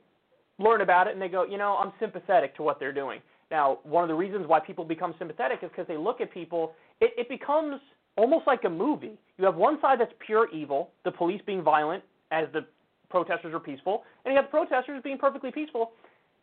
learn 0.58 0.80
about 0.80 1.06
it 1.06 1.12
and 1.12 1.20
they 1.20 1.28
go, 1.28 1.44
"You 1.44 1.58
know, 1.58 1.76
I'm 1.76 1.92
sympathetic 2.00 2.56
to 2.56 2.62
what 2.62 2.78
they're 2.80 2.92
doing." 2.92 3.20
Now, 3.50 3.80
one 3.82 4.02
of 4.02 4.08
the 4.08 4.14
reasons 4.14 4.46
why 4.46 4.60
people 4.60 4.84
become 4.84 5.14
sympathetic 5.18 5.62
is 5.62 5.68
because 5.68 5.86
they 5.86 5.98
look 5.98 6.20
at 6.20 6.32
people. 6.32 6.74
It, 7.00 7.12
it 7.18 7.28
becomes 7.28 7.80
almost 8.16 8.46
like 8.46 8.64
a 8.64 8.70
movie. 8.70 9.18
You 9.36 9.44
have 9.44 9.56
one 9.56 9.80
side 9.80 10.00
that's 10.00 10.12
pure 10.24 10.48
evil, 10.50 10.90
the 11.04 11.10
police 11.10 11.42
being 11.44 11.62
violent 11.62 12.02
as 12.30 12.46
the 12.52 12.64
protesters 13.10 13.52
are 13.52 13.60
peaceful, 13.60 14.04
and 14.24 14.32
you 14.32 14.36
have 14.36 14.46
the 14.46 14.50
protesters 14.50 15.02
being 15.02 15.18
perfectly 15.18 15.50
peaceful. 15.50 15.92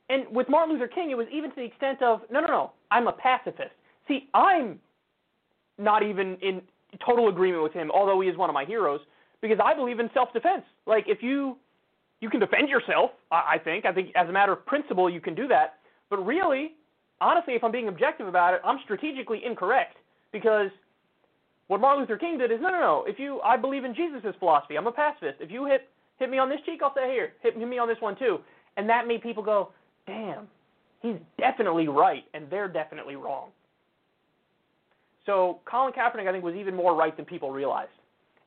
And 0.10 0.26
with 0.32 0.50
Martin 0.50 0.74
Luther 0.74 0.88
King, 0.88 1.12
it 1.12 1.18
was 1.18 1.28
even 1.32 1.50
to 1.52 1.56
the 1.56 1.64
extent 1.64 2.02
of, 2.02 2.22
no, 2.32 2.42
no, 2.42 2.48
no, 2.48 2.72
I'm 2.92 3.08
a 3.08 3.12
pacifist. 3.12 3.72
See, 4.08 4.28
I'm 4.34 4.80
not 5.78 6.04
even 6.04 6.36
in 6.42 6.62
total 7.06 7.30
agreement 7.30 7.64
with 7.64 7.74
him, 7.74 7.92
although 7.92 8.20
he 8.22 8.28
is 8.28 8.38
one 8.38 8.50
of 8.50 8.54
my 8.54 8.66
heroes, 8.66 9.00
because 9.42 9.60
I 9.64 9.74
believe 9.74 10.00
in 10.00 10.10
self-defense. 10.14 10.64
Like, 10.86 11.06
if 11.08 11.22
you 11.22 11.58
you 12.22 12.30
can 12.30 12.40
defend 12.40 12.68
yourself, 12.68 13.12
I, 13.32 13.56
I 13.56 13.58
think. 13.64 13.86
I 13.86 13.94
think 13.94 14.12
as 14.16 14.28
a 14.28 14.32
matter 14.32 14.52
of 14.52 14.66
principle, 14.66 15.10
you 15.10 15.22
can 15.22 15.36
do 15.36 15.48
that. 15.48 15.76
But 16.10 16.26
really, 16.26 16.74
honestly, 17.22 17.54
if 17.54 17.64
I'm 17.64 17.72
being 17.72 17.88
objective 17.88 18.28
about 18.28 18.54
it, 18.54 18.62
I'm 18.66 18.80
strategically 18.84 19.42
incorrect 19.46 19.98
because 20.32 20.70
what 21.68 21.80
Martin 21.80 22.02
Luther 22.02 22.18
King 22.18 22.38
did 22.38 22.52
is 22.52 22.60
no, 22.62 22.70
no, 22.70 22.80
no. 22.80 23.06
If 23.08 23.20
you, 23.20 23.40
I 23.42 23.56
believe 23.56 23.86
in 23.86 23.96
Jesus' 23.96 24.36
philosophy. 24.40 24.76
I'm 24.76 24.88
a 24.88 24.92
pacifist. 24.92 25.38
If 25.40 25.52
you 25.52 25.66
hit 25.66 25.88
hit 26.18 26.30
me 26.30 26.38
on 26.38 26.50
this 26.50 26.60
cheek, 26.66 26.82
I'll 26.84 26.94
say 26.94 27.10
here, 27.10 27.34
hit 27.42 27.58
me 27.58 27.78
on 27.78 27.88
this 27.88 27.98
one 28.02 28.18
too. 28.18 28.40
And 28.76 28.90
that 28.90 29.08
made 29.08 29.22
people 29.22 29.42
go, 29.42 29.70
damn, 30.06 30.48
he's 31.02 31.16
definitely 31.38 31.88
right, 31.88 32.24
and 32.34 32.50
they're 32.50 32.68
definitely 32.68 33.16
wrong. 33.16 33.50
So 35.30 35.60
Colin 35.70 35.94
Kaepernick, 35.94 36.28
I 36.28 36.32
think, 36.32 36.44
was 36.44 36.56
even 36.56 36.76
more 36.76 36.96
right 36.96 37.16
than 37.16 37.24
people 37.24 37.52
realized. 37.52 37.92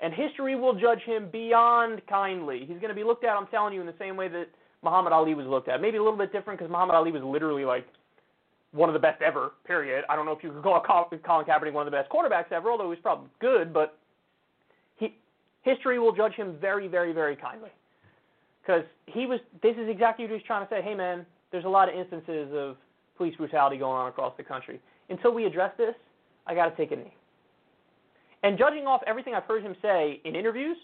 And 0.00 0.12
history 0.12 0.56
will 0.56 0.74
judge 0.74 0.98
him 1.06 1.28
beyond 1.30 2.02
kindly. 2.08 2.64
He's 2.66 2.78
going 2.78 2.88
to 2.88 2.94
be 2.94 3.04
looked 3.04 3.22
at, 3.22 3.36
I'm 3.36 3.46
telling 3.46 3.72
you, 3.72 3.80
in 3.80 3.86
the 3.86 3.94
same 4.00 4.16
way 4.16 4.26
that 4.26 4.46
Muhammad 4.82 5.12
Ali 5.12 5.34
was 5.34 5.46
looked 5.46 5.68
at. 5.68 5.80
Maybe 5.80 5.98
a 5.98 6.02
little 6.02 6.18
bit 6.18 6.32
different 6.32 6.58
because 6.58 6.72
Muhammad 6.72 6.96
Ali 6.96 7.12
was 7.12 7.22
literally 7.22 7.64
like 7.64 7.86
one 8.72 8.88
of 8.88 8.94
the 8.94 8.98
best 8.98 9.22
ever, 9.22 9.52
period. 9.64 10.04
I 10.08 10.16
don't 10.16 10.26
know 10.26 10.32
if 10.32 10.42
you 10.42 10.50
could 10.50 10.64
call 10.64 10.80
Colin 11.24 11.46
Kaepernick 11.46 11.72
one 11.72 11.86
of 11.86 11.92
the 11.92 11.96
best 11.96 12.10
quarterbacks 12.10 12.50
ever, 12.50 12.68
although 12.68 12.90
he's 12.90 13.00
probably 13.00 13.28
good, 13.40 13.72
but 13.72 13.96
he, 14.96 15.14
history 15.62 16.00
will 16.00 16.12
judge 16.12 16.32
him 16.32 16.56
very, 16.60 16.88
very, 16.88 17.12
very 17.12 17.36
kindly. 17.36 17.70
Because 18.60 18.82
he 19.06 19.26
was, 19.26 19.38
this 19.62 19.76
is 19.76 19.88
exactly 19.88 20.24
what 20.24 20.30
he 20.30 20.34
was 20.34 20.42
trying 20.48 20.66
to 20.66 20.74
say. 20.74 20.82
Hey, 20.82 20.96
man, 20.96 21.24
there's 21.52 21.64
a 21.64 21.68
lot 21.68 21.88
of 21.88 21.94
instances 21.94 22.50
of 22.52 22.76
police 23.16 23.36
brutality 23.36 23.76
going 23.76 23.96
on 23.96 24.08
across 24.08 24.36
the 24.36 24.42
country. 24.42 24.80
Until 25.10 25.32
we 25.32 25.44
address 25.44 25.70
this, 25.78 25.94
I 26.46 26.54
got 26.54 26.68
to 26.68 26.76
take 26.76 26.92
a 26.92 26.96
knee. 26.96 27.14
And 28.42 28.58
judging 28.58 28.86
off 28.86 29.02
everything 29.06 29.34
I've 29.34 29.44
heard 29.44 29.62
him 29.62 29.76
say 29.80 30.20
in 30.24 30.34
interviews, 30.34 30.76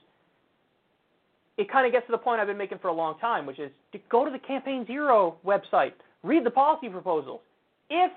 it 1.57 1.71
kind 1.71 1.87
of 1.87 1.93
gets 1.93 2.07
to 2.07 2.13
the 2.13 2.19
point 2.19 2.41
I've 2.41 2.47
been 2.47 2.57
making 2.57 2.79
for 2.79 2.89
a 2.89 2.93
long 2.93 3.19
time, 3.19 3.45
which 3.45 3.59
is 3.59 3.71
to 3.93 3.99
go 4.11 4.25
to 4.25 4.31
the 4.31 4.39
Campaign 4.39 4.87
Zero 4.87 5.37
website, 5.45 5.93
read 6.23 6.47
the 6.47 6.51
policy 6.51 6.89
proposals. 6.89 7.41
If 7.91 8.13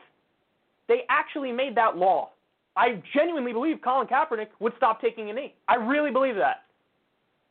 they 0.88 1.02
actually 1.10 1.52
made 1.52 1.76
that 1.76 1.98
law, 1.98 2.30
I 2.78 3.02
genuinely 3.16 3.52
believe 3.52 3.78
Colin 3.84 4.08
Kaepernick 4.08 4.48
would 4.60 4.74
stop 4.78 5.02
taking 5.02 5.30
a 5.30 5.34
knee. 5.34 5.56
I 5.68 5.76
really 5.76 6.12
believe 6.12 6.36
that. 6.36 6.64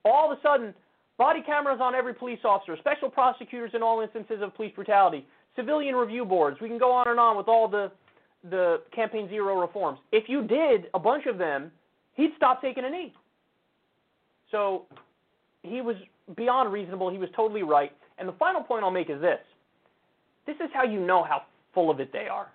All 0.05 0.31
of 0.31 0.39
a 0.39 0.41
sudden, 0.43 0.73
body 1.19 1.43
cameras 1.43 1.81
on 1.83 1.95
every 1.95 2.15
police 2.15 2.39
officer, 2.45 2.77
special 2.79 3.11
prosecutors 3.11 3.73
in 3.75 3.83
all 3.83 4.01
instances 4.01 4.39
of 4.43 4.55
police 4.55 4.73
brutality, 4.75 5.27
civilian 5.57 5.95
review 5.95 6.25
boards. 6.25 6.59
We 6.61 6.69
can 6.69 6.79
go 6.79 6.93
on 6.93 7.09
and 7.09 7.19
on 7.19 7.37
with 7.37 7.49
all 7.49 7.69
the 7.69 7.91
the 8.49 8.83
Campaign 8.95 9.29
Zero 9.29 9.61
reforms. 9.61 9.99
If 10.13 10.29
you 10.29 10.47
did 10.47 10.87
a 10.95 10.99
bunch 10.99 11.27
of 11.27 11.37
them, 11.39 11.71
he'd 12.15 12.31
stop 12.37 12.63
taking 12.63 12.85
a 12.85 12.91
knee. 12.91 13.13
So 14.51 14.87
he 15.63 15.81
was 15.81 15.97
beyond 16.37 16.73
reasonable. 16.73 17.11
He 17.11 17.19
was 17.19 17.29
totally 17.37 17.63
right. 17.63 17.93
And 18.19 18.29
the 18.29 18.33
final 18.33 18.63
point 18.63 18.85
I'll 18.85 18.91
make 18.91 19.11
is 19.11 19.21
this. 19.21 19.39
This 20.47 20.57
is 20.57 20.71
how 20.73 20.85
you 20.85 21.01
know 21.01 21.23
how 21.23 21.43
full 21.75 21.91
of 21.91 22.01
it 22.01 22.13
they 22.13 22.29
are. 22.29 22.49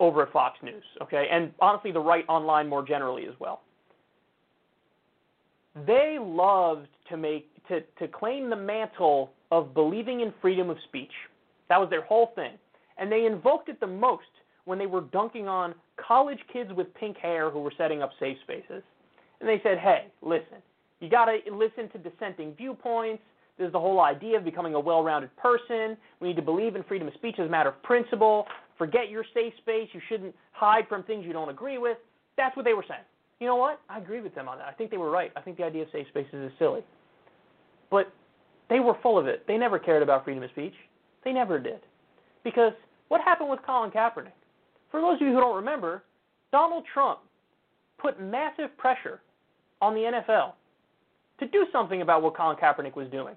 over 0.00 0.22
at 0.22 0.32
Fox 0.32 0.58
News, 0.62 0.82
okay, 1.02 1.26
and 1.30 1.52
honestly, 1.60 1.92
the 1.92 2.00
right 2.00 2.24
online 2.28 2.68
more 2.68 2.86
generally 2.86 3.26
as 3.26 3.34
well. 3.38 3.62
They 5.86 6.18
loved 6.20 6.88
to 7.10 7.16
make 7.16 7.48
to 7.68 7.80
to 7.98 8.08
claim 8.08 8.50
the 8.50 8.56
mantle 8.56 9.32
of 9.50 9.74
believing 9.74 10.20
in 10.20 10.32
freedom 10.40 10.70
of 10.70 10.76
speech. 10.88 11.12
That 11.68 11.78
was 11.78 11.90
their 11.90 12.02
whole 12.02 12.32
thing, 12.34 12.52
and 12.98 13.10
they 13.10 13.26
invoked 13.26 13.68
it 13.68 13.80
the 13.80 13.86
most 13.86 14.24
when 14.66 14.78
they 14.78 14.86
were 14.86 15.00
dunking 15.00 15.48
on 15.48 15.74
college 15.96 16.38
kids 16.52 16.70
with 16.76 16.92
pink 16.94 17.16
hair 17.16 17.50
who 17.50 17.60
were 17.60 17.72
setting 17.78 18.02
up 18.02 18.10
safe 18.20 18.36
spaces. 18.42 18.82
And 19.40 19.48
they 19.48 19.60
said, 19.62 19.78
"Hey, 19.78 20.08
listen, 20.20 20.58
you 21.00 21.08
got 21.08 21.26
to 21.26 21.38
listen 21.50 21.88
to 21.90 21.98
dissenting 21.98 22.54
viewpoints." 22.54 23.22
There's 23.58 23.72
the 23.72 23.80
whole 23.80 24.00
idea 24.00 24.36
of 24.36 24.44
becoming 24.44 24.74
a 24.74 24.80
well 24.80 25.02
rounded 25.02 25.34
person. 25.36 25.96
We 26.20 26.28
need 26.28 26.36
to 26.36 26.42
believe 26.42 26.76
in 26.76 26.82
freedom 26.82 27.08
of 27.08 27.14
speech 27.14 27.38
as 27.38 27.46
a 27.46 27.50
matter 27.50 27.70
of 27.70 27.82
principle. 27.82 28.46
Forget 28.76 29.08
your 29.08 29.24
safe 29.32 29.54
space. 29.58 29.88
You 29.92 30.00
shouldn't 30.08 30.34
hide 30.52 30.86
from 30.88 31.02
things 31.04 31.24
you 31.24 31.32
don't 31.32 31.48
agree 31.48 31.78
with. 31.78 31.96
That's 32.36 32.54
what 32.54 32.64
they 32.66 32.74
were 32.74 32.84
saying. 32.86 33.04
You 33.40 33.46
know 33.46 33.56
what? 33.56 33.80
I 33.88 33.98
agree 33.98 34.20
with 34.20 34.34
them 34.34 34.48
on 34.48 34.58
that. 34.58 34.66
I 34.66 34.72
think 34.72 34.90
they 34.90 34.96
were 34.98 35.10
right. 35.10 35.32
I 35.36 35.40
think 35.40 35.56
the 35.56 35.64
idea 35.64 35.82
of 35.82 35.88
safe 35.90 36.06
spaces 36.08 36.34
is 36.34 36.52
silly. 36.58 36.82
But 37.90 38.12
they 38.68 38.80
were 38.80 38.94
full 39.02 39.18
of 39.18 39.26
it. 39.26 39.46
They 39.46 39.56
never 39.56 39.78
cared 39.78 40.02
about 40.02 40.24
freedom 40.24 40.42
of 40.42 40.50
speech. 40.50 40.74
They 41.24 41.32
never 41.32 41.58
did. 41.58 41.80
Because 42.44 42.72
what 43.08 43.20
happened 43.20 43.50
with 43.50 43.60
Colin 43.64 43.90
Kaepernick? 43.90 44.32
For 44.90 45.00
those 45.00 45.16
of 45.16 45.26
you 45.26 45.34
who 45.34 45.40
don't 45.40 45.56
remember, 45.56 46.02
Donald 46.52 46.84
Trump 46.92 47.20
put 47.98 48.20
massive 48.20 48.76
pressure 48.76 49.20
on 49.80 49.94
the 49.94 50.00
NFL 50.00 50.52
to 51.38 51.46
do 51.48 51.66
something 51.72 52.02
about 52.02 52.22
what 52.22 52.36
Colin 52.36 52.56
Kaepernick 52.56 52.96
was 52.96 53.08
doing. 53.10 53.34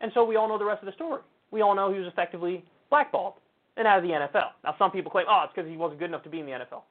And 0.00 0.10
so 0.14 0.24
we 0.24 0.36
all 0.36 0.48
know 0.48 0.58
the 0.58 0.64
rest 0.64 0.82
of 0.82 0.86
the 0.86 0.92
story. 0.92 1.20
We 1.50 1.62
all 1.62 1.74
know 1.74 1.92
he 1.92 1.98
was 1.98 2.08
effectively 2.08 2.64
blackballed 2.90 3.34
and 3.76 3.86
out 3.86 3.98
of 3.98 4.04
the 4.04 4.10
NFL. 4.10 4.50
Now, 4.62 4.74
some 4.78 4.90
people 4.90 5.10
claim, 5.10 5.26
oh, 5.28 5.44
it's 5.44 5.52
because 5.54 5.70
he 5.70 5.76
wasn't 5.76 6.00
good 6.00 6.08
enough 6.08 6.22
to 6.24 6.30
be 6.30 6.40
in 6.40 6.46
the 6.46 6.52
NFL. 6.52 6.82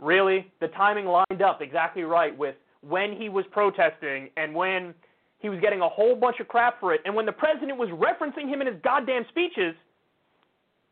Really? 0.00 0.50
The 0.60 0.68
timing 0.68 1.06
lined 1.06 1.42
up 1.42 1.60
exactly 1.60 2.02
right 2.02 2.36
with 2.36 2.54
when 2.80 3.12
he 3.12 3.28
was 3.28 3.44
protesting 3.50 4.30
and 4.36 4.54
when 4.54 4.94
he 5.40 5.48
was 5.48 5.60
getting 5.60 5.80
a 5.80 5.88
whole 5.88 6.14
bunch 6.14 6.40
of 6.40 6.48
crap 6.48 6.80
for 6.80 6.94
it. 6.94 7.00
And 7.04 7.14
when 7.14 7.26
the 7.26 7.32
president 7.32 7.78
was 7.78 7.88
referencing 7.90 8.48
him 8.48 8.60
in 8.60 8.66
his 8.66 8.76
goddamn 8.82 9.24
speeches, 9.28 9.74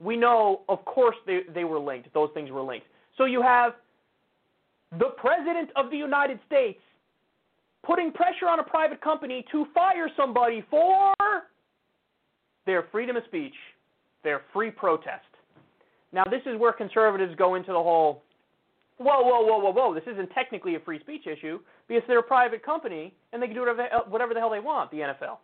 we 0.01 0.16
know, 0.16 0.62
of 0.68 0.85
course, 0.85 1.16
they, 1.27 1.40
they 1.55 1.64
were 1.64 1.78
linked. 1.78 2.12
Those 2.12 2.31
things 2.35 2.51
were 2.51 2.62
linked. 2.62 2.86
So 3.16 3.24
you 3.24 3.43
have 3.43 3.73
the 4.98 5.10
president 5.16 5.70
of 5.77 5.90
the 5.90 5.97
United 5.97 6.39
States 6.47 6.81
putting 7.85 8.12
pressure 8.12 8.48
on 8.48 8.59
a 8.59 8.62
private 8.62 9.01
company 9.01 9.44
to 9.52 9.66
fire 9.74 10.10
somebody 10.16 10.64
for 10.70 11.14
their 12.66 12.85
freedom 12.90 13.16
of 13.16 13.23
speech, 13.27 13.55
their 14.24 14.43
free 14.52 14.70
protest. 14.70 15.24
Now, 16.12 16.24
this 16.24 16.43
is 16.47 16.59
where 16.59 16.73
conservatives 16.73 17.35
go 17.36 17.55
into 17.55 17.73
the 17.73 17.82
whole 17.82 18.23
whoa, 18.98 19.23
whoa, 19.23 19.43
whoa, 19.43 19.59
whoa, 19.59 19.73
whoa, 19.73 19.94
this 19.94 20.05
isn't 20.10 20.31
technically 20.31 20.74
a 20.74 20.81
free 20.81 20.98
speech 21.01 21.27
issue 21.27 21.59
because 21.89 22.02
they're 22.09 22.20
a 22.20 22.23
private 22.23 22.64
company 22.64 23.14
and 23.32 23.43
they 23.43 23.47
can 23.47 23.55
do 23.55 23.60
whatever, 23.60 23.89
whatever 24.09 24.35
the 24.35 24.40
hell 24.40 24.51
they 24.51 24.60
want, 24.60 24.90
the 24.90 24.98
NFL. 24.98 25.39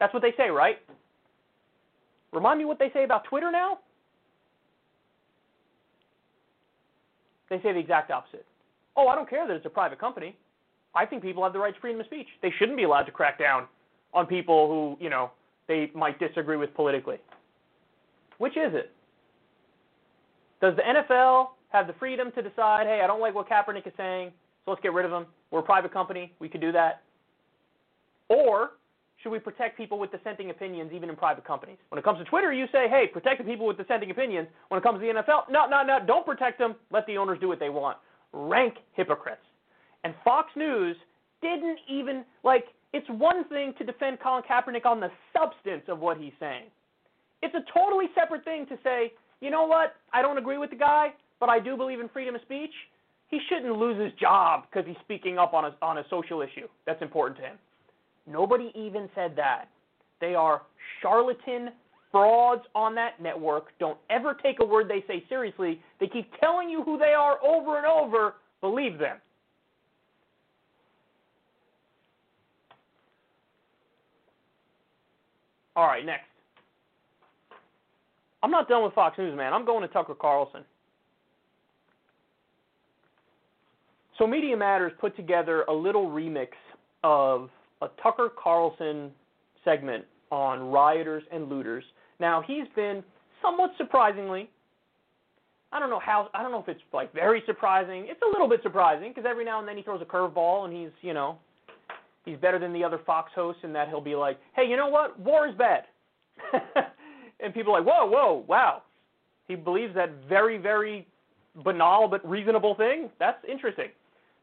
That's 0.00 0.12
what 0.12 0.22
they 0.22 0.32
say, 0.36 0.50
right? 0.50 0.78
Remind 2.32 2.58
me 2.58 2.64
what 2.64 2.78
they 2.78 2.90
say 2.92 3.04
about 3.04 3.24
Twitter 3.24 3.50
now? 3.50 3.78
They 7.50 7.60
say 7.62 7.72
the 7.72 7.78
exact 7.78 8.10
opposite. 8.10 8.46
Oh, 8.96 9.08
I 9.08 9.14
don't 9.14 9.28
care 9.28 9.46
that 9.46 9.54
it's 9.54 9.66
a 9.66 9.70
private 9.70 9.98
company. 9.98 10.36
I 10.94 11.06
think 11.06 11.22
people 11.22 11.42
have 11.44 11.52
the 11.52 11.58
right 11.58 11.74
to 11.74 11.80
freedom 11.80 12.00
of 12.00 12.06
speech. 12.06 12.26
They 12.42 12.52
shouldn't 12.58 12.76
be 12.76 12.84
allowed 12.84 13.04
to 13.04 13.12
crack 13.12 13.38
down 13.38 13.66
on 14.14 14.26
people 14.26 14.68
who, 14.68 15.02
you 15.02 15.10
know, 15.10 15.30
they 15.66 15.90
might 15.94 16.18
disagree 16.18 16.56
with 16.56 16.74
politically. 16.74 17.18
Which 18.38 18.56
is 18.56 18.72
it? 18.74 18.92
Does 20.60 20.74
the 20.76 20.82
NFL 20.82 21.48
have 21.68 21.86
the 21.86 21.92
freedom 21.94 22.32
to 22.34 22.42
decide, 22.42 22.86
hey, 22.86 23.00
I 23.02 23.06
don't 23.06 23.20
like 23.20 23.34
what 23.34 23.48
Kaepernick 23.48 23.86
is 23.86 23.92
saying, 23.96 24.32
so 24.64 24.72
let's 24.72 24.82
get 24.82 24.92
rid 24.92 25.04
of 25.04 25.12
him? 25.12 25.26
We're 25.50 25.60
a 25.60 25.62
private 25.62 25.92
company. 25.92 26.32
We 26.40 26.48
could 26.48 26.60
do 26.60 26.72
that. 26.72 27.02
Or 28.28 28.70
should 29.22 29.30
we 29.30 29.38
protect 29.38 29.76
people 29.76 29.98
with 29.98 30.12
dissenting 30.12 30.50
opinions 30.50 30.92
even 30.94 31.10
in 31.10 31.16
private 31.16 31.44
companies? 31.44 31.76
When 31.88 31.98
it 31.98 32.04
comes 32.04 32.18
to 32.18 32.24
Twitter, 32.24 32.52
you 32.52 32.66
say, 32.70 32.88
hey, 32.88 33.08
protect 33.12 33.38
the 33.38 33.44
people 33.44 33.66
with 33.66 33.76
dissenting 33.76 34.10
opinions. 34.10 34.48
When 34.68 34.78
it 34.78 34.82
comes 34.82 35.00
to 35.00 35.06
the 35.06 35.20
NFL, 35.20 35.50
no, 35.50 35.66
no, 35.66 35.82
no, 35.82 35.98
don't 36.06 36.24
protect 36.24 36.58
them. 36.58 36.76
Let 36.92 37.06
the 37.06 37.16
owners 37.18 37.38
do 37.40 37.48
what 37.48 37.58
they 37.58 37.68
want. 37.68 37.98
Rank 38.32 38.74
hypocrites. 38.92 39.42
And 40.04 40.14
Fox 40.24 40.50
News 40.54 40.96
didn't 41.42 41.78
even, 41.88 42.24
like, 42.44 42.66
it's 42.92 43.08
one 43.08 43.44
thing 43.48 43.74
to 43.78 43.84
defend 43.84 44.20
Colin 44.20 44.42
Kaepernick 44.48 44.86
on 44.86 45.00
the 45.00 45.10
substance 45.32 45.82
of 45.88 45.98
what 45.98 46.16
he's 46.16 46.32
saying. 46.38 46.64
It's 47.42 47.54
a 47.54 47.64
totally 47.76 48.06
separate 48.14 48.44
thing 48.44 48.66
to 48.66 48.78
say, 48.82 49.12
you 49.40 49.50
know 49.50 49.66
what, 49.66 49.96
I 50.12 50.22
don't 50.22 50.38
agree 50.38 50.58
with 50.58 50.70
the 50.70 50.76
guy, 50.76 51.12
but 51.40 51.48
I 51.48 51.60
do 51.60 51.76
believe 51.76 52.00
in 52.00 52.08
freedom 52.08 52.34
of 52.34 52.40
speech. 52.42 52.72
He 53.28 53.40
shouldn't 53.48 53.76
lose 53.76 54.00
his 54.00 54.12
job 54.18 54.64
because 54.70 54.86
he's 54.86 54.96
speaking 55.04 55.38
up 55.38 55.54
on 55.54 55.66
a, 55.66 55.74
on 55.82 55.98
a 55.98 56.04
social 56.08 56.40
issue 56.40 56.66
that's 56.86 57.02
important 57.02 57.38
to 57.38 57.44
him. 57.44 57.58
Nobody 58.30 58.70
even 58.74 59.08
said 59.14 59.34
that. 59.36 59.66
They 60.20 60.34
are 60.34 60.62
charlatan 61.00 61.70
frauds 62.10 62.62
on 62.74 62.94
that 62.94 63.20
network. 63.22 63.68
Don't 63.78 63.98
ever 64.10 64.36
take 64.42 64.56
a 64.60 64.64
word 64.64 64.88
they 64.88 65.04
say 65.06 65.24
seriously. 65.28 65.80
They 66.00 66.06
keep 66.06 66.30
telling 66.40 66.68
you 66.68 66.82
who 66.82 66.98
they 66.98 67.12
are 67.12 67.42
over 67.44 67.78
and 67.78 67.86
over. 67.86 68.34
Believe 68.60 68.98
them. 68.98 69.18
All 75.76 75.86
right, 75.86 76.04
next. 76.04 76.24
I'm 78.42 78.50
not 78.50 78.68
done 78.68 78.82
with 78.82 78.94
Fox 78.94 79.16
News, 79.18 79.36
man. 79.36 79.52
I'm 79.52 79.64
going 79.64 79.82
to 79.82 79.88
Tucker 79.88 80.14
Carlson. 80.14 80.64
So 84.18 84.26
Media 84.26 84.56
Matters 84.56 84.92
put 85.00 85.14
together 85.16 85.62
a 85.68 85.72
little 85.72 86.06
remix 86.06 86.48
of 87.04 87.48
a 87.82 87.88
Tucker 88.02 88.30
Carlson 88.42 89.10
segment 89.64 90.04
on 90.30 90.70
rioters 90.70 91.22
and 91.32 91.48
looters. 91.48 91.84
Now 92.20 92.42
he's 92.46 92.66
been 92.74 93.02
somewhat 93.42 93.70
surprisingly 93.78 94.50
I 95.70 95.78
don't 95.78 95.90
know 95.90 96.00
how 96.00 96.30
I 96.34 96.42
don't 96.42 96.50
know 96.50 96.60
if 96.60 96.68
it's 96.68 96.80
like 96.92 97.12
very 97.12 97.42
surprising. 97.46 98.06
It's 98.08 98.20
a 98.22 98.28
little 98.28 98.48
bit 98.48 98.60
surprising 98.62 99.10
because 99.10 99.28
every 99.28 99.44
now 99.44 99.58
and 99.58 99.68
then 99.68 99.76
he 99.76 99.82
throws 99.82 100.00
a 100.00 100.04
curveball 100.04 100.64
and 100.64 100.74
he's, 100.74 100.90
you 101.02 101.12
know, 101.12 101.38
he's 102.24 102.38
better 102.38 102.58
than 102.58 102.72
the 102.72 102.82
other 102.82 103.00
Fox 103.04 103.30
hosts 103.34 103.60
in 103.64 103.72
that 103.74 103.88
he'll 103.88 104.00
be 104.00 104.14
like, 104.14 104.38
"Hey, 104.56 104.66
you 104.66 104.76
know 104.76 104.88
what? 104.88 105.18
War 105.20 105.46
is 105.46 105.54
bad." 105.56 105.84
and 107.40 107.52
people 107.52 107.74
are 107.74 107.80
like, 107.80 107.88
"Whoa, 107.88 108.06
whoa, 108.06 108.44
wow." 108.48 108.82
He 109.46 109.56
believes 109.56 109.94
that 109.94 110.10
very 110.26 110.56
very 110.56 111.06
banal 111.64 112.08
but 112.08 112.26
reasonable 112.28 112.74
thing. 112.74 113.10
That's 113.18 113.42
interesting. 113.46 113.88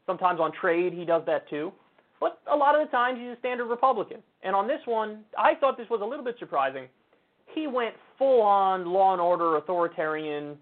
Sometimes 0.06 0.38
on 0.38 0.52
trade 0.52 0.92
he 0.92 1.04
does 1.04 1.22
that 1.26 1.48
too. 1.50 1.72
But 2.20 2.40
a 2.50 2.56
lot 2.56 2.74
of 2.78 2.86
the 2.86 2.90
times 2.90 3.18
he's 3.20 3.30
a 3.30 3.38
standard 3.38 3.66
Republican. 3.66 4.18
And 4.42 4.56
on 4.56 4.66
this 4.66 4.80
one, 4.86 5.20
I 5.38 5.54
thought 5.54 5.76
this 5.76 5.88
was 5.90 6.00
a 6.02 6.04
little 6.04 6.24
bit 6.24 6.36
surprising. 6.38 6.86
He 7.54 7.66
went 7.66 7.94
full 8.18 8.40
on 8.42 8.86
law 8.86 9.12
and 9.12 9.20
order 9.20 9.56
authoritarian, 9.56 10.56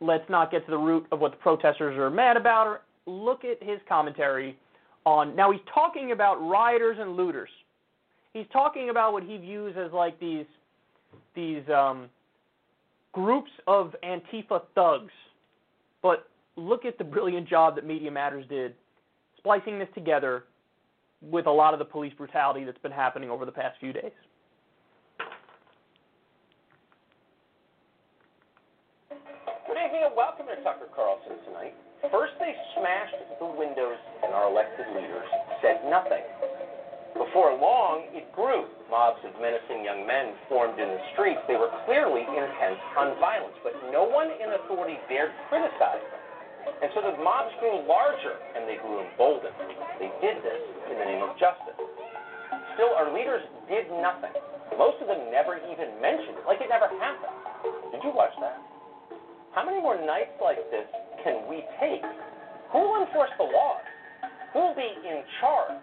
let's 0.00 0.28
not 0.28 0.50
get 0.50 0.64
to 0.66 0.70
the 0.70 0.78
root 0.78 1.06
of 1.12 1.20
what 1.20 1.32
the 1.32 1.36
protesters 1.38 1.96
are 1.98 2.10
mad 2.10 2.36
about. 2.36 2.82
Look 3.06 3.44
at 3.44 3.62
his 3.62 3.78
commentary 3.88 4.58
on 5.04 5.34
now 5.34 5.50
he's 5.50 5.60
talking 5.72 6.12
about 6.12 6.36
rioters 6.36 6.96
and 7.00 7.16
looters. 7.16 7.48
He's 8.32 8.46
talking 8.52 8.90
about 8.90 9.12
what 9.12 9.22
he 9.22 9.36
views 9.38 9.74
as 9.78 9.92
like 9.92 10.18
these 10.20 10.46
these 11.34 11.62
um, 11.74 12.08
groups 13.12 13.50
of 13.66 13.94
Antifa 14.04 14.62
thugs. 14.74 15.12
But 16.02 16.28
look 16.56 16.84
at 16.84 16.98
the 16.98 17.04
brilliant 17.04 17.48
job 17.48 17.74
that 17.76 17.86
Media 17.86 18.10
Matters 18.10 18.44
did 18.48 18.74
splicing 19.38 19.78
this 19.78 19.88
together 19.94 20.44
with 21.20 21.46
a 21.46 21.50
lot 21.50 21.72
of 21.72 21.78
the 21.78 21.84
police 21.84 22.12
brutality 22.14 22.64
that's 22.64 22.78
been 22.78 22.92
happening 22.92 23.30
over 23.30 23.44
the 23.44 23.52
past 23.52 23.78
few 23.80 23.92
days. 23.92 24.12
Good 29.08 29.76
evening 29.76 30.02
and 30.06 30.16
welcome 30.16 30.46
to 30.46 30.56
Tucker 30.62 30.88
Carlson 30.94 31.36
tonight. 31.44 31.74
First, 32.10 32.34
they 32.38 32.54
smashed 32.78 33.18
the 33.40 33.46
windows, 33.46 33.98
and 34.22 34.32
our 34.32 34.50
elected 34.50 34.86
leaders 34.94 35.26
said 35.60 35.82
nothing. 35.90 36.22
Before 37.18 37.50
long, 37.58 38.06
it 38.14 38.30
grew. 38.30 38.70
Mobs 38.86 39.18
of 39.26 39.34
menacing 39.42 39.82
young 39.82 40.06
men 40.06 40.38
formed 40.48 40.78
in 40.78 40.86
the 40.86 41.02
streets. 41.12 41.42
They 41.50 41.58
were 41.58 41.74
clearly 41.84 42.22
intent 42.22 42.78
on 42.94 43.18
violence, 43.18 43.58
but 43.66 43.74
no 43.90 44.06
one 44.06 44.30
in 44.30 44.54
authority 44.54 44.96
dared 45.10 45.34
criticize 45.50 45.98
them. 45.98 46.27
And 46.82 46.88
so 46.94 47.02
the 47.02 47.16
mobs 47.20 47.52
grew 47.58 47.82
larger 47.88 48.38
and 48.54 48.68
they 48.68 48.78
grew 48.78 49.02
emboldened. 49.02 49.54
They 49.98 50.10
did 50.22 50.42
this 50.44 50.62
in 50.90 50.96
the 50.98 51.06
name 51.06 51.22
of 51.22 51.34
justice. 51.40 51.78
Still, 52.78 52.94
our 52.94 53.10
leaders 53.10 53.42
did 53.66 53.90
nothing. 53.98 54.30
Most 54.78 55.02
of 55.02 55.10
them 55.10 55.32
never 55.34 55.58
even 55.58 55.98
mentioned 55.98 56.38
it, 56.38 56.44
like 56.46 56.62
it 56.62 56.70
never 56.70 56.86
happened. 57.02 57.34
Did 57.90 58.06
you 58.06 58.14
watch 58.14 58.30
that? 58.38 58.62
How 59.58 59.66
many 59.66 59.82
more 59.82 59.98
nights 59.98 60.38
like 60.38 60.62
this 60.70 60.86
can 61.24 61.48
we 61.50 61.66
take? 61.82 62.06
Who 62.70 62.78
will 62.78 63.02
enforce 63.02 63.34
the 63.40 63.48
laws? 63.50 63.82
Who 64.54 64.60
will 64.70 64.78
be 64.78 64.86
in 65.02 65.26
charge? 65.40 65.82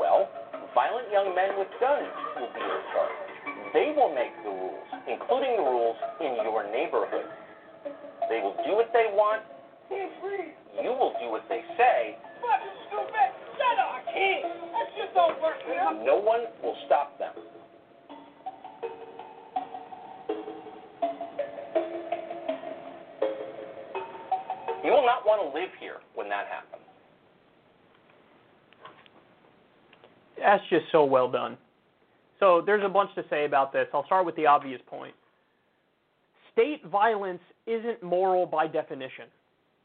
Well, 0.00 0.30
violent 0.72 1.12
young 1.12 1.34
men 1.34 1.58
with 1.60 1.68
guns 1.76 2.08
will 2.40 2.52
be 2.56 2.64
in 2.64 2.82
charge. 2.96 3.20
They 3.76 3.92
will 3.92 4.14
make 4.14 4.32
the 4.40 4.48
rules, 4.48 4.88
including 5.04 5.60
the 5.60 5.66
rules 5.68 5.96
in 6.24 6.40
your 6.40 6.64
neighborhood. 6.72 7.28
They 8.32 8.40
will 8.40 8.56
do 8.64 8.72
what 8.72 8.88
they 8.92 9.12
want. 9.12 9.44
You 9.90 10.90
will 10.90 11.14
do 11.20 11.30
what 11.30 11.44
they 11.48 11.62
say. 11.76 12.16
Fucking 12.42 12.76
stupid! 12.88 13.30
Shut 13.56 13.78
up! 13.78 13.90
I 13.94 14.12
can't! 14.12 14.42
That 14.72 14.86
shit 14.96 15.14
don't 15.14 15.40
work, 15.42 15.56
man! 15.68 16.04
No 16.04 16.16
one 16.16 16.40
will 16.62 16.76
stop 16.86 17.18
them. 17.18 17.32
You 24.84 24.92
will 24.92 25.04
not 25.04 25.26
want 25.26 25.42
to 25.42 25.58
live 25.58 25.70
here 25.80 25.96
when 26.14 26.28
that 26.28 26.46
happens. 26.46 26.82
That's 30.38 30.62
just 30.70 30.84
so 30.92 31.04
well 31.04 31.30
done. 31.30 31.56
So 32.38 32.62
there's 32.64 32.84
a 32.84 32.88
bunch 32.88 33.12
to 33.16 33.24
say 33.28 33.46
about 33.46 33.72
this. 33.72 33.88
I'll 33.92 34.06
start 34.06 34.26
with 34.26 34.36
the 34.36 34.46
obvious 34.46 34.80
point. 34.86 35.14
State 36.52 36.84
violence 36.86 37.40
isn't 37.66 38.02
moral 38.02 38.46
by 38.46 38.66
definition. 38.68 39.24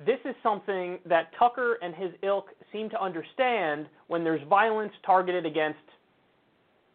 This 0.05 0.19
is 0.25 0.35
something 0.41 0.99
that 1.05 1.31
Tucker 1.37 1.77
and 1.81 1.93
his 1.93 2.11
ilk 2.23 2.47
seem 2.71 2.89
to 2.89 3.01
understand 3.01 3.87
when 4.07 4.23
there's 4.23 4.41
violence 4.47 4.93
targeted 5.05 5.45
against 5.45 5.79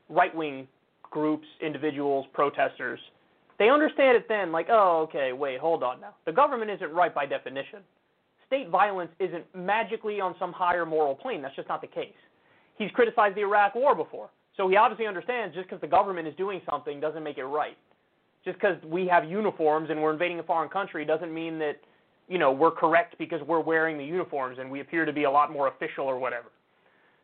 right 0.09 0.35
wing 0.35 0.67
groups, 1.03 1.47
individuals, 1.63 2.27
protesters. 2.33 2.99
They 3.59 3.71
understand 3.71 4.17
it 4.17 4.27
then, 4.29 4.53
like, 4.53 4.67
oh, 4.71 5.07
okay, 5.09 5.33
wait, 5.33 5.61
hold 5.61 5.83
on 5.83 6.01
now. 6.01 6.15
The 6.27 6.33
government 6.33 6.71
isn't 6.71 6.93
right 6.93 7.15
by 7.15 7.27
definition. 7.27 7.81
State 8.47 8.69
violence 8.69 9.11
isn't 9.19 9.45
magically 9.55 10.21
on 10.21 10.35
some 10.39 10.53
higher 10.53 10.85
moral 10.85 11.15
plane. 11.15 11.43
That's 11.43 11.57
just 11.57 11.69
not 11.69 11.81
the 11.81 11.87
case. 11.87 12.13
He's 12.77 12.91
criticized 12.91 13.37
the 13.37 13.41
Iraq 13.41 13.75
War 13.75 13.95
before. 13.95 14.31
So 14.57 14.69
he 14.69 14.77
obviously 14.77 15.07
understands 15.07 15.55
just 15.55 15.69
because 15.69 15.81
the 15.81 15.87
government 15.87 16.29
is 16.29 16.35
doing 16.37 16.61
something 16.69 17.01
doesn't 17.01 17.23
make 17.23 17.39
it 17.39 17.45
right. 17.45 17.77
Just 18.45 18.59
because 18.59 18.77
we 18.85 19.07
have 19.07 19.25
uniforms 19.25 19.91
and 19.91 20.01
we're 20.01 20.13
invading 20.13 20.39
a 20.39 20.43
foreign 20.43 20.69
country 20.69 21.05
doesn't 21.05 21.33
mean 21.33 21.59
that, 21.59 21.77
you 22.29 22.39
know, 22.39 22.53
we're 22.53 22.71
correct 22.71 23.17
because 23.19 23.41
we're 23.43 23.61
wearing 23.61 23.99
the 23.99 24.05
uniforms 24.05 24.59
and 24.61 24.71
we 24.71 24.81
appear 24.81 25.05
to 25.05 25.13
be 25.13 25.25
a 25.25 25.31
lot 25.31 25.53
more 25.53 25.69
official 25.69 26.05
or 26.05 26.19
whatever. 26.19 26.49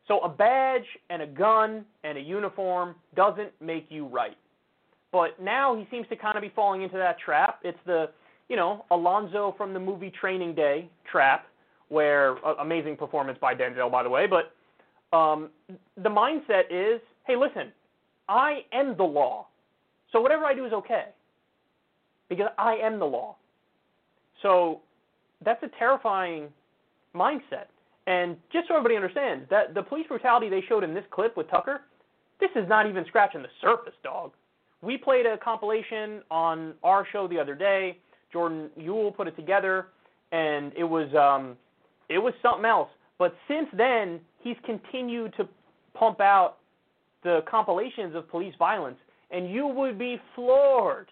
So 0.09 0.20
a 0.20 0.29
badge 0.29 0.87
and 1.11 1.23
a 1.23 1.27
gun 1.27 1.85
and 2.05 2.19
a 2.19 2.20
uniform 2.20 2.95
doesn't 3.15 3.53
make 3.61 3.87
you 3.89 4.07
right. 4.07 4.37
But 5.12 5.41
now 5.41 5.77
he 5.77 5.87
seems 5.91 6.09
to 6.09 6.16
kind 6.16 6.37
of 6.37 6.43
be 6.43 6.53
falling 6.55 6.83
into 6.83 6.97
that 6.97 7.19
trap. 7.19 7.61
It's 7.62 7.79
the, 7.87 8.11
you 8.49 8.57
know, 8.57 8.85
Alonzo 8.91 9.55
from 9.57 9.74
the 9.74 9.81
movie 9.81 10.11
Training 10.11 10.55
Day 10.55 10.89
trap, 11.11 11.47
where 11.89 12.45
uh, 12.47 12.55
amazing 12.61 12.97
performance 12.97 13.39
by 13.41 13.55
Denzel, 13.55 13.91
by 13.91 14.03
the 14.03 14.09
way. 14.09 14.27
But 14.27 14.55
um, 15.16 15.51
the 15.97 16.09
mindset 16.09 16.62
is, 16.70 17.01
hey, 17.27 17.37
listen, 17.37 17.70
I 18.29 18.61
am 18.73 18.97
the 18.97 19.05
law, 19.05 19.47
so 20.11 20.20
whatever 20.20 20.45
I 20.45 20.55
do 20.55 20.65
is 20.65 20.73
okay 20.73 21.07
because 22.29 22.49
I 22.57 22.77
am 22.77 22.99
the 22.99 23.05
law. 23.05 23.37
So 24.41 24.81
that's 25.44 25.62
a 25.62 25.70
terrifying 25.78 26.48
mindset. 27.14 27.66
And 28.06 28.36
just 28.52 28.69
so 28.69 28.74
everybody 28.74 28.97
understands, 28.97 29.48
that 29.51 29.74
the 29.74 29.82
police 29.82 30.06
brutality 30.09 30.48
they 30.48 30.62
showed 30.69 30.82
in 30.82 30.93
this 30.93 31.05
clip 31.10 31.36
with 31.36 31.48
Tucker, 31.51 31.82
this 32.40 32.51
is 32.56 32.69
not 32.69 32.89
even 32.89 33.05
scratching 33.06 33.43
the 33.43 33.48
surface, 33.60 33.94
dog. 34.02 34.32
We 34.81 34.98
played 34.98 35.27
a 35.27 35.39
compilation 35.39 36.23
on 36.31 36.74
our 36.82 37.06
show 37.12 37.28
the 37.28 37.39
other 37.39 37.55
day. 37.55 37.98
Jordan 38.32 38.70
Uhl 38.78 39.14
put 39.14 39.28
it 39.28 39.36
together, 39.36 39.89
and 40.32 40.73
it 40.77 40.85
was 40.85 41.14
um, 41.14 41.56
it 42.09 42.19
was 42.19 42.35
something 42.43 42.64
else. 42.64 42.89
But 43.19 43.36
since 43.47 43.69
then, 43.77 44.20
he's 44.40 44.56
continued 44.64 45.35
to 45.36 45.48
pump 45.94 46.20
out 46.20 46.56
the 47.23 47.40
compilations 47.48 48.16
of 48.16 48.28
police 48.28 48.55
violence, 48.59 48.98
and 49.31 49.48
you 49.48 49.69
would 49.69 49.97
be 49.98 50.20
floored 50.35 51.09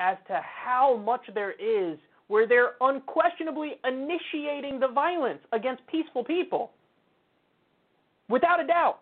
as 0.00 0.16
to 0.26 0.40
how 0.42 0.96
much 0.96 1.22
there 1.32 1.52
is 1.52 1.98
where 2.32 2.46
they're 2.46 2.76
unquestionably 2.80 3.72
initiating 3.86 4.80
the 4.80 4.88
violence 4.88 5.40
against 5.52 5.86
peaceful 5.86 6.24
people. 6.24 6.70
Without 8.30 8.58
a 8.58 8.66
doubt. 8.66 9.00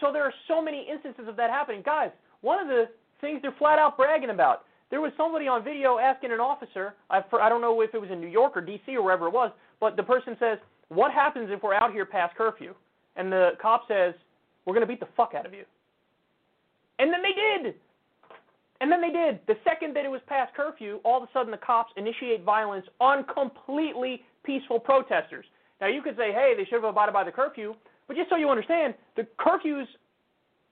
So 0.00 0.14
there 0.14 0.22
are 0.22 0.32
so 0.48 0.62
many 0.62 0.86
instances 0.90 1.28
of 1.28 1.36
that 1.36 1.50
happening. 1.50 1.82
Guys, 1.84 2.08
one 2.40 2.58
of 2.58 2.68
the 2.68 2.86
things 3.20 3.40
they're 3.42 3.54
flat 3.58 3.78
out 3.78 3.98
bragging 3.98 4.30
about. 4.30 4.64
There 4.90 5.02
was 5.02 5.12
somebody 5.18 5.46
on 5.46 5.62
video 5.62 5.98
asking 5.98 6.32
an 6.32 6.40
officer, 6.40 6.94
I, 7.10 7.20
I 7.38 7.50
don't 7.50 7.60
know 7.60 7.82
if 7.82 7.92
it 7.92 8.00
was 8.00 8.10
in 8.10 8.18
New 8.18 8.28
York 8.28 8.56
or 8.56 8.62
D.C. 8.62 8.96
or 8.96 9.02
wherever 9.02 9.26
it 9.26 9.34
was, 9.34 9.52
but 9.78 9.96
the 9.96 10.02
person 10.02 10.38
says, 10.40 10.56
What 10.88 11.12
happens 11.12 11.50
if 11.52 11.62
we're 11.62 11.74
out 11.74 11.92
here 11.92 12.06
past 12.06 12.34
curfew? 12.34 12.72
And 13.16 13.30
the 13.30 13.50
cop 13.60 13.82
says, 13.88 14.14
We're 14.64 14.72
going 14.72 14.86
to 14.86 14.90
beat 14.90 15.00
the 15.00 15.08
fuck 15.18 15.34
out 15.36 15.44
of 15.44 15.52
you. 15.52 15.64
And 16.98 17.12
then 17.12 17.20
they 17.20 17.34
did. 17.34 17.74
And 18.80 18.92
then 18.92 19.00
they 19.00 19.10
did. 19.10 19.40
The 19.46 19.56
second 19.64 19.96
that 19.96 20.04
it 20.04 20.10
was 20.10 20.20
past 20.26 20.54
curfew, 20.54 21.00
all 21.04 21.22
of 21.22 21.22
a 21.22 21.32
sudden 21.32 21.50
the 21.50 21.56
cops 21.56 21.92
initiate 21.96 22.44
violence 22.44 22.86
on 23.00 23.24
completely 23.24 24.22
peaceful 24.44 24.78
protesters. 24.78 25.46
Now 25.80 25.88
you 25.88 26.02
could 26.02 26.16
say, 26.16 26.32
hey, 26.32 26.54
they 26.56 26.64
should 26.64 26.82
have 26.82 26.84
abided 26.84 27.12
by 27.12 27.24
the 27.24 27.32
curfew, 27.32 27.74
but 28.06 28.16
just 28.16 28.28
so 28.30 28.36
you 28.36 28.48
understand, 28.48 28.94
the 29.16 29.26
curfews 29.38 29.86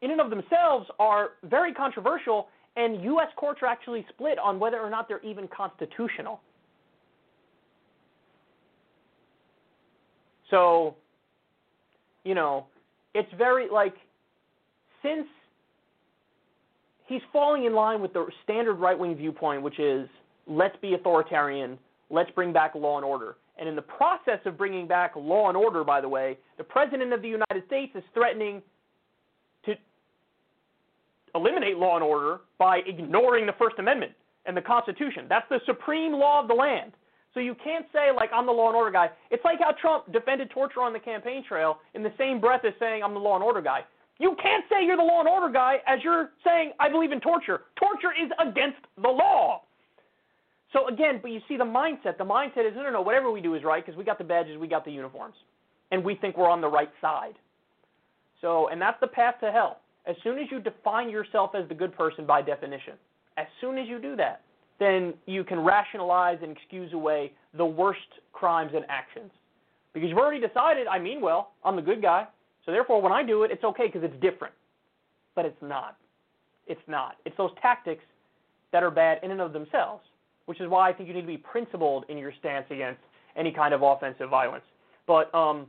in 0.03 0.11
and 0.11 0.21
of 0.21 0.31
themselves 0.31 0.87
are 0.99 1.31
very 1.45 1.73
controversial, 1.73 2.49
and 2.77 3.03
U.S. 3.05 3.29
courts 3.37 3.61
are 3.63 3.67
actually 3.67 4.05
split 4.11 4.39
on 4.39 4.59
whether 4.59 4.79
or 4.79 4.91
not 4.91 5.09
they're 5.09 5.25
even 5.25 5.49
constitutional. 5.49 6.41
So, 10.51 10.95
you 12.25 12.35
know, 12.35 12.67
it's 13.15 13.33
very 13.39 13.69
like 13.71 13.95
since 15.03 15.27
he's 17.07 17.23
falling 17.33 17.65
in 17.65 17.75
line 17.75 18.01
with 18.01 18.13
the 18.13 18.27
standard 18.43 18.75
right 18.75 18.99
wing 18.99 19.17
viewpoint, 19.17 19.63
which 19.63 19.79
is 19.79 20.09
let's 20.47 20.77
be 20.81 20.95
authoritarian, 20.95 21.79
let's 22.11 22.31
bring 22.33 22.53
back 22.53 22.75
law 22.75 22.97
and 22.97 23.05
order. 23.05 23.37
And 23.59 23.69
in 23.69 23.77
the 23.77 23.83
process 23.83 24.41
of 24.47 24.59
bringing 24.59 24.89
back 24.89 25.13
law 25.17 25.49
and 25.49 25.57
order, 25.57 25.85
by 25.85 26.01
the 26.01 26.09
way, 26.09 26.39
the 26.59 26.65
President 26.65 27.13
of 27.13 27.23
the 27.23 27.29
United 27.29 27.65
States 27.67 27.93
is 27.95 28.03
threatening 28.13 28.61
to 29.65 29.75
eliminate 31.35 31.77
law 31.77 31.95
and 31.95 32.05
order 32.05 32.41
by 32.59 32.79
ignoring 32.87 33.47
the 33.47 33.53
First 33.53 33.79
Amendment 33.79 34.13
and 34.47 34.57
the 34.57 34.63
Constitution. 34.63 35.27
That's 35.29 35.49
the 35.49 35.61
supreme 35.67 36.13
law 36.13 36.43
of 36.43 36.49
the 36.49 36.55
land. 36.55 36.93
So 37.33 37.41
you 37.41 37.57
can't 37.63 37.87
say, 37.93 38.11
like, 38.15 38.31
I'm 38.33 38.47
the 38.47 38.53
law 38.53 38.69
and 38.69 38.77
order 38.77 38.93
guy. 38.93 39.11
It's 39.31 39.45
like 39.45 39.59
how 39.61 39.73
Trump 39.81 40.13
defended 40.13 40.51
torture 40.51 40.81
on 40.81 40.93
the 40.93 41.01
campaign 41.01 41.45
trail 41.47 41.79
in 41.95 42.03
the 42.03 42.13
same 42.17 42.41
breath 42.41 42.65
as 42.65 42.73
saying, 42.79 43.03
I'm 43.03 43.15
the 43.15 43.21
law 43.21 43.35
and 43.35 43.43
order 43.43 43.61
guy. 43.61 43.81
You 44.19 44.36
can't 44.41 44.65
say 44.70 44.85
you're 44.85 44.97
the 44.97 45.03
law 45.03 45.20
and 45.20 45.28
order 45.28 45.53
guy 45.53 45.78
as 45.86 46.01
you're 46.05 46.31
saying, 46.45 46.73
I 46.78 46.89
believe 46.89 47.12
in 47.12 47.20
torture. 47.20 47.62
Torture 47.77 48.12
is 48.12 48.31
against 48.39 48.78
the 49.01 49.09
law. 49.09 49.62
So 50.73 50.89
again, 50.89 51.19
but 51.23 51.31
you 51.31 51.41
see 51.49 51.57
the 51.57 51.65
mindset. 51.65 52.19
The 52.19 52.24
mindset 52.24 52.69
is, 52.69 52.74
no, 52.74 52.82
no, 52.82 52.91
no, 52.91 53.03
whatever 53.03 53.31
we 53.31 53.41
do 53.41 53.55
is 53.55 53.62
right 53.65 53.85
because 53.85 53.97
we 53.97 54.05
got 54.05 54.19
the 54.19 54.24
badges, 54.24 54.59
we 54.59 54.69
got 54.69 54.85
the 54.85 54.91
uniforms, 54.91 55.35
and 55.91 56.05
we 56.05 56.15
think 56.16 56.36
we're 56.36 56.51
on 56.51 56.61
the 56.61 56.69
right 56.69 56.91
side. 57.01 57.35
So, 58.41 58.69
and 58.69 58.81
that's 58.81 58.99
the 59.01 59.07
path 59.07 59.36
to 59.41 59.51
hell. 59.51 59.81
As 60.07 60.16
soon 60.23 60.39
as 60.39 60.47
you 60.51 60.61
define 60.61 61.09
yourself 61.09 61.55
as 61.55 61.69
the 61.69 61.74
good 61.74 61.97
person 61.97 62.27
by 62.27 62.43
definition, 62.43 62.95
as 63.36 63.47
soon 63.61 63.78
as 63.78 63.89
you 63.89 64.01
do 64.01 64.16
that, 64.16 64.43
then 64.78 65.15
you 65.27 65.45
can 65.45 65.61
rationalize 65.61 66.39
and 66.43 66.57
excuse 66.57 66.93
away 66.93 67.32
the 67.57 67.65
worst 67.65 68.01
crimes 68.32 68.73
and 68.74 68.85
actions. 68.89 69.31
Because 69.93 70.09
you've 70.09 70.19
already 70.19 70.45
decided, 70.45 70.86
I 70.89 70.99
mean 70.99 71.20
well, 71.20 71.53
I'm 71.65 71.77
the 71.77 71.82
good 71.82 72.03
guy. 72.03 72.27
So 72.65 72.73
therefore, 72.73 73.03
when 73.03 73.12
I 73.12 73.23
do 73.23 73.43
it, 73.43 73.51
it's 73.51 73.65
okay 73.65 73.86
because 73.86 74.03
it's 74.03 74.20
different. 74.23 74.55
But 75.35 75.45
it's 75.45 75.61
not. 75.62 75.97
It's 76.66 76.81
not. 76.86 77.16
It's 77.24 77.36
those 77.36 77.51
tactics 77.61 78.05
that 78.73 78.82
are 78.82 78.91
bad 78.91 79.19
in 79.23 79.31
and 79.31 79.41
of 79.41 79.53
themselves, 79.53 80.03
which 80.47 80.61
is 80.61 80.69
why 80.69 80.89
I 80.89 80.93
think 80.93 81.09
you 81.09 81.15
need 81.15 81.23
to 81.23 81.27
be 81.27 81.36
principled 81.36 82.05
in 82.09 82.19
your 82.19 82.32
stance 82.39 82.66
against 82.70 83.01
any 83.36 83.53
kind 83.53 83.74
of 83.74 83.82
offensive 83.82 84.31
violence. 84.31 84.65
But 85.07 85.35
um, 85.35 85.66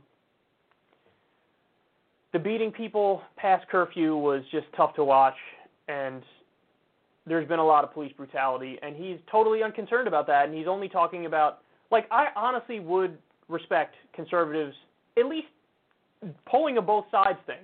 the 2.32 2.38
beating 2.38 2.70
people 2.70 3.22
past 3.36 3.66
curfew 3.68 4.16
was 4.16 4.42
just 4.50 4.66
tough 4.76 4.94
to 4.94 5.04
watch, 5.04 5.36
and 5.88 6.22
there's 7.26 7.46
been 7.46 7.58
a 7.58 7.66
lot 7.66 7.84
of 7.84 7.92
police 7.92 8.12
brutality, 8.16 8.78
and 8.82 8.96
he's 8.96 9.18
totally 9.30 9.62
unconcerned 9.62 10.08
about 10.08 10.26
that, 10.28 10.46
and 10.46 10.54
he's 10.56 10.68
only 10.68 10.88
talking 10.88 11.26
about, 11.26 11.58
like, 11.90 12.06
I 12.10 12.28
honestly 12.36 12.80
would 12.80 13.18
respect 13.48 13.94
conservatives 14.14 14.74
at 15.18 15.26
least 15.26 15.48
pulling 16.50 16.78
a 16.78 16.82
both 16.82 17.04
sides 17.10 17.38
thing. 17.46 17.60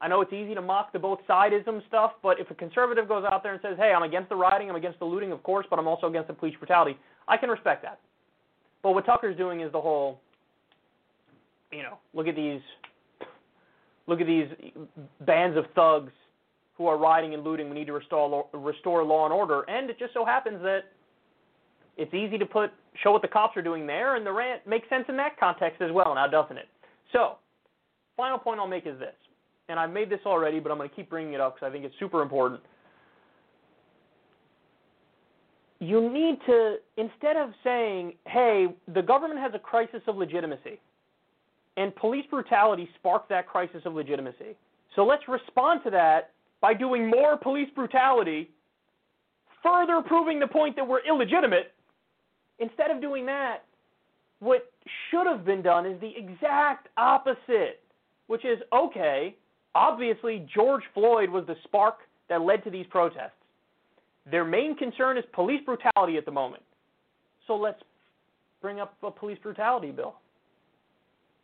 I 0.00 0.08
know 0.08 0.22
it's 0.22 0.32
easy 0.32 0.54
to 0.54 0.62
mock 0.62 0.92
the 0.92 0.98
both 0.98 1.18
sidism 1.28 1.86
stuff, 1.86 2.12
but 2.22 2.40
if 2.40 2.50
a 2.50 2.54
conservative 2.54 3.06
goes 3.06 3.24
out 3.30 3.42
there 3.42 3.52
and 3.52 3.60
says, 3.60 3.76
"Hey, 3.76 3.92
I'm 3.94 4.02
against 4.02 4.30
the 4.30 4.36
rioting, 4.36 4.70
I'm 4.70 4.76
against 4.76 4.98
the 4.98 5.04
looting, 5.04 5.30
of 5.30 5.42
course, 5.42 5.66
but 5.68 5.78
I'm 5.78 5.86
also 5.86 6.06
against 6.06 6.28
the 6.28 6.34
police 6.34 6.56
brutality," 6.56 6.98
I 7.28 7.36
can 7.36 7.50
respect 7.50 7.82
that. 7.82 7.98
But 8.82 8.92
what 8.92 9.04
Tucker's 9.04 9.36
doing 9.36 9.60
is 9.60 9.70
the 9.72 9.80
whole, 9.80 10.18
you 11.70 11.82
know, 11.82 11.98
look 12.14 12.28
at 12.28 12.34
these, 12.34 12.62
look 14.06 14.22
at 14.22 14.26
these 14.26 14.48
bands 15.20 15.58
of 15.58 15.66
thugs 15.74 16.12
who 16.78 16.86
are 16.86 16.96
rioting 16.96 17.34
and 17.34 17.44
looting. 17.44 17.68
We 17.68 17.74
need 17.74 17.88
to 17.88 17.92
restore 17.92 18.46
restore 18.54 19.04
law 19.04 19.26
and 19.26 19.34
order, 19.34 19.68
and 19.68 19.90
it 19.90 19.98
just 19.98 20.14
so 20.14 20.24
happens 20.24 20.62
that 20.62 20.84
it's 21.98 22.14
easy 22.14 22.38
to 22.38 22.46
put 22.46 22.72
show 23.02 23.12
what 23.12 23.20
the 23.20 23.28
cops 23.28 23.54
are 23.58 23.62
doing 23.62 23.86
there, 23.86 24.16
and 24.16 24.24
the 24.24 24.32
rant 24.32 24.66
makes 24.66 24.88
sense 24.88 25.04
in 25.10 25.16
that 25.18 25.38
context 25.38 25.82
as 25.82 25.92
well. 25.92 26.14
Now, 26.14 26.26
doesn't 26.26 26.56
it? 26.56 26.68
So 27.12 27.36
final 28.20 28.38
point 28.38 28.60
I'll 28.60 28.66
make 28.66 28.86
is 28.86 28.98
this, 28.98 29.14
and 29.68 29.78
I've 29.78 29.92
made 29.92 30.10
this 30.10 30.20
already, 30.26 30.60
but 30.60 30.70
I'm 30.70 30.78
going 30.78 30.88
to 30.90 30.94
keep 30.94 31.08
bringing 31.08 31.32
it 31.32 31.40
up 31.40 31.54
because 31.54 31.68
I 31.68 31.72
think 31.72 31.84
it's 31.84 31.94
super 31.98 32.22
important. 32.22 32.60
you 35.80 36.10
need 36.12 36.38
to 36.46 36.76
instead 36.98 37.36
of 37.36 37.50
saying, 37.64 38.12
"Hey, 38.26 38.68
the 38.94 39.02
government 39.02 39.40
has 39.40 39.52
a 39.54 39.58
crisis 39.58 40.02
of 40.06 40.16
legitimacy." 40.16 40.78
And 41.76 41.94
police 41.96 42.26
brutality 42.30 42.88
sparked 42.96 43.30
that 43.30 43.48
crisis 43.48 43.82
of 43.86 43.94
legitimacy. 43.94 44.56
So 44.94 45.04
let's 45.04 45.26
respond 45.28 45.82
to 45.84 45.90
that 45.90 46.32
by 46.60 46.74
doing 46.74 47.08
more 47.08 47.38
police 47.38 47.70
brutality, 47.74 48.50
further 49.62 50.02
proving 50.02 50.38
the 50.38 50.46
point 50.46 50.76
that 50.76 50.86
we're 50.86 51.00
illegitimate. 51.08 51.72
Instead 52.58 52.90
of 52.90 53.00
doing 53.00 53.24
that, 53.26 53.64
what 54.40 54.70
should 55.10 55.26
have 55.26 55.46
been 55.46 55.62
done 55.62 55.86
is 55.86 55.98
the 56.00 56.12
exact 56.14 56.88
opposite, 56.98 57.79
which 58.30 58.44
is 58.44 58.60
okay, 58.72 59.34
obviously 59.74 60.46
George 60.54 60.84
Floyd 60.94 61.28
was 61.30 61.44
the 61.48 61.56
spark 61.64 61.96
that 62.28 62.40
led 62.40 62.62
to 62.62 62.70
these 62.70 62.86
protests. 62.88 63.32
Their 64.30 64.44
main 64.44 64.76
concern 64.76 65.18
is 65.18 65.24
police 65.32 65.60
brutality 65.66 66.16
at 66.16 66.26
the 66.26 66.30
moment. 66.30 66.62
So 67.48 67.56
let's 67.56 67.82
bring 68.62 68.78
up 68.78 68.94
a 69.02 69.10
police 69.10 69.38
brutality 69.42 69.90
bill. 69.90 70.14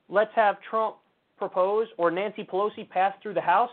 Let's 0.08 0.30
have 0.36 0.58
Trump 0.70 0.98
propose 1.36 1.88
or 1.98 2.12
Nancy 2.12 2.44
Pelosi 2.44 2.88
pass 2.88 3.12
through 3.20 3.34
the 3.34 3.40
House. 3.40 3.70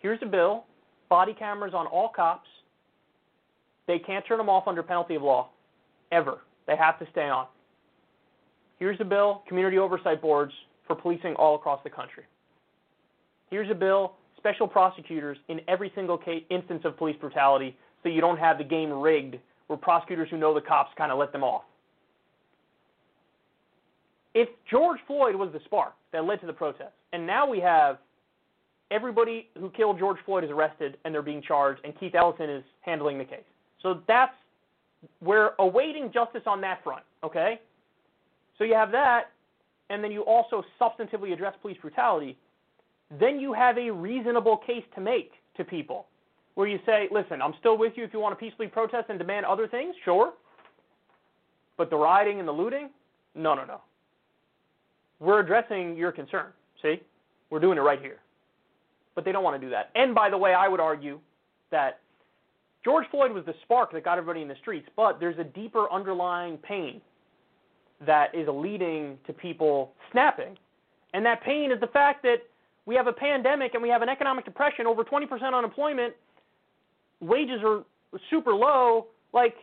Here's 0.00 0.20
a 0.20 0.26
bill 0.26 0.66
body 1.08 1.32
cameras 1.32 1.72
on 1.72 1.86
all 1.86 2.10
cops. 2.14 2.48
They 3.86 3.98
can't 3.98 4.26
turn 4.28 4.36
them 4.36 4.50
off 4.50 4.68
under 4.68 4.82
penalty 4.82 5.14
of 5.14 5.22
law, 5.22 5.48
ever. 6.12 6.40
They 6.66 6.76
have 6.76 6.98
to 6.98 7.06
stay 7.10 7.30
on. 7.30 7.46
Here's 8.78 9.00
a 9.00 9.04
bill 9.06 9.44
community 9.48 9.78
oversight 9.78 10.20
boards 10.20 10.52
for 10.88 10.96
policing 10.96 11.34
all 11.34 11.54
across 11.54 11.80
the 11.84 11.90
country. 11.90 12.24
Here's 13.50 13.70
a 13.70 13.74
bill 13.74 14.14
special 14.36 14.68
prosecutors 14.68 15.36
in 15.48 15.60
every 15.68 15.92
single 15.94 16.16
case, 16.16 16.44
instance 16.48 16.82
of 16.84 16.96
police 16.96 17.16
brutality 17.20 17.76
so 18.02 18.08
you 18.08 18.20
don't 18.20 18.38
have 18.38 18.56
the 18.56 18.64
game 18.64 18.92
rigged 18.92 19.36
where 19.66 19.76
prosecutors 19.76 20.28
who 20.30 20.38
know 20.38 20.54
the 20.54 20.60
cops 20.60 20.90
kind 20.96 21.12
of 21.12 21.18
let 21.18 21.32
them 21.32 21.44
off. 21.44 21.64
If 24.34 24.48
George 24.70 25.00
Floyd 25.06 25.34
was 25.34 25.50
the 25.52 25.60
spark 25.64 25.94
that 26.12 26.24
led 26.24 26.40
to 26.40 26.46
the 26.46 26.52
protests, 26.52 26.92
and 27.12 27.26
now 27.26 27.48
we 27.48 27.58
have 27.60 27.98
everybody 28.90 29.48
who 29.58 29.70
killed 29.70 29.98
George 29.98 30.18
Floyd 30.24 30.44
is 30.44 30.50
arrested 30.50 30.96
and 31.04 31.12
they're 31.12 31.22
being 31.22 31.42
charged, 31.42 31.80
and 31.84 31.98
Keith 31.98 32.14
Ellison 32.14 32.48
is 32.48 32.64
handling 32.80 33.18
the 33.18 33.24
case. 33.24 33.40
So 33.82 34.02
that's 34.06 34.32
we're 35.20 35.52
awaiting 35.58 36.10
justice 36.12 36.42
on 36.46 36.60
that 36.62 36.82
front, 36.82 37.02
okay? 37.22 37.60
So 38.56 38.64
you 38.64 38.74
have 38.74 38.90
that, 38.92 39.30
and 39.90 40.02
then 40.02 40.12
you 40.12 40.22
also 40.22 40.62
substantively 40.80 41.32
address 41.32 41.54
police 41.62 41.78
brutality. 41.80 42.36
Then 43.18 43.40
you 43.40 43.52
have 43.52 43.78
a 43.78 43.90
reasonable 43.90 44.58
case 44.58 44.84
to 44.94 45.00
make 45.00 45.32
to 45.56 45.64
people 45.64 46.06
where 46.54 46.66
you 46.66 46.78
say, 46.84 47.08
listen, 47.10 47.40
I'm 47.40 47.54
still 47.60 47.78
with 47.78 47.92
you 47.96 48.04
if 48.04 48.12
you 48.12 48.18
want 48.18 48.38
to 48.38 48.44
peacefully 48.44 48.68
protest 48.68 49.06
and 49.08 49.18
demand 49.18 49.46
other 49.46 49.68
things, 49.68 49.94
sure. 50.04 50.32
But 51.76 51.88
the 51.88 51.96
rioting 51.96 52.40
and 52.40 52.48
the 52.48 52.52
looting, 52.52 52.90
no, 53.34 53.54
no, 53.54 53.64
no. 53.64 53.80
We're 55.20 55.40
addressing 55.40 55.96
your 55.96 56.12
concern. 56.12 56.46
See? 56.82 57.00
We're 57.50 57.60
doing 57.60 57.78
it 57.78 57.82
right 57.82 58.00
here. 58.00 58.18
But 59.14 59.24
they 59.24 59.32
don't 59.32 59.44
want 59.44 59.60
to 59.60 59.64
do 59.64 59.70
that. 59.70 59.90
And 59.94 60.14
by 60.14 60.30
the 60.30 60.38
way, 60.38 60.52
I 60.52 60.68
would 60.68 60.80
argue 60.80 61.20
that 61.70 62.00
George 62.84 63.06
Floyd 63.10 63.32
was 63.32 63.44
the 63.44 63.54
spark 63.62 63.92
that 63.92 64.04
got 64.04 64.18
everybody 64.18 64.42
in 64.42 64.48
the 64.48 64.56
streets, 64.60 64.88
but 64.96 65.18
there's 65.20 65.38
a 65.38 65.44
deeper 65.44 65.90
underlying 65.92 66.56
pain 66.58 67.00
that 68.06 68.34
is 68.34 68.46
leading 68.48 69.18
to 69.26 69.32
people 69.32 69.92
snapping. 70.12 70.56
And 71.14 71.24
that 71.26 71.42
pain 71.42 71.72
is 71.72 71.80
the 71.80 71.86
fact 71.88 72.22
that 72.22 72.42
we 72.86 72.94
have 72.94 73.06
a 73.06 73.12
pandemic 73.12 73.74
and 73.74 73.82
we 73.82 73.88
have 73.88 74.02
an 74.02 74.08
economic 74.08 74.44
depression, 74.44 74.86
over 74.86 75.04
20% 75.04 75.54
unemployment, 75.54 76.14
wages 77.20 77.60
are 77.64 77.84
super 78.30 78.54
low. 78.54 79.06
Like, 79.32 79.54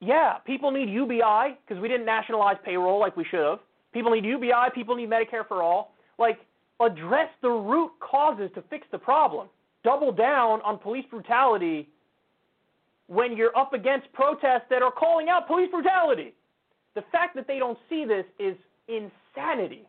yeah, 0.00 0.38
people 0.44 0.70
need 0.70 0.90
UBI 0.90 1.56
because 1.66 1.80
we 1.80 1.88
didn't 1.88 2.06
nationalize 2.06 2.56
payroll 2.64 2.98
like 2.98 3.16
we 3.16 3.24
should 3.24 3.40
have. 3.40 3.60
People 3.92 4.10
need 4.10 4.24
UBI. 4.24 4.70
People 4.74 4.96
need 4.96 5.08
Medicare 5.08 5.46
for 5.46 5.62
all. 5.62 5.92
Like, 6.18 6.38
address 6.80 7.28
the 7.40 7.48
root 7.48 7.92
causes 8.00 8.50
to 8.54 8.62
fix 8.68 8.86
the 8.90 8.98
problem. 8.98 9.48
Double 9.84 10.12
down 10.12 10.60
on 10.62 10.78
police 10.78 11.04
brutality 11.10 11.88
when 13.06 13.36
you're 13.36 13.56
up 13.56 13.72
against 13.72 14.12
protests 14.12 14.64
that 14.70 14.82
are 14.82 14.92
calling 14.92 15.28
out 15.28 15.46
police 15.46 15.70
brutality. 15.70 16.34
The 16.94 17.02
fact 17.12 17.34
that 17.36 17.46
they 17.46 17.58
don't 17.58 17.78
see 17.88 18.04
this 18.04 18.24
is 18.38 18.56
insanity. 18.88 19.86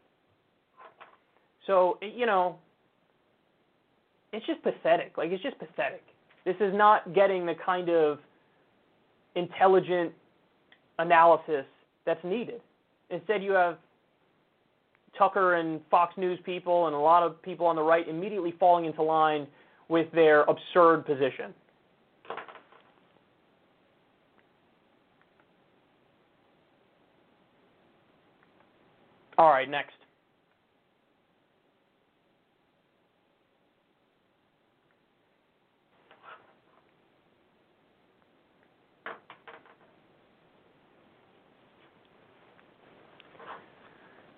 So, 1.68 1.98
you 2.02 2.26
know, 2.26 2.58
it's 4.32 4.46
just 4.46 4.62
pathetic. 4.64 5.18
Like 5.18 5.32
it's 5.32 5.44
just 5.44 5.58
pathetic. 5.60 6.04
This 6.46 6.56
is 6.60 6.74
not 6.74 7.14
getting 7.14 7.46
the 7.46 7.56
kind 7.66 7.90
of 7.90 8.20
intelligent 9.36 10.12
analysis 11.00 11.66
that's 12.06 12.24
needed. 12.24 12.62
Instead, 13.10 13.44
you 13.44 13.52
have 13.52 13.78
Tucker 15.18 15.56
and 15.56 15.80
Fox 15.90 16.18
News 16.18 16.40
people 16.44 16.88
and 16.88 16.96
a 16.96 17.00
lot 17.00 17.24
of 17.24 17.42
people 17.42 17.66
on 17.66 17.76
the 17.76 17.82
right 17.82 18.08
immediately 18.08 18.54
falling 18.60 18.86
into 18.86 19.04
line 19.04 19.48
with 19.88 20.12
their 20.12 20.42
absurd 20.44 21.06
position. 21.06 21.54
All 29.44 29.50
right, 29.50 29.70
next. 29.70 29.92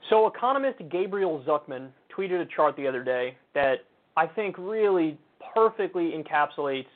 So, 0.10 0.26
economist 0.26 0.80
Gabriel 0.90 1.44
Zucman 1.46 1.90
tweeted 2.12 2.42
a 2.42 2.46
chart 2.48 2.76
the 2.76 2.88
other 2.88 3.04
day 3.04 3.38
that 3.54 3.82
I 4.18 4.26
think 4.26 4.56
really 4.58 5.20
perfectly 5.54 6.14
encapsulates 6.14 6.88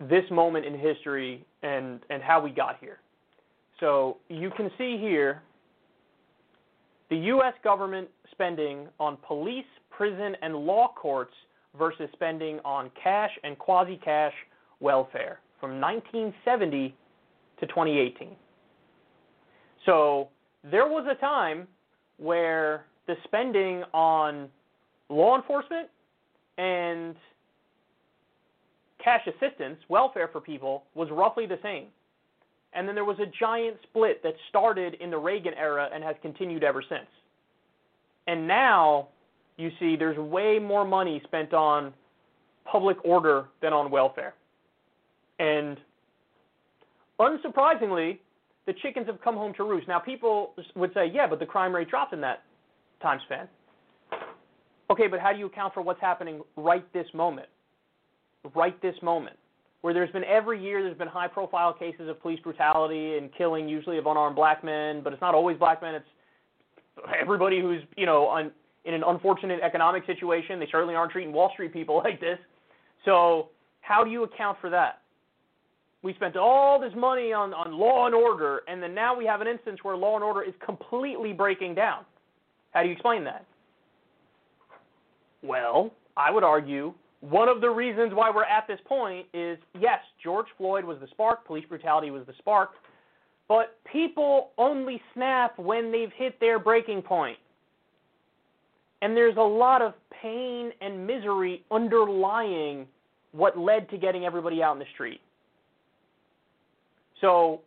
this 0.00 0.30
moment 0.30 0.66
in 0.66 0.78
history 0.78 1.46
and, 1.62 2.00
and 2.10 2.22
how 2.22 2.42
we 2.42 2.50
got 2.50 2.76
here. 2.78 2.98
So, 3.80 4.18
you 4.28 4.50
can 4.50 4.70
see 4.76 4.98
here 4.98 5.40
the 7.12 7.18
U.S. 7.26 7.52
government 7.62 8.08
spending 8.30 8.88
on 8.98 9.18
police, 9.28 9.66
prison, 9.90 10.34
and 10.40 10.56
law 10.56 10.94
courts 10.96 11.34
versus 11.78 12.08
spending 12.14 12.58
on 12.64 12.90
cash 13.02 13.30
and 13.44 13.58
quasi 13.58 14.00
cash 14.02 14.32
welfare 14.80 15.40
from 15.60 15.78
1970 15.78 16.96
to 17.60 17.66
2018. 17.66 18.30
So, 19.84 20.30
there 20.70 20.86
was 20.86 21.06
a 21.06 21.20
time 21.20 21.68
where 22.16 22.86
the 23.06 23.16
spending 23.24 23.82
on 23.92 24.48
law 25.10 25.36
enforcement 25.36 25.88
and 26.56 27.14
cash 29.04 29.26
assistance, 29.26 29.76
welfare 29.90 30.30
for 30.32 30.40
people, 30.40 30.84
was 30.94 31.08
roughly 31.10 31.44
the 31.44 31.58
same. 31.62 31.88
And 32.74 32.88
then 32.88 32.94
there 32.94 33.04
was 33.04 33.18
a 33.18 33.26
giant 33.38 33.76
split 33.82 34.22
that 34.22 34.34
started 34.48 34.94
in 34.94 35.10
the 35.10 35.18
Reagan 35.18 35.54
era 35.54 35.88
and 35.92 36.02
has 36.02 36.16
continued 36.22 36.64
ever 36.64 36.82
since. 36.88 37.06
And 38.26 38.48
now 38.48 39.08
you 39.56 39.70
see 39.78 39.96
there's 39.96 40.16
way 40.16 40.58
more 40.58 40.84
money 40.84 41.20
spent 41.24 41.52
on 41.52 41.92
public 42.64 42.96
order 43.04 43.46
than 43.60 43.72
on 43.72 43.90
welfare. 43.90 44.34
And 45.38 45.76
unsurprisingly, 47.20 48.18
the 48.66 48.72
chickens 48.74 49.06
have 49.06 49.20
come 49.22 49.34
home 49.34 49.52
to 49.54 49.64
roost. 49.64 49.88
Now, 49.88 49.98
people 49.98 50.54
would 50.76 50.94
say, 50.94 51.10
yeah, 51.12 51.26
but 51.26 51.40
the 51.40 51.46
crime 51.46 51.74
rate 51.74 51.90
dropped 51.90 52.12
in 52.12 52.20
that 52.20 52.44
time 53.02 53.18
span. 53.26 53.48
Okay, 54.90 55.08
but 55.08 55.20
how 55.20 55.32
do 55.32 55.38
you 55.38 55.46
account 55.46 55.74
for 55.74 55.82
what's 55.82 56.00
happening 56.00 56.42
right 56.56 56.90
this 56.92 57.06
moment? 57.12 57.48
Right 58.54 58.80
this 58.82 58.94
moment. 59.02 59.36
Where 59.82 59.92
there's 59.92 60.10
been 60.10 60.24
every 60.24 60.62
year, 60.62 60.82
there's 60.82 60.96
been 60.96 61.08
high 61.08 61.28
profile 61.28 61.72
cases 61.72 62.08
of 62.08 62.20
police 62.22 62.40
brutality 62.40 63.18
and 63.18 63.30
killing, 63.36 63.68
usually 63.68 63.98
of 63.98 64.06
unarmed 64.06 64.36
black 64.36 64.64
men, 64.64 65.02
but 65.02 65.12
it's 65.12 65.20
not 65.20 65.34
always 65.34 65.58
black 65.58 65.82
men, 65.82 65.96
it's 65.96 66.06
everybody 67.20 67.60
who's, 67.60 67.82
you 67.96 68.06
know, 68.06 68.26
on, 68.26 68.52
in 68.84 68.94
an 68.94 69.02
unfortunate 69.06 69.60
economic 69.60 70.06
situation. 70.06 70.58
They 70.58 70.68
certainly 70.70 70.94
aren't 70.94 71.12
treating 71.12 71.32
Wall 71.32 71.50
Street 71.52 71.72
people 71.72 71.96
like 72.04 72.20
this. 72.20 72.38
So, 73.04 73.48
how 73.80 74.04
do 74.04 74.10
you 74.10 74.22
account 74.22 74.58
for 74.60 74.70
that? 74.70 75.02
we 76.02 76.12
spent 76.14 76.36
all 76.36 76.80
this 76.80 76.92
money 76.96 77.32
on, 77.32 77.54
on 77.54 77.72
law 77.78 78.06
and 78.06 78.14
order, 78.14 78.62
and 78.66 78.82
then 78.82 78.94
now 78.94 79.16
we 79.16 79.24
have 79.24 79.40
an 79.40 79.46
instance 79.46 79.78
where 79.82 79.96
law 79.96 80.16
and 80.16 80.24
order 80.24 80.42
is 80.42 80.54
completely 80.64 81.32
breaking 81.32 81.74
down. 81.74 82.04
How 82.72 82.82
do 82.82 82.88
you 82.88 82.92
explain 82.92 83.24
that? 83.24 83.44
Well, 85.42 85.92
I 86.16 86.30
would 86.30 86.44
argue 86.44 86.92
one 87.22 87.48
of 87.48 87.60
the 87.60 87.70
reasons 87.70 88.12
why 88.12 88.30
we're 88.30 88.44
at 88.44 88.66
this 88.66 88.80
point 88.84 89.26
is 89.32 89.56
yes, 89.80 90.00
George 90.22 90.48
Floyd 90.58 90.84
was 90.84 90.98
the 91.00 91.06
spark, 91.08 91.46
police 91.46 91.64
brutality 91.68 92.10
was 92.10 92.26
the 92.26 92.34
spark, 92.38 92.70
but 93.48 93.78
people 93.90 94.50
only 94.58 95.00
snap 95.14 95.56
when 95.56 95.92
they've 95.92 96.10
hit 96.16 96.38
their 96.40 96.58
breaking 96.58 97.00
point. 97.00 97.38
And 99.02 99.16
there's 99.16 99.36
a 99.36 99.40
lot 99.40 99.82
of 99.82 99.94
pain 100.20 100.72
and 100.80 101.06
misery 101.06 101.62
underlying 101.70 102.86
what 103.30 103.56
led 103.56 103.88
to 103.90 103.98
getting 103.98 104.24
everybody 104.24 104.60
out 104.62 104.72
in 104.72 104.78
the 104.80 104.86
street. 104.92 105.20
So 107.20 107.60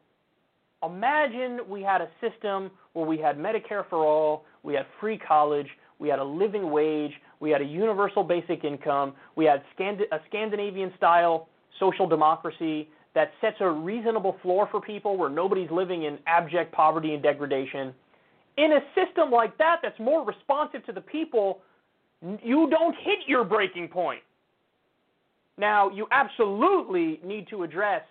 imagine 0.83 1.59
we 1.69 1.81
had 1.81 2.01
a 2.01 2.09
system 2.19 2.71
where 2.91 3.05
we 3.05 3.17
had 3.17 3.37
Medicare 3.37 3.87
for 3.89 4.05
all, 4.05 4.43
we 4.63 4.73
had 4.73 4.85
free 4.99 5.17
college, 5.17 5.67
we 5.97 6.09
had 6.09 6.19
a 6.19 6.23
living 6.23 6.71
wage, 6.71 7.13
we 7.39 7.49
had 7.49 7.61
a 7.61 7.65
universal 7.65 8.23
basic 8.23 8.63
income, 8.63 9.13
we 9.35 9.45
had 9.45 9.63
a 9.79 10.19
Scandinavian 10.27 10.93
style 10.97 11.47
social 11.79 12.07
democracy 12.07 12.89
that 13.13 13.31
sets 13.41 13.57
a 13.61 13.69
reasonable 13.69 14.37
floor 14.41 14.67
for 14.69 14.81
people 14.81 15.17
where 15.17 15.29
nobody's 15.29 15.71
living 15.71 16.03
in 16.03 16.19
abject 16.27 16.73
poverty 16.73 17.13
and 17.13 17.23
degradation. 17.23 17.93
In 18.57 18.73
a 18.73 18.79
system 18.93 19.31
like 19.31 19.57
that 19.57 19.79
that's 19.81 19.99
more 19.99 20.25
responsive 20.25 20.85
to 20.85 20.91
the 20.91 21.01
people, 21.01 21.61
you 22.43 22.69
don't 22.69 22.95
hit 23.01 23.19
your 23.27 23.43
breaking 23.43 23.87
point. 23.87 24.21
Now, 25.57 25.89
you 25.89 26.07
absolutely 26.11 27.19
need 27.23 27.47
to 27.49 27.63
address 27.63 28.03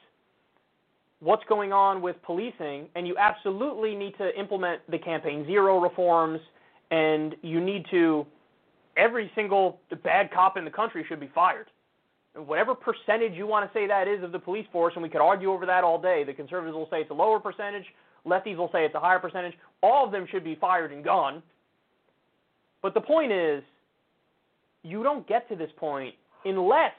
what's 1.21 1.45
going 1.49 1.73
on 1.73 2.03
with 2.03 2.17
policing, 2.23 2.89
and 2.95 3.07
you 3.07 3.17
absolutely 3.19 3.95
need 3.95 4.17
to 4.19 4.39
implement 4.39 4.81
the 4.91 4.99
Campaign 4.99 5.47
Zero 5.47 5.79
reforms, 5.79 6.41
and 6.91 7.35
you 7.43 7.61
need 7.61 7.85
to, 7.91 8.27
every 8.97 9.31
single 9.35 9.81
bad 10.03 10.33
cop 10.33 10.57
in 10.57 10.65
the 10.65 10.71
country 10.71 11.05
should 11.09 11.21
be 11.21 11.31
fired. 11.35 11.67
Whatever 12.35 12.75
percentage 12.75 13.35
you 13.35 13.47
want 13.47 13.71
to 13.71 13.79
say 13.79 13.87
that 13.87 14.09
is 14.09 14.23
of 14.25 14.33
the 14.33 14.39
police 14.39 14.67
force, 14.73 14.93
and 14.95 15.03
we 15.03 15.09
could 15.09 15.21
argue 15.21 15.53
over 15.53 15.67
that 15.67 15.85
all 15.85 16.01
day. 16.01 16.25
The 16.25 16.33
conservatives 16.33 16.75
will 16.75 16.89
say 16.91 17.01
it's 17.01 17.11
a 17.11 17.15
lower 17.15 17.39
percentage, 17.39 17.85
lefties 18.27 18.57
will 18.57 18.71
say 18.73 18.85
it's 18.85 18.95
a 18.95 19.01
higher 19.01 19.19
percentage. 19.19 19.55
All 19.83 20.05
of 20.05 20.13
them 20.13 20.27
should 20.31 20.43
be 20.43 20.57
fired 20.57 20.93
and 20.93 21.05
gone. 21.05 21.43
But 22.83 22.95
the 22.95 23.01
point 23.01 23.33
is, 23.33 23.63
you 24.83 25.03
don't 25.03 25.27
get 25.29 25.49
to 25.49 25.57
this 25.57 25.71
point 25.77 26.15
unless 26.45 26.93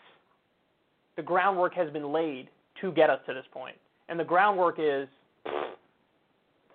the 1.16 1.22
groundwork 1.22 1.74
has 1.76 1.90
been 1.92 2.12
laid 2.12 2.50
to 2.82 2.92
get 2.92 3.10
us 3.10 3.20
to 3.28 3.34
this 3.34 3.46
point. 3.52 3.76
And 4.10 4.20
the 4.20 4.24
groundwork 4.24 4.78
is 4.80 5.08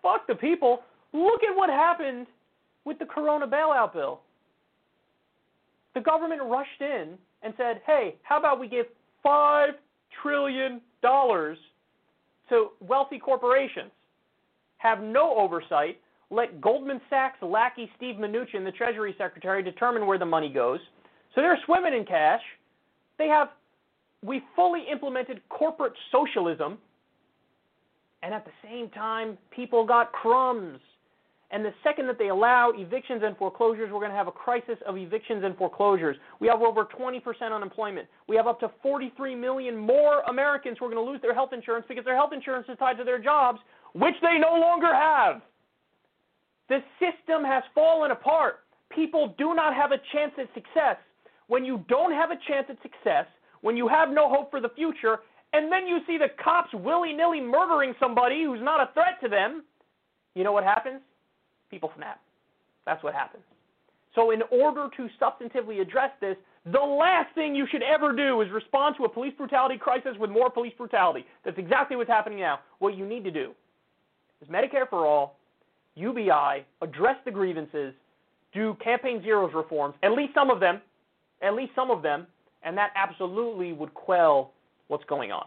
fuck 0.02 0.26
the 0.26 0.34
people. 0.34 0.82
Look 1.12 1.42
at 1.42 1.56
what 1.56 1.70
happened 1.70 2.26
with 2.84 2.98
the 2.98 3.06
corona 3.06 3.46
bailout 3.46 3.92
bill. 3.92 4.20
The 5.94 6.00
government 6.00 6.40
rushed 6.44 6.80
in 6.80 7.18
and 7.42 7.54
said, 7.56 7.82
hey, 7.86 8.16
how 8.22 8.38
about 8.38 8.60
we 8.60 8.68
give 8.68 8.86
$5 9.24 9.70
trillion 10.22 10.80
to 11.02 12.68
wealthy 12.80 13.18
corporations, 13.18 13.90
have 14.78 15.00
no 15.00 15.36
oversight, 15.36 15.98
let 16.30 16.60
Goldman 16.60 17.00
Sachs 17.10 17.38
lackey 17.42 17.90
Steve 17.96 18.16
Mnuchin, 18.16 18.64
the 18.64 18.72
Treasury 18.72 19.14
Secretary, 19.18 19.62
determine 19.62 20.06
where 20.06 20.18
the 20.18 20.26
money 20.26 20.48
goes. 20.52 20.80
So 21.34 21.40
they're 21.40 21.58
swimming 21.66 21.94
in 21.94 22.04
cash. 22.04 22.40
They 23.18 23.28
have, 23.28 23.48
we 24.24 24.42
fully 24.54 24.84
implemented 24.90 25.40
corporate 25.48 25.92
socialism, 26.12 26.78
and 28.22 28.34
at 28.34 28.44
the 28.44 28.52
same 28.62 28.90
time, 28.90 29.38
people 29.50 29.86
got 29.86 30.12
crumbs. 30.12 30.78
And 31.52 31.64
the 31.64 31.74
second 31.82 32.06
that 32.06 32.18
they 32.18 32.28
allow 32.28 32.70
evictions 32.76 33.22
and 33.24 33.36
foreclosures, 33.36 33.90
we're 33.92 33.98
going 33.98 34.12
to 34.12 34.16
have 34.16 34.28
a 34.28 34.32
crisis 34.32 34.78
of 34.86 34.96
evictions 34.96 35.42
and 35.44 35.56
foreclosures. 35.56 36.16
We 36.38 36.46
have 36.46 36.62
over 36.62 36.84
20% 36.84 37.20
unemployment. 37.52 38.06
We 38.28 38.36
have 38.36 38.46
up 38.46 38.60
to 38.60 38.70
43 38.82 39.34
million 39.34 39.76
more 39.76 40.20
Americans 40.28 40.76
who 40.78 40.86
are 40.86 40.90
going 40.90 41.04
to 41.04 41.10
lose 41.10 41.20
their 41.22 41.34
health 41.34 41.50
insurance 41.52 41.86
because 41.88 42.04
their 42.04 42.14
health 42.14 42.30
insurance 42.32 42.66
is 42.68 42.78
tied 42.78 42.98
to 42.98 43.04
their 43.04 43.18
jobs, 43.18 43.58
which 43.94 44.14
they 44.22 44.38
no 44.38 44.60
longer 44.60 44.94
have. 44.94 45.42
The 46.68 46.78
system 47.00 47.42
has 47.42 47.64
fallen 47.74 48.12
apart. 48.12 48.60
People 48.94 49.34
do 49.36 49.54
not 49.54 49.74
have 49.74 49.90
a 49.90 49.98
chance 50.12 50.32
at 50.38 50.46
success. 50.54 50.96
When 51.48 51.64
you 51.64 51.84
don't 51.88 52.12
have 52.12 52.30
a 52.30 52.38
chance 52.46 52.66
at 52.68 52.80
success, 52.80 53.26
when 53.60 53.76
you 53.76 53.88
have 53.88 54.10
no 54.10 54.28
hope 54.28 54.52
for 54.52 54.60
the 54.60 54.70
future, 54.76 55.18
and 55.52 55.70
then 55.70 55.88
you 55.88 55.98
see 56.06 56.16
the 56.16 56.28
cops 56.42 56.72
willy 56.72 57.12
nilly 57.12 57.40
murdering 57.40 57.92
somebody 57.98 58.44
who's 58.44 58.62
not 58.62 58.80
a 58.80 58.92
threat 58.92 59.20
to 59.24 59.28
them, 59.28 59.64
you 60.36 60.44
know 60.44 60.52
what 60.52 60.62
happens? 60.62 61.00
People 61.70 61.92
snap. 61.96 62.20
That's 62.86 63.02
what 63.02 63.14
happens. 63.14 63.44
So, 64.14 64.32
in 64.32 64.42
order 64.50 64.88
to 64.96 65.08
substantively 65.22 65.80
address 65.80 66.10
this, 66.20 66.36
the 66.66 66.80
last 66.80 67.34
thing 67.34 67.54
you 67.54 67.66
should 67.70 67.82
ever 67.82 68.14
do 68.14 68.40
is 68.42 68.50
respond 68.50 68.96
to 68.98 69.04
a 69.04 69.08
police 69.08 69.32
brutality 69.36 69.78
crisis 69.78 70.16
with 70.18 70.30
more 70.30 70.50
police 70.50 70.74
brutality. 70.76 71.24
That's 71.44 71.58
exactly 71.58 71.96
what's 71.96 72.10
happening 72.10 72.40
now. 72.40 72.60
What 72.80 72.96
you 72.96 73.06
need 73.06 73.24
to 73.24 73.30
do 73.30 73.52
is 74.42 74.48
Medicare 74.48 74.88
for 74.88 75.06
all, 75.06 75.36
UBI, 75.94 76.64
address 76.82 77.16
the 77.24 77.30
grievances, 77.30 77.94
do 78.52 78.76
campaign 78.82 79.22
zeros 79.22 79.52
reforms, 79.54 79.94
at 80.02 80.12
least 80.12 80.34
some 80.34 80.50
of 80.50 80.60
them, 80.60 80.80
at 81.40 81.54
least 81.54 81.72
some 81.74 81.90
of 81.90 82.02
them, 82.02 82.26
and 82.62 82.76
that 82.76 82.90
absolutely 82.96 83.72
would 83.72 83.94
quell 83.94 84.52
what's 84.88 85.04
going 85.04 85.32
on. 85.32 85.46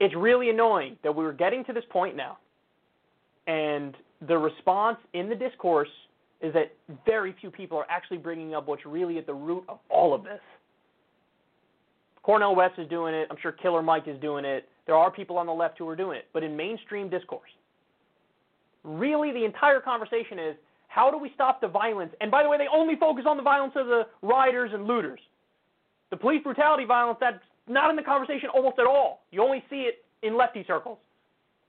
It's 0.00 0.14
really 0.14 0.50
annoying 0.50 0.96
that 1.02 1.14
we 1.14 1.24
are 1.24 1.32
getting 1.32 1.64
to 1.64 1.72
this 1.72 1.84
point 1.90 2.16
now, 2.16 2.38
and 3.46 3.96
the 4.26 4.36
response 4.36 4.98
in 5.12 5.28
the 5.28 5.34
discourse 5.34 5.88
is 6.40 6.52
that 6.54 6.72
very 7.04 7.34
few 7.40 7.50
people 7.50 7.78
are 7.78 7.86
actually 7.88 8.18
bringing 8.18 8.54
up 8.54 8.68
what's 8.68 8.86
really 8.86 9.18
at 9.18 9.26
the 9.26 9.34
root 9.34 9.64
of 9.68 9.78
all 9.90 10.14
of 10.14 10.22
this. 10.22 10.40
Cornel 12.22 12.54
West 12.54 12.78
is 12.78 12.88
doing 12.88 13.14
it. 13.14 13.26
I'm 13.30 13.36
sure 13.40 13.52
Killer 13.52 13.82
Mike 13.82 14.06
is 14.06 14.20
doing 14.20 14.44
it. 14.44 14.68
There 14.86 14.94
are 14.94 15.10
people 15.10 15.38
on 15.38 15.46
the 15.46 15.52
left 15.52 15.78
who 15.78 15.88
are 15.88 15.96
doing 15.96 16.18
it. 16.18 16.26
But 16.32 16.44
in 16.44 16.56
mainstream 16.56 17.08
discourse, 17.08 17.50
really 18.84 19.32
the 19.32 19.44
entire 19.44 19.80
conversation 19.80 20.38
is 20.38 20.54
how 20.88 21.10
do 21.10 21.18
we 21.18 21.30
stop 21.34 21.60
the 21.60 21.68
violence? 21.68 22.12
And 22.20 22.30
by 22.30 22.42
the 22.42 22.48
way, 22.48 22.58
they 22.58 22.66
only 22.72 22.96
focus 22.96 23.24
on 23.26 23.36
the 23.36 23.42
violence 23.42 23.72
of 23.76 23.86
the 23.86 24.02
rioters 24.22 24.70
and 24.74 24.86
looters. 24.86 25.20
The 26.10 26.16
police 26.16 26.42
brutality 26.42 26.84
violence, 26.84 27.18
that's 27.20 27.42
not 27.68 27.90
in 27.90 27.96
the 27.96 28.02
conversation 28.02 28.48
almost 28.54 28.78
at 28.78 28.86
all. 28.86 29.22
You 29.30 29.42
only 29.42 29.64
see 29.70 29.82
it 29.82 30.04
in 30.22 30.36
lefty 30.36 30.64
circles. 30.66 30.98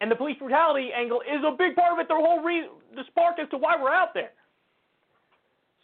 And 0.02 0.10
the 0.10 0.16
police 0.16 0.38
brutality 0.40 0.90
angle 0.96 1.22
is 1.22 1.44
a 1.46 1.52
big 1.52 1.76
part 1.76 1.94
of 1.94 2.00
it, 2.00 2.08
the 2.08 2.16
whole 2.16 2.42
re- 2.42 2.70
the 2.96 3.04
spark 3.08 3.38
as 3.40 3.50
to 3.50 3.58
why 3.58 3.76
we're 3.80 3.94
out 3.94 4.14
there. 4.14 4.32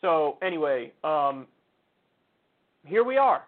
So, 0.01 0.37
anyway, 0.41 0.91
um, 1.03 1.47
here 2.85 3.03
we 3.03 3.17
are. 3.17 3.43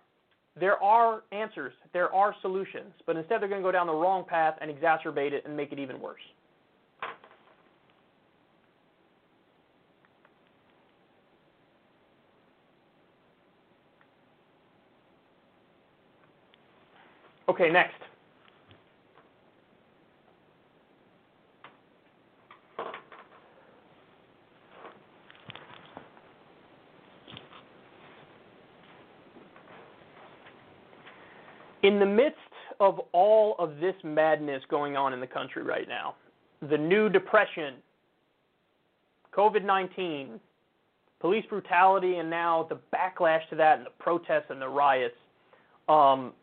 There 0.59 0.81
are 0.83 1.23
answers, 1.31 1.73
there 1.93 2.13
are 2.13 2.35
solutions, 2.41 2.91
but 3.05 3.15
instead 3.15 3.41
they're 3.41 3.47
going 3.47 3.61
to 3.61 3.67
go 3.67 3.71
down 3.71 3.87
the 3.87 3.93
wrong 3.93 4.25
path 4.27 4.55
and 4.59 4.71
exacerbate 4.71 5.31
it 5.31 5.43
and 5.45 5.55
make 5.55 5.71
it 5.71 5.79
even 5.79 6.01
worse. 6.01 6.21
Okay, 17.49 17.69
next. 17.69 17.93
In 31.83 31.99
the 31.99 32.05
midst 32.05 32.37
of 32.81 32.99
all 33.13 33.55
of 33.59 33.77
this 33.79 33.95
madness 34.03 34.61
going 34.69 34.97
on 34.97 35.13
in 35.13 35.21
the 35.21 35.27
country 35.27 35.63
right 35.63 35.87
now, 35.87 36.15
the 36.69 36.77
new 36.77 37.07
depression, 37.07 37.75
COVID 39.33 39.63
19, 39.63 40.37
police 41.21 41.45
brutality, 41.47 42.17
and 42.17 42.29
now 42.29 42.67
the 42.69 42.77
backlash 42.93 43.47
to 43.49 43.55
that 43.55 43.77
and 43.77 43.85
the 43.85 43.91
protests 43.99 44.47
and 44.49 44.61
the 44.61 44.67
riots, 44.67 45.15
um, 45.87 46.33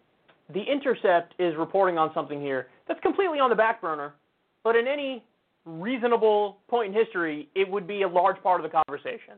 the 0.53 0.63
Intercept 0.63 1.35
is 1.39 1.55
reporting 1.57 1.99
on 1.99 2.11
something 2.13 2.41
here 2.41 2.69
that's 2.87 3.01
completely 3.01 3.39
on 3.39 3.51
the 3.51 3.57
back 3.57 3.81
burner, 3.81 4.15
but 4.63 4.77
in 4.77 4.87
any 4.87 5.25
reasonable 5.65 6.59
point 6.69 6.95
in 6.95 7.05
history, 7.05 7.49
it 7.55 7.71
would 7.71 7.87
be 7.87 8.03
a 8.03 8.09
large 8.09 8.41
part 8.43 8.63
of 8.63 8.71
the 8.71 8.83
conversation. 8.85 9.35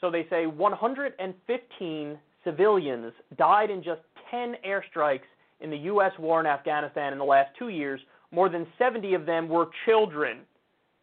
So 0.00 0.10
they 0.10 0.26
say 0.30 0.46
115 0.46 2.18
civilians 2.44 3.12
died 3.36 3.70
in 3.70 3.82
just 3.82 4.00
10 4.30 4.54
airstrikes 4.66 5.26
in 5.60 5.70
the 5.70 5.76
U.S. 5.78 6.12
war 6.18 6.38
in 6.40 6.46
Afghanistan 6.46 7.12
in 7.12 7.18
the 7.18 7.24
last 7.24 7.50
two 7.58 7.68
years. 7.68 8.00
More 8.30 8.48
than 8.48 8.66
70 8.78 9.14
of 9.14 9.26
them 9.26 9.48
were 9.48 9.68
children. 9.86 10.38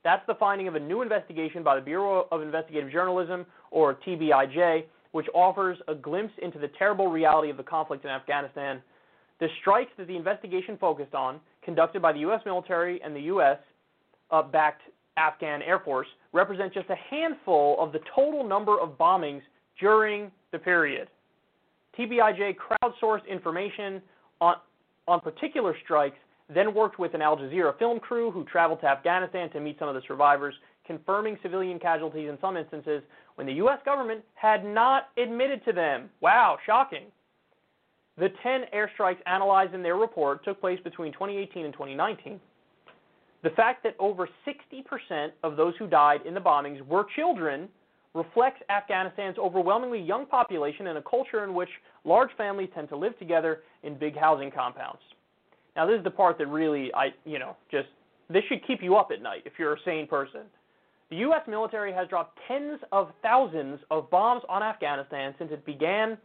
That's 0.04 0.26
the 0.28 0.36
finding 0.36 0.68
of 0.68 0.76
a 0.76 0.80
new 0.80 1.02
investigation 1.02 1.64
by 1.64 1.76
the 1.76 1.82
Bureau 1.82 2.28
of 2.32 2.42
Investigative 2.42 2.92
Journalism, 2.92 3.46
or 3.72 3.96
TBIJ, 3.96 4.86
which 5.16 5.28
offers 5.34 5.78
a 5.88 5.96
glimpse 5.96 6.34
into 6.42 6.60
the 6.60 6.68
terrible 6.78 7.08
reality 7.08 7.50
of 7.50 7.56
the 7.56 7.64
conflict 7.64 8.04
in 8.04 8.12
Afghanistan. 8.12 8.82
The 9.40 9.48
strikes 9.62 9.92
that 9.98 10.08
the 10.08 10.18
investigation 10.18 10.78
focused 10.78 11.16
on, 11.16 11.40
conducted 11.64 12.02
by 12.02 12.12
the 12.12 12.20
U.S. 12.20 12.42
military 12.46 13.02
and 13.02 13.16
the 13.16 13.22
U.S. 13.22 13.58
Uh, 14.30 14.44
backed 14.44 14.82
Afghan 15.16 15.62
Air 15.62 15.80
Force, 15.80 16.08
represent 16.34 16.74
just 16.74 16.90
a 16.90 16.98
handful 17.10 17.78
of 17.80 17.94
the 17.94 18.00
total 18.14 18.46
number 18.46 18.78
of 18.78 18.98
bombings 18.98 19.40
during 19.80 20.30
the 20.52 20.60
period. 20.60 21.08
TBIJ 21.98 22.58
crowdsourced 22.58 23.26
information 23.26 24.02
on, 24.42 24.56
on 25.08 25.22
particular 25.22 25.78
strikes, 25.86 26.18
then 26.54 26.74
worked 26.74 27.00
with 27.00 27.14
an 27.14 27.22
Al 27.22 27.38
Jazeera 27.38 27.80
film 27.80 28.02
crew 28.02 28.32
who 28.32 28.44
traveled 28.44 28.82
to 28.82 28.88
Afghanistan 28.88 29.50
to 29.52 29.62
meet 29.62 29.80
some 29.80 29.88
of 29.88 29.96
the 29.96 30.02
survivors, 30.10 30.56
confirming 30.86 31.38
civilian 31.42 31.80
casualties 31.80 32.30
in 32.30 32.38
some 32.40 32.58
instances 32.58 33.02
when 33.36 33.48
the 33.48 33.54
U.S. 33.54 33.80
government 33.86 34.22
had 34.36 34.66
not 34.66 35.10
admitted 35.18 35.64
to 35.66 35.74
them. 35.74 36.10
Wow, 36.22 36.58
shocking. 36.66 37.06
the 38.18 38.30
10 38.44 38.62
airstrikes 38.74 39.18
analyzed 39.26 39.74
in 39.74 39.84
their 39.84 39.96
report 39.98 40.44
took 40.46 40.60
place 40.62 40.80
between 40.84 41.12
2018 41.14 41.66
and 41.66 41.74
2019. 41.74 42.40
The 43.44 43.50
fact 43.52 43.84
that 43.84 43.96
over 44.00 44.28
60% 44.48 45.30
of 45.44 45.56
those 45.58 45.74
who 45.78 45.88
died 45.88 46.22
in 46.26 46.34
the 46.34 46.40
bombings 46.40 46.82
were 46.88 47.06
children 47.16 47.68
reflects 48.14 48.62
Afghanistan's 48.70 49.38
overwhelmingly 49.38 50.00
young 50.00 50.26
population 50.26 50.88
and 50.88 50.98
a 50.98 51.02
culture 51.02 51.44
in 51.44 51.54
which 51.54 51.70
large 52.06 52.30
families 52.38 52.70
tend 52.74 52.90
to 52.90 52.96
live 52.96 53.18
together 53.20 53.62
in 53.84 53.98
big 53.98 54.18
housing 54.18 54.50
compounds. 54.50 55.02
Now, 55.76 55.86
this 55.86 55.98
is 55.98 56.04
the 56.06 56.12
part 56.12 56.38
that 56.38 56.48
really, 56.48 56.92
I, 56.94 57.08
you 57.26 57.38
know, 57.38 57.58
just 57.70 57.88
this 58.30 58.44
should 58.48 58.66
keep 58.66 58.82
you 58.82 58.96
up 58.96 59.10
at 59.12 59.22
night 59.22 59.44
if 59.46 59.54
you're 59.60 59.74
a 59.74 59.80
sane 59.84 60.08
person. 60.08 60.42
The 61.10 61.18
U.S. 61.18 61.42
military 61.48 61.94
has 61.94 62.08
dropped 62.08 62.40
tens 62.48 62.80
of 62.92 63.12
thousands 63.22 63.80
of 63.92 64.10
bombs 64.10 64.42
on 64.50 64.64
Afghanistan 64.64 65.36
since 65.38 65.52
it 65.52 65.64
began 65.66 66.18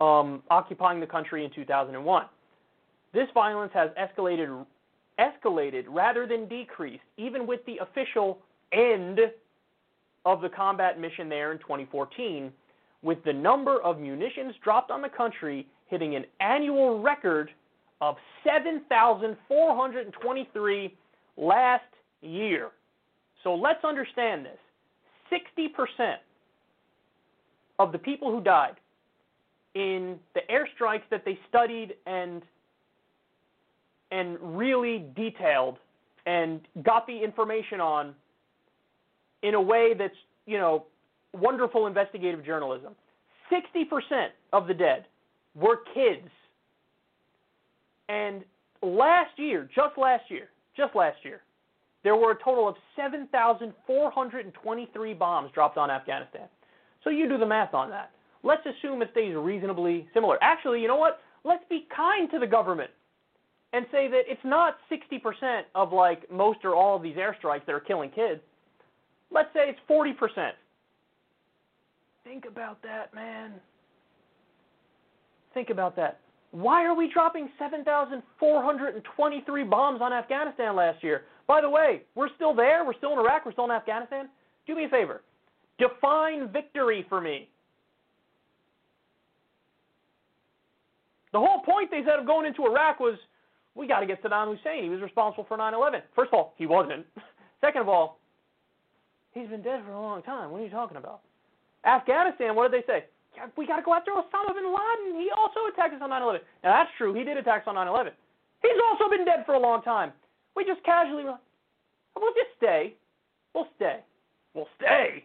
um, 0.00 0.42
occupying 0.50 1.00
the 1.00 1.06
country 1.06 1.44
in 1.44 1.50
2001. 1.50 2.26
This 3.12 3.26
violence 3.34 3.72
has 3.74 3.90
escalated, 3.98 4.64
escalated 5.18 5.84
rather 5.88 6.24
than 6.26 6.46
decreased, 6.46 7.02
even 7.16 7.46
with 7.46 7.60
the 7.66 7.78
official 7.78 8.38
end 8.72 9.18
of 10.24 10.40
the 10.40 10.48
combat 10.48 11.00
mission 11.00 11.28
there 11.28 11.52
in 11.52 11.58
2014, 11.58 12.50
with 13.02 13.22
the 13.24 13.32
number 13.32 13.82
of 13.82 13.98
munitions 13.98 14.54
dropped 14.62 14.90
on 14.90 15.02
the 15.02 15.08
country 15.08 15.66
hitting 15.86 16.16
an 16.16 16.24
annual 16.40 17.00
record 17.00 17.50
of 18.00 18.16
7,423 18.44 20.94
last 21.36 21.84
year. 22.22 22.70
So 23.46 23.54
let's 23.54 23.84
understand 23.84 24.44
this 24.44 24.58
60% 25.30 26.16
of 27.78 27.92
the 27.92 27.98
people 27.98 28.32
who 28.32 28.40
died 28.40 28.74
in 29.76 30.18
the 30.34 30.40
airstrikes 30.50 31.04
that 31.12 31.24
they 31.24 31.38
studied 31.48 31.94
and 32.06 32.42
and 34.10 34.36
really 34.40 35.04
detailed 35.14 35.78
and 36.26 36.60
got 36.82 37.06
the 37.06 37.16
information 37.16 37.80
on 37.80 38.16
in 39.44 39.54
a 39.54 39.60
way 39.60 39.94
that's, 39.96 40.16
you 40.46 40.58
know, 40.58 40.86
wonderful 41.32 41.86
investigative 41.86 42.44
journalism. 42.44 42.96
60% 43.52 44.28
of 44.54 44.66
the 44.66 44.74
dead 44.74 45.04
were 45.54 45.82
kids. 45.94 46.28
And 48.08 48.42
last 48.82 49.38
year, 49.38 49.68
just 49.72 49.96
last 49.96 50.24
year, 50.30 50.48
just 50.76 50.96
last 50.96 51.18
year, 51.22 51.42
there 52.06 52.14
were 52.14 52.30
a 52.30 52.38
total 52.40 52.68
of 52.68 52.76
7,423 52.94 55.14
bombs 55.14 55.50
dropped 55.52 55.76
on 55.76 55.90
Afghanistan. 55.90 56.46
So 57.02 57.10
you 57.10 57.28
do 57.28 57.36
the 57.36 57.46
math 57.46 57.74
on 57.74 57.90
that. 57.90 58.12
Let's 58.44 58.64
assume 58.64 59.02
it 59.02 59.08
stays 59.10 59.34
reasonably 59.34 60.06
similar. 60.14 60.38
Actually, 60.40 60.80
you 60.80 60.86
know 60.86 60.94
what? 60.94 61.20
Let's 61.42 61.64
be 61.68 61.88
kind 61.94 62.30
to 62.30 62.38
the 62.38 62.46
government 62.46 62.92
and 63.72 63.86
say 63.90 64.06
that 64.06 64.22
it's 64.28 64.44
not 64.44 64.76
60% 64.88 65.62
of 65.74 65.92
like 65.92 66.30
most 66.30 66.60
or 66.62 66.76
all 66.76 66.94
of 66.94 67.02
these 67.02 67.16
airstrikes 67.16 67.66
that 67.66 67.74
are 67.74 67.80
killing 67.80 68.10
kids. 68.10 68.40
Let's 69.32 69.52
say 69.52 69.68
it's 69.68 69.80
40%. 69.90 70.52
Think 72.22 72.44
about 72.44 72.80
that, 72.82 73.12
man. 73.16 73.54
Think 75.54 75.70
about 75.70 75.96
that. 75.96 76.20
Why 76.52 76.84
are 76.84 76.94
we 76.94 77.08
dropping 77.12 77.48
7,423 77.58 79.64
bombs 79.64 80.00
on 80.00 80.12
Afghanistan 80.12 80.76
last 80.76 81.02
year? 81.02 81.24
By 81.46 81.60
the 81.60 81.70
way, 81.70 82.02
we're 82.14 82.34
still 82.34 82.54
there. 82.54 82.84
We're 82.84 82.94
still 82.94 83.12
in 83.12 83.18
Iraq. 83.18 83.46
We're 83.46 83.52
still 83.52 83.66
in 83.66 83.70
Afghanistan. 83.70 84.28
Do 84.66 84.74
me 84.74 84.84
a 84.84 84.88
favor. 84.88 85.22
Define 85.78 86.48
victory 86.52 87.06
for 87.08 87.20
me. 87.20 87.48
The 91.32 91.38
whole 91.38 91.60
point 91.60 91.90
they 91.90 92.00
said 92.00 92.18
of 92.18 92.26
going 92.26 92.46
into 92.46 92.64
Iraq 92.64 92.98
was 92.98 93.18
we 93.74 93.86
got 93.86 94.00
to 94.00 94.06
get 94.06 94.22
Saddam 94.22 94.56
Hussein. 94.56 94.84
He 94.84 94.88
was 94.88 95.00
responsible 95.02 95.44
for 95.44 95.56
9 95.56 95.74
11. 95.74 96.00
First 96.14 96.28
of 96.32 96.34
all, 96.34 96.54
he 96.56 96.66
wasn't. 96.66 97.06
Second 97.60 97.82
of 97.82 97.88
all, 97.88 98.18
he's 99.32 99.48
been 99.48 99.62
dead 99.62 99.82
for 99.84 99.92
a 99.92 100.00
long 100.00 100.22
time. 100.22 100.50
What 100.50 100.60
are 100.60 100.64
you 100.64 100.70
talking 100.70 100.96
about? 100.96 101.20
Afghanistan, 101.84 102.54
what 102.54 102.70
did 102.70 102.82
they 102.82 102.86
say? 102.86 103.04
we 103.56 103.66
got 103.66 103.76
to 103.76 103.82
go 103.82 103.92
after 103.92 104.12
Osama 104.12 104.54
bin 104.54 104.64
Laden. 104.64 105.20
He 105.20 105.28
also 105.36 105.68
attacked 105.70 105.94
us 105.94 106.00
on 106.02 106.10
9 106.10 106.22
11. 106.22 106.40
Now, 106.64 106.72
that's 106.72 106.90
true. 106.96 107.12
He 107.12 107.22
did 107.22 107.36
attack 107.36 107.62
us 107.62 107.68
on 107.68 107.74
9 107.74 107.86
11. 107.86 108.12
He's 108.62 108.80
also 108.88 109.10
been 109.10 109.24
dead 109.24 109.44
for 109.44 109.54
a 109.54 109.60
long 109.60 109.82
time. 109.82 110.12
We 110.56 110.64
just 110.64 110.82
casually 110.84 111.24
were 111.24 111.32
like, 111.32 111.40
oh, 112.16 112.20
we'll 112.22 112.32
just 112.32 112.56
stay. 112.56 112.94
We'll 113.54 113.68
stay. 113.76 114.00
We'll 114.54 114.68
stay. 114.76 115.24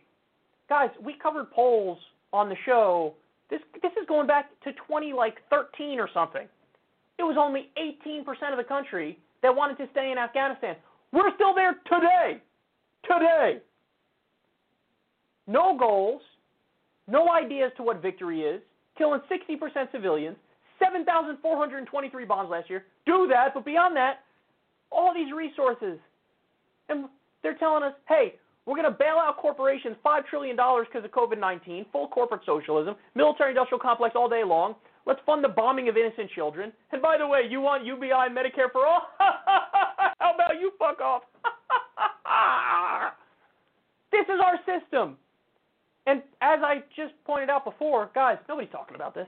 Guys, 0.70 0.90
we 1.04 1.16
covered 1.22 1.50
polls 1.52 1.98
on 2.34 2.50
the 2.50 2.56
show. 2.66 3.14
This 3.50 3.62
this 3.82 3.92
is 4.02 4.08
going 4.08 4.28
back 4.28 4.50
to 4.64 4.72
20 4.88 5.14
like 5.14 5.38
13 5.50 6.00
or 6.00 6.10
something. 6.14 6.48
It 7.18 7.24
was 7.24 7.36
only 7.40 7.70
18% 7.78 8.26
of 8.52 8.58
the 8.58 8.64
country 8.64 9.18
that 9.44 9.56
wanted 9.56 9.78
to 9.78 9.88
stay 9.92 10.12
in 10.12 10.18
Afghanistan. 10.18 10.76
We're 11.12 11.34
still 11.36 11.54
there 11.54 11.76
today. 11.86 12.42
Today. 13.04 13.60
No 15.48 15.78
goals, 15.78 16.22
no 17.08 17.32
idea 17.32 17.68
as 17.68 17.72
to 17.78 17.84
what 17.84 18.02
victory 18.02 18.42
is, 18.42 18.62
killing 18.98 19.20
60% 19.30 19.92
civilians, 19.92 20.38
7,423 20.80 22.26
bombs 22.26 22.50
last 22.50 22.70
year. 22.70 22.86
Do 23.06 23.28
that, 23.28 23.54
but 23.54 23.66
beyond 23.66 23.96
that, 23.98 24.22
all 24.92 25.14
these 25.14 25.32
resources. 25.34 25.98
And 26.90 27.06
they're 27.44 27.58
telling 27.58 27.84
us, 27.84 27.94
hey, 28.08 28.36
we're 28.66 28.76
going 28.76 28.92
to 28.92 28.98
bail 28.98 29.18
out 29.18 29.38
corporations 29.38 29.96
$5 30.06 30.26
trillion 30.28 30.56
because 30.56 31.04
of 31.04 31.12
COVID 31.12 31.40
19, 31.40 31.86
full 31.92 32.08
corporate 32.08 32.42
socialism, 32.46 32.96
military 33.16 33.52
industrial 33.52 33.80
complex 33.80 34.16
all 34.16 34.30
day 34.30 34.44
long. 34.46 34.76
Let's 35.08 35.20
fund 35.26 35.44
the 35.44 35.50
bombing 35.50 35.90
of 35.90 35.98
innocent 35.98 36.30
children. 36.32 36.72
And 36.92 37.02
by 37.02 37.18
the 37.18 37.28
way, 37.28 37.42
you 37.50 37.60
want 37.60 37.86
UBI 37.86 38.12
and 38.12 38.38
Medicare 38.38 38.72
for 38.72 38.86
all? 38.86 39.02
How 39.18 40.36
about 40.36 40.60
you 40.60 40.72
fuck 40.78 41.02
off? 41.02 41.24
this 44.12 44.26
is 44.26 44.40
our 44.44 44.60
system. 44.60 45.18
And 46.06 46.22
as 46.42 46.60
I 46.64 46.84
just 46.96 47.14
pointed 47.26 47.50
out 47.50 47.66
before, 47.66 48.12
guys, 48.14 48.38
nobody's 48.48 48.72
talking 48.72 48.96
about 48.96 49.16
this. 49.16 49.28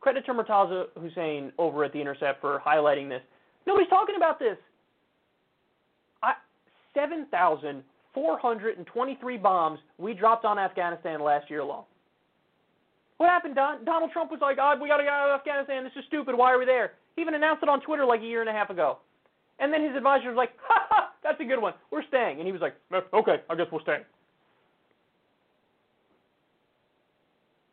Credit 0.00 0.24
to 0.26 0.34
Murtaza 0.34 0.84
Hussain 1.00 1.52
over 1.58 1.84
at 1.84 1.92
The 1.92 2.00
Intercept 2.00 2.40
for 2.40 2.62
highlighting 2.64 3.08
this. 3.08 3.22
Nobody's 3.66 3.88
talking 3.88 4.16
about 4.16 4.38
this. 4.38 4.56
7,423 6.98 9.36
bombs 9.36 9.78
we 9.98 10.14
dropped 10.14 10.44
on 10.44 10.58
Afghanistan 10.58 11.22
last 11.22 11.48
year 11.48 11.60
alone. 11.60 11.84
What 13.18 13.28
happened, 13.28 13.54
Don? 13.54 13.84
Donald 13.84 14.10
Trump 14.12 14.32
was 14.32 14.40
like, 14.40 14.58
oh, 14.60 14.74
we 14.80 14.88
got 14.88 14.96
to 14.96 15.04
get 15.04 15.12
out 15.12 15.30
of 15.30 15.38
Afghanistan. 15.38 15.84
This 15.84 15.92
is 15.96 16.02
stupid. 16.08 16.36
Why 16.36 16.52
are 16.52 16.58
we 16.58 16.64
there? 16.64 16.94
He 17.14 17.22
even 17.22 17.34
announced 17.34 17.62
it 17.62 17.68
on 17.68 17.80
Twitter 17.80 18.04
like 18.04 18.20
a 18.20 18.24
year 18.24 18.40
and 18.40 18.50
a 18.50 18.52
half 18.52 18.70
ago. 18.70 18.98
And 19.60 19.72
then 19.72 19.84
his 19.84 19.94
advisor 19.96 20.28
was 20.28 20.36
like, 20.36 20.50
ha 20.60 20.86
ha, 20.90 21.10
that's 21.22 21.40
a 21.40 21.44
good 21.44 21.60
one. 21.60 21.74
We're 21.90 22.02
staying. 22.08 22.38
And 22.38 22.46
he 22.46 22.52
was 22.52 22.60
like, 22.60 22.74
okay, 23.12 23.36
I 23.48 23.54
guess 23.54 23.66
we'll 23.70 23.82
stay. 23.82 23.98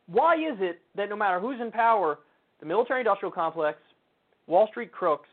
Why 0.08 0.36
is 0.36 0.58
it 0.60 0.82
that 0.96 1.10
no 1.10 1.16
matter 1.16 1.40
who's 1.40 1.60
in 1.60 1.72
power, 1.72 2.20
the 2.60 2.68
military 2.68 3.00
industrial 3.02 3.32
complex, 3.32 3.80
Wall 4.46 4.68
Street 4.70 4.92
crooks, 4.92 5.30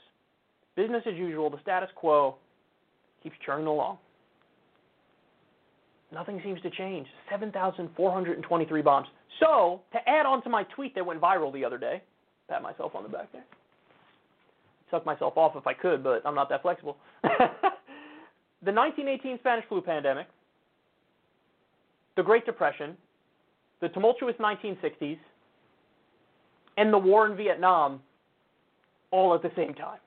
business 0.76 1.02
as 1.06 1.14
usual, 1.14 1.50
the 1.50 1.60
status 1.60 1.90
quo 1.94 2.36
keeps 3.22 3.36
churning 3.44 3.66
along? 3.66 3.98
Nothing 6.12 6.40
seems 6.44 6.60
to 6.62 6.70
change. 6.70 7.06
7,423 7.30 8.82
bombs. 8.82 9.08
So, 9.40 9.80
to 9.92 9.98
add 10.08 10.26
on 10.26 10.42
to 10.42 10.50
my 10.50 10.64
tweet 10.64 10.94
that 10.94 11.04
went 11.04 11.20
viral 11.20 11.52
the 11.52 11.64
other 11.64 11.78
day, 11.78 12.02
pat 12.48 12.62
myself 12.62 12.94
on 12.94 13.02
the 13.02 13.08
back 13.08 13.32
there. 13.32 13.44
Suck 14.90 15.06
myself 15.06 15.36
off 15.36 15.56
if 15.56 15.66
I 15.66 15.72
could, 15.72 16.04
but 16.04 16.20
I'm 16.26 16.34
not 16.34 16.50
that 16.50 16.60
flexible. 16.60 16.98
the 17.22 17.30
1918 18.72 19.38
Spanish 19.38 19.64
flu 19.68 19.80
pandemic, 19.80 20.26
the 22.16 22.22
Great 22.22 22.44
Depression, 22.44 22.94
the 23.80 23.88
tumultuous 23.88 24.34
1960s, 24.38 25.18
and 26.76 26.92
the 26.92 26.98
war 26.98 27.26
in 27.26 27.36
Vietnam 27.36 28.00
all 29.10 29.34
at 29.34 29.42
the 29.42 29.50
same 29.56 29.72
time. 29.74 29.98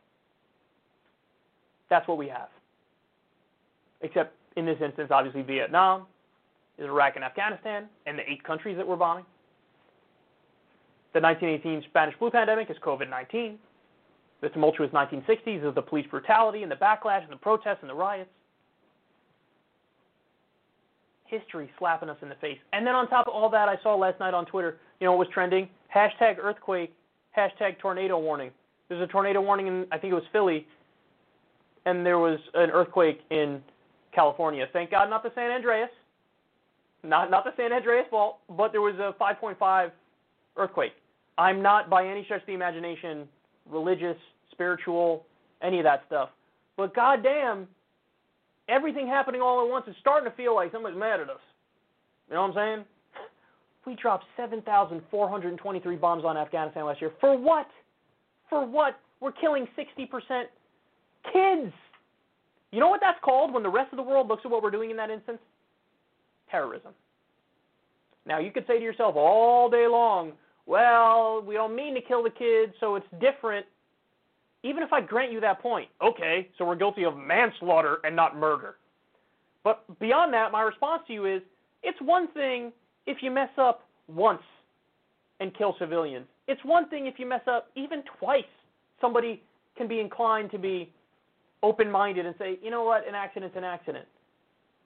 That's 1.89 2.07
what 2.07 2.17
we 2.17 2.27
have. 2.27 2.49
Except 4.05 4.35
in 4.55 4.65
this 4.65 4.77
instance, 4.83 5.09
obviously, 5.11 5.41
Vietnam, 5.41 6.05
is 6.77 6.85
Iraq 6.85 7.15
and 7.15 7.25
Afghanistan, 7.25 7.87
and 8.05 8.19
the 8.19 8.29
eight 8.29 8.43
countries 8.43 8.77
that 8.77 8.87
we're 8.87 8.95
bombing. 8.95 9.25
The 11.13 11.21
1918 11.21 11.89
Spanish 11.89 12.15
flu 12.19 12.29
pandemic 12.29 12.69
is 12.69 12.77
COVID 12.85 13.09
19. 13.09 13.57
The 14.41 14.49
tumultuous 14.49 14.91
1960s 14.91 15.67
is 15.67 15.73
the 15.73 15.81
police 15.81 16.05
brutality 16.11 16.61
and 16.61 16.71
the 16.71 16.75
backlash 16.75 17.23
and 17.23 17.31
the 17.31 17.37
protests 17.37 17.79
and 17.81 17.89
the 17.89 17.95
riots 17.95 18.29
history 21.25 21.71
slapping 21.79 22.09
us 22.09 22.17
in 22.21 22.29
the 22.29 22.35
face. 22.35 22.59
And 22.71 22.85
then 22.85 22.93
on 22.93 23.09
top 23.09 23.27
of 23.27 23.33
all 23.33 23.49
that, 23.49 23.67
I 23.67 23.77
saw 23.81 23.95
last 23.95 24.19
night 24.19 24.35
on 24.35 24.45
Twitter, 24.45 24.77
you 24.99 25.05
know 25.05 25.13
what 25.13 25.19
was 25.19 25.27
trending? 25.33 25.67
Hashtag 25.93 26.37
earthquake, 26.39 26.93
hashtag 27.35 27.79
tornado 27.79 28.19
warning. 28.19 28.51
There's 28.87 29.01
a 29.01 29.07
tornado 29.07 29.41
warning 29.41 29.65
in, 29.67 29.87
I 29.91 29.97
think 29.97 30.11
it 30.11 30.15
was 30.15 30.23
Philly, 30.31 30.67
and 31.85 32.05
there 32.05 32.19
was 32.19 32.39
an 32.53 32.69
earthquake 32.69 33.21
in 33.31 33.61
California. 34.15 34.65
Thank 34.73 34.91
God 34.91 35.09
not 35.09 35.21
the 35.21 35.31
San 35.35 35.51
Andreas, 35.51 35.89
not, 37.03 37.29
not 37.29 37.43
the 37.43 37.51
San 37.57 37.71
Andreas 37.71 38.07
fault, 38.09 38.37
but 38.49 38.71
there 38.71 38.81
was 38.81 38.95
a 38.95 39.13
5.5 39.21 39.91
earthquake. 40.57 40.93
I'm 41.37 41.61
not 41.61 41.89
by 41.89 42.07
any 42.07 42.23
stretch 42.23 42.41
of 42.41 42.47
the 42.47 42.53
imagination 42.53 43.27
religious, 43.69 44.17
spiritual, 44.51 45.25
any 45.61 45.79
of 45.79 45.83
that 45.83 46.03
stuff. 46.07 46.29
But 46.77 46.95
goddamn, 46.95 47.67
everything 48.69 49.07
happening 49.07 49.41
all 49.41 49.65
at 49.65 49.69
once 49.69 49.87
is 49.87 49.95
starting 49.99 50.29
to 50.29 50.35
feel 50.35 50.55
like 50.55 50.71
somebody's 50.71 50.97
mad 50.97 51.19
at 51.19 51.29
us. 51.29 51.39
You 52.29 52.35
know 52.35 52.41
what 52.43 52.57
I'm 52.57 52.77
saying? 52.77 52.85
We 53.85 53.95
dropped 53.95 54.25
7,423 54.37 55.95
bombs 55.97 56.25
on 56.25 56.37
Afghanistan 56.37 56.85
last 56.85 57.01
year. 57.01 57.11
For 57.19 57.37
what? 57.37 57.67
For 58.49 58.65
what? 58.65 58.99
We're 59.19 59.31
killing 59.31 59.67
60% 59.77 60.43
kids. 61.31 61.73
You 62.75 62.81
know 62.81 62.89
what 62.89 62.99
that's 62.99 63.19
called 63.23 63.53
when 63.53 63.63
the 63.63 63.69
rest 63.69 63.93
of 63.93 63.95
the 63.95 64.03
world 64.03 64.27
looks 64.27 64.41
at 64.43 64.51
what 64.51 64.61
we're 64.61 64.69
doing 64.69 64.91
in 64.91 64.97
that 64.97 65.09
instance? 65.09 65.37
Terrorism. 66.51 66.91
Now, 68.25 68.39
you 68.39 68.51
could 68.51 68.67
say 68.67 68.79
to 68.79 68.83
yourself 68.83 69.15
all 69.15 69.69
day 69.69 69.87
long, 69.87 70.33
well, 70.65 71.41
we 71.41 71.53
don't 71.53 71.73
mean 71.73 71.93
to 71.95 72.01
kill 72.01 72.21
the 72.21 72.29
kids, 72.29 72.73
so 72.81 72.95
it's 72.95 73.05
different. 73.21 73.65
Even 74.63 74.83
if 74.83 74.91
I 74.91 74.99
grant 74.99 75.31
you 75.31 75.39
that 75.39 75.61
point, 75.61 75.87
okay, 76.03 76.49
so 76.57 76.65
we're 76.65 76.75
guilty 76.75 77.05
of 77.05 77.15
manslaughter 77.15 77.99
and 78.03 78.13
not 78.13 78.35
murder. 78.35 78.75
But 79.63 79.85
beyond 80.01 80.33
that, 80.33 80.51
my 80.51 80.61
response 80.61 81.03
to 81.07 81.13
you 81.13 81.33
is 81.33 81.41
it's 81.81 82.01
one 82.01 82.27
thing 82.33 82.73
if 83.07 83.19
you 83.21 83.31
mess 83.31 83.51
up 83.57 83.87
once 84.09 84.43
and 85.39 85.57
kill 85.57 85.77
civilians. 85.79 86.25
It's 86.49 86.61
one 86.65 86.89
thing 86.89 87.07
if 87.07 87.19
you 87.19 87.25
mess 87.25 87.47
up 87.47 87.69
even 87.77 88.03
twice. 88.19 88.43
Somebody 88.99 89.41
can 89.77 89.87
be 89.87 90.01
inclined 90.01 90.51
to 90.51 90.59
be 90.59 90.91
open 91.65 91.89
minded 91.89 92.25
and 92.25 92.35
say, 92.37 92.59
you 92.61 92.69
know 92.69 92.83
what, 92.83 93.07
an 93.07 93.15
accident's 93.15 93.57
an 93.57 93.63
accident. 93.63 94.05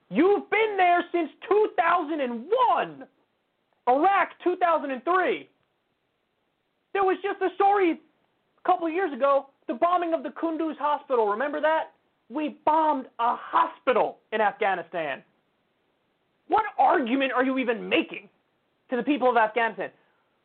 You've 0.10 0.50
been 0.50 0.76
there 0.78 1.04
since 1.12 1.30
2001, 1.50 3.04
Iraq 3.88 4.30
2003. 4.44 5.50
There 6.94 7.04
was 7.04 7.18
just 7.22 7.42
a 7.42 7.54
story 7.56 7.92
a 7.92 8.68
couple 8.68 8.88
of 8.88 8.94
years 8.94 9.14
ago 9.14 9.48
the 9.68 9.76
bombing 9.76 10.14
of 10.14 10.24
the 10.24 10.30
Kunduz 10.30 10.76
hospital. 10.78 11.28
Remember 11.28 11.62
that? 11.62 11.92
We 12.30 12.58
bombed 12.66 13.06
a 13.20 13.36
hospital 13.36 14.18
in 14.34 14.42
Afghanistan. 14.42 15.22
What 16.48 16.64
argument 16.80 17.32
are 17.34 17.44
you 17.44 17.60
even 17.60 17.88
making 17.88 18.30
to 18.90 18.96
the 18.96 19.04
people 19.04 19.30
of 19.30 19.38
Afghanistan? 19.38 19.92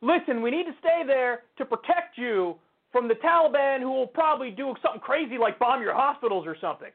Listen, 0.02 0.42
we 0.42 0.50
need 0.50 0.64
to 0.64 0.74
stay 0.78 1.02
there 1.06 1.44
to 1.56 1.64
protect 1.64 2.18
you 2.18 2.56
from 2.94 3.08
the 3.08 3.14
Taliban 3.14 3.80
who 3.80 3.90
will 3.90 4.06
probably 4.06 4.52
do 4.52 4.72
something 4.80 5.00
crazy 5.00 5.36
like 5.36 5.58
bomb 5.58 5.82
your 5.82 5.94
hospitals 5.94 6.46
or 6.46 6.56
something. 6.60 6.90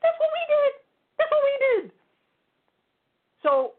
That's 0.00 0.16
what 0.18 0.30
we 0.32 0.40
did. 0.48 0.72
That's 1.18 1.30
what 1.30 1.42
we 1.44 1.82
did. 1.82 1.92
So 3.42 3.72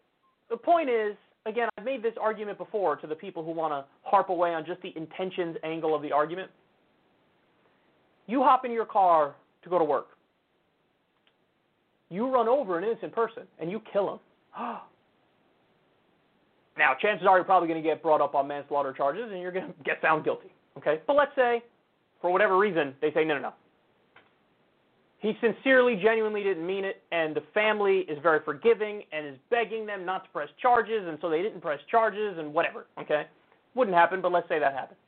the 0.52 0.57
point 0.57 0.91
is, 0.91 1.16
again, 1.48 1.70
I've 1.76 1.86
made 1.86 2.03
this 2.03 2.14
argument 2.22 2.60
before 2.60 2.98
to 2.98 3.07
the 3.07 3.16
people 3.16 3.44
who 3.44 3.49
want 3.49 3.74
to 3.74 3.84
harp 4.03 4.30
away 4.30 4.53
on 4.53 4.64
just 4.64 4.80
the 4.84 4.94
intentions 4.95 5.57
angle 5.64 5.95
of 5.95 6.03
the 6.03 6.12
argument. 6.12 6.52
You 8.28 8.44
hop 8.44 8.64
in 8.64 8.72
your 8.72 8.86
car 8.86 9.34
to 9.64 9.70
go 9.72 9.80
to 9.80 9.84
work. 9.84 10.10
You 12.12 12.32
run 12.32 12.48
over 12.48 12.78
an 12.78 12.84
innocent 12.84 13.12
person 13.12 13.44
and 13.60 13.72
you 13.72 13.82
kill 13.91 14.14
him. 14.14 14.20
now, 16.78 16.94
chances 17.02 17.26
are 17.28 17.38
you're 17.38 17.44
probably 17.44 17.70
going 17.70 17.82
to 17.82 17.90
get 17.90 18.03
brought 18.03 18.22
up 18.22 18.36
on 18.36 18.48
manslaughter 18.48 18.94
charges 18.94 19.32
and 19.32 19.41
you're 19.41 19.52
going 19.52 19.66
to 19.66 19.74
get 19.84 19.99
found 19.99 20.24
guilty. 20.24 20.52
Okay? 20.77 21.02
But 21.07 21.15
let's 21.15 21.35
say, 21.35 21.64
for 22.22 22.31
whatever 22.31 22.57
reason, 22.57 22.93
they 23.02 23.11
say, 23.14 23.23
no, 23.23 23.35
no, 23.35 23.41
no. 23.41 23.53
He 25.19 25.34
sincerely, 25.41 25.95
genuinely 25.95 26.43
didn't 26.43 26.65
mean 26.65 26.85
it, 26.85 27.02
and 27.11 27.35
the 27.35 27.41
family 27.53 27.99
is 28.02 28.19
very 28.22 28.41
forgiving 28.45 29.03
and 29.11 29.26
is 29.26 29.38
begging 29.49 29.85
them 29.85 30.06
not 30.06 30.26
to 30.26 30.30
press 30.30 30.49
charges, 30.61 31.07
and 31.07 31.18
so 31.22 31.30
they 31.30 31.41
didn't 31.41 31.61
press 31.61 31.80
charges 31.89 32.38
and 32.38 32.53
whatever. 32.53 32.85
Okay? 32.99 33.23
Wouldn't 33.73 33.95
happen, 33.95 34.22
but 34.22 34.31
let's 34.31 34.47
say 34.47 34.60
that 34.60 34.73
happened. 34.73 34.99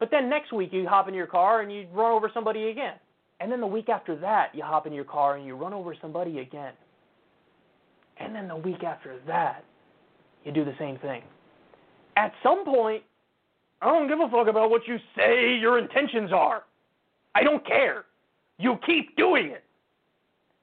But 0.00 0.10
then 0.10 0.28
next 0.28 0.52
week 0.52 0.70
you 0.72 0.88
hop 0.88 1.06
in 1.06 1.14
your 1.14 1.28
car 1.28 1.60
and 1.60 1.72
you 1.72 1.86
run 1.92 2.10
over 2.10 2.30
somebody 2.34 2.70
again. 2.70 2.94
And 3.38 3.52
then 3.52 3.60
the 3.60 3.66
week 3.66 3.88
after 3.88 4.16
that, 4.16 4.48
you 4.54 4.62
hop 4.64 4.86
in 4.86 4.92
your 4.92 5.04
car 5.04 5.36
and 5.36 5.46
you 5.46 5.54
run 5.54 5.72
over 5.72 5.94
somebody 6.00 6.40
again. 6.40 6.72
And 8.18 8.34
then 8.34 8.48
the 8.48 8.56
week 8.56 8.82
after 8.82 9.18
that, 9.26 9.64
you 10.44 10.52
do 10.52 10.64
the 10.64 10.74
same 10.78 10.98
thing. 10.98 11.22
At 12.16 12.32
some 12.42 12.64
point, 12.64 13.04
I 13.82 13.86
don't 13.86 14.06
give 14.06 14.20
a 14.20 14.28
fuck 14.30 14.46
about 14.46 14.70
what 14.70 14.86
you 14.86 14.96
say 15.16 15.56
your 15.56 15.78
intentions 15.78 16.32
are. 16.32 16.62
I 17.34 17.42
don't 17.42 17.66
care. 17.66 18.04
You 18.58 18.78
keep 18.86 19.16
doing 19.16 19.46
it. 19.46 19.64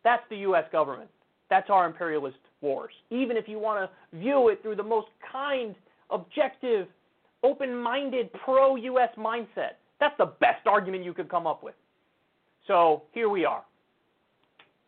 That's 0.04 0.24
the 0.30 0.38
U.S. 0.38 0.64
government. 0.72 1.10
That's 1.50 1.70
our 1.70 1.86
imperialist 1.86 2.38
wars. 2.62 2.94
Even 3.10 3.36
if 3.36 3.48
you 3.48 3.60
want 3.60 3.90
to 3.90 4.18
view 4.18 4.48
it 4.50 4.62
through 4.62 4.78
the 4.78 4.84
most 4.84 5.08
kind, 5.32 5.76
objective, 6.10 6.88
open 7.44 7.76
minded, 7.76 8.30
pro 8.46 8.78
U.S. 8.78 9.10
mindset, 9.18 9.76
that's 10.00 10.16
the 10.18 10.28
best 10.40 10.66
argument 10.66 11.04
you 11.04 11.14
could 11.14 11.30
come 11.30 11.46
up 11.46 11.62
with. 11.62 11.76
So 12.68 13.04
here 13.14 13.28
we 13.28 13.44
are. 13.44 13.64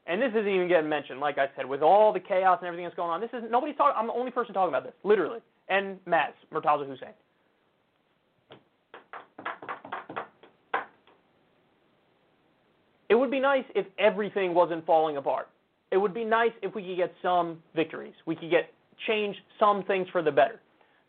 And 0.07 0.21
this 0.21 0.29
isn't 0.29 0.47
even 0.47 0.67
getting 0.67 0.89
mentioned, 0.89 1.19
like 1.19 1.37
I 1.37 1.47
said, 1.55 1.65
with 1.65 1.81
all 1.81 2.13
the 2.13 2.19
chaos 2.19 2.59
and 2.61 2.67
everything 2.67 2.85
that's 2.85 2.95
going 2.95 3.09
on. 3.09 3.19
This 3.19 3.29
is 3.33 3.43
nobody's 3.51 3.75
talking. 3.75 3.95
I'm 3.97 4.07
the 4.07 4.13
only 4.13 4.31
person 4.31 4.53
talking 4.53 4.73
about 4.73 4.83
this, 4.83 4.93
literally. 5.03 5.39
And 5.69 5.99
Maz 6.05 6.31
Murtaza 6.53 6.87
Hussain. 6.87 7.13
It 13.11 13.15
would 13.15 13.29
be 13.29 13.41
nice 13.41 13.65
if 13.75 13.85
everything 13.99 14.53
wasn't 14.53 14.85
falling 14.85 15.17
apart. 15.17 15.49
It 15.91 15.97
would 15.97 16.13
be 16.13 16.23
nice 16.23 16.53
if 16.61 16.73
we 16.73 16.81
could 16.81 16.95
get 16.95 17.13
some 17.21 17.61
victories. 17.75 18.13
We 18.25 18.37
could 18.37 18.49
get 18.49 18.69
change 19.05 19.35
some 19.59 19.83
things 19.83 20.07
for 20.13 20.23
the 20.23 20.31
better. 20.31 20.61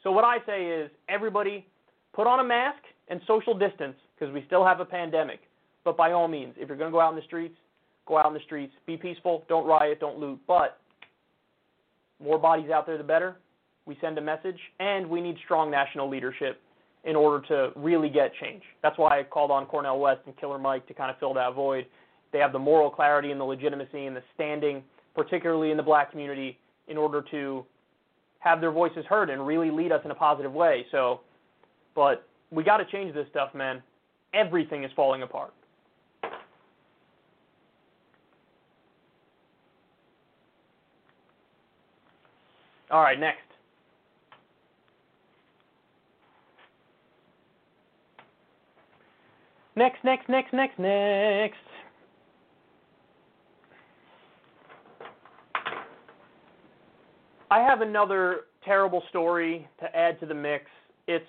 So 0.02 0.10
what 0.10 0.24
I 0.24 0.38
say 0.44 0.66
is 0.66 0.90
everybody 1.08 1.64
put 2.12 2.26
on 2.26 2.40
a 2.40 2.44
mask 2.44 2.82
and 3.06 3.20
social 3.28 3.56
distance 3.56 3.94
because 4.18 4.34
we 4.34 4.42
still 4.48 4.66
have 4.66 4.80
a 4.80 4.84
pandemic. 4.84 5.42
But 5.84 5.96
by 5.96 6.10
all 6.10 6.26
means, 6.26 6.54
if 6.56 6.66
you're 6.66 6.76
going 6.76 6.90
to 6.90 6.92
go 6.92 7.00
out 7.00 7.10
in 7.10 7.16
the 7.16 7.24
streets, 7.24 7.54
go 8.06 8.18
out 8.18 8.26
in 8.26 8.34
the 8.34 8.40
streets. 8.46 8.72
Be 8.84 8.96
peaceful. 8.96 9.44
Don't 9.48 9.64
riot. 9.64 10.00
Don't 10.00 10.18
loot. 10.18 10.40
But 10.48 10.80
more 12.20 12.36
bodies 12.36 12.70
out 12.70 12.84
there, 12.84 12.98
the 12.98 13.04
better. 13.04 13.36
We 13.86 13.96
send 14.00 14.18
a 14.18 14.20
message, 14.20 14.58
and 14.80 15.08
we 15.08 15.20
need 15.20 15.36
strong 15.44 15.70
national 15.70 16.10
leadership 16.10 16.60
in 17.04 17.16
order 17.16 17.46
to 17.48 17.72
really 17.78 18.08
get 18.08 18.32
change. 18.40 18.62
That's 18.82 18.96
why 18.96 19.18
I 19.18 19.22
called 19.24 19.50
on 19.50 19.66
Cornel 19.66 19.98
West 19.98 20.20
and 20.26 20.36
Killer 20.36 20.58
Mike 20.58 20.86
to 20.86 20.94
kind 20.94 21.10
of 21.10 21.18
fill 21.18 21.34
that 21.34 21.54
void. 21.54 21.86
They 22.32 22.38
have 22.38 22.52
the 22.52 22.58
moral 22.58 22.90
clarity 22.90 23.30
and 23.30 23.40
the 23.40 23.44
legitimacy 23.44 24.06
and 24.06 24.16
the 24.16 24.22
standing, 24.34 24.82
particularly 25.14 25.70
in 25.70 25.76
the 25.76 25.82
black 25.82 26.10
community, 26.10 26.58
in 26.88 26.96
order 26.96 27.22
to 27.30 27.64
have 28.38 28.60
their 28.60 28.72
voices 28.72 29.04
heard 29.06 29.30
and 29.30 29.46
really 29.46 29.70
lead 29.70 29.92
us 29.92 30.00
in 30.04 30.10
a 30.10 30.14
positive 30.14 30.52
way. 30.52 30.86
So, 30.90 31.20
but 31.94 32.26
we 32.50 32.62
got 32.62 32.78
to 32.78 32.84
change 32.84 33.14
this 33.14 33.26
stuff, 33.30 33.54
man. 33.54 33.82
Everything 34.34 34.84
is 34.84 34.90
falling 34.96 35.22
apart. 35.22 35.52
All 42.90 43.00
right, 43.00 43.18
next. 43.18 43.51
Next, 49.74 50.04
next, 50.04 50.28
next, 50.28 50.52
next, 50.52 50.78
next. 50.78 51.56
I 57.50 57.60
have 57.60 57.80
another 57.80 58.42
terrible 58.64 59.02
story 59.08 59.68
to 59.80 59.96
add 59.96 60.18
to 60.20 60.26
the 60.26 60.34
mix. 60.34 60.66
It's 61.06 61.24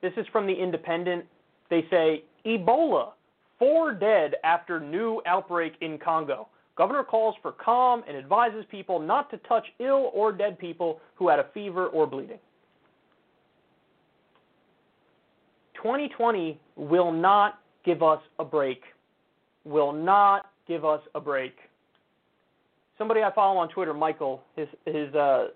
this 0.00 0.12
is 0.16 0.26
from 0.32 0.46
the 0.46 0.52
Independent. 0.52 1.24
They 1.70 1.86
say 1.90 2.24
Ebola, 2.46 3.12
four 3.58 3.92
dead 3.92 4.34
after 4.44 4.80
new 4.80 5.20
outbreak 5.26 5.74
in 5.80 5.98
Congo. 5.98 6.48
Governor 6.76 7.02
calls 7.02 7.34
for 7.42 7.52
calm 7.52 8.04
and 8.06 8.16
advises 8.16 8.64
people 8.70 9.00
not 9.00 9.30
to 9.30 9.38
touch 9.48 9.66
ill 9.80 10.10
or 10.14 10.30
dead 10.32 10.58
people 10.58 11.00
who 11.16 11.28
had 11.28 11.40
a 11.40 11.46
fever 11.52 11.88
or 11.88 12.06
bleeding. 12.06 12.38
2020 15.78 16.60
will 16.76 17.12
not 17.12 17.60
give 17.84 18.02
us 18.02 18.20
a 18.38 18.44
break. 18.44 18.82
Will 19.64 19.92
not 19.92 20.50
give 20.66 20.84
us 20.84 21.00
a 21.14 21.20
break. 21.20 21.56
Somebody 22.96 23.22
I 23.22 23.32
follow 23.32 23.58
on 23.58 23.68
Twitter, 23.68 23.94
Michael, 23.94 24.42
his 24.56 24.68
his 24.84 25.14
uh, 25.14 25.48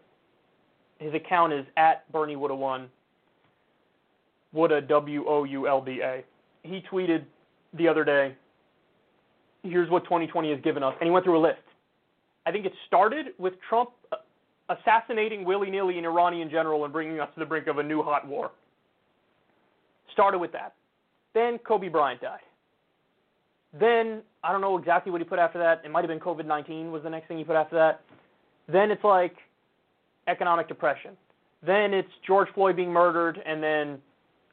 his 0.99 1.13
account 1.15 1.53
is 1.53 1.67
at 1.77 2.11
Bernie 2.13 2.37
Woulda 2.37 2.55
Won. 2.55 2.89
Woulda 4.53 4.81
W 4.83 5.25
O 5.27 5.45
U 5.45 5.69
L 5.69 5.81
D 5.81 6.01
A. 6.03 6.25
He 6.63 6.83
tweeted 6.91 7.25
the 7.75 7.89
other 7.89 8.05
day. 8.05 8.37
Here's 9.65 9.91
what 9.91 10.05
2020 10.05 10.51
has 10.51 10.61
given 10.63 10.83
us, 10.83 10.95
and 11.01 11.07
he 11.07 11.11
went 11.13 11.25
through 11.25 11.39
a 11.39 11.41
list. 11.43 11.63
I 12.47 12.51
think 12.51 12.67
it 12.67 12.73
started 12.87 13.27
with 13.39 13.55
Trump 13.69 13.91
assassinating 14.69 15.45
willy 15.45 15.71
nilly 15.71 15.99
an 15.99 16.05
Iranian 16.05 16.51
general 16.51 16.85
and 16.85 16.93
bringing 16.93 17.21
us 17.21 17.29
to 17.35 17.41
the 17.41 17.47
brink 17.47 17.67
of 17.67 17.79
a 17.79 17.83
new 17.83 18.03
hot 18.03 18.27
war. 18.27 18.51
Started 20.13 20.39
with 20.39 20.53
that. 20.53 20.75
Then 21.35 21.59
Kobe 21.59 21.89
Bryant 21.89 22.21
died. 22.21 22.41
Then 23.79 24.23
I 24.45 24.53
don't 24.53 24.61
know 24.61 24.77
exactly 24.77 25.11
what 25.11 25.21
he 25.21 25.25
put 25.25 25.39
after 25.39 25.59
that. 25.59 25.83
It 25.85 25.91
might 25.91 26.01
have 26.01 26.09
been 26.09 26.21
COVID 26.21 26.47
19 26.47 26.93
was 26.93 27.03
the 27.03 27.11
next 27.11 27.29
thing 27.29 27.39
he 27.39 27.45
put 27.45 27.57
after 27.57 27.77
that. 27.77 28.03
Then 28.69 28.91
it's 28.91 29.05
like 29.05 29.37
economic 30.29 30.69
depression. 30.69 31.17
Then 31.65 31.95
it's 31.95 32.11
George 32.27 32.49
Floyd 32.55 32.77
being 32.77 32.93
murdered, 32.93 33.39
and 33.47 33.63
then 33.63 33.99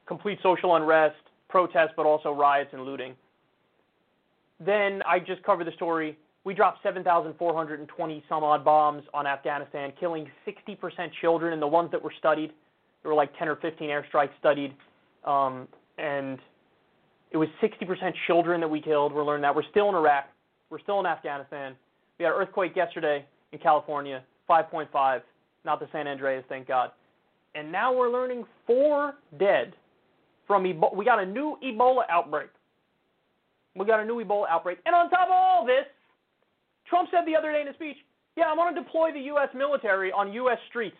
complete 0.06 0.40
social 0.44 0.76
unrest, 0.76 1.16
protests, 1.50 1.92
but 1.96 2.06
also 2.06 2.32
riots 2.32 2.70
and 2.74 2.84
looting. 2.84 3.16
Then 4.60 5.02
I 5.08 5.20
just 5.20 5.42
covered 5.44 5.68
the 5.68 5.72
story. 5.72 6.18
We 6.44 6.54
dropped 6.54 6.82
7,420 6.84 8.24
some 8.30 8.44
odd 8.44 8.64
bombs 8.64 9.04
on 9.14 9.28
Afghanistan, 9.28 9.92
killing 10.00 10.30
60% 10.48 11.10
children, 11.20 11.54
and 11.54 11.62
the 11.62 11.68
ones 11.68 11.92
that 11.92 12.02
were 12.02 12.14
studied, 12.18 12.52
there 13.02 13.10
were 13.10 13.16
like 13.16 13.38
10 13.38 13.48
or 13.48 13.56
15 13.58 13.90
airstrikes 13.90 14.32
studied, 14.40 14.74
um, 15.26 15.68
and 15.98 16.40
it 17.32 17.38
was 17.38 17.48
60% 17.62 18.14
children 18.28 18.60
that 18.62 18.70
we 18.70 18.82
killed. 18.82 19.14
We're 19.14 19.26
learning 19.26 19.44
that. 19.44 19.56
We're 19.56 19.70
still 19.70 19.90
in 19.90 19.96
Iraq. 19.96 20.26
We're 20.70 20.80
still 20.80 21.00
in 21.00 21.06
Afghanistan. 21.06 21.76
We 22.18 22.26
had 22.26 22.34
an 22.34 22.42
earthquake 22.42 22.76
yesterday 22.76 23.26
in 23.52 23.60
California, 23.60 24.24
5.5, 24.50 25.22
not 25.66 25.80
the 25.80 25.88
San 25.92 26.08
Andreas, 26.08 26.44
thank 26.50 26.68
God. 26.68 26.92
And 27.56 27.72
now 27.72 27.96
we're 27.96 28.12
learning 28.12 28.46
four 28.68 29.16
dead 29.40 29.74
from 30.48 30.64
Ebola. 30.64 30.96
We 30.96 31.06
got 31.06 31.20
a 31.20 31.26
new 31.26 31.58
Ebola 31.64 32.04
outbreak. 32.10 32.50
We 33.76 33.86
got 33.86 34.00
a 34.00 34.06
new 34.06 34.24
Ebola 34.24 34.48
outbreak. 34.50 34.80
And 34.86 34.94
on 34.94 35.10
top 35.10 35.28
of 35.28 35.34
all 35.34 35.66
this, 35.66 35.86
Trump 36.88 37.10
said 37.12 37.22
the 37.26 37.36
other 37.36 37.52
day 37.52 37.62
in 37.62 37.68
a 37.68 37.74
speech, 37.74 37.98
yeah, 38.36 38.46
I 38.46 38.54
want 38.54 38.76
to 38.76 38.82
deploy 38.82 39.12
the 39.12 39.20
U.S. 39.22 39.50
military 39.56 40.12
on 40.12 40.34
U.S. 40.34 40.58
streets 40.70 40.98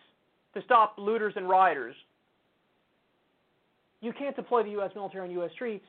to 0.54 0.62
stop 0.62 0.94
looters 0.98 1.34
and 1.36 1.48
rioters. 1.48 1.94
You 4.00 4.12
can't 4.12 4.34
deploy 4.34 4.62
the 4.62 4.70
U.S. 4.70 4.90
military 4.94 5.28
on 5.28 5.30
U.S. 5.32 5.50
streets. 5.52 5.84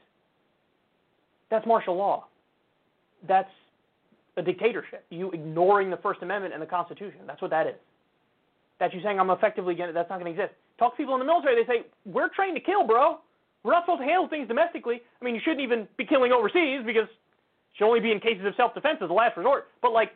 That's 1.49 1.65
martial 1.65 1.95
law. 1.95 2.25
That's 3.27 3.49
a 4.37 4.41
dictatorship. 4.41 5.05
You 5.09 5.31
ignoring 5.31 5.89
the 5.89 5.97
First 5.97 6.21
Amendment 6.21 6.53
and 6.53 6.61
the 6.61 6.67
Constitution. 6.67 7.19
That's 7.27 7.41
what 7.41 7.51
that 7.51 7.67
is. 7.67 7.75
That 8.79 8.93
you 8.93 9.01
saying 9.03 9.19
I'm 9.19 9.29
effectively 9.29 9.75
getting 9.75 9.93
that's 9.93 10.09
not 10.09 10.19
going 10.19 10.33
to 10.33 10.41
exist. 10.41 10.57
Talk 10.79 10.93
to 10.93 10.97
people 10.97 11.13
in 11.15 11.19
the 11.19 11.25
military. 11.25 11.61
They 11.61 11.67
say 11.67 11.85
we're 12.05 12.29
trained 12.29 12.55
to 12.55 12.61
kill, 12.61 12.87
bro. 12.87 13.19
We're 13.63 13.73
not 13.73 13.83
supposed 13.83 14.01
to 14.01 14.05
handle 14.07 14.27
things 14.27 14.47
domestically. 14.47 15.01
I 15.21 15.25
mean, 15.25 15.35
you 15.35 15.41
shouldn't 15.43 15.61
even 15.61 15.87
be 15.97 16.05
killing 16.05 16.31
overseas 16.31 16.81
because 16.83 17.03
it 17.03 17.77
should 17.77 17.85
only 17.85 17.99
be 17.99 18.11
in 18.11 18.19
cases 18.19 18.43
of 18.45 18.53
self-defense 18.57 18.97
as 19.03 19.09
a 19.09 19.13
last 19.13 19.37
resort. 19.37 19.67
But 19.81 19.91
like, 19.91 20.11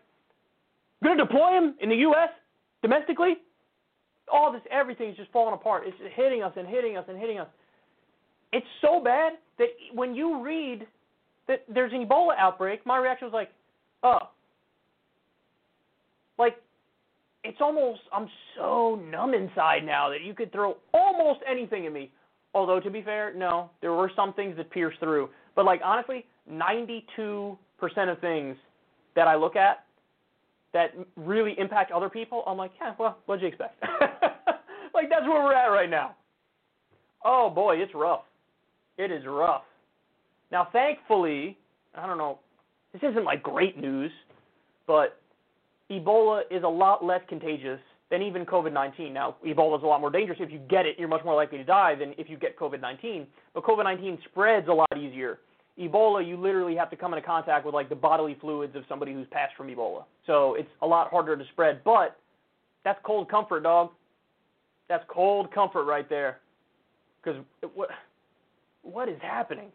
going 1.03 1.17
to 1.17 1.23
deploy 1.23 1.51
them 1.51 1.75
in 1.81 1.89
the 1.89 1.95
U.S. 2.09 2.29
domestically? 2.81 3.35
All 4.33 4.51
this, 4.51 4.61
everything's 4.71 5.15
just 5.15 5.31
falling 5.31 5.53
apart. 5.53 5.83
It's 5.85 5.95
hitting 6.15 6.41
us 6.41 6.53
and 6.57 6.67
hitting 6.67 6.97
us 6.97 7.05
and 7.07 7.19
hitting 7.19 7.39
us. 7.39 7.47
It's 8.55 8.65
so 8.79 9.01
bad 9.03 9.33
that 9.57 9.67
when 9.93 10.15
you 10.15 10.41
read 10.41 10.87
that 11.49 11.65
there's 11.67 11.91
an 11.91 12.07
Ebola 12.07 12.37
outbreak, 12.37 12.85
my 12.85 12.97
reaction 12.97 13.27
was 13.27 13.33
like, 13.33 13.49
oh. 14.01 14.29
Like, 16.39 16.55
it's 17.43 17.57
almost, 17.59 17.99
I'm 18.13 18.29
so 18.55 18.95
numb 19.11 19.33
inside 19.33 19.85
now 19.85 20.09
that 20.09 20.21
you 20.21 20.33
could 20.33 20.53
throw 20.53 20.77
almost 20.93 21.41
anything 21.45 21.85
at 21.85 21.91
me. 21.91 22.11
Although, 22.53 22.79
to 22.79 22.89
be 22.89 23.01
fair, 23.01 23.33
no, 23.35 23.71
there 23.81 23.91
were 23.91 24.09
some 24.15 24.31
things 24.31 24.55
that 24.55 24.71
pierced 24.71 24.99
through. 25.01 25.27
But, 25.53 25.65
like, 25.65 25.81
honestly, 25.83 26.25
92% 26.49 27.57
of 28.09 28.19
things 28.21 28.55
that 29.17 29.27
I 29.27 29.35
look 29.35 29.57
at 29.57 29.83
that 30.71 30.93
really 31.17 31.55
impact 31.57 31.91
other 31.91 32.09
people, 32.09 32.45
I'm 32.47 32.57
like, 32.57 32.71
yeah, 32.79 32.93
well, 32.97 33.17
what'd 33.25 33.41
you 33.41 33.49
expect? 33.49 33.81
like, 34.93 35.09
that's 35.09 35.23
where 35.23 35.43
we're 35.43 35.53
at 35.53 35.67
right 35.67 35.89
now. 35.89 36.15
Oh, 37.25 37.49
boy, 37.49 37.75
it's 37.75 37.93
rough. 37.93 38.21
It 38.97 39.11
is 39.11 39.25
rough. 39.25 39.63
Now, 40.51 40.67
thankfully, 40.71 41.57
I 41.95 42.05
don't 42.07 42.17
know, 42.17 42.39
this 42.93 43.01
isn't 43.03 43.25
like 43.25 43.43
great 43.43 43.77
news, 43.77 44.11
but 44.87 45.19
Ebola 45.91 46.41
is 46.49 46.63
a 46.63 46.67
lot 46.67 47.03
less 47.03 47.21
contagious 47.27 47.79
than 48.09 48.21
even 48.21 48.45
COVID 48.45 48.71
19. 48.71 49.13
Now, 49.13 49.35
Ebola 49.45 49.77
is 49.77 49.83
a 49.83 49.87
lot 49.87 50.01
more 50.01 50.11
dangerous. 50.11 50.39
If 50.41 50.51
you 50.51 50.59
get 50.69 50.85
it, 50.85 50.95
you're 50.97 51.07
much 51.07 51.25
more 51.25 51.35
likely 51.35 51.57
to 51.57 51.63
die 51.63 51.95
than 51.95 52.13
if 52.17 52.29
you 52.29 52.37
get 52.37 52.57
COVID 52.57 52.79
19. 52.81 53.27
But 53.53 53.63
COVID 53.63 53.83
19 53.83 54.19
spreads 54.31 54.67
a 54.67 54.73
lot 54.73 54.97
easier. 54.97 55.39
Ebola, 55.79 56.25
you 56.25 56.37
literally 56.37 56.75
have 56.75 56.89
to 56.91 56.95
come 56.95 57.13
into 57.13 57.25
contact 57.25 57.65
with 57.65 57.75
like 57.75 57.89
the 57.89 57.95
bodily 57.95 58.37
fluids 58.39 58.75
of 58.75 58.83
somebody 58.87 59.13
who's 59.13 59.27
passed 59.31 59.55
from 59.57 59.67
Ebola. 59.67 60.05
So 60.25 60.55
it's 60.55 60.69
a 60.81 60.87
lot 60.87 61.09
harder 61.09 61.35
to 61.35 61.43
spread. 61.51 61.83
But 61.83 62.17
that's 62.83 62.99
cold 63.03 63.29
comfort, 63.29 63.63
dog. 63.63 63.89
That's 64.87 65.03
cold 65.09 65.53
comfort 65.53 65.83
right 65.83 66.07
there. 66.09 66.39
Because 67.23 67.41
what, 68.85 69.09
is 69.09 69.17
happening? 69.21 69.69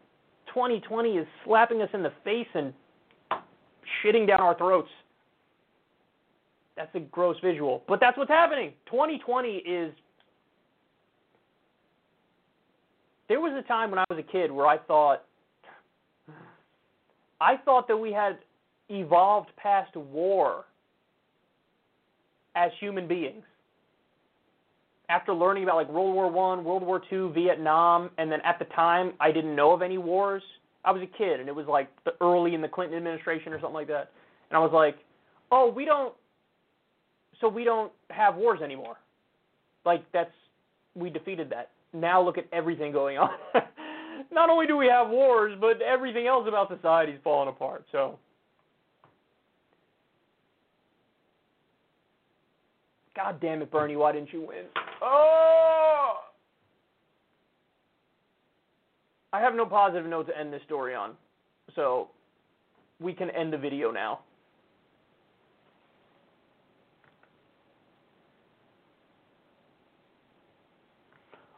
2020 0.47 1.09
is 1.11 1.27
slapping 1.45 1.81
us 1.81 1.89
in 1.93 2.03
the 2.03 2.11
face 2.23 2.47
and 2.53 2.73
shitting 4.03 4.27
down 4.27 4.41
our 4.41 4.57
throats. 4.57 4.89
That's 6.75 6.93
a 6.95 6.99
gross 6.99 7.35
visual, 7.43 7.83
but 7.87 7.99
that's 7.99 8.17
what's 8.17 8.29
happening. 8.29 8.73
2020 8.85 9.49
is. 9.49 9.93
There 13.27 13.39
was 13.39 13.53
a 13.53 13.67
time 13.67 13.91
when 13.91 13.99
I 13.99 14.05
was 14.09 14.19
a 14.19 14.31
kid 14.31 14.51
where 14.51 14.65
I 14.65 14.77
thought. 14.77 15.23
I 17.39 17.57
thought 17.57 17.87
that 17.87 17.97
we 17.97 18.11
had 18.11 18.37
evolved 18.89 19.49
past 19.57 19.95
war 19.95 20.65
as 22.55 22.71
human 22.79 23.07
beings. 23.07 23.43
After 25.11 25.33
learning 25.33 25.63
about 25.63 25.75
like 25.75 25.89
World 25.89 26.15
War 26.15 26.31
One, 26.31 26.63
World 26.63 26.83
War 26.83 27.01
Two, 27.09 27.31
Vietnam, 27.33 28.09
and 28.17 28.31
then 28.31 28.39
at 28.45 28.57
the 28.59 28.65
time 28.65 29.13
I 29.19 29.31
didn't 29.31 29.55
know 29.55 29.73
of 29.73 29.81
any 29.81 29.97
wars. 29.97 30.41
I 30.83 30.91
was 30.91 31.03
a 31.03 31.17
kid, 31.17 31.39
and 31.39 31.47
it 31.49 31.53
was 31.53 31.67
like 31.67 31.89
the 32.05 32.13
early 32.21 32.55
in 32.55 32.61
the 32.61 32.67
Clinton 32.67 32.97
administration 32.97 33.53
or 33.53 33.59
something 33.59 33.75
like 33.75 33.87
that. 33.87 34.11
And 34.49 34.57
I 34.57 34.59
was 34.59 34.71
like, 34.73 34.95
"Oh, 35.51 35.69
we 35.69 35.85
don't 35.85 36.13
so 37.41 37.49
we 37.49 37.63
don't 37.63 37.91
have 38.11 38.35
wars 38.35 38.61
anymore. 38.61 38.97
Like 39.85 40.03
that's 40.13 40.31
we 40.95 41.09
defeated 41.09 41.49
that. 41.49 41.71
Now 41.93 42.21
look 42.21 42.37
at 42.37 42.45
everything 42.53 42.91
going 42.93 43.17
on. 43.17 43.31
Not 44.31 44.49
only 44.49 44.67
do 44.67 44.77
we 44.77 44.87
have 44.87 45.09
wars, 45.09 45.57
but 45.59 45.81
everything 45.81 46.27
else 46.27 46.45
about 46.47 46.69
society 46.69 47.13
is 47.13 47.19
falling 47.23 47.49
apart. 47.49 47.85
So 47.91 48.19
God 53.15 53.41
damn 53.41 53.61
it, 53.61 53.71
Bernie, 53.71 53.95
why 53.95 54.13
didn't 54.13 54.31
you 54.31 54.41
win? 54.41 54.65
Oh! 55.01 56.13
I 59.33 59.39
have 59.39 59.55
no 59.55 59.65
positive 59.65 60.09
note 60.09 60.27
to 60.27 60.37
end 60.37 60.51
this 60.51 60.61
story 60.65 60.95
on. 60.95 61.13
So 61.75 62.09
we 62.99 63.13
can 63.13 63.29
end 63.31 63.53
the 63.53 63.57
video 63.57 63.91
now. 63.91 64.19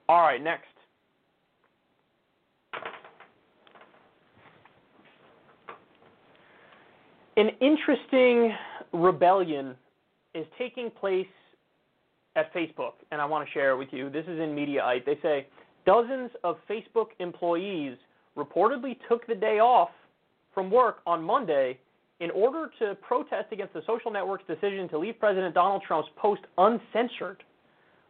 All 0.10 0.22
right, 0.22 0.44
next. 0.44 0.68
An 7.36 7.50
interesting 7.62 8.54
rebellion 8.92 9.76
is 10.36 10.46
taking 10.60 10.92
place 10.92 11.26
at 12.36 12.54
Facebook, 12.54 12.94
and 13.12 13.22
I 13.22 13.26
want 13.26 13.48
to 13.48 13.52
share 13.54 13.72
it 13.72 13.78
with 13.78 13.90
you. 13.92 14.10
This 14.10 14.24
is 14.24 14.40
in 14.40 14.56
Mediaite. 14.56 15.06
They 15.06 15.20
say 15.22 15.48
dozens 15.86 16.32
of 16.44 16.58
Facebook 16.70 17.08
employees 17.20 17.98
reportedly 18.38 18.98
took 19.08 19.28
the 19.28 19.36
day 19.36 19.60
off 19.60 19.90
from 20.54 20.72
work 20.72 20.98
on 21.06 21.24
Monday 21.24 21.78
in 22.20 22.32
order 22.32 22.70
to 22.80 22.96
protest 22.96 23.52
against 23.52 23.74
the 23.74 23.82
social 23.86 24.12
network's 24.12 24.46
decision 24.48 24.88
to 24.90 24.98
leave 24.98 25.20
President 25.20 25.54
Donald 25.54 25.84
Trump's 25.86 26.10
post 26.16 26.42
uncensored. 26.58 27.44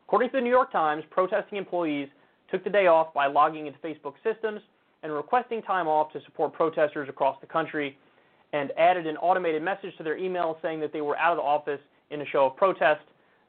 According 0.08 0.30
to 0.30 0.38
the 0.38 0.41
New 0.41 0.50
York 0.50 0.72
Times, 0.72 1.04
protesting 1.10 1.58
employees 1.58 2.08
took 2.52 2.64
the 2.64 2.70
day 2.70 2.88
off 2.88 3.14
by 3.14 3.28
logging 3.28 3.68
into 3.68 3.80
Facebook 3.80 4.14
systems 4.24 4.62
and 5.02 5.12
requesting 5.12 5.62
time 5.62 5.88
off 5.88 6.14
to 6.14 6.22
support 6.26 6.54
protesters 6.54 7.10
across 7.10 7.40
the 7.41 7.48
country 7.48 7.98
and 8.54 8.72
added 8.78 9.08
an 9.08 9.18
automated 9.18 9.64
message 9.64 9.95
to 9.98 10.04
their 10.04 10.18
email 10.18 10.58
saying 10.62 10.80
that 10.80 10.94
they 10.94 11.02
were 11.02 11.18
out 11.18 11.32
of 11.32 11.38
the 11.38 11.44
office 11.44 11.82
in 12.12 12.22
a 12.22 12.26
show 12.26 12.45
of 12.45 12.56
protest. 12.56 13.02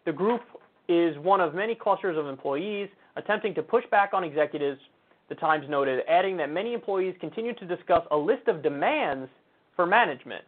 The 0.07 0.13
group 0.13 0.41
is 0.89 1.17
one 1.19 1.41
of 1.41 1.55
many 1.55 1.75
clusters 1.75 2.17
of 2.17 2.27
employees 2.27 2.89
attempting 3.17 3.55
to 3.55 3.63
push 3.63 3.85
back 3.91 4.11
on 4.13 4.25
executives, 4.25 4.81
the 5.29 5.35
Times 5.35 5.67
noted, 5.69 6.01
adding 6.09 6.37
that 6.37 6.51
many 6.51 6.75
employees 6.75 7.15
continue 7.21 7.55
to 7.55 7.67
discuss 7.67 8.03
a 8.11 8.17
list 8.17 8.49
of 8.49 8.63
demands 8.63 9.29
for 9.77 9.87
management. 9.87 10.45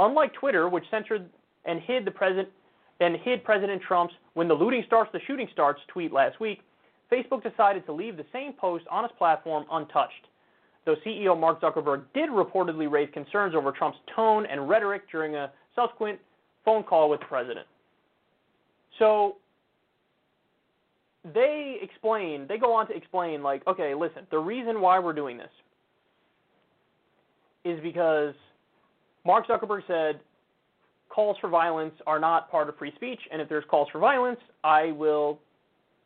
Unlike 0.00 0.34
Twitter, 0.34 0.68
which 0.68 0.84
censored 0.90 1.28
and 1.64 1.80
hid 1.80 2.04
the 2.04 2.10
president 2.10 2.48
and 3.00 3.16
hid 3.16 3.42
President 3.42 3.82
Trump's 3.82 4.14
when 4.34 4.48
the 4.48 4.54
looting 4.54 4.84
starts, 4.86 5.10
the 5.12 5.20
shooting 5.26 5.48
starts 5.52 5.80
tweet 5.88 6.12
last 6.12 6.38
week, 6.40 6.60
Facebook 7.10 7.42
decided 7.42 7.84
to 7.86 7.92
leave 7.92 8.16
the 8.16 8.24
same 8.32 8.52
post 8.52 8.84
on 8.90 9.04
its 9.04 9.12
platform 9.18 9.64
untouched. 9.70 10.28
Though 10.84 10.96
CEO 11.06 11.38
Mark 11.38 11.60
Zuckerberg 11.60 12.04
did 12.14 12.30
reportedly 12.30 12.90
raise 12.90 13.08
concerns 13.12 13.54
over 13.54 13.70
Trump's 13.72 13.98
tone 14.14 14.46
and 14.46 14.68
rhetoric 14.68 15.02
during 15.10 15.34
a 15.34 15.50
subsequent 15.76 16.18
phone 16.64 16.82
call 16.82 17.10
with 17.10 17.20
the 17.20 17.26
president. 17.26 17.66
So 18.98 19.36
they 21.34 21.78
explain, 21.80 22.46
they 22.48 22.58
go 22.58 22.72
on 22.72 22.88
to 22.88 22.96
explain, 22.96 23.42
like, 23.42 23.66
okay, 23.66 23.94
listen, 23.94 24.26
the 24.30 24.38
reason 24.38 24.80
why 24.80 24.98
we're 24.98 25.12
doing 25.12 25.36
this 25.36 25.50
is 27.64 27.80
because 27.80 28.34
Mark 29.24 29.46
Zuckerberg 29.46 29.82
said 29.86 30.20
calls 31.08 31.36
for 31.40 31.48
violence 31.48 31.94
are 32.06 32.18
not 32.18 32.50
part 32.50 32.68
of 32.68 32.76
free 32.76 32.92
speech, 32.96 33.20
and 33.30 33.40
if 33.40 33.48
there's 33.48 33.64
calls 33.70 33.88
for 33.92 33.98
violence, 33.98 34.40
I 34.64 34.92
will 34.92 35.38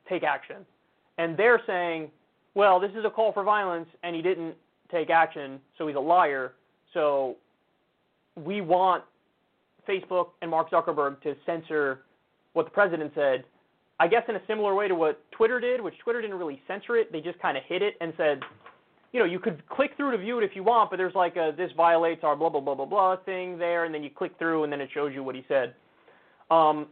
take 0.08 0.22
action. 0.22 0.66
And 1.18 1.36
they're 1.36 1.62
saying, 1.66 2.10
well, 2.54 2.78
this 2.78 2.90
is 2.90 3.04
a 3.04 3.10
call 3.10 3.32
for 3.32 3.42
violence, 3.42 3.88
and 4.02 4.14
he 4.14 4.20
didn't 4.20 4.54
take 4.90 5.08
action, 5.08 5.60
so 5.78 5.86
he's 5.86 5.96
a 5.96 6.00
liar. 6.00 6.52
So 6.92 7.36
we 8.34 8.60
want 8.60 9.04
Facebook 9.88 10.28
and 10.42 10.50
Mark 10.50 10.70
Zuckerberg 10.70 11.22
to 11.22 11.34
censor 11.46 12.00
what 12.52 12.64
the 12.66 12.70
president 12.70 13.12
said. 13.14 13.44
I 13.98 14.08
guess 14.08 14.22
in 14.28 14.36
a 14.36 14.42
similar 14.46 14.74
way 14.74 14.88
to 14.88 14.94
what 14.94 15.20
Twitter 15.30 15.58
did, 15.58 15.80
which 15.80 15.94
Twitter 15.98 16.20
didn't 16.20 16.36
really 16.38 16.60
censor 16.66 16.96
it. 16.96 17.10
They 17.12 17.20
just 17.20 17.38
kind 17.38 17.56
of 17.56 17.62
hid 17.66 17.82
it 17.82 17.94
and 18.00 18.12
said, 18.16 18.40
you 19.12 19.20
know, 19.20 19.26
you 19.26 19.38
could 19.38 19.66
click 19.68 19.92
through 19.96 20.10
to 20.10 20.18
view 20.18 20.38
it 20.38 20.44
if 20.44 20.54
you 20.54 20.62
want, 20.62 20.90
but 20.90 20.96
there's 20.96 21.14
like 21.14 21.36
a 21.36 21.54
this 21.56 21.70
violates 21.76 22.22
our 22.22 22.36
blah 22.36 22.50
blah 22.50 22.60
blah 22.60 22.74
blah 22.74 22.84
blah 22.84 23.16
thing 23.24 23.56
there, 23.58 23.84
and 23.84 23.94
then 23.94 24.02
you 24.02 24.10
click 24.10 24.32
through 24.38 24.64
and 24.64 24.72
then 24.72 24.80
it 24.80 24.90
shows 24.92 25.12
you 25.14 25.22
what 25.22 25.34
he 25.34 25.44
said. 25.48 25.74
Um, 26.50 26.88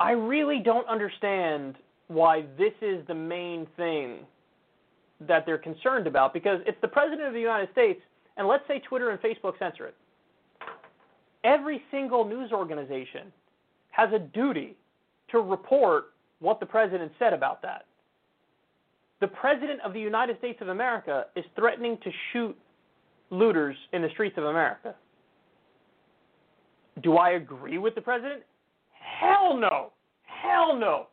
I 0.00 0.12
really 0.12 0.60
don't 0.60 0.88
understand 0.88 1.76
why 2.06 2.44
this 2.56 2.72
is 2.80 3.06
the 3.06 3.14
main 3.14 3.66
thing 3.76 4.20
that 5.26 5.44
they're 5.44 5.58
concerned 5.58 6.06
about 6.06 6.32
because 6.32 6.60
it's 6.64 6.80
the 6.80 6.88
president 6.88 7.26
of 7.26 7.34
the 7.34 7.40
United 7.40 7.70
States, 7.72 8.00
and 8.36 8.48
let's 8.48 8.66
say 8.68 8.78
Twitter 8.78 9.10
and 9.10 9.20
Facebook 9.20 9.58
censor 9.58 9.86
it. 9.86 9.94
Every 11.44 11.82
single 11.90 12.24
news 12.24 12.52
organization 12.52 13.32
has 13.98 14.12
a 14.12 14.18
duty 14.20 14.76
to 15.30 15.40
report 15.40 16.12
what 16.38 16.60
the 16.60 16.66
president 16.66 17.10
said 17.18 17.32
about 17.32 17.60
that. 17.62 17.84
The 19.20 19.26
president 19.26 19.80
of 19.84 19.92
the 19.92 20.00
United 20.00 20.38
States 20.38 20.58
of 20.60 20.68
America 20.68 21.26
is 21.34 21.44
threatening 21.56 21.98
to 22.04 22.10
shoot 22.32 22.56
looters 23.30 23.76
in 23.92 24.00
the 24.00 24.08
streets 24.10 24.38
of 24.38 24.44
America. 24.44 24.94
Do 27.02 27.16
I 27.16 27.30
agree 27.30 27.78
with 27.78 27.96
the 27.96 28.00
president? 28.00 28.42
Hell 28.92 29.56
no. 29.56 29.90
Hell 30.22 30.76
no. 30.76 31.08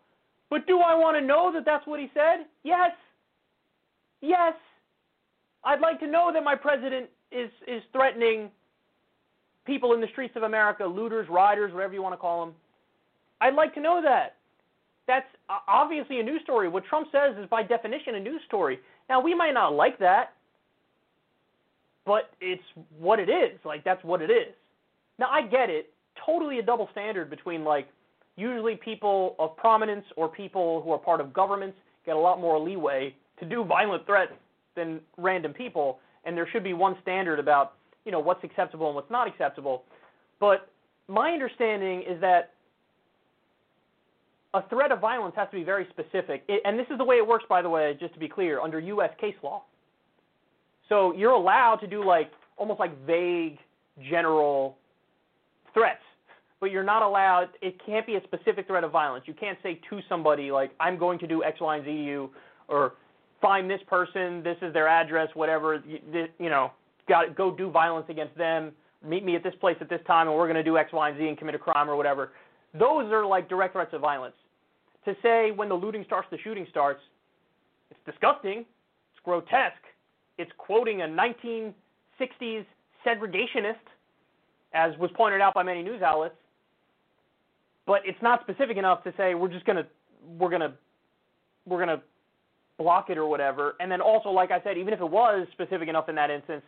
But 0.51 0.67
do 0.67 0.79
I 0.79 0.93
want 0.93 1.17
to 1.17 1.25
know 1.25 1.51
that 1.53 1.65
that's 1.65 1.87
what 1.87 1.99
he 1.99 2.11
said? 2.13 2.45
Yes. 2.63 2.91
Yes. 4.21 4.53
I'd 5.63 5.79
like 5.79 5.99
to 6.01 6.07
know 6.07 6.29
that 6.31 6.43
my 6.43 6.55
president 6.55 7.07
is 7.31 7.49
is 7.67 7.81
threatening 7.91 8.51
people 9.65 9.93
in 9.93 10.01
the 10.01 10.07
streets 10.11 10.35
of 10.35 10.43
America, 10.43 10.85
looters, 10.85 11.27
rioters, 11.27 11.73
whatever 11.73 11.95
you 11.95 12.03
want 12.03 12.13
to 12.13 12.17
call 12.17 12.45
them. 12.45 12.53
I'd 13.41 13.55
like 13.55 13.73
to 13.75 13.81
know 13.81 14.01
that. 14.03 14.35
That's 15.07 15.27
obviously 15.67 16.19
a 16.19 16.23
news 16.23 16.41
story. 16.43 16.67
What 16.67 16.85
Trump 16.85 17.07
says 17.11 17.35
is 17.37 17.47
by 17.49 17.63
definition 17.63 18.15
a 18.15 18.19
news 18.19 18.41
story. 18.47 18.79
Now, 19.07 19.21
we 19.21 19.35
might 19.35 19.53
not 19.53 19.73
like 19.73 19.99
that, 19.99 20.33
but 22.05 22.31
it's 22.41 22.63
what 22.97 23.19
it 23.19 23.29
is. 23.29 23.59
Like 23.63 23.83
that's 23.83 24.03
what 24.03 24.21
it 24.21 24.31
is. 24.31 24.53
Now, 25.19 25.27
I 25.29 25.43
get 25.43 25.69
it. 25.69 25.91
Totally 26.25 26.59
a 26.59 26.63
double 26.63 26.87
standard 26.91 27.29
between 27.29 27.63
like 27.63 27.87
usually 28.35 28.75
people 28.75 29.35
of 29.37 29.55
prominence 29.57 30.05
or 30.15 30.27
people 30.27 30.81
who 30.81 30.91
are 30.91 30.97
part 30.97 31.21
of 31.21 31.33
governments 31.33 31.77
get 32.05 32.15
a 32.15 32.19
lot 32.19 32.39
more 32.39 32.59
leeway 32.59 33.13
to 33.39 33.45
do 33.45 33.63
violent 33.63 34.05
threats 34.05 34.31
than 34.75 34.99
random 35.17 35.53
people, 35.53 35.99
and 36.25 36.37
there 36.37 36.47
should 36.51 36.63
be 36.63 36.73
one 36.73 36.95
standard 37.01 37.39
about 37.39 37.73
you 38.05 38.11
know 38.11 38.19
what's 38.19 38.43
acceptable 38.43 38.87
and 38.87 38.95
what's 38.95 39.11
not 39.11 39.27
acceptable. 39.27 39.83
But 40.39 40.69
my 41.07 41.31
understanding 41.31 42.03
is 42.07 42.19
that 42.21 42.51
a 44.55 44.67
threat 44.69 44.91
of 44.91 44.99
violence 44.99 45.35
has 45.35 45.47
to 45.51 45.57
be 45.57 45.63
very 45.63 45.87
specific, 45.91 46.43
it, 46.47 46.61
and 46.65 46.79
this 46.79 46.87
is 46.89 46.97
the 46.97 47.03
way 47.03 47.17
it 47.17 47.27
works, 47.27 47.45
by 47.47 47.61
the 47.61 47.69
way, 47.69 47.95
just 47.99 48.13
to 48.13 48.19
be 48.19 48.27
clear, 48.27 48.61
under 48.61 48.79
U.S. 48.79 49.11
case 49.19 49.35
law. 49.43 49.63
So 50.89 51.13
you're 51.13 51.31
allowed 51.31 51.77
to 51.77 51.87
do 51.87 52.03
like 52.05 52.31
almost 52.57 52.79
like 52.79 52.97
vague, 53.05 53.57
general 54.09 54.77
threats 55.73 56.01
but 56.59 56.71
you're 56.71 56.83
not 56.83 57.01
allowed. 57.01 57.49
It 57.61 57.79
can't 57.85 58.07
be 58.07 58.15
a 58.15 58.23
specific 58.23 58.65
threat 58.65 58.83
of 58.83 58.91
violence. 58.91 59.25
You 59.27 59.33
can't 59.33 59.57
say 59.61 59.79
to 59.87 59.99
somebody 60.09 60.51
like, 60.51 60.71
"I'm 60.79 60.97
going 60.97 61.19
to 61.19 61.27
do 61.27 61.43
X, 61.43 61.59
Y, 61.59 61.75
and 61.75 61.85
Z 61.85 61.91
to 61.91 62.03
you," 62.03 62.31
or 62.67 62.93
"Find 63.41 63.69
this 63.69 63.81
person. 63.87 64.41
This 64.41 64.57
is 64.63 64.73
their 64.73 64.87
address. 64.87 65.29
Whatever. 65.35 65.83
You, 65.85 66.27
you 66.39 66.49
know, 66.49 66.71
got 67.07 67.35
go 67.35 67.51
do 67.51 67.69
violence 67.69 68.07
against 68.09 68.35
them. 68.35 68.71
Meet 69.05 69.23
me 69.23 69.35
at 69.35 69.43
this 69.43 69.53
place 69.61 69.77
at 69.79 69.89
this 69.89 70.01
time, 70.07 70.27
and 70.27 70.35
we're 70.35 70.47
going 70.47 70.55
to 70.55 70.63
do 70.63 70.77
X, 70.77 70.91
Y, 70.91 71.09
and 71.09 71.17
Z 71.19 71.27
and 71.27 71.37
commit 71.37 71.55
a 71.55 71.59
crime 71.59 71.89
or 71.89 71.95
whatever." 71.95 72.31
Those 72.73 73.11
are 73.11 73.25
like 73.25 73.47
direct 73.47 73.73
threats 73.73 73.93
of 73.93 74.01
violence. 74.01 74.35
To 75.05 75.15
say 75.21 75.51
when 75.51 75.69
the 75.69 75.75
looting 75.75 76.03
starts, 76.05 76.27
the 76.31 76.37
shooting 76.43 76.65
starts, 76.69 77.01
it's 77.91 77.99
disgusting. 78.05 78.59
It's 78.59 79.23
grotesque. 79.23 79.75
It's 80.37 80.51
quoting 80.57 81.01
a 81.01 81.05
1960s 81.05 82.65
segregationist, 83.05 83.75
as 84.73 84.97
was 84.97 85.11
pointed 85.15 85.41
out 85.41 85.53
by 85.53 85.63
many 85.63 85.83
news 85.83 86.01
outlets 86.01 86.35
but 87.85 88.01
it's 88.05 88.21
not 88.21 88.41
specific 88.41 88.77
enough 88.77 89.03
to 89.03 89.13
say 89.17 89.35
we're 89.35 89.47
just 89.47 89.65
gonna 89.65 89.85
we're 90.39 90.49
gonna 90.49 90.73
we're 91.65 91.79
gonna 91.79 92.01
block 92.77 93.09
it 93.09 93.17
or 93.17 93.27
whatever. 93.27 93.75
And 93.79 93.89
then 93.91 94.01
also, 94.01 94.29
like 94.29 94.51
I 94.51 94.61
said, 94.61 94.77
even 94.77 94.93
if 94.93 94.99
it 94.99 95.09
was 95.09 95.47
specific 95.53 95.87
enough 95.87 96.09
in 96.09 96.15
that 96.15 96.29
instance, 96.29 96.63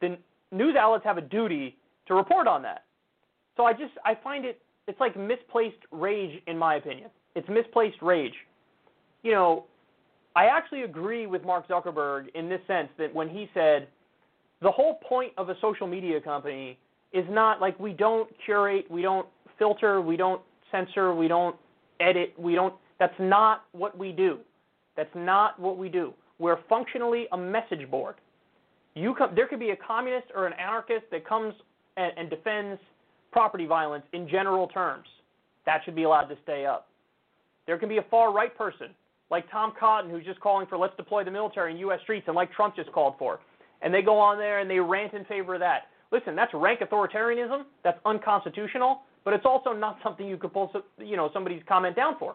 then 0.00 0.16
news 0.50 0.76
outlets 0.78 1.04
have 1.04 1.18
a 1.18 1.22
duty 1.22 1.76
to 2.06 2.14
report 2.14 2.46
on 2.46 2.62
that. 2.62 2.84
So 3.56 3.64
I 3.64 3.72
just 3.72 3.92
I 4.04 4.14
find 4.22 4.44
it 4.44 4.60
it's 4.86 5.00
like 5.00 5.16
misplaced 5.16 5.76
rage 5.90 6.40
in 6.46 6.56
my 6.56 6.76
opinion. 6.76 7.10
It's 7.34 7.48
misplaced 7.48 8.00
rage. 8.02 8.34
You 9.22 9.32
know, 9.32 9.64
I 10.34 10.46
actually 10.46 10.82
agree 10.82 11.26
with 11.26 11.44
Mark 11.44 11.68
Zuckerberg 11.68 12.26
in 12.34 12.48
this 12.48 12.60
sense 12.66 12.88
that 12.98 13.14
when 13.14 13.28
he 13.28 13.48
said 13.54 13.88
the 14.60 14.70
whole 14.70 15.00
point 15.06 15.32
of 15.36 15.48
a 15.48 15.54
social 15.60 15.86
media 15.86 16.20
company 16.20 16.78
is 17.12 17.24
not 17.28 17.60
like 17.60 17.78
we 17.78 17.92
don't 17.92 18.28
curate, 18.44 18.90
we 18.90 19.02
don't 19.02 19.26
filter, 19.58 20.00
we 20.00 20.16
don't 20.16 20.40
censor, 20.70 21.14
we 21.14 21.28
don't 21.28 21.56
edit, 22.00 22.34
we 22.38 22.54
don't 22.54 22.74
that's 22.98 23.18
not 23.18 23.64
what 23.72 23.98
we 23.98 24.12
do. 24.12 24.38
That's 24.96 25.10
not 25.14 25.58
what 25.58 25.76
we 25.76 25.88
do. 25.88 26.14
We're 26.38 26.58
functionally 26.68 27.26
a 27.32 27.36
message 27.36 27.90
board. 27.90 28.14
You 28.94 29.14
come, 29.14 29.34
there 29.34 29.48
could 29.48 29.58
be 29.58 29.70
a 29.70 29.76
communist 29.76 30.28
or 30.34 30.46
an 30.46 30.52
anarchist 30.52 31.06
that 31.10 31.26
comes 31.26 31.52
and, 31.96 32.12
and 32.16 32.30
defends 32.30 32.80
property 33.32 33.66
violence 33.66 34.04
in 34.12 34.28
general 34.28 34.68
terms. 34.68 35.06
That 35.66 35.80
should 35.84 35.96
be 35.96 36.04
allowed 36.04 36.26
to 36.26 36.36
stay 36.44 36.64
up. 36.64 36.88
There 37.66 37.78
can 37.78 37.88
be 37.88 37.98
a 37.98 38.04
far 38.10 38.32
right 38.32 38.56
person 38.56 38.88
like 39.30 39.50
Tom 39.50 39.72
Cotton 39.78 40.10
who's 40.10 40.24
just 40.24 40.40
calling 40.40 40.66
for 40.66 40.76
let's 40.76 40.96
deploy 40.96 41.24
the 41.24 41.30
military 41.30 41.72
in 41.72 41.78
U.S. 41.78 42.00
streets 42.02 42.24
and 42.26 42.36
like 42.36 42.52
Trump 42.52 42.76
just 42.76 42.92
called 42.92 43.14
for. 43.18 43.40
And 43.80 43.92
they 43.92 44.02
go 44.02 44.18
on 44.18 44.38
there 44.38 44.60
and 44.60 44.70
they 44.70 44.78
rant 44.78 45.14
in 45.14 45.24
favor 45.24 45.54
of 45.54 45.60
that. 45.60 45.88
Listen, 46.10 46.36
that's 46.36 46.52
rank 46.54 46.80
authoritarianism. 46.80 47.62
That's 47.82 47.98
unconstitutional 48.04 49.02
but 49.24 49.34
it's 49.34 49.46
also 49.46 49.72
not 49.72 49.98
something 50.02 50.26
you 50.26 50.36
could 50.36 50.52
pull 50.52 50.70
you 50.98 51.16
know 51.16 51.30
somebody's 51.32 51.62
comment 51.68 51.96
down 51.96 52.16
for. 52.18 52.34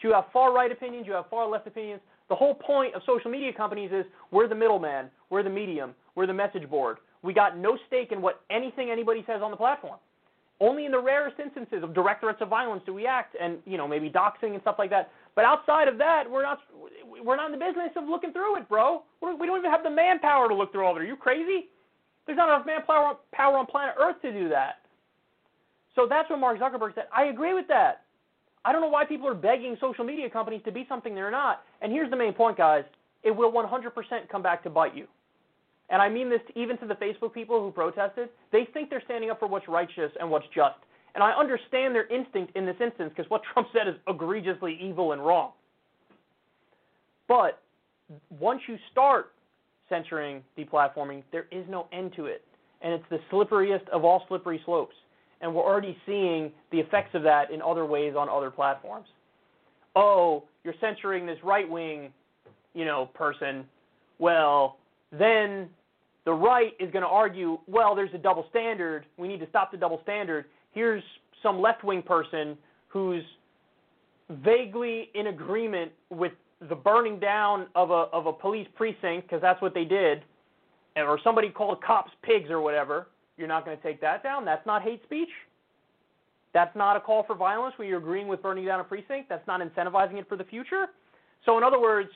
So 0.00 0.08
you 0.08 0.14
have 0.14 0.24
far 0.32 0.52
right 0.54 0.70
opinions, 0.70 1.06
you 1.06 1.12
have 1.14 1.28
far 1.28 1.48
left 1.48 1.66
opinions. 1.66 2.00
The 2.28 2.34
whole 2.34 2.54
point 2.54 2.94
of 2.94 3.02
social 3.06 3.30
media 3.30 3.52
companies 3.52 3.90
is 3.92 4.04
we're 4.30 4.48
the 4.48 4.54
middleman, 4.54 5.10
we're 5.30 5.42
the 5.42 5.50
medium, 5.50 5.94
we're 6.14 6.26
the 6.26 6.34
message 6.34 6.68
board. 6.68 6.98
We 7.22 7.32
got 7.32 7.58
no 7.58 7.78
stake 7.86 8.12
in 8.12 8.20
what 8.20 8.42
anything 8.50 8.90
anybody 8.90 9.24
says 9.26 9.40
on 9.42 9.50
the 9.50 9.56
platform. 9.56 9.98
Only 10.60 10.86
in 10.86 10.92
the 10.92 11.00
rarest 11.00 11.38
instances 11.38 11.84
of 11.84 11.94
direct 11.94 12.20
threats 12.20 12.40
of 12.40 12.48
violence 12.48 12.82
do 12.84 12.92
we 12.92 13.06
act, 13.06 13.36
and 13.40 13.58
you 13.64 13.76
know 13.76 13.86
maybe 13.86 14.10
doxing 14.10 14.54
and 14.54 14.60
stuff 14.62 14.76
like 14.78 14.90
that. 14.90 15.10
But 15.36 15.44
outside 15.44 15.86
of 15.86 15.98
that, 15.98 16.24
we're 16.28 16.42
not 16.42 16.58
we're 17.24 17.36
not 17.36 17.52
in 17.52 17.58
the 17.58 17.64
business 17.64 17.90
of 17.96 18.08
looking 18.08 18.32
through 18.32 18.56
it, 18.56 18.68
bro. 18.68 19.02
We 19.22 19.30
do 19.38 19.46
not 19.46 19.58
even 19.58 19.70
have 19.70 19.84
the 19.84 19.90
manpower 19.90 20.48
to 20.48 20.54
look 20.54 20.72
through 20.72 20.84
all 20.84 20.92
of 20.92 20.96
it. 20.96 21.04
Are 21.04 21.06
you 21.06 21.16
crazy? 21.16 21.68
There's 22.26 22.36
not 22.36 22.48
enough 22.48 22.66
manpower 22.66 23.16
power 23.32 23.56
on 23.56 23.66
planet 23.66 23.94
Earth 24.00 24.20
to 24.22 24.32
do 24.32 24.48
that. 24.48 24.82
So 25.94 26.06
that's 26.08 26.28
what 26.28 26.40
Mark 26.40 26.58
Zuckerberg 26.58 26.94
said. 26.94 27.04
I 27.16 27.24
agree 27.24 27.54
with 27.54 27.68
that. 27.68 28.02
I 28.64 28.72
don't 28.72 28.80
know 28.80 28.88
why 28.88 29.04
people 29.04 29.28
are 29.28 29.34
begging 29.34 29.76
social 29.80 30.04
media 30.04 30.28
companies 30.28 30.60
to 30.64 30.72
be 30.72 30.84
something 30.88 31.14
they're 31.14 31.30
not. 31.30 31.62
And 31.80 31.92
here's 31.92 32.10
the 32.10 32.16
main 32.16 32.32
point, 32.32 32.56
guys. 32.56 32.84
It 33.22 33.30
will 33.30 33.50
100% 33.50 34.28
come 34.30 34.42
back 34.42 34.62
to 34.64 34.70
bite 34.70 34.94
you. 34.94 35.06
And 35.90 36.02
I 36.02 36.08
mean 36.08 36.28
this 36.28 36.40
even 36.54 36.76
to 36.78 36.86
the 36.86 36.94
Facebook 36.94 37.32
people 37.32 37.60
who 37.60 37.70
protested. 37.70 38.28
They 38.52 38.68
think 38.72 38.90
they're 38.90 39.02
standing 39.04 39.30
up 39.30 39.38
for 39.38 39.48
what's 39.48 39.68
righteous 39.68 40.12
and 40.20 40.30
what's 40.30 40.46
just. 40.54 40.76
And 41.14 41.24
I 41.24 41.32
understand 41.32 41.94
their 41.94 42.06
instinct 42.08 42.54
in 42.56 42.66
this 42.66 42.76
instance 42.82 43.12
because 43.16 43.30
what 43.30 43.42
Trump 43.52 43.68
said 43.72 43.88
is 43.88 43.94
egregiously 44.06 44.78
evil 44.80 45.12
and 45.12 45.24
wrong. 45.24 45.52
But 47.26 47.60
once 48.38 48.60
you 48.66 48.76
start 48.92 49.32
censoring, 49.88 50.42
deplatforming, 50.56 51.22
there 51.32 51.46
is 51.50 51.64
no 51.68 51.88
end 51.92 52.12
to 52.16 52.26
it. 52.26 52.44
And 52.82 52.92
it's 52.92 53.04
the 53.10 53.18
slipperiest 53.32 53.88
of 53.88 54.04
all 54.04 54.24
slippery 54.28 54.60
slopes 54.64 54.94
and 55.40 55.54
we're 55.54 55.62
already 55.62 55.96
seeing 56.06 56.52
the 56.72 56.78
effects 56.78 57.14
of 57.14 57.22
that 57.22 57.50
in 57.50 57.62
other 57.62 57.86
ways 57.86 58.14
on 58.16 58.28
other 58.28 58.50
platforms. 58.50 59.06
Oh, 59.94 60.44
you're 60.64 60.74
censoring 60.80 61.26
this 61.26 61.38
right 61.42 61.68
wing, 61.68 62.12
you 62.74 62.84
know, 62.84 63.06
person. 63.14 63.64
Well, 64.18 64.78
then 65.12 65.68
the 66.28 66.34
right 66.34 66.74
is 66.78 66.90
going 66.90 67.02
to 67.02 67.08
argue, 67.08 67.58
well, 67.66 67.94
there's 67.94 68.12
a 68.12 68.18
double 68.18 68.44
standard. 68.50 69.06
We 69.16 69.28
need 69.28 69.40
to 69.40 69.48
stop 69.48 69.70
the 69.70 69.78
double 69.78 69.98
standard. 70.02 70.44
Here's 70.72 71.02
some 71.42 71.58
left 71.58 71.82
wing 71.84 72.02
person 72.02 72.58
who's 72.88 73.22
vaguely 74.28 75.08
in 75.14 75.28
agreement 75.28 75.90
with 76.10 76.32
the 76.68 76.74
burning 76.74 77.18
down 77.18 77.66
of 77.74 77.90
a 77.90 78.10
of 78.12 78.26
a 78.26 78.32
police 78.34 78.68
precinct 78.74 79.26
because 79.26 79.40
that's 79.40 79.62
what 79.62 79.72
they 79.72 79.86
did, 79.86 80.22
or 80.96 81.18
somebody 81.24 81.48
called 81.48 81.82
cops 81.82 82.10
pigs 82.20 82.50
or 82.50 82.60
whatever 82.60 83.06
you're 83.38 83.48
not 83.48 83.64
going 83.64 83.78
to 83.78 83.82
take 83.82 83.98
that 84.02 84.22
down? 84.22 84.44
That's 84.44 84.66
not 84.66 84.82
hate 84.82 85.02
speech? 85.04 85.30
That's 86.52 86.76
not 86.76 86.94
a 86.94 87.00
call 87.00 87.22
for 87.22 87.36
violence 87.36 87.72
where 87.78 87.88
you're 87.88 88.00
agreeing 88.00 88.28
with 88.28 88.42
burning 88.42 88.66
down 88.66 88.80
a 88.80 88.84
precinct. 88.84 89.30
That's 89.30 89.46
not 89.46 89.62
incentivizing 89.62 90.18
it 90.18 90.28
for 90.28 90.36
the 90.36 90.44
future. 90.44 90.88
So, 91.46 91.56
in 91.56 91.64
other 91.64 91.80
words, 91.80 92.10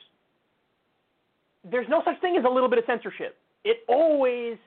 there's 1.63 1.89
no 1.89 2.03
such 2.05 2.21
thing 2.21 2.37
as 2.37 2.45
a 2.45 2.49
little 2.49 2.69
bit 2.69 2.77
of 2.77 2.85
censorship. 2.85 3.39
It 3.63 3.77
always 3.87 4.57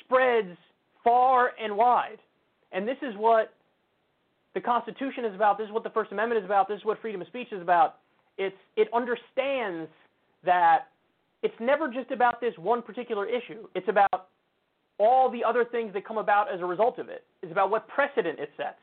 spreads 0.00 0.56
far 1.02 1.52
and 1.62 1.76
wide. 1.76 2.18
And 2.72 2.86
this 2.86 2.96
is 3.02 3.14
what 3.16 3.52
the 4.54 4.60
Constitution 4.60 5.24
is 5.24 5.34
about. 5.34 5.58
This 5.58 5.66
is 5.66 5.72
what 5.72 5.84
the 5.84 5.90
First 5.90 6.12
Amendment 6.12 6.40
is 6.40 6.44
about. 6.44 6.68
This 6.68 6.78
is 6.78 6.84
what 6.84 7.00
freedom 7.00 7.20
of 7.20 7.26
speech 7.28 7.48
is 7.52 7.62
about. 7.62 7.96
It's, 8.38 8.56
it 8.76 8.88
understands 8.94 9.90
that 10.44 10.88
it's 11.42 11.54
never 11.60 11.88
just 11.88 12.10
about 12.10 12.40
this 12.40 12.54
one 12.56 12.82
particular 12.82 13.26
issue. 13.26 13.66
It's 13.74 13.88
about 13.88 14.28
all 14.98 15.30
the 15.30 15.42
other 15.42 15.64
things 15.64 15.92
that 15.94 16.06
come 16.06 16.18
about 16.18 16.52
as 16.52 16.60
a 16.60 16.64
result 16.64 16.98
of 16.98 17.08
it. 17.08 17.24
It's 17.42 17.52
about 17.52 17.70
what 17.70 17.88
precedent 17.88 18.38
it 18.38 18.50
sets. 18.56 18.76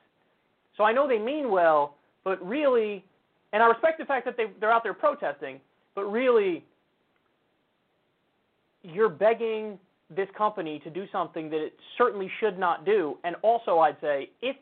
So 0.76 0.84
I 0.84 0.92
know 0.92 1.08
they 1.08 1.20
mean 1.20 1.52
well, 1.52 1.96
but 2.24 2.46
really, 2.46 3.04
and 3.54 3.64
I 3.64 3.68
respect 3.68 4.00
the 4.00 4.06
fact 4.06 4.26
that 4.26 4.36
they, 4.38 4.46
they're 4.60 4.72
out 4.72 4.84
there 4.84 4.94
protesting, 4.94 5.60
but 5.96 6.04
really, 6.06 6.64
you're 8.84 9.10
begging 9.10 9.78
this 10.16 10.28
company 10.38 10.80
to 10.84 10.90
do 10.90 11.06
something 11.12 11.50
that 11.50 11.64
it 11.64 11.74
certainly 11.98 12.32
should 12.40 12.58
not 12.58 12.86
do. 12.86 13.18
And 13.24 13.36
also, 13.42 13.80
I'd 13.80 13.98
say, 14.02 14.30
if 14.42 14.56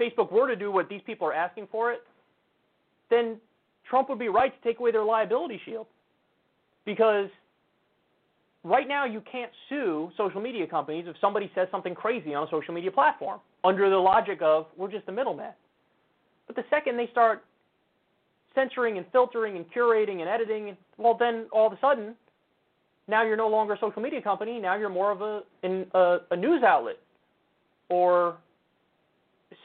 Facebook 0.00 0.32
were 0.32 0.48
to 0.48 0.56
do 0.56 0.70
what 0.72 0.88
these 0.88 1.00
people 1.06 1.26
are 1.26 1.34
asking 1.34 1.68
for 1.70 1.92
it, 1.92 2.00
then 3.10 3.36
Trump 3.88 4.08
would 4.08 4.18
be 4.18 4.28
right 4.28 4.52
to 4.52 4.68
take 4.68 4.80
away 4.80 4.90
their 4.90 5.04
liability 5.04 5.60
shield. 5.64 5.86
Because 6.84 7.28
right 8.64 8.88
now 8.88 9.04
you 9.04 9.22
can't 9.30 9.50
sue 9.68 10.10
social 10.16 10.40
media 10.40 10.66
companies 10.66 11.04
if 11.06 11.16
somebody 11.20 11.50
says 11.54 11.68
something 11.70 11.94
crazy 11.94 12.34
on 12.34 12.46
a 12.46 12.50
social 12.50 12.74
media 12.74 12.90
platform 12.90 13.40
under 13.64 13.88
the 13.88 13.96
logic 13.96 14.40
of 14.42 14.66
we're 14.76 14.90
just 14.90 15.08
a 15.08 15.12
middleman. 15.12 15.52
But 16.46 16.56
the 16.56 16.64
second 16.70 16.96
they 16.96 17.08
start 17.10 17.44
censoring 18.54 18.96
and 18.96 19.06
filtering 19.12 19.56
and 19.56 19.64
curating 19.72 20.20
and 20.20 20.28
editing, 20.28 20.76
well, 20.96 21.16
then 21.18 21.46
all 21.52 21.66
of 21.66 21.72
a 21.72 21.78
sudden, 21.80 22.14
now 23.08 23.24
you're 23.24 23.36
no 23.36 23.48
longer 23.48 23.74
a 23.74 23.78
social 23.78 24.02
media 24.02 24.20
company. 24.20 24.58
Now 24.58 24.76
you're 24.76 24.88
more 24.88 25.12
of 25.12 25.22
a, 25.22 25.42
in, 25.62 25.86
a, 25.94 26.18
a 26.30 26.36
news 26.36 26.62
outlet 26.62 26.96
or 27.88 28.36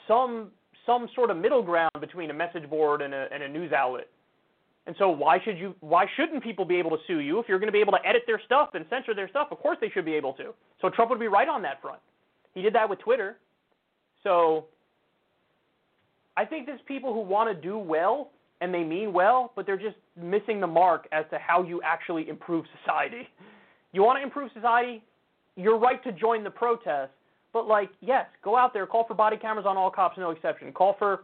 some 0.07 0.51
some 0.85 1.07
sort 1.13 1.29
of 1.29 1.37
middle 1.37 1.61
ground 1.61 1.91
between 1.99 2.31
a 2.31 2.33
message 2.33 2.67
board 2.69 3.01
and 3.01 3.13
a, 3.13 3.27
and 3.31 3.43
a 3.43 3.47
news 3.47 3.71
outlet. 3.71 4.07
And 4.87 4.95
so 4.97 5.09
why 5.09 5.39
should 5.43 5.57
you 5.57 5.75
why 5.79 6.05
shouldn't 6.15 6.43
people 6.43 6.65
be 6.65 6.77
able 6.77 6.91
to 6.91 6.97
sue 7.05 7.19
you 7.19 7.39
if 7.39 7.47
you're 7.47 7.59
going 7.59 7.67
to 7.67 7.73
be 7.73 7.81
able 7.81 7.93
to 7.93 8.05
edit 8.05 8.23
their 8.25 8.41
stuff 8.45 8.69
and 8.73 8.85
censor 8.89 9.13
their 9.13 9.29
stuff? 9.29 9.49
Of 9.51 9.59
course 9.59 9.77
they 9.79 9.89
should 9.89 10.05
be 10.05 10.13
able 10.13 10.33
to. 10.33 10.53
So 10.81 10.89
Trump 10.89 11.11
would 11.11 11.19
be 11.19 11.27
right 11.27 11.47
on 11.47 11.61
that 11.61 11.81
front. 11.81 11.99
He 12.53 12.61
did 12.61 12.73
that 12.73 12.89
with 12.89 12.99
Twitter. 12.99 13.37
So 14.23 14.65
I 16.35 16.45
think 16.45 16.65
there's 16.65 16.81
people 16.87 17.13
who 17.13 17.21
want 17.21 17.55
to 17.55 17.61
do 17.61 17.77
well 17.77 18.31
and 18.61 18.73
they 18.73 18.83
mean 18.83 19.11
well, 19.11 19.51
but 19.55 19.65
they're 19.65 19.75
just 19.75 19.97
missing 20.15 20.61
the 20.61 20.67
mark 20.67 21.07
as 21.11 21.25
to 21.31 21.39
how 21.39 21.63
you 21.63 21.81
actually 21.83 22.29
improve 22.29 22.65
society. 22.79 23.27
You 23.91 24.03
want 24.03 24.19
to 24.19 24.23
improve 24.23 24.51
society? 24.53 25.03
You're 25.55 25.79
right 25.79 26.01
to 26.03 26.11
join 26.11 26.43
the 26.43 26.51
protest, 26.51 27.11
but 27.51 27.67
like, 27.67 27.89
yes, 27.99 28.27
go 28.43 28.55
out 28.55 28.73
there, 28.73 28.85
call 28.85 29.05
for 29.05 29.15
body 29.15 29.35
cameras 29.35 29.65
on 29.67 29.75
all 29.75 29.91
cops, 29.91 30.17
no 30.17 30.29
exception. 30.29 30.71
Call 30.71 30.95
for, 30.97 31.23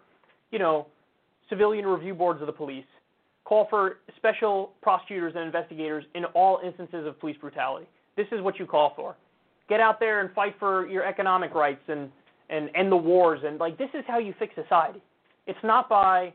you 0.51 0.59
know, 0.59 0.87
civilian 1.47 1.85
review 1.85 2.13
boards 2.13 2.41
of 2.41 2.47
the 2.47 2.53
police. 2.53 2.85
Call 3.45 3.67
for 3.69 3.99
special 4.17 4.73
prosecutors 4.81 5.33
and 5.35 5.45
investigators 5.45 6.03
in 6.15 6.25
all 6.25 6.59
instances 6.65 7.07
of 7.07 7.17
police 7.19 7.37
brutality. 7.39 7.87
This 8.17 8.27
is 8.31 8.41
what 8.41 8.59
you 8.59 8.65
call 8.65 8.93
for. 8.95 9.15
Get 9.69 9.79
out 9.79 9.99
there 9.99 10.21
and 10.21 10.33
fight 10.33 10.55
for 10.59 10.87
your 10.87 11.05
economic 11.05 11.53
rights 11.53 11.83
and 11.87 12.09
and 12.49 12.69
end 12.75 12.89
the 12.89 12.97
wars 12.97 13.41
and 13.45 13.59
like 13.59 13.77
this 13.77 13.89
is 13.93 14.05
how 14.07 14.19
you 14.19 14.33
fix 14.39 14.55
society. 14.55 15.01
It's 15.47 15.59
not 15.63 15.89
by 15.89 16.33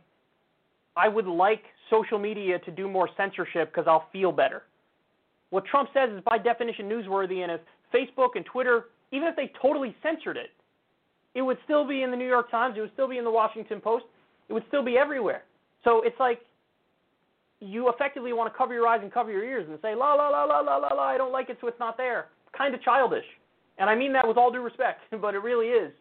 I 0.97 1.09
would 1.09 1.27
like 1.27 1.62
social 1.90 2.19
media 2.19 2.59
to 2.60 2.70
do 2.70 2.89
more 2.89 3.09
censorship 3.16 3.73
because 3.73 3.86
I'll 3.89 4.09
feel 4.12 4.32
better. 4.32 4.62
What 5.51 5.64
Trump 5.66 5.90
says 5.93 6.10
is 6.10 6.23
by 6.24 6.39
definition 6.39 6.89
newsworthy, 6.89 7.43
and 7.43 7.52
if 7.52 7.60
Facebook 7.94 8.31
and 8.36 8.44
Twitter 8.44 8.86
even 9.12 9.28
if 9.28 9.36
they 9.36 9.52
totally 9.60 9.94
censored 10.02 10.36
it, 10.36 10.51
it 11.35 11.43
would 11.43 11.59
still 11.64 11.86
be 11.86 12.02
in 12.02 12.10
the 12.10 12.16
New 12.16 12.27
York 12.27 12.51
Times, 12.51 12.74
it 12.77 12.81
would 12.81 12.93
still 12.94 13.09
be 13.09 13.19
in 13.19 13.24
the 13.24 13.31
Washington 13.31 13.81
Post, 13.81 14.06
it 14.48 14.52
would 14.52 14.64
still 14.69 14.85
be 14.85 14.98
everywhere. 14.98 15.44
So 15.85 16.02
it's 16.02 16.19
like 16.19 16.40
you 17.60 17.90
effectively 17.90 18.32
want 18.32 18.52
to 18.52 18.56
cover 18.56 18.74
your 18.74 18.86
eyes 18.86 19.01
and 19.02 19.12
cover 19.12 19.31
your 19.31 19.44
ears 19.44 19.66
and 19.69 19.78
say, 19.82 19.94
la, 19.94 20.14
la, 20.14 20.28
la, 20.28 20.44
la, 20.44 20.60
la, 20.60 20.77
la, 20.77 20.89
la, 20.89 21.02
I 21.02 21.16
don't 21.16 21.32
like 21.32 21.48
it, 21.48 21.59
so 21.60 21.69
it's 21.69 21.78
not 21.78 21.97
there. 21.97 22.27
Kind 22.56 22.74
of 22.74 22.82
childish. 22.82 23.24
And 23.78 23.89
I 23.89 23.94
mean 23.94 24.12
that 24.14 24.27
with 24.27 24.36
all 24.36 24.51
due 24.51 24.62
respect, 24.62 25.01
but 25.20 25.35
it 25.35 25.43
really 25.43 25.69
is. 25.69 25.93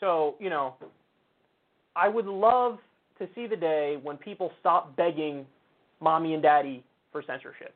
So, 0.00 0.36
you 0.38 0.50
know, 0.50 0.74
I 1.96 2.08
would 2.08 2.26
love 2.26 2.78
to 3.18 3.28
see 3.34 3.46
the 3.46 3.56
day 3.56 3.98
when 4.02 4.16
people 4.16 4.50
stop 4.60 4.96
begging 4.96 5.46
mommy 6.00 6.34
and 6.34 6.42
daddy 6.42 6.84
for 7.12 7.22
censorship 7.26 7.74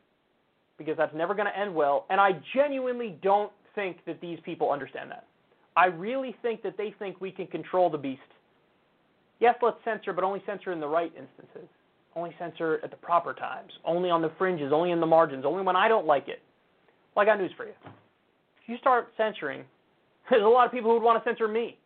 because 0.79 0.97
that's 0.97 1.15
never 1.15 1.35
going 1.35 1.47
to 1.47 1.59
end 1.59 1.75
well. 1.75 2.07
And 2.11 2.21
I 2.21 2.41
genuinely 2.55 3.19
don't 3.23 3.53
think 3.75 3.99
that 4.07 4.21
these 4.21 4.39
people 4.45 4.71
understand 4.71 5.11
that. 5.11 5.27
I 5.77 5.87
really 5.87 6.35
think 6.43 6.63
that 6.63 6.77
they 6.77 6.95
think 6.99 7.21
we 7.21 7.31
can 7.31 7.47
control 7.47 7.91
the 7.91 7.99
beast. 7.99 8.21
Yes, 9.41 9.55
let's 9.63 9.77
censor, 9.85 10.13
but 10.13 10.25
only 10.25 10.43
censor 10.47 10.73
in 10.73 10.81
the 10.81 10.89
right 10.89 11.13
instances. 11.17 11.69
Only 12.17 12.35
censor 12.39 12.81
at 12.83 12.91
the 12.91 12.97
proper 12.97 13.35
times. 13.35 13.71
Only 13.85 14.11
on 14.11 14.23
the 14.23 14.33
fringes, 14.39 14.73
only 14.73 14.91
in 14.91 15.01
the 15.01 15.07
margins, 15.07 15.45
only 15.45 15.63
when 15.63 15.77
I 15.77 15.87
don't 15.87 16.07
like 16.07 16.29
it. 16.29 16.41
Well, 17.15 17.23
I 17.23 17.27
got 17.27 17.39
news 17.39 17.53
for 17.57 17.65
you. 17.65 17.73
If 18.63 18.69
you 18.69 18.77
start 18.79 19.13
censoring, 19.17 19.65
there's 20.31 20.43
a 20.43 20.49
lot 20.49 20.67
of 20.67 20.73
people 20.73 20.91
who 20.91 20.95
would 20.95 21.05
want 21.05 21.23
to 21.23 21.29
censor 21.29 21.47
me. 21.47 21.77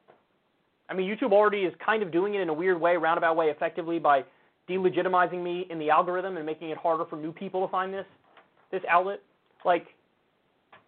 I 0.92 0.94
mean, 0.94 1.08
YouTube 1.08 1.32
already 1.32 1.60
is 1.60 1.72
kind 1.84 2.02
of 2.02 2.12
doing 2.12 2.34
it 2.34 2.42
in 2.42 2.50
a 2.50 2.52
weird 2.52 2.78
way, 2.78 2.96
roundabout 2.98 3.34
way, 3.34 3.46
effectively 3.46 3.98
by 3.98 4.24
delegitimizing 4.68 5.42
me 5.42 5.66
in 5.70 5.78
the 5.78 5.88
algorithm 5.88 6.36
and 6.36 6.44
making 6.44 6.68
it 6.68 6.76
harder 6.76 7.06
for 7.06 7.16
new 7.16 7.32
people 7.32 7.66
to 7.66 7.70
find 7.70 7.94
this 7.94 8.04
this 8.70 8.82
outlet. 8.90 9.20
Like, 9.64 9.86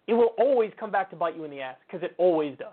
it 0.05 0.13
will 0.13 0.35
always 0.37 0.71
come 0.79 0.91
back 0.91 1.09
to 1.09 1.15
bite 1.15 1.35
you 1.35 1.43
in 1.43 1.49
the 1.49 1.61
ass 1.61 1.77
because 1.87 2.03
it 2.03 2.13
always 2.19 2.55
does. 2.57 2.67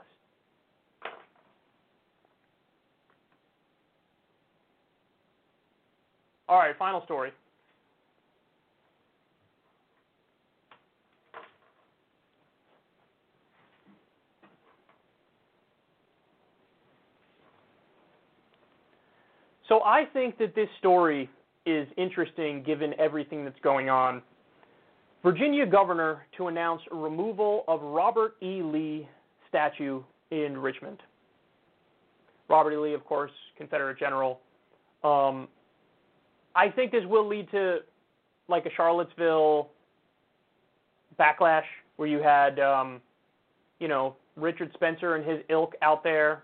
All 6.49 6.59
right, 6.59 6.77
final 6.79 7.03
story. 7.05 7.33
So 19.73 19.81
I 19.87 20.05
think 20.13 20.37
that 20.37 20.55
this 20.55 20.69
story 20.79 21.31
is 21.65 21.89
interesting 21.97 22.63
given 22.63 22.93
everything 22.99 23.43
that's 23.43 23.59
going 23.63 23.89
on 23.89 24.21
Virginia 25.23 25.65
governor 25.65 26.27
to 26.37 26.49
announce 26.49 26.83
removal 26.91 27.65
of 27.67 27.81
Robert 27.81 28.37
E. 28.43 28.61
Lee 28.61 29.09
statue 29.49 30.03
in 30.31 30.59
Richmond. 30.59 30.99
Robert 32.51 32.75
E. 32.75 32.77
Lee, 32.77 32.93
of 32.93 33.03
course, 33.07 33.31
Confederate 33.57 33.99
general. 33.99 34.41
Um, 35.05 35.49
I 36.55 36.69
think 36.69 36.93
this 36.93 37.07
will 37.07 37.27
lead 37.27 37.51
to 37.53 37.79
like 38.49 38.67
a 38.67 38.71
Charlottesville 38.77 39.71
backlash 41.19 41.65
where 41.97 42.09
you 42.09 42.19
had, 42.19 42.61
um, 42.61 43.01
you 43.81 43.89
know, 43.89 44.17
Richard 44.37 44.71
Spencer 44.75 45.15
and 45.17 45.25
his 45.27 45.41
ilk 45.49 45.73
out 45.81 46.05
there 46.05 46.43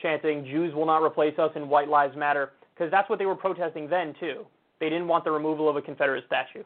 chanting 0.00 0.44
"Jews 0.44 0.74
will 0.74 0.86
not 0.86 1.02
replace 1.02 1.38
us" 1.38 1.50
and 1.54 1.68
"White 1.68 1.88
Lives 1.88 2.16
Matter" 2.16 2.52
because 2.74 2.90
that's 2.90 3.08
what 3.08 3.18
they 3.18 3.26
were 3.26 3.36
protesting 3.36 3.88
then 3.88 4.14
too. 4.20 4.46
They 4.80 4.88
didn't 4.88 5.08
want 5.08 5.24
the 5.24 5.30
removal 5.30 5.68
of 5.68 5.76
a 5.76 5.82
Confederate 5.82 6.24
statue. 6.26 6.64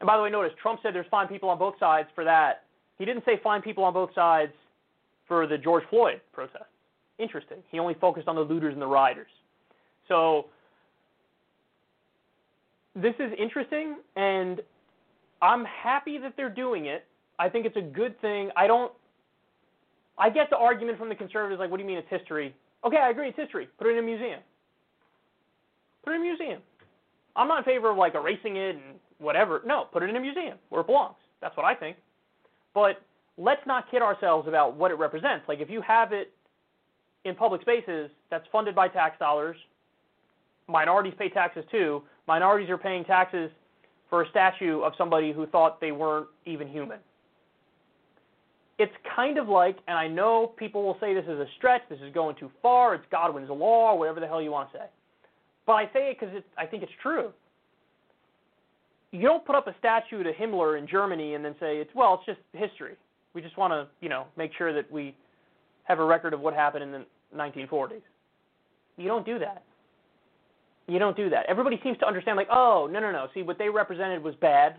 And 0.00 0.06
by 0.06 0.16
the 0.16 0.22
way, 0.22 0.30
notice 0.30 0.52
Trump 0.60 0.80
said 0.82 0.94
there's 0.94 1.06
fine 1.10 1.28
people 1.28 1.48
on 1.48 1.58
both 1.58 1.74
sides 1.78 2.08
for 2.14 2.24
that. 2.24 2.64
He 2.98 3.04
didn't 3.04 3.24
say 3.24 3.40
fine 3.42 3.62
people 3.62 3.84
on 3.84 3.94
both 3.94 4.10
sides 4.14 4.52
for 5.26 5.46
the 5.46 5.56
George 5.56 5.84
Floyd 5.88 6.20
protest. 6.32 6.64
Interesting. 7.18 7.58
He 7.70 7.78
only 7.78 7.94
focused 7.94 8.28
on 8.28 8.34
the 8.34 8.42
looters 8.42 8.72
and 8.72 8.82
the 8.82 8.86
rioters. 8.86 9.30
So 10.08 10.46
this 12.94 13.14
is 13.18 13.32
interesting, 13.38 13.96
and 14.16 14.60
I'm 15.40 15.64
happy 15.64 16.18
that 16.18 16.34
they're 16.36 16.50
doing 16.50 16.86
it. 16.86 17.06
I 17.38 17.48
think 17.48 17.64
it's 17.64 17.76
a 17.76 17.82
good 17.82 18.20
thing. 18.20 18.50
I 18.56 18.66
don't. 18.66 18.92
I 20.22 20.30
get 20.30 20.50
the 20.50 20.56
argument 20.56 20.98
from 20.98 21.08
the 21.08 21.16
conservatives, 21.16 21.58
like, 21.58 21.68
what 21.68 21.78
do 21.78 21.82
you 21.82 21.88
mean 21.88 21.98
it's 21.98 22.08
history? 22.08 22.54
Okay, 22.84 22.96
I 22.96 23.10
agree, 23.10 23.30
it's 23.30 23.36
history. 23.36 23.68
Put 23.76 23.88
it 23.88 23.90
in 23.90 23.98
a 23.98 24.02
museum. 24.02 24.38
Put 26.04 26.12
it 26.12 26.16
in 26.16 26.22
a 26.22 26.24
museum. 26.24 26.60
I'm 27.34 27.48
not 27.48 27.58
in 27.58 27.64
favor 27.64 27.90
of 27.90 27.96
like 27.96 28.14
erasing 28.14 28.56
it 28.56 28.76
and 28.76 29.00
whatever. 29.18 29.62
No, 29.66 29.88
put 29.92 30.04
it 30.04 30.10
in 30.10 30.14
a 30.14 30.20
museum 30.20 30.58
where 30.68 30.82
it 30.82 30.86
belongs. 30.86 31.16
That's 31.40 31.56
what 31.56 31.66
I 31.66 31.74
think. 31.74 31.96
But 32.72 33.02
let's 33.36 33.66
not 33.66 33.90
kid 33.90 34.00
ourselves 34.00 34.46
about 34.46 34.76
what 34.76 34.92
it 34.92 34.94
represents. 34.94 35.48
Like 35.48 35.58
if 35.58 35.68
you 35.68 35.82
have 35.82 36.12
it 36.12 36.32
in 37.24 37.34
public 37.34 37.62
spaces 37.62 38.08
that's 38.30 38.46
funded 38.52 38.76
by 38.76 38.86
tax 38.86 39.18
dollars, 39.18 39.56
minorities 40.68 41.14
pay 41.18 41.30
taxes 41.30 41.64
too. 41.72 42.02
Minorities 42.28 42.70
are 42.70 42.78
paying 42.78 43.04
taxes 43.04 43.50
for 44.08 44.22
a 44.22 44.28
statue 44.30 44.82
of 44.82 44.92
somebody 44.96 45.32
who 45.32 45.46
thought 45.46 45.80
they 45.80 45.90
weren't 45.90 46.28
even 46.46 46.68
human. 46.68 46.98
It's 48.82 48.92
kind 49.14 49.38
of 49.38 49.48
like, 49.48 49.76
and 49.86 49.96
I 49.96 50.08
know 50.08 50.52
people 50.56 50.82
will 50.82 50.96
say 51.00 51.14
this 51.14 51.24
is 51.24 51.38
a 51.38 51.46
stretch, 51.56 51.82
this 51.88 52.00
is 52.00 52.12
going 52.12 52.34
too 52.34 52.50
far, 52.60 52.96
it's 52.96 53.04
Godwin's 53.12 53.48
law, 53.48 53.94
whatever 53.94 54.18
the 54.18 54.26
hell 54.26 54.42
you 54.42 54.50
want 54.50 54.72
to 54.72 54.78
say. 54.78 54.84
But 55.66 55.74
I 55.74 55.84
say 55.92 56.10
it 56.10 56.16
because 56.18 56.34
I 56.58 56.66
think 56.66 56.82
it's 56.82 56.92
true. 57.00 57.30
You 59.12 59.22
don't 59.22 59.46
put 59.46 59.54
up 59.54 59.68
a 59.68 59.74
statue 59.78 60.24
to 60.24 60.32
Himmler 60.32 60.78
in 60.78 60.88
Germany 60.88 61.34
and 61.34 61.44
then 61.44 61.54
say 61.60 61.76
it's 61.76 61.94
well, 61.94 62.14
it's 62.14 62.26
just 62.26 62.40
history. 62.52 62.96
We 63.34 63.40
just 63.40 63.56
want 63.56 63.72
to, 63.72 63.86
you 64.00 64.08
know, 64.08 64.24
make 64.36 64.50
sure 64.58 64.72
that 64.72 64.90
we 64.90 65.14
have 65.84 66.00
a 66.00 66.04
record 66.04 66.34
of 66.34 66.40
what 66.40 66.52
happened 66.52 66.82
in 66.82 66.90
the 66.90 67.04
1940s. 67.36 68.02
You 68.96 69.06
don't 69.06 69.24
do 69.24 69.38
that. 69.38 69.62
You 70.88 70.98
don't 70.98 71.16
do 71.16 71.30
that. 71.30 71.46
Everybody 71.48 71.78
seems 71.84 71.96
to 71.98 72.06
understand, 72.06 72.36
like, 72.36 72.48
oh, 72.50 72.88
no, 72.90 72.98
no, 72.98 73.12
no. 73.12 73.28
See, 73.32 73.42
what 73.42 73.58
they 73.58 73.68
represented 73.68 74.22
was 74.22 74.34
bad. 74.40 74.76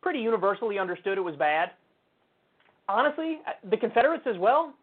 Pretty 0.00 0.20
universally 0.20 0.78
understood 0.78 1.18
it 1.18 1.22
was 1.22 1.36
bad. 1.36 1.72
Honestly, 2.90 3.38
uh, 3.46 3.52
the 3.70 3.76
Confederates 3.76 4.24
as 4.26 4.36
well, 4.38 4.74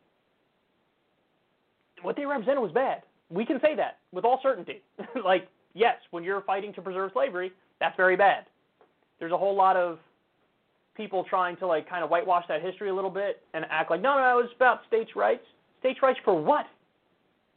what 2.04 2.16
they 2.16 2.26
represented 2.26 2.62
was 2.62 2.72
bad. 2.72 3.04
We 3.30 3.46
can 3.46 3.60
say 3.62 3.76
that 3.76 3.98
with 4.14 4.24
all 4.24 4.40
certainty. 4.42 4.82
like, 5.26 5.48
yes, 5.74 5.96
when 6.12 6.24
you're 6.24 6.42
fighting 6.42 6.74
to 6.76 6.82
preserve 6.82 7.12
slavery, 7.14 7.52
that's 7.82 7.98
very 7.98 8.16
bad. 8.16 8.46
There's 9.20 9.34
a 9.34 9.38
whole 9.38 9.56
lot 9.56 9.76
of 9.76 10.00
people 10.96 11.26
trying 11.30 11.58
to 11.58 11.68
like 11.68 11.90
kind 11.90 12.04
of 12.04 12.10
whitewash 12.10 12.46
that 12.48 12.62
history 12.62 12.90
a 12.90 12.96
little 12.96 13.10
bit 13.10 13.44
and 13.54 13.66
act 13.70 13.92
like, 13.92 14.02
no, 14.02 14.18
no, 14.18 14.40
it 14.40 14.44
was 14.44 14.52
about 14.56 14.82
states' 14.88 15.12
rights. 15.16 15.44
States' 15.82 16.00
rights 16.02 16.20
for 16.24 16.42
what? 16.42 16.66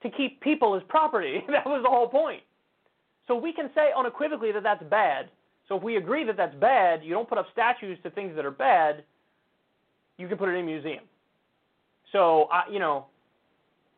To 0.02 0.10
keep 0.10 0.40
people 0.40 0.74
as 0.74 0.82
property. 0.88 1.44
that 1.48 1.64
was 1.64 1.82
the 1.84 1.90
whole 1.90 2.08
point. 2.08 2.42
So 3.28 3.36
we 3.36 3.52
can 3.52 3.70
say 3.74 3.90
unequivocally 3.96 4.50
that 4.52 4.64
that's 4.64 4.82
bad. 4.90 5.30
So 5.68 5.76
if 5.76 5.82
we 5.84 5.96
agree 5.96 6.24
that 6.24 6.36
that's 6.36 6.56
bad, 6.56 7.04
you 7.04 7.14
don't 7.14 7.28
put 7.28 7.38
up 7.38 7.46
statues 7.52 7.98
to 8.02 8.10
things 8.10 8.34
that 8.34 8.44
are 8.44 8.50
bad. 8.50 9.04
You 10.20 10.28
can 10.28 10.36
put 10.36 10.50
it 10.50 10.52
in 10.52 10.60
a 10.60 10.66
museum. 10.66 11.04
So 12.12 12.48
I, 12.52 12.64
you 12.70 12.78
know, 12.78 13.06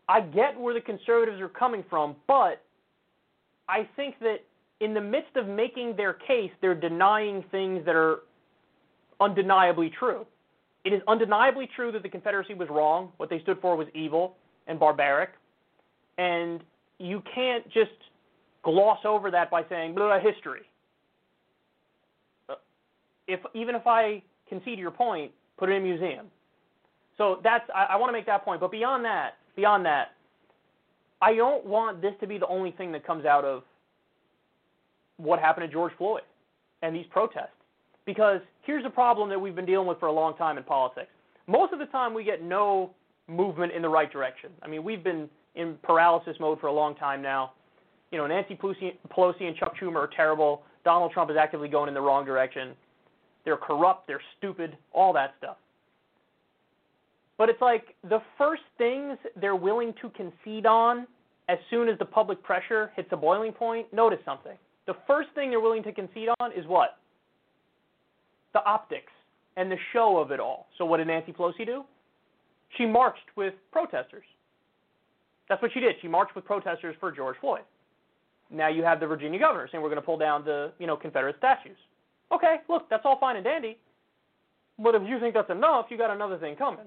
I 0.09 0.21
get 0.21 0.59
where 0.59 0.73
the 0.73 0.81
conservatives 0.81 1.41
are 1.41 1.49
coming 1.49 1.85
from, 1.91 2.15
but 2.29 2.63
I 3.69 3.89
think 3.97 4.19
that 4.21 4.39
in 4.81 4.95
the 4.95 5.01
midst 5.01 5.37
of 5.37 5.49
making 5.49 5.97
their 5.97 6.13
case, 6.13 6.51
they're 6.61 6.75
denying 6.75 7.45
things 7.51 7.85
that 7.87 7.97
are 7.97 8.21
undeniably 9.21 9.91
true. 9.99 10.27
It 10.85 10.93
is 10.93 11.01
undeniably 11.09 11.69
true 11.75 11.91
that 11.93 12.03
the 12.03 12.09
Confederacy 12.09 12.55
was 12.55 12.69
wrong. 12.69 13.11
What 13.17 13.31
they 13.31 13.41
stood 13.41 13.61
for 13.61 13.77
was 13.77 13.89
evil 13.95 14.37
and 14.67 14.79
barbaric. 14.79 15.31
And 16.19 16.61
you 16.99 17.23
can't 17.35 17.65
just 17.71 17.91
gloss 18.63 18.99
over 19.05 19.31
that 19.31 19.51
by 19.51 19.65
saying, 19.69 19.95
blah, 19.95 20.21
history. 20.21 20.63
Uh, 22.49 22.55
if, 23.27 23.41
even 23.55 23.75
if 23.75 23.87
I 23.87 24.23
concede 24.49 24.79
your 24.79 24.91
point, 24.91 25.33
put 25.63 25.69
it 25.69 25.75
in 25.75 25.83
a 25.83 25.85
museum. 25.85 26.27
So 27.17 27.39
that's, 27.45 27.63
I, 27.73 27.91
I 27.91 27.97
want 27.97 28.09
to 28.09 28.13
make 28.13 28.27
that 28.27 28.45
point. 28.45 28.61
But 28.61 28.73
beyond 28.73 29.05
that, 29.05 29.35
beyond 29.55 29.87
that, 29.87 30.09
I 31.21 31.37
don't 31.37 31.65
want 31.65 32.03
this 32.03 32.15
to 32.21 32.27
be 32.27 32.37
the 32.37 32.49
only 32.49 32.73
thing 32.73 32.91
that 32.91 33.07
comes 33.07 33.25
out 33.25 33.45
of 33.45 33.63
what 35.19 35.39
happened 35.39 35.69
to 35.69 35.73
George 35.73 35.93
Floyd 35.97 36.23
and 36.83 36.97
these 36.97 37.07
protests. 37.11 37.55
Because 38.07 38.41
here's 38.63 38.85
a 38.85 38.91
problem 38.91 39.29
that 39.29 39.41
we've 39.41 39.55
been 39.55 39.65
dealing 39.65 39.87
with 39.87 40.01
for 40.01 40.07
a 40.07 40.13
long 40.13 40.37
time 40.37 40.59
in 40.59 40.65
politics. 40.65 41.13
Most 41.47 41.73
of 41.73 41.79
the 41.79 41.87
time, 41.87 42.13
we 42.13 42.25
get 42.25 42.43
no 42.43 42.91
movement 43.29 43.73
in 43.73 43.83
the 43.83 43.89
right 43.89 44.11
direction. 44.11 44.51
I 44.65 44.67
mean, 44.67 44.83
we've 44.83 45.05
been 45.05 45.29
in 45.55 45.77
paralysis 45.85 46.37
mode 46.41 46.59
for 46.59 46.67
a 46.67 46.73
long 46.73 46.97
time 46.97 47.23
now. 47.23 47.53
You 48.11 48.19
know, 48.19 48.27
Nancy 48.27 48.57
Pelosi 48.57 49.43
and 49.45 49.57
Chuck 49.57 49.75
Schumer 49.81 49.99
are 49.99 50.11
terrible. 50.17 50.63
Donald 50.85 51.13
Trump 51.13 51.31
is 51.31 51.37
actively 51.39 51.69
going 51.69 51.87
in 51.87 51.95
the 51.95 52.01
wrong 52.01 52.25
direction. 52.25 52.75
They're 53.45 53.57
corrupt, 53.57 54.07
they're 54.07 54.23
stupid, 54.39 54.77
all 54.93 55.13
that 55.15 55.35
stuff. 55.39 55.57
But 57.39 57.49
it's 57.49 57.61
like 57.61 57.95
the 58.09 58.21
first 58.39 58.63
things 58.79 59.19
they're 59.41 59.57
willing 59.57 59.95
to 60.01 60.11
concede 60.11 60.67
on 60.67 61.07
as 61.49 61.59
soon 61.71 61.89
as 61.89 61.99
the 61.99 62.05
public 62.05 62.43
pressure 62.43 62.93
hits 62.95 63.09
a 63.13 63.17
boiling 63.17 63.53
point, 63.53 63.93
notice 63.93 64.21
something. 64.25 64.57
The 64.87 64.95
first 65.07 65.29
thing 65.35 65.51
they're 65.51 65.61
willing 65.61 65.83
to 65.83 65.93
concede 65.93 66.29
on 66.41 66.53
is 66.53 66.67
what? 66.67 66.99
The 68.53 68.65
optics 68.65 69.13
and 69.57 69.71
the 69.71 69.77
show 69.93 70.19
of 70.19 70.31
it 70.31 70.41
all. 70.41 70.67
So 70.79 70.85
what 70.85 70.99
did 70.99 71.09
Nancy 71.09 71.33
Pelosi 71.33 71.67
do? 71.67 71.85
She 72.79 72.87
marched 72.87 73.19
with 73.37 73.55
protesters. 73.71 74.25
That's 75.49 75.61
what 75.61 75.73
she 75.75 75.81
did. 75.81 75.97
She 76.01 76.09
marched 76.09 76.35
with 76.35 76.45
protesters 76.45 76.97
for 77.01 77.13
George 77.13 77.37
Floyd. 77.41 77.63
Now 78.51 78.69
you 78.69 78.83
have 78.83 79.01
the 79.01 79.07
Virginia 79.07 79.39
governor 79.39 79.69
saying 79.71 79.83
we're 79.83 79.91
going 79.91 80.01
to 80.01 80.07
pull 80.07 80.19
down 80.19 80.45
the, 80.45 80.73
you 80.79 80.87
know, 80.87 80.97
Confederate 80.97 81.37
statues. 81.39 81.77
Okay, 82.33 82.57
look, 82.69 82.89
that's 82.89 83.03
all 83.05 83.19
fine 83.19 83.37
and 83.37 83.45
dandy. 83.45 83.77
But 84.79 84.95
if 84.95 85.03
you 85.07 85.21
think 85.21 85.35
that's 85.35 85.51
enough, 85.51 85.87
you 85.91 85.99
got 85.99 86.11
another 86.11 86.39
thing 86.39 86.57
coming. 86.57 86.87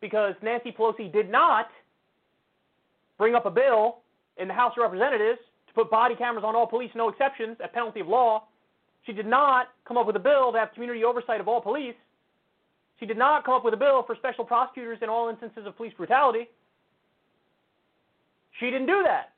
Because 0.00 0.34
Nancy 0.42 0.72
Pelosi 0.76 1.12
did 1.12 1.30
not 1.30 1.68
bring 3.18 3.34
up 3.34 3.46
a 3.46 3.50
bill 3.50 3.98
in 4.36 4.48
the 4.48 4.54
House 4.54 4.72
of 4.76 4.82
Representatives 4.82 5.38
to 5.68 5.74
put 5.74 5.90
body 5.90 6.14
cameras 6.14 6.44
on 6.44 6.54
all 6.54 6.66
police, 6.66 6.90
no 6.94 7.08
exceptions, 7.08 7.56
at 7.62 7.72
penalty 7.72 8.00
of 8.00 8.08
law. 8.08 8.44
She 9.06 9.12
did 9.12 9.26
not 9.26 9.68
come 9.86 9.96
up 9.96 10.06
with 10.06 10.16
a 10.16 10.20
bill 10.20 10.52
to 10.52 10.58
have 10.58 10.72
community 10.72 11.04
oversight 11.04 11.40
of 11.40 11.48
all 11.48 11.60
police. 11.60 11.94
She 13.00 13.06
did 13.06 13.16
not 13.16 13.44
come 13.44 13.54
up 13.54 13.64
with 13.64 13.74
a 13.74 13.76
bill 13.76 14.02
for 14.06 14.16
special 14.16 14.44
prosecutors 14.44 14.98
in 15.02 15.08
all 15.08 15.28
instances 15.28 15.66
of 15.66 15.76
police 15.76 15.92
brutality. 15.96 16.48
She 18.58 18.66
didn't 18.66 18.86
do 18.86 19.02
that. 19.04 19.32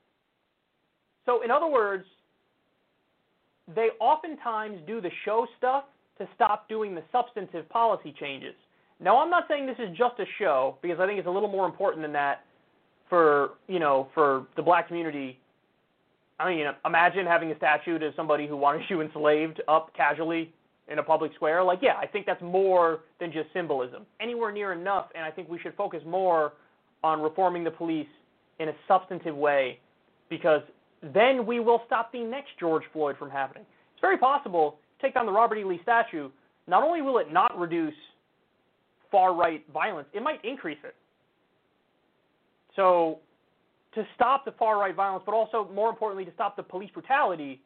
So, 1.27 1.43
in 1.43 1.51
other 1.51 1.67
words, 1.67 2.05
they 3.75 3.89
oftentimes 4.01 4.79
do 4.87 5.01
the 5.01 5.11
show 5.25 5.47
stuff 5.59 5.85
to 6.19 6.29
stop 6.35 6.69
doing 6.69 6.95
the 6.95 7.03
substantive 7.13 7.69
policy 7.69 8.15
changes. 8.19 8.55
Now, 9.01 9.19
I'm 9.19 9.31
not 9.31 9.45
saying 9.49 9.67
this 9.67 9.79
is 9.79 9.97
just 9.97 10.19
a 10.19 10.27
show 10.39 10.77
because 10.83 11.01
I 11.01 11.07
think 11.07 11.19
it's 11.19 11.29
a 11.29 11.31
little 11.31 11.49
more 11.49 11.67
important 11.67 12.03
than 12.03 12.13
that 12.13 12.45
for, 13.09 13.53
you 13.67 13.79
know, 13.79 14.09
for 14.15 14.47
the 14.57 14.63
black 14.63 14.89
community 14.89 15.39
I 16.41 16.49
mean, 16.49 16.67
imagine 16.87 17.27
having 17.27 17.53
a 17.53 17.57
statue 17.59 17.97
of 17.97 18.15
somebody 18.17 18.49
who 18.49 18.57
wanted 18.57 18.83
you 18.89 19.01
enslaved 19.03 19.61
up 19.69 19.95
casually 19.95 20.53
in 20.89 20.99
a 20.99 21.03
public 21.03 21.33
square. 21.35 21.63
Like, 21.63 21.81
yeah, 21.83 21.97
I 22.01 22.07
think 22.07 22.27
that's 22.27 22.43
more 22.43 23.01
than 23.21 23.31
just 23.31 23.53
symbolism. 23.53 24.07
Anywhere 24.21 24.51
near 24.51 24.73
enough, 24.73 25.09
and 25.15 25.25
I 25.25 25.31
think 25.31 25.49
we 25.49 25.59
should 25.59 25.75
focus 25.77 26.01
more 26.07 26.55
on 27.05 27.21
reforming 27.21 27.63
the 27.63 27.71
police 27.71 28.09
in 28.59 28.71
a 28.71 28.73
substantive 28.89 29.37
way 29.37 29.79
because 30.29 30.63
then 31.03 31.47
we 31.47 31.61
will 31.61 31.83
stop 31.87 32.13
the 32.13 32.23
next 32.23 32.51
George 32.59 32.85
Floyd 32.93 33.17
from 33.19 33.31
happening. 33.31 33.65
It's 33.93 34.01
very 34.01 34.19
possible, 34.19 34.79
take 35.01 35.15
down 35.15 35.27
the 35.27 35.33
Robert 35.33 35.59
E. 35.59 35.65
Lee 35.65 35.81
statue, 35.83 36.31
not 36.67 36.83
only 36.83 37.03
will 37.03 37.19
it 37.19 37.33
not 37.33 37.59
reduce 37.59 37.95
far 39.11 39.35
right 39.35 39.65
violence, 39.73 40.09
it 40.13 40.23
might 40.23 40.45
increase 40.45 40.79
it. 40.85 40.95
So 42.77 43.19
to 43.95 44.07
stop 44.15 44.45
the 44.45 44.53
far 44.53 44.79
right 44.79 44.95
violence, 44.95 45.23
but 45.27 45.35
also 45.35 45.69
more 45.75 45.91
importantly 45.91 46.25
to 46.25 46.33
stop 46.35 46.57
the 46.57 46.63
police 46.63 46.91
brutality, 46.93 47.61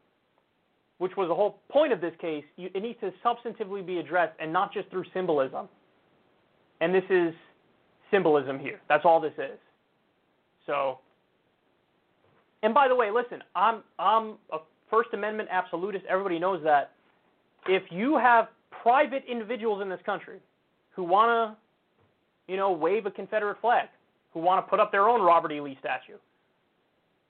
which 0.99 1.17
was 1.17 1.29
the 1.29 1.35
whole 1.35 1.59
point 1.71 1.93
of 1.93 2.01
this 2.01 2.15
case, 2.21 2.45
you, 2.57 2.71
it 2.75 2.83
needs 2.83 2.99
to 3.01 3.13
substantively 3.25 3.85
be 3.85 3.99
addressed 3.99 4.33
and 4.39 4.53
not 4.53 4.73
just 4.73 4.89
through 4.91 5.05
symbolism. 5.13 5.69
And 6.81 6.95
this 6.95 7.05
is 7.11 7.35
symbolism 8.11 8.59
here. 8.59 8.81
That's 8.89 9.05
all 9.05 9.21
this 9.21 9.35
is. 9.39 9.59
So, 10.67 11.01
and 12.65 12.73
by 12.73 12.89
the 12.89 12.95
way, 12.95 13.11
listen, 13.11 13.43
I'm 13.55 13.83
I'm 13.99 14.35
a 14.51 14.59
First 14.91 15.11
Amendment 15.13 15.51
absolutist. 15.53 16.05
Everybody 16.09 16.39
knows 16.39 16.63
that. 16.65 16.93
If 17.67 17.83
you 17.91 18.17
have 18.17 18.49
private 18.83 19.23
individuals 19.31 19.83
in 19.83 19.89
this 19.89 20.01
country 20.05 20.39
who 20.97 21.05
want 21.05 21.29
to, 21.29 22.53
you 22.53 22.57
know, 22.57 22.73
wave 22.73 23.05
a 23.05 23.11
Confederate 23.11 23.61
flag, 23.61 23.89
who 24.33 24.41
want 24.41 24.65
to 24.65 24.69
put 24.69 24.81
up 24.81 24.93
their 24.93 25.09
own 25.09 25.21
Robert 25.21 25.53
E. 25.53 25.61
Lee 25.61 25.77
statue. 25.79 26.19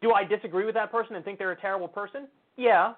Do 0.01 0.13
I 0.13 0.23
disagree 0.25 0.65
with 0.67 0.75
that 0.75 0.93
person 0.93 1.17
and 1.17 1.25
think 1.25 1.39
they're 1.39 1.53
a 1.53 1.61
terrible 1.61 1.89
person? 1.89 2.29
Yeah. 2.57 2.95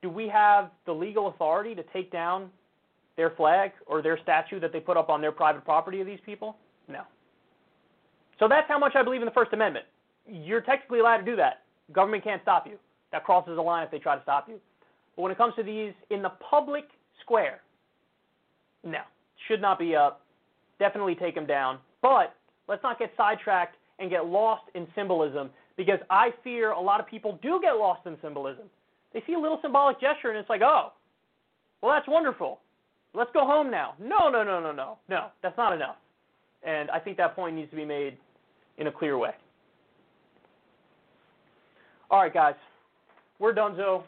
Do 0.00 0.10
we 0.10 0.28
have 0.28 0.70
the 0.86 0.92
legal 0.92 1.28
authority 1.28 1.74
to 1.74 1.82
take 1.92 2.12
down 2.12 2.50
their 3.16 3.30
flag 3.30 3.72
or 3.86 4.00
their 4.00 4.18
statue 4.22 4.60
that 4.60 4.72
they 4.72 4.80
put 4.80 4.96
up 4.96 5.08
on 5.08 5.20
their 5.20 5.32
private 5.32 5.64
property 5.64 6.00
of 6.00 6.06
these 6.06 6.20
people? 6.24 6.56
No. 6.88 7.02
So 8.38 8.48
that's 8.48 8.68
how 8.68 8.78
much 8.78 8.92
I 8.94 9.02
believe 9.02 9.22
in 9.22 9.26
the 9.26 9.32
First 9.32 9.52
Amendment. 9.52 9.86
You're 10.26 10.60
technically 10.60 11.00
allowed 11.00 11.18
to 11.18 11.24
do 11.24 11.36
that. 11.36 11.62
Government 11.92 12.24
can't 12.24 12.42
stop 12.42 12.66
you. 12.66 12.78
That 13.10 13.24
crosses 13.24 13.58
a 13.58 13.62
line 13.62 13.84
if 13.84 13.90
they 13.90 13.98
try 13.98 14.16
to 14.16 14.22
stop 14.22 14.48
you. 14.48 14.58
But 15.16 15.22
when 15.22 15.32
it 15.32 15.38
comes 15.38 15.54
to 15.56 15.62
these 15.62 15.92
in 16.10 16.22
the 16.22 16.32
public 16.50 16.84
square, 17.20 17.60
no, 18.84 19.00
should 19.48 19.60
not 19.60 19.78
be 19.78 19.94
up. 19.94 20.22
Definitely 20.78 21.14
take 21.14 21.34
them 21.34 21.46
down. 21.46 21.78
But 22.00 22.34
let's 22.68 22.82
not 22.82 22.98
get 22.98 23.12
sidetracked 23.16 23.76
and 23.98 24.10
get 24.10 24.26
lost 24.26 24.64
in 24.74 24.86
symbolism 24.94 25.50
because 25.76 25.98
I 26.10 26.30
fear 26.42 26.72
a 26.72 26.80
lot 26.80 27.00
of 27.00 27.06
people 27.06 27.38
do 27.42 27.60
get 27.62 27.72
lost 27.72 28.06
in 28.06 28.16
symbolism. 28.22 28.64
They 29.12 29.22
see 29.26 29.34
a 29.34 29.38
little 29.38 29.58
symbolic 29.62 30.00
gesture 30.00 30.30
and 30.30 30.38
it's 30.38 30.48
like, 30.48 30.62
oh, 30.62 30.92
well, 31.82 31.92
that's 31.92 32.08
wonderful. 32.08 32.60
Let's 33.14 33.30
go 33.34 33.44
home 33.44 33.70
now. 33.70 33.94
No, 34.00 34.30
no, 34.30 34.42
no, 34.42 34.60
no, 34.60 34.72
no. 34.72 34.98
No, 35.08 35.26
that's 35.42 35.56
not 35.58 35.74
enough. 35.74 35.96
And 36.62 36.90
I 36.90 36.98
think 36.98 37.16
that 37.18 37.36
point 37.36 37.56
needs 37.56 37.70
to 37.70 37.76
be 37.76 37.84
made 37.84 38.16
in 38.78 38.86
a 38.86 38.92
clear 38.92 39.18
way. 39.18 39.32
All 42.12 42.20
right, 42.20 42.32
guys. 42.32 42.54
We're 43.38 43.54
done, 43.54 43.74
Zoe. 43.74 44.02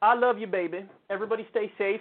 I 0.00 0.14
love 0.14 0.38
you, 0.38 0.46
baby. 0.46 0.86
Everybody 1.10 1.46
stay 1.50 1.70
safe. 1.76 2.00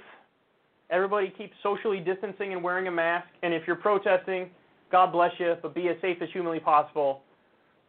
Everybody 0.89 1.33
keep 1.37 1.51
socially 1.61 1.99
distancing 1.99 2.53
and 2.53 2.63
wearing 2.63 2.87
a 2.87 2.91
mask. 2.91 3.27
And 3.43 3.53
if 3.53 3.63
you're 3.67 3.75
protesting, 3.75 4.49
God 4.93 5.11
bless 5.11 5.31
you, 5.37 5.55
but 5.61 5.75
be 5.75 5.89
as 5.89 5.97
safe 6.01 6.19
as 6.21 6.29
humanly 6.31 6.61
possible. 6.61 7.21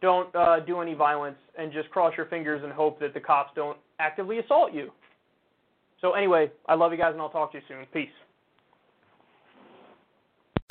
Don't 0.01 0.33
uh, 0.35 0.59
do 0.59 0.81
any 0.81 0.93
violence 0.93 1.37
and 1.57 1.71
just 1.71 1.89
cross 1.89 2.13
your 2.17 2.25
fingers 2.25 2.61
and 2.65 2.73
hope 2.73 2.99
that 2.99 3.13
the 3.13 3.19
cops 3.21 3.51
don't 3.55 3.77
actively 3.99 4.39
assault 4.39 4.73
you. 4.73 4.91
So, 6.01 6.13
anyway, 6.13 6.51
I 6.67 6.75
love 6.75 6.91
you 6.91 6.97
guys 6.97 7.13
and 7.13 7.21
I'll 7.21 7.29
talk 7.29 7.53
to 7.53 7.59
you 7.59 7.63
soon. 7.69 7.85
Peace. 7.93 8.09